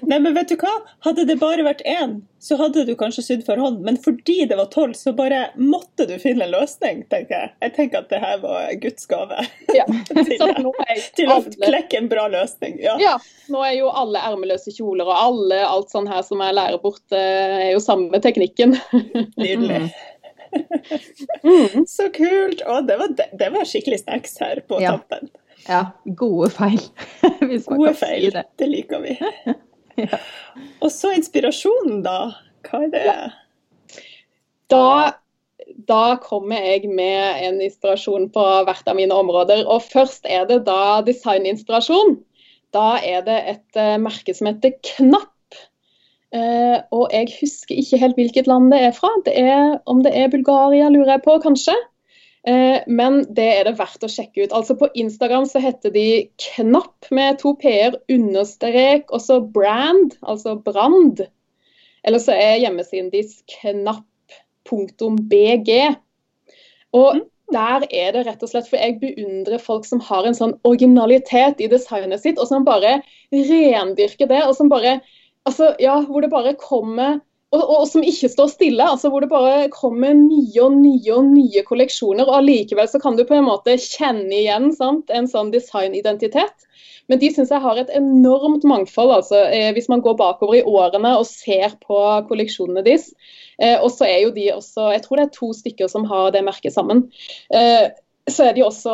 Nei, 0.00 0.18
men 0.20 0.34
vet 0.34 0.50
du 0.52 0.56
hva? 0.60 0.70
Hadde 1.04 1.24
det 1.28 1.38
bare 1.40 1.64
vært 1.66 1.80
én, 1.88 2.18
så 2.42 2.58
hadde 2.60 2.84
du 2.86 2.92
kanskje 2.98 3.24
sydd 3.24 3.44
for 3.46 3.60
hånd. 3.60 3.80
Men 3.86 3.98
fordi 4.00 4.44
det 4.48 4.58
var 4.58 4.68
tolv, 4.72 4.94
så 4.98 5.12
bare 5.16 5.48
måtte 5.58 6.06
du 6.08 6.14
finne 6.22 6.46
en 6.46 6.52
løsning, 6.54 7.02
tenker 7.12 7.34
jeg. 7.34 7.52
Jeg 7.64 7.74
tenker 7.78 8.04
at 8.04 8.12
det 8.12 8.20
her 8.22 8.42
var 8.44 8.68
Guds 8.82 9.08
gave. 9.10 9.46
Ja. 9.78 9.84
til, 9.84 10.94
til 11.14 11.30
å 11.30 11.38
klekke 11.52 11.98
en 11.98 12.08
bra 12.10 12.24
løsning. 12.32 12.78
Ja. 12.82 12.96
ja. 13.02 13.16
Nå 13.52 13.60
er 13.66 13.74
jo 13.78 13.90
alle 13.92 14.22
ermeløse 14.30 14.72
kjoler 14.74 15.08
og 15.08 15.16
alle, 15.16 15.60
alt 15.66 15.92
sånn 15.92 16.08
her 16.10 16.22
som 16.26 16.40
jeg 16.42 16.56
lærer 16.56 16.80
bort, 16.82 17.04
eh, 17.14 17.68
er 17.68 17.72
jo 17.74 17.82
samme 17.84 18.20
teknikken. 18.24 18.76
Nydelig. 19.38 19.88
Mm. 21.42 21.84
Så 21.88 22.08
kult! 22.14 22.62
Å, 22.66 22.80
det, 22.86 22.96
var, 23.00 23.12
det 23.14 23.50
var 23.54 23.68
skikkelig 23.68 24.02
snacks 24.02 24.38
her 24.42 24.62
på 24.68 24.80
ja. 24.82 24.96
tampen. 24.96 25.30
Ja, 25.68 25.80
gode 26.04 26.50
feil. 26.54 26.80
Gode 27.66 27.94
feil, 27.98 28.30
det. 28.34 28.44
det 28.60 28.68
liker 28.70 29.02
vi. 29.04 29.16
ja. 30.04 30.20
Og 30.80 30.92
så 30.94 31.12
inspirasjonen, 31.16 32.02
da. 32.06 32.18
Hva 32.68 32.84
er 32.86 32.92
det? 32.94 33.04
Ja. 33.06 33.98
Da, 34.72 34.84
da 35.88 36.02
kommer 36.22 36.62
jeg 36.62 36.90
med 36.92 37.42
en 37.46 37.60
inspirasjon 37.64 38.28
på 38.34 38.44
hvert 38.68 38.88
av 38.88 38.98
mine 38.98 39.14
områder. 39.16 39.64
Og 39.66 39.84
først 39.88 40.28
er 40.28 40.46
det 40.50 40.62
da 40.68 41.00
designinspirasjon. 41.06 42.18
Da 42.76 42.98
er 43.00 43.24
det 43.24 43.38
et 43.54 43.80
uh, 43.80 43.96
merke 44.00 44.34
som 44.36 44.50
heter 44.50 44.76
Knapp. 44.94 45.32
Eh, 46.36 46.80
og 46.92 47.08
jeg 47.14 47.30
husker 47.38 47.78
ikke 47.80 47.98
helt 48.02 48.18
hvilket 48.18 48.48
land 48.50 48.72
det 48.72 48.80
er 48.84 48.92
fra. 48.96 49.08
Det 49.24 49.34
er, 49.40 49.78
om 49.88 50.02
det 50.04 50.12
er 50.16 50.32
Bulgaria, 50.32 50.88
lurer 50.92 51.16
jeg 51.16 51.24
på, 51.24 51.38
kanskje. 51.44 51.76
Eh, 52.48 52.80
men 52.86 53.24
det 53.34 53.48
er 53.54 53.64
det 53.68 53.78
verdt 53.78 54.04
å 54.04 54.10
sjekke 54.12 54.44
ut. 54.44 54.52
Altså 54.56 54.76
På 54.78 54.88
Instagram 54.94 55.46
så 55.48 55.58
heter 55.62 55.90
de 55.94 56.28
Knapp 56.50 57.08
med 57.14 57.38
to 57.42 57.54
p-er, 57.60 57.92
understrek, 58.12 59.04
og 59.08 59.20
så 59.24 59.40
brand, 59.40 60.10
altså 60.22 60.56
brand. 60.60 61.24
Eller 62.06 62.18
så 62.22 62.32
er 62.36 62.62
hjemmesiden 62.62 63.10
deres 63.12 63.42
knapp.bg. 63.58 64.10
Og 66.96 67.16
mm. 67.16 67.24
der 67.52 67.80
er 67.88 68.12
det 68.14 68.26
rett 68.28 68.42
og 68.44 68.50
slett, 68.52 68.68
for 68.70 68.76
jeg 68.80 69.00
beundrer 69.00 69.58
folk 69.60 69.84
som 69.88 70.00
har 70.04 70.24
en 70.28 70.36
sånn 70.36 70.56
originalitet 70.68 71.60
i 71.64 71.70
designet 71.72 72.20
sitt, 72.22 72.38
og 72.38 72.46
som 72.48 72.68
bare 72.68 73.00
rendyrker 73.32 74.26
det. 74.30 74.42
og 74.44 74.54
som 74.56 74.68
bare 74.72 75.00
altså, 75.48 75.72
ja, 75.82 75.96
hvor 76.06 76.24
det 76.24 76.30
bare 76.32 76.54
kommer 76.60 77.18
og, 77.48 77.62
og, 77.62 77.82
som 77.88 78.04
ikke 78.04 78.28
står 78.28 78.50
stille. 78.52 78.84
altså 78.84 79.08
Hvor 79.08 79.24
det 79.24 79.30
bare 79.32 79.68
kommer 79.72 80.12
nye 80.12 80.62
og 80.62 80.74
nye 80.76 81.14
og 81.16 81.30
nye 81.32 81.62
kolleksjoner. 81.64 82.28
og 82.28 82.42
Allikevel 82.42 82.88
så 82.90 83.00
kan 83.00 83.16
du 83.16 83.24
på 83.24 83.38
en 83.38 83.46
måte 83.48 83.78
kjenne 83.80 84.32
igjen 84.36 84.72
sant? 84.76 85.08
en 85.08 85.28
sånn 85.30 85.52
designidentitet. 85.54 86.66
Men 87.08 87.20
de 87.22 87.30
syns 87.32 87.48
jeg 87.48 87.64
har 87.64 87.78
et 87.80 87.92
enormt 87.96 88.66
mangfold, 88.68 89.14
altså, 89.14 89.46
eh, 89.48 89.70
hvis 89.72 89.88
man 89.88 90.02
går 90.04 90.18
bakover 90.18 90.58
i 90.58 90.66
årene 90.68 91.14
og 91.16 91.24
ser 91.24 91.72
på 91.80 92.02
kolleksjonene 92.28 92.84
deres. 92.84 93.08
Eh, 93.56 93.78
og 93.80 93.88
så 93.94 94.04
er 94.04 94.20
jo 94.26 94.34
de 94.36 94.50
også 94.52 94.92
Jeg 94.92 95.02
tror 95.06 95.16
det 95.16 95.24
er 95.24 95.38
to 95.38 95.48
stykker 95.56 95.88
som 95.88 96.04
har 96.10 96.28
det 96.36 96.44
merket 96.44 96.76
sammen. 96.76 97.06
Eh, 97.48 97.88
så 98.32 98.48
er 98.48 98.56
de 98.56 98.64
også 98.66 98.92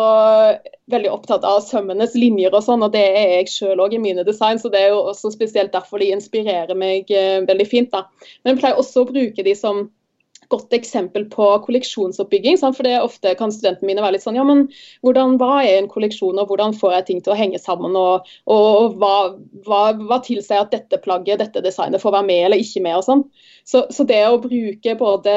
veldig 0.92 1.10
opptatt 1.12 1.44
av 1.48 1.62
sømmenes 1.64 2.14
linjer 2.18 2.54
og 2.54 2.64
sånn, 2.66 2.84
og 2.84 2.92
det 2.94 3.04
er 3.04 3.34
jeg 3.38 3.50
sjøl 3.54 3.82
òg 3.84 3.96
i 3.96 4.02
mine 4.02 4.24
design. 4.26 4.60
Så 4.60 4.70
det 4.72 4.82
er 4.84 4.94
jo 4.94 5.02
også 5.10 5.32
spesielt 5.34 5.72
derfor 5.74 6.02
de 6.02 6.12
inspirerer 6.14 6.76
meg 6.78 7.10
eh, 7.12 7.42
veldig 7.46 7.68
fint. 7.68 7.92
da. 7.94 8.06
Men 8.42 8.54
jeg 8.54 8.62
pleier 8.62 8.80
også 8.80 9.04
å 9.04 9.10
bruke 9.10 9.46
de 9.46 9.54
som 9.58 9.86
godt 10.52 10.74
eksempel 10.76 11.24
på 11.32 11.46
kolleksjonsoppbygging. 11.64 12.58
For 12.62 12.86
det 12.86 12.98
ofte 13.02 13.34
kan 13.38 13.52
studentene 13.54 13.90
mine 13.90 14.04
være 14.04 14.16
litt 14.16 14.26
sånn 14.26 14.38
ja, 14.38 14.44
men 14.46 14.66
hvordan, 15.04 15.38
hva 15.40 15.62
er 15.62 15.78
en 15.78 15.90
kolleksjon, 15.90 16.38
og 16.40 16.50
hvordan 16.50 16.76
får 16.78 16.98
jeg 16.98 17.06
ting 17.08 17.22
til 17.24 17.34
å 17.34 17.38
henge 17.38 17.60
sammen? 17.62 17.96
Og, 17.98 18.28
og, 18.44 18.66
og 18.82 18.98
hva, 19.00 19.14
hva, 19.66 19.82
hva 20.00 20.20
tilsier 20.24 20.64
at 20.64 20.74
dette 20.74 21.00
plagget, 21.04 21.40
dette 21.42 21.64
designet 21.64 22.02
får 22.02 22.18
være 22.18 22.30
med 22.30 22.48
eller 22.48 22.64
ikke 22.64 22.84
med? 22.84 22.98
og 23.00 23.08
sånn. 23.08 23.24
Så, 23.64 23.86
så 23.94 24.06
det 24.08 24.20
å 24.28 24.42
bruke 24.42 24.98
både 25.00 25.34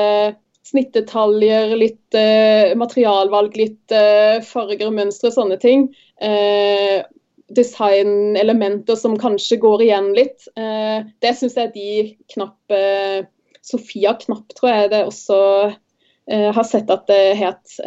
snittdetaljer, 0.67 1.75
litt 1.79 2.17
eh, 2.17 2.73
materialvalg, 2.77 3.55
litt 3.59 3.93
eh, 3.95 4.39
farger 4.45 4.89
og 4.89 4.97
mønstre, 4.97 5.31
sånne 5.33 5.59
ting. 5.61 5.87
Eh, 6.21 7.05
designelementer 7.47 8.95
som 8.95 9.17
kanskje 9.19 9.57
går 9.57 9.83
igjen 9.87 10.11
litt. 10.15 10.47
Eh, 10.59 11.05
det 11.23 11.33
syns 11.37 11.55
jeg 11.57 11.73
de 11.75 11.91
knapp 12.33 12.75
eh, 12.75 13.23
Sofia 13.63 14.13
Knapp, 14.19 14.53
tror 14.55 14.71
jeg 14.71 14.91
det 14.93 15.05
også 15.07 15.39
eh, 15.67 16.49
har 16.55 16.67
sett 16.67 16.91
at 16.93 17.07
det 17.09 17.35
het. 17.39 17.79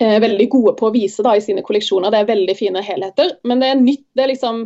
er 0.00 0.22
veldig 0.22 0.46
gode 0.50 0.72
på 0.78 0.88
å 0.88 0.94
vise 0.94 1.22
da, 1.22 1.36
i 1.36 1.44
sine 1.44 1.62
kolleksjoner. 1.66 2.10
Det 2.10 2.22
er 2.22 2.30
veldig 2.32 2.56
fine 2.58 2.82
helheter. 2.82 3.36
Men 3.46 3.62
det 3.62 3.68
er 3.70 3.82
nytt, 3.82 4.06
det 4.16 4.24
er 4.24 4.32
liksom 4.32 4.64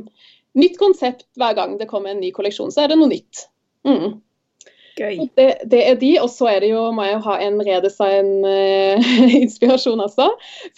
nytt 0.57 0.79
konsept 0.79 1.27
hver 1.41 1.57
gang 1.59 1.77
det 1.81 1.89
kommer 1.91 2.15
en 2.15 2.23
ny 2.23 2.31
kolleksjon. 2.33 2.73
Så 2.73 2.85
er 2.85 2.93
det 2.93 3.01
noe 3.01 3.13
nytt. 3.13 3.49
Mm. 3.85 4.21
Gøy. 4.95 5.27
Det, 5.35 5.67
det, 5.71 5.89
er 5.89 5.95
de, 5.99 6.21
og 6.23 6.31
så 6.31 6.47
er 6.53 6.61
det 6.63 6.71
jo, 6.71 6.93
må 6.95 7.03
jeg 7.07 7.15
jo 7.17 7.23
ha 7.27 7.35
en 7.43 7.57
redesign-inspirasjon 7.67 10.01
uh, 10.03 10.07
også. 10.07 10.27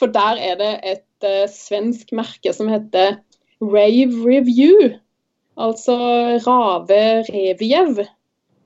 For 0.01 0.07
der 0.13 0.35
er 0.41 0.55
det 0.61 0.75
et 0.95 1.19
uh, 1.27 1.47
svensk 1.53 2.13
merke 2.17 2.51
som 2.57 2.67
heter 2.73 3.09
Rave 3.61 4.13
Review. 4.25 4.77
Altså 5.57 5.97
Rave 6.47 7.25
Reviev. 7.29 7.95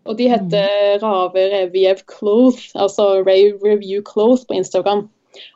Og 0.09 0.19
de 0.19 0.25
heter 0.31 0.69
mm. 0.99 1.03
Rave 1.03 1.43
Reviev 1.55 1.99
Clothes, 2.07 2.67
altså 2.75 3.03
Rave 3.27 3.55
Review 3.65 4.03
Clothes 4.13 4.45
på 4.47 4.53
Instagram. 4.55 5.09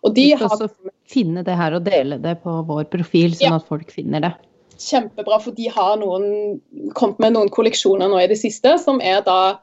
Og 0.03 0.17
de 0.17 0.35
har... 0.35 0.51
også 0.51 0.69
finne 1.11 1.45
det 1.47 1.57
her 1.59 1.77
og 1.77 1.85
dele 1.87 2.19
det 2.23 2.39
på 2.45 2.57
vår 2.69 2.89
profil, 2.93 3.35
sånn 3.37 3.53
ja. 3.53 3.61
at 3.61 3.69
folk 3.69 3.93
finner 3.95 4.25
det. 4.25 4.33
Kjempebra, 4.81 5.39
for 5.43 5.57
de 5.57 5.69
har 5.71 5.99
noen, 6.01 6.59
kommet 6.99 7.21
med 7.23 7.37
noen 7.37 7.51
kolleksjoner 7.53 8.11
nå 8.11 8.19
i 8.21 8.31
det 8.31 8.39
siste 8.41 8.77
som 8.83 9.01
er 9.05 9.23
da 9.27 9.59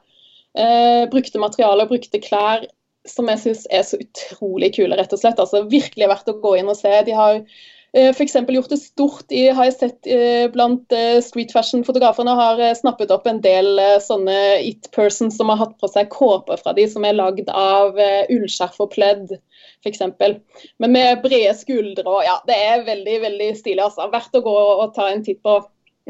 Eh, 0.58 1.08
brukte 1.10 1.40
materialer, 1.40 1.88
brukte 1.88 2.20
klær 2.20 2.66
som 3.08 3.28
jeg 3.30 3.40
syns 3.42 3.66
er 3.72 3.84
så 3.86 3.98
utrolig 3.98 4.72
kule, 4.76 4.96
rett 4.98 5.12
og 5.14 5.20
slett. 5.20 5.40
Altså 5.42 5.64
Virkelig 5.70 6.10
verdt 6.10 6.30
å 6.30 6.38
gå 6.42 6.56
inn 6.58 6.70
og 6.70 6.78
se. 6.78 6.92
De 7.06 7.14
har 7.16 7.38
eh, 7.40 8.10
f.eks. 8.12 8.36
gjort 8.36 8.70
det 8.70 8.78
stort 8.78 9.34
i, 9.34 9.46
har 9.50 9.68
jeg 9.68 9.76
sett 9.78 10.10
eh, 10.10 10.46
blant 10.52 10.94
eh, 10.94 11.18
street 11.24 11.54
fashion-fotograferne, 11.54 12.36
har 12.38 12.62
eh, 12.62 12.76
snappet 12.78 13.10
opp 13.14 13.26
en 13.30 13.42
del 13.42 13.72
eh, 13.82 13.98
sånne 14.02 14.38
it 14.62 14.90
persons 14.94 15.36
som 15.40 15.50
har 15.52 15.60
hatt 15.64 15.74
på 15.82 15.90
seg 15.90 16.12
kåper 16.14 16.62
fra 16.62 16.76
de 16.78 16.86
som 16.90 17.04
er 17.08 17.18
lagd 17.18 17.50
av 17.50 17.98
eh, 17.98 18.30
ullskjerf 18.32 18.78
og 18.84 18.92
pledd, 18.94 19.34
f.eks. 19.82 20.04
Men 20.78 20.94
med 20.94 21.24
brede 21.26 21.56
skuldre 21.58 22.06
og 22.06 22.22
ja, 22.28 22.38
det 22.46 22.58
er 22.70 22.86
veldig, 22.86 23.20
veldig 23.26 23.52
stilig. 23.58 23.82
altså. 23.88 24.10
Verdt 24.14 24.38
å 24.38 24.46
gå 24.46 24.58
og 24.86 24.92
ta 24.94 25.10
en 25.10 25.26
titt 25.26 25.42
på. 25.42 25.58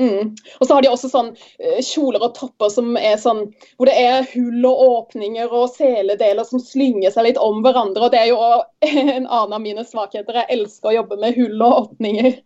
Mm. 0.00 0.36
Og 0.60 0.66
så 0.66 0.74
har 0.74 0.82
de 0.82 0.88
også 0.88 1.08
sånn 1.12 1.28
uh, 1.36 1.80
kjoler 1.84 2.22
og 2.24 2.32
topper 2.38 2.70
som 2.72 2.94
er 2.96 3.18
sånn 3.20 3.42
hvor 3.76 3.90
det 3.90 3.96
er 4.00 4.24
hull 4.30 4.64
og 4.64 4.80
åpninger 4.86 5.52
og 5.52 5.74
seledeler 5.74 6.48
som 6.48 6.62
slynger 6.64 7.12
seg 7.12 7.28
litt 7.28 7.40
om 7.40 7.60
hverandre. 7.64 8.06
Og 8.06 8.14
det 8.14 8.22
er 8.22 8.30
jo 8.30 8.38
en 8.88 9.26
annen 9.26 9.56
av 9.58 9.60
mine 9.64 9.84
svakheter. 9.84 10.40
Jeg 10.42 10.60
elsker 10.60 10.92
å 10.92 10.96
jobbe 11.00 11.20
med 11.20 11.36
hull 11.36 11.60
og 11.60 11.78
åpninger. 11.82 12.40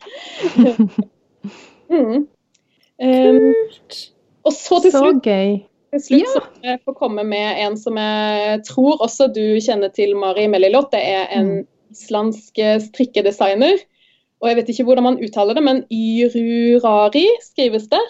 mm. 1.94 2.26
um, 3.06 3.48
og 4.46 4.54
så 4.54 4.82
til 4.82 4.94
slutt, 4.94 5.24
til 5.26 6.02
slutt 6.02 6.22
ja. 6.22 6.34
så 6.34 6.44
jeg 6.66 6.82
får 6.86 6.98
komme 6.98 7.24
med 7.26 7.62
en 7.62 7.78
som 7.78 7.98
jeg 7.98 8.62
tror 8.66 9.02
også 9.06 9.30
du 9.34 9.58
kjenner 9.62 9.90
til, 9.94 10.16
Mari 10.18 10.46
Melilot. 10.50 10.90
Det 10.94 11.02
er 11.02 11.30
en 11.38 11.52
mm. 11.60 11.66
islandsk 11.94 12.62
strikkedesigner 12.90 13.78
og 14.42 14.50
jeg 14.50 14.58
vet 14.58 14.72
ikke 14.72 14.86
hvordan 14.88 15.06
man 15.06 15.20
uttaler 15.22 15.56
det, 15.56 15.64
men 15.64 15.84
Yrurari 15.92 17.26
skrives 17.44 17.88
det. 17.92 18.02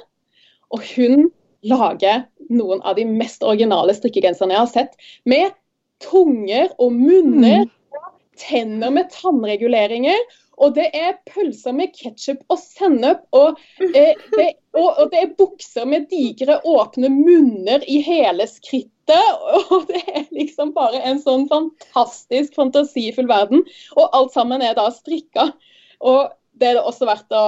Og 0.74 0.82
hun 0.96 1.28
lager 1.66 2.26
noen 2.50 2.82
av 2.86 2.98
de 2.98 3.06
mest 3.08 3.44
originale 3.46 3.94
strikkegenserne 3.96 4.56
jeg 4.56 4.62
har 4.62 4.72
sett, 4.72 4.98
med 5.24 5.54
tunger 6.02 6.72
og 6.82 6.94
munner, 6.94 7.64
mm. 7.66 8.10
tenner 8.40 8.92
med 8.94 9.10
tannreguleringer. 9.14 10.18
Og 10.56 10.72
det 10.76 10.86
er 10.96 11.18
pølser 11.28 11.74
med 11.76 11.92
ketsjup 11.94 12.40
og 12.52 12.58
sennep. 12.58 13.26
Og, 13.36 13.60
eh, 13.84 14.16
det, 14.32 14.48
og, 14.76 14.88
og, 14.88 15.10
det 15.12 15.20
er 15.20 15.34
bukser 15.36 15.88
med 15.88 16.08
digre, 16.10 16.58
åpne 16.64 17.10
munner 17.12 17.84
i 17.86 18.00
hele 18.04 18.48
skrittet. 18.50 18.92
Og 19.70 19.84
det 19.90 20.02
er 20.10 20.24
liksom 20.34 20.72
bare 20.74 21.02
en 21.06 21.20
sånn 21.22 21.44
fantastisk 21.50 22.56
fantasifull 22.56 23.28
verden. 23.30 23.66
Og 23.94 24.16
alt 24.16 24.34
sammen 24.34 24.64
er 24.64 24.74
da 24.78 24.88
strikka. 24.94 25.50
Og 26.00 26.32
det 26.56 26.70
er 26.70 26.78
det 26.78 26.86
også 26.88 27.08
verdt 27.08 27.36
å, 27.36 27.44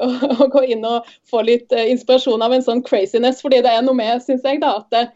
å, 0.44 0.48
gå 0.52 0.64
inn 0.74 0.86
og 0.86 1.08
få 1.28 1.42
litt 1.46 1.72
uh, 1.74 1.82
inspirasjon 1.90 2.44
av 2.44 2.54
en 2.54 2.64
sånn 2.64 2.84
craziness. 2.86 3.42
fordi 3.42 3.62
det 3.64 3.72
er 3.72 3.84
noe 3.84 3.98
med, 3.98 4.22
syns 4.24 4.46
jeg, 4.46 4.62
da, 4.62 4.76
at, 4.82 5.12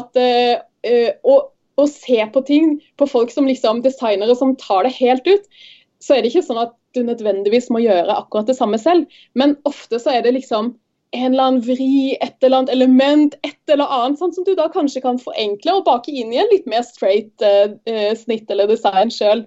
at 0.00 0.20
uh, 0.20 1.14
å, 1.22 1.38
å, 1.78 1.88
se 1.90 2.20
på 2.34 2.44
ting 2.48 2.76
på 3.00 3.08
folk 3.10 3.32
som 3.34 3.48
liksom 3.48 3.82
designere 3.86 4.36
som 4.38 4.56
tar 4.60 4.86
det 4.88 4.96
helt 4.98 5.26
ut, 5.30 5.64
så 6.00 6.16
er 6.16 6.22
det 6.22 6.32
ikke 6.32 6.46
sånn 6.46 6.62
at 6.62 6.76
du 6.96 7.04
nødvendigvis 7.06 7.68
må 7.70 7.82
gjøre 7.84 8.16
akkurat 8.16 8.48
det 8.50 8.56
samme 8.58 8.78
selv. 8.80 9.06
Men 9.38 9.54
ofte 9.68 10.00
så 10.02 10.16
er 10.16 10.24
det 10.26 10.34
liksom 10.34 10.74
en 11.10 11.32
eller 11.32 11.42
annen 11.42 11.62
vri, 11.66 12.16
et 12.22 12.42
eller 12.42 12.60
annet 12.60 12.72
element, 12.74 13.34
et 13.46 13.72
eller 13.72 13.90
annet 13.90 14.20
sånn 14.20 14.32
som 14.34 14.46
du 14.46 14.52
da 14.58 14.68
kanskje 14.70 15.02
kan 15.02 15.18
forenkle 15.18 15.74
og 15.78 15.86
bake 15.88 16.14
inn 16.14 16.30
i 16.34 16.38
en 16.38 16.50
litt 16.52 16.68
mer 16.70 16.84
straight 16.86 17.42
uh, 17.42 17.74
snitt 18.18 18.50
eller 18.50 18.70
design 18.70 19.10
sjøl. 19.14 19.44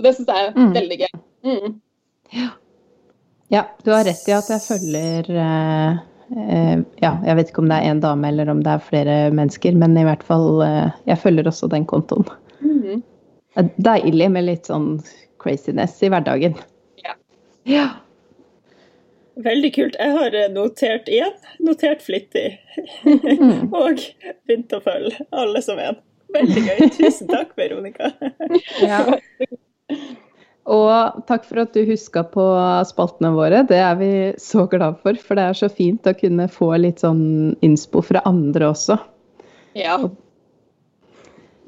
Det 0.00 0.12
syns 0.12 0.28
jeg 0.28 0.48
er 0.48 0.56
mm. 0.56 0.72
veldig 0.76 0.98
gøy. 1.04 1.12
Mm. 1.46 1.76
Ja. 2.30 2.48
ja. 3.48 3.64
du 3.84 3.90
har 3.90 4.04
rett 4.04 4.28
i 4.28 4.34
at 4.34 4.48
jeg 4.50 4.62
følger 4.64 5.28
eh, 5.30 5.98
eh, 6.36 6.78
Ja, 7.02 7.12
jeg 7.26 7.38
vet 7.38 7.52
ikke 7.52 7.62
om 7.64 7.70
det 7.70 7.78
er 7.80 7.92
én 7.92 8.00
dame 8.02 8.32
eller 8.32 8.50
om 8.52 8.62
det 8.64 8.72
er 8.72 8.88
flere 8.88 9.18
mennesker, 9.34 9.76
men 9.78 9.96
i 9.98 10.06
hvert 10.06 10.24
fall 10.26 10.62
eh, 10.66 10.88
Jeg 11.06 11.22
følger 11.22 11.50
også 11.50 11.70
den 11.72 11.86
kontoen. 11.88 12.26
Mm. 12.60 13.04
Det 13.56 13.62
er 13.62 13.70
deilig 13.90 14.30
med 14.32 14.48
litt 14.48 14.68
sånn 14.68 14.96
craziness 15.42 16.00
i 16.04 16.10
hverdagen. 16.12 16.58
Ja. 17.04 17.14
ja. 17.68 17.86
Veldig 19.44 19.70
kult. 19.74 19.96
Jeg 20.00 20.12
har 20.16 20.36
notert 20.52 21.08
igjen. 21.12 21.32
Notert 21.64 22.04
flittig. 22.04 22.58
Mm. 23.04 23.72
og 23.76 24.02
begynt 24.48 24.76
å 24.76 24.82
følge 24.84 25.28
alle 25.32 25.62
som 25.64 25.80
en. 25.80 26.00
Veldig 26.36 26.64
gøy. 26.66 26.80
Tusen 26.98 27.30
takk, 27.30 27.54
Veronica. 27.56 28.12
ja. 28.82 29.04
Og 30.66 31.22
takk 31.28 31.44
for 31.46 31.62
at 31.62 31.76
du 31.76 31.84
huska 31.86 32.24
på 32.32 32.44
spaltene 32.88 33.30
våre. 33.36 33.62
Det 33.68 33.78
er 33.78 33.94
vi 34.00 34.10
så 34.42 34.66
glad 34.70 34.98
for. 35.04 35.18
For 35.22 35.38
det 35.38 35.44
er 35.46 35.58
så 35.60 35.70
fint 35.70 36.08
å 36.08 36.16
kunne 36.18 36.48
få 36.50 36.72
litt 36.82 37.04
sånn 37.04 37.54
innspo 37.66 38.02
fra 38.02 38.24
andre 38.26 38.72
også. 38.72 38.98
Ja. 39.78 40.00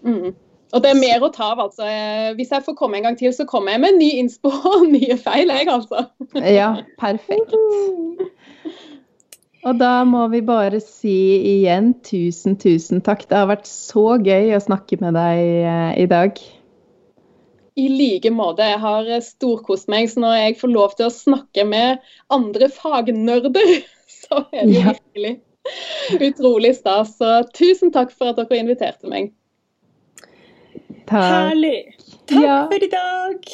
Mm. 0.03 0.35
Og 0.69 0.83
det 0.85 0.91
er 0.91 0.99
mer 0.99 1.23
å 1.25 1.31
ta 1.33 1.53
av, 1.55 1.63
altså. 1.69 1.87
Hvis 2.37 2.51
jeg 2.53 2.65
får 2.67 2.77
komme 2.77 2.99
en 2.99 3.07
gang 3.09 3.17
til, 3.21 3.33
så 3.33 3.47
kommer 3.49 3.75
jeg 3.75 3.85
med 3.87 4.01
ny 4.01 4.11
innspo 4.21 4.53
og 4.73 4.89
nye 4.91 5.17
feil, 5.21 5.55
jeg, 5.55 5.71
altså. 5.73 6.09
Ja, 6.59 6.75
perfekt. 7.01 7.55
Og 9.67 9.75
da 9.81 10.05
må 10.07 10.27
vi 10.33 10.43
bare 10.47 10.79
si 10.83 11.17
igjen 11.59 11.93
tusen, 12.07 12.55
tusen 12.61 13.03
takk. 13.05 13.27
Det 13.31 13.37
har 13.39 13.49
vært 13.51 13.67
så 13.71 14.15
gøy 14.23 14.55
å 14.57 14.63
snakke 14.63 15.01
med 15.03 15.17
deg 15.19 15.41
eh, 15.67 15.91
i 16.05 16.07
dag. 16.11 16.39
I 17.79 17.87
like 17.93 18.31
måte. 18.35 18.67
Jeg 18.67 18.81
har 18.83 19.11
storkost 19.25 19.89
meg. 19.93 20.09
Så 20.11 20.23
når 20.25 20.37
jeg 20.41 20.57
får 20.61 20.73
lov 20.75 20.97
til 20.99 21.07
å 21.09 21.15
snakke 21.15 21.65
med 21.69 22.03
andre 22.35 22.71
fagnerder, 22.75 23.75
så 24.21 24.45
er 24.53 24.67
det 24.67 24.81
Ja. 24.81 24.95
virkelig 24.97 25.37
utrolig 26.25 26.75
stas. 26.79 27.17
Så 27.21 27.43
tusen 27.55 27.93
takk 27.95 28.11
for 28.15 28.33
at 28.33 28.41
dere 28.41 28.61
inviterte 28.63 29.11
meg. 29.11 29.33
Takk. 31.09 31.51
Herlig. 31.53 31.95
Takk 32.29 32.43
Ja. 32.43 32.59
for 32.69 32.85
i 32.85 32.91
dag. 32.93 33.51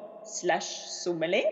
slash 0.23 0.87
sommeli 0.87 1.43